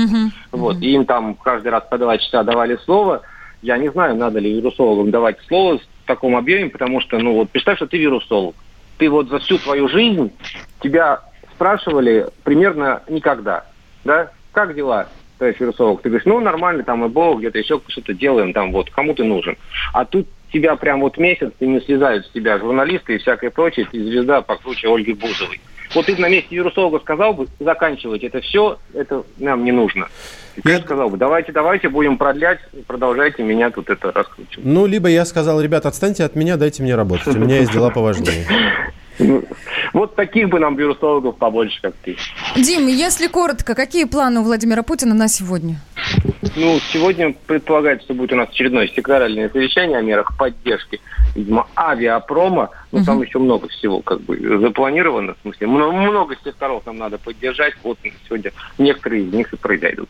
Вот, 0.51 0.79
и 0.79 0.91
им 0.91 1.05
там 1.05 1.33
каждый 1.33 1.69
раз 1.69 1.83
по 1.89 1.97
два 1.97 2.19
часа 2.19 2.43
давали 2.43 2.75
слово. 2.85 3.23
Я 3.63 3.79
не 3.79 3.89
знаю, 3.89 4.15
надо 4.15 4.37
ли 4.37 4.53
вирусологам 4.53 5.09
давать 5.09 5.39
слово 5.47 5.79
в 5.79 6.05
таком 6.05 6.35
объеме, 6.35 6.69
потому 6.69 7.01
что, 7.01 7.17
ну 7.17 7.33
вот, 7.33 7.49
представь, 7.49 7.77
что 7.77 7.87
ты 7.87 7.97
вирусолог. 7.97 8.53
Ты 8.99 9.09
вот 9.09 9.29
за 9.29 9.39
всю 9.39 9.57
твою 9.57 9.87
жизнь 9.87 10.31
тебя 10.81 11.21
спрашивали 11.55 12.27
примерно 12.43 13.01
никогда, 13.07 13.65
да? 14.03 14.31
Как 14.51 14.75
дела, 14.75 15.07
товарищ 15.37 15.59
вирусолог? 15.59 16.01
Ты 16.01 16.09
говоришь, 16.09 16.25
ну, 16.25 16.39
нормально, 16.39 16.83
там, 16.83 17.05
и 17.05 17.09
Бог, 17.09 17.39
где-то 17.39 17.57
еще 17.57 17.81
что-то 17.87 18.13
делаем, 18.13 18.53
там, 18.53 18.71
вот, 18.71 18.89
кому 18.89 19.13
ты 19.13 19.23
нужен. 19.23 19.57
А 19.93 20.05
тут 20.05 20.27
тебя 20.51 20.75
прям 20.75 21.01
вот 21.01 21.17
месяц, 21.17 21.51
и 21.59 21.67
не 21.67 21.79
слезают 21.81 22.25
с 22.25 22.31
тебя 22.31 22.57
журналисты 22.57 23.15
и 23.15 23.17
всякое 23.17 23.49
прочее, 23.49 23.87
ты 23.89 24.03
звезда 24.03 24.41
покруче 24.41 24.87
Ольги 24.93 25.13
Бузовой. 25.13 25.61
Вот 25.93 26.05
ты 26.05 26.15
на 26.15 26.29
месте 26.29 26.55
вирусолога 26.55 26.99
сказал 26.99 27.33
бы, 27.33 27.47
заканчивайте 27.59 28.27
это 28.27 28.39
все, 28.39 28.79
это 28.93 29.23
нам 29.37 29.65
не 29.65 29.73
нужно. 29.73 30.07
И, 30.55 30.61
конечно, 30.61 30.85
сказал 30.85 31.09
бы, 31.09 31.17
давайте, 31.17 31.51
давайте 31.51 31.89
будем 31.89 32.17
продлять, 32.17 32.59
продолжайте 32.87 33.43
меня 33.43 33.71
тут 33.71 33.89
это 33.89 34.11
раскручивать. 34.11 34.65
Ну, 34.65 34.85
либо 34.85 35.09
я 35.09 35.25
сказал, 35.25 35.61
ребят, 35.61 35.85
отстаньте 35.85 36.23
от 36.23 36.35
меня, 36.35 36.55
дайте 36.57 36.81
мне 36.83 36.95
работать, 36.95 37.35
у 37.35 37.39
меня 37.39 37.59
есть 37.59 37.73
дела 37.73 37.89
поважнее. 37.89 38.45
Вот 39.93 40.15
таких 40.15 40.49
бы 40.49 40.59
нам 40.59 40.75
вирусологов 40.75 41.37
побольше, 41.37 41.81
как 41.81 41.93
ты. 42.03 42.17
Дим, 42.55 42.87
если 42.87 43.27
коротко, 43.27 43.75
какие 43.75 44.05
планы 44.05 44.39
у 44.39 44.43
Владимира 44.43 44.83
Путина 44.83 45.13
на 45.13 45.27
сегодня? 45.27 45.77
Ну, 46.55 46.79
сегодня 46.91 47.33
предполагается, 47.47 48.05
что 48.05 48.13
будет 48.13 48.33
у 48.33 48.35
нас 48.35 48.49
очередное 48.49 48.87
секторальное 48.87 49.49
совещание 49.49 49.97
о 49.97 50.01
мерах 50.01 50.37
поддержки, 50.37 50.99
видимо, 51.35 51.67
авиапрома. 51.75 52.69
Но 52.91 53.03
там 53.05 53.21
еще 53.21 53.39
много 53.39 53.67
всего 53.69 54.01
как 54.01 54.21
бы 54.21 54.37
запланировано. 54.61 55.35
В 55.35 55.41
смысле, 55.43 55.67
много, 55.67 55.93
много 55.93 56.35
секторов 56.43 56.85
нам 56.85 56.97
надо 56.97 57.17
поддержать. 57.17 57.73
Вот 57.83 57.97
сегодня 58.27 58.51
некоторые 58.77 59.23
из 59.25 59.33
них 59.33 59.53
и 59.53 59.57
произойдут. 59.57 60.09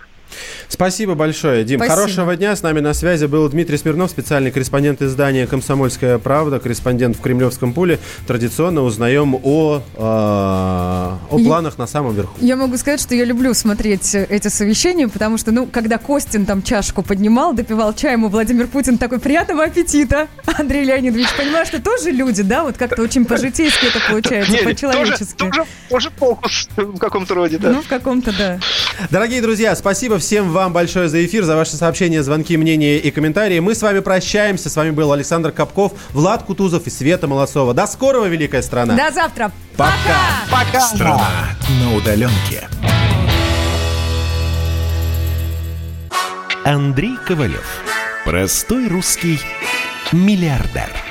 Спасибо 0.69 1.15
большое, 1.15 1.63
Дим. 1.65 1.79
Спасибо. 1.79 1.95
Хорошего 1.95 2.35
дня. 2.37 2.55
С 2.55 2.63
нами 2.63 2.79
на 2.79 2.93
связи 2.93 3.25
был 3.25 3.47
Дмитрий 3.49 3.77
Смирнов, 3.77 4.09
специальный 4.11 4.49
корреспондент 4.51 5.01
издания 5.01 5.45
«Комсомольская 5.45 6.17
правда», 6.19 6.59
корреспондент 6.59 7.17
в 7.17 7.21
Кремлевском 7.21 7.73
пуле. 7.73 7.99
Традиционно 8.27 8.81
узнаем 8.83 9.35
о, 9.35 9.81
э, 9.95 10.01
о 10.01 11.37
Я- 11.37 11.45
планах 11.45 11.77
на 11.77 11.87
самом 11.87 12.15
верху. 12.15 12.33
Я 12.39 12.55
могу 12.55 12.77
сказать, 12.77 13.01
что 13.01 13.13
я 13.15 13.25
люблю 13.25 13.53
смотреть 13.53 14.15
э, 14.15 14.25
эти 14.29 14.47
совещания, 14.47 15.07
потому 15.07 15.37
что, 15.37 15.51
ну, 15.51 15.65
когда 15.67 15.97
Костин 15.97 16.45
там 16.45 16.61
чашку 16.63 17.03
поднимал, 17.03 17.53
допивал 17.53 17.93
чай, 17.93 18.13
ему 18.13 18.29
Владимир 18.29 18.67
Путин 18.67 18.97
такой 18.97 19.19
приятного 19.19 19.63
аппетита. 19.65 20.27
Андрей 20.57 20.85
Леонидович, 20.85 21.27
понимаешь, 21.37 21.67
что 21.67 21.81
тоже 21.81 22.11
люди, 22.11 22.43
да? 22.43 22.63
Вот 22.71 22.77
как-то 22.77 23.01
очень 23.01 23.25
по-житейски 23.25 23.87
это 23.87 23.99
получается, 24.09 24.53
Не, 24.53 24.59
по-человечески. 24.59 25.51
Тоже 25.89 26.09
фокус 26.15 26.69
в 26.77 26.97
каком-то 26.99 27.33
роде, 27.33 27.57
да. 27.57 27.71
Ну, 27.71 27.81
в 27.81 27.87
каком-то, 27.87 28.31
да. 28.31 28.59
Дорогие 29.09 29.41
друзья, 29.41 29.75
спасибо 29.75 30.19
всем 30.19 30.51
вам 30.51 30.71
большое 30.71 31.09
за 31.09 31.25
эфир, 31.25 31.43
за 31.43 31.57
ваши 31.57 31.75
сообщения, 31.75 32.23
звонки, 32.23 32.55
мнения 32.55 32.97
и 32.97 33.11
комментарии. 33.11 33.59
Мы 33.59 33.75
с 33.75 33.81
вами 33.81 33.99
прощаемся. 33.99 34.69
С 34.69 34.75
вами 34.77 34.91
был 34.91 35.11
Александр 35.11 35.51
Капков, 35.51 35.91
Влад 36.11 36.43
Кутузов 36.43 36.87
и 36.87 36.89
Света 36.89 37.27
Молосова. 37.27 37.73
До 37.73 37.87
скорого, 37.87 38.27
великая 38.27 38.61
страна. 38.61 38.95
До 38.95 39.13
завтра. 39.13 39.51
Пока. 39.75 39.91
Пока. 40.49 40.79
Страна 40.79 41.57
на 41.81 41.97
удаленке. 41.97 42.69
Андрей 46.63 47.17
Ковалев. 47.27 47.67
Простой 48.23 48.87
русский 48.87 49.41
миллиардер. 50.13 51.10